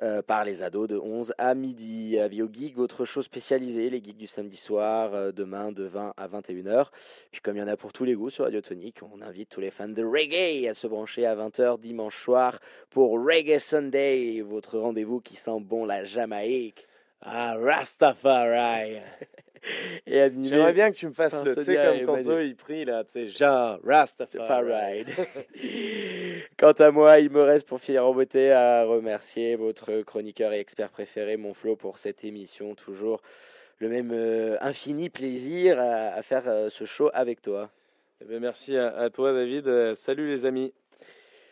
Euh, 0.00 0.22
par 0.22 0.44
les 0.44 0.62
ados 0.62 0.86
de 0.86 0.96
11 0.96 1.34
à 1.38 1.56
midi. 1.56 2.20
Avis 2.20 2.40
aux 2.42 2.48
geeks, 2.48 2.76
votre 2.76 3.04
show 3.04 3.20
spécialisé, 3.20 3.90
les 3.90 3.98
geeks 3.98 4.16
du 4.16 4.28
samedi 4.28 4.56
soir, 4.56 5.12
euh, 5.12 5.32
demain 5.32 5.72
de 5.72 5.82
20 5.82 6.14
à 6.16 6.28
21h. 6.28 6.92
Puis 7.32 7.40
comme 7.40 7.56
il 7.56 7.58
y 7.58 7.62
en 7.62 7.66
a 7.66 7.76
pour 7.76 7.92
tous 7.92 8.04
les 8.04 8.14
goûts 8.14 8.30
sur 8.30 8.44
Radio 8.44 8.60
Tonic, 8.60 9.00
on 9.02 9.20
invite 9.22 9.48
tous 9.48 9.60
les 9.60 9.70
fans 9.70 9.88
de 9.88 10.04
reggae 10.04 10.68
à 10.68 10.74
se 10.74 10.86
brancher 10.86 11.26
à 11.26 11.34
20h 11.34 11.80
dimanche 11.80 12.22
soir 12.22 12.60
pour 12.90 13.10
Reggae 13.14 13.58
Sunday, 13.58 14.40
votre 14.40 14.78
rendez-vous 14.78 15.20
qui 15.20 15.34
sent 15.34 15.58
bon 15.58 15.84
la 15.84 16.04
Jamaïque. 16.04 16.86
Ah, 17.20 17.56
Rastafari. 17.56 19.00
Et 20.06 20.20
animé 20.20 20.48
J'aimerais 20.48 20.72
bien 20.72 20.90
que 20.90 20.96
tu 20.96 21.06
me 21.06 21.12
fasses 21.12 21.42
le, 21.44 21.54
tu 21.54 21.62
sais, 21.62 21.74
comme 21.76 22.06
quand 22.06 22.12
Manu. 22.16 22.30
eux, 22.30 22.44
ils 22.44 22.56
prient, 22.56 22.84
là, 22.84 23.04
tu 23.04 23.12
sais, 23.12 23.28
genre, 23.28 23.78
Rastafari. 23.84 25.04
Quant 26.58 26.72
à 26.72 26.90
moi, 26.90 27.18
il 27.18 27.30
me 27.30 27.42
reste 27.42 27.66
pour 27.66 27.80
finir 27.80 28.06
en 28.06 28.12
beauté 28.14 28.52
à 28.52 28.84
remercier 28.84 29.56
votre 29.56 30.02
chroniqueur 30.02 30.52
et 30.52 30.60
expert 30.60 30.90
préféré, 30.90 31.36
mon 31.36 31.54
Flo, 31.54 31.76
pour 31.76 31.98
cette 31.98 32.24
émission. 32.24 32.74
Toujours 32.74 33.20
le 33.78 33.88
même 33.88 34.10
euh, 34.12 34.56
infini 34.60 35.08
plaisir 35.08 35.78
à, 35.78 36.08
à 36.14 36.22
faire 36.22 36.48
euh, 36.48 36.68
ce 36.68 36.84
show 36.84 37.10
avec 37.14 37.42
toi. 37.42 37.70
Eh 38.20 38.24
ben, 38.24 38.40
merci 38.40 38.76
à, 38.76 38.96
à 38.96 39.10
toi, 39.10 39.32
David. 39.32 39.68
Euh, 39.68 39.94
salut, 39.94 40.28
les 40.28 40.46
amis. 40.46 40.72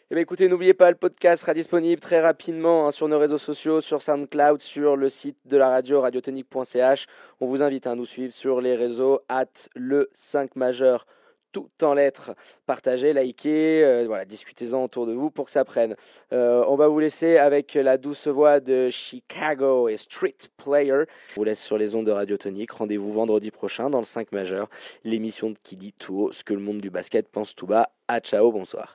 Eh 0.08 0.14
bien, 0.14 0.22
écoutez, 0.22 0.46
n'oubliez 0.46 0.72
pas, 0.72 0.88
le 0.88 0.96
podcast 0.96 1.40
sera 1.40 1.52
disponible 1.52 2.00
très 2.00 2.20
rapidement 2.20 2.86
hein, 2.86 2.92
sur 2.92 3.08
nos 3.08 3.18
réseaux 3.18 3.38
sociaux, 3.38 3.80
sur 3.80 4.02
SoundCloud, 4.02 4.60
sur 4.60 4.94
le 4.94 5.08
site 5.08 5.36
de 5.46 5.56
la 5.56 5.68
radio, 5.68 6.00
radiotonique.ch. 6.00 7.06
On 7.40 7.48
vous 7.48 7.60
invite 7.60 7.88
à 7.88 7.96
nous 7.96 8.06
suivre 8.06 8.32
sur 8.32 8.60
les 8.60 8.76
réseaux, 8.76 9.22
at 9.28 9.46
le 9.74 10.08
5 10.12 10.54
majeur, 10.54 11.06
tout 11.50 11.68
en 11.82 11.92
lettres. 11.92 12.36
Partagez, 12.66 13.14
likez, 13.14 13.82
euh, 13.82 14.04
voilà, 14.06 14.24
discutez-en 14.24 14.84
autour 14.84 15.08
de 15.08 15.12
vous 15.12 15.32
pour 15.32 15.46
que 15.46 15.50
ça 15.50 15.64
prenne. 15.64 15.96
Euh, 16.32 16.64
on 16.68 16.76
va 16.76 16.86
vous 16.86 17.00
laisser 17.00 17.38
avec 17.38 17.74
la 17.74 17.98
douce 17.98 18.28
voix 18.28 18.60
de 18.60 18.90
Chicago 18.90 19.88
et 19.88 19.96
Street 19.96 20.36
Player. 20.56 21.02
Je 21.30 21.34
vous 21.34 21.42
laisse 21.42 21.60
sur 21.60 21.78
les 21.78 21.96
ondes 21.96 22.06
de 22.06 22.12
Radio 22.12 22.36
Tonique. 22.36 22.70
Rendez-vous 22.70 23.12
vendredi 23.12 23.50
prochain 23.50 23.90
dans 23.90 23.98
le 23.98 24.04
5 24.04 24.30
majeur, 24.30 24.70
l'émission 25.02 25.52
qui 25.64 25.74
dit 25.74 25.92
tout 25.92 26.16
haut 26.16 26.32
ce 26.32 26.44
que 26.44 26.54
le 26.54 26.60
monde 26.60 26.80
du 26.80 26.90
basket 26.90 27.28
pense 27.28 27.56
tout 27.56 27.66
bas. 27.66 27.90
À 28.06 28.20
ciao, 28.20 28.52
bonsoir. 28.52 28.84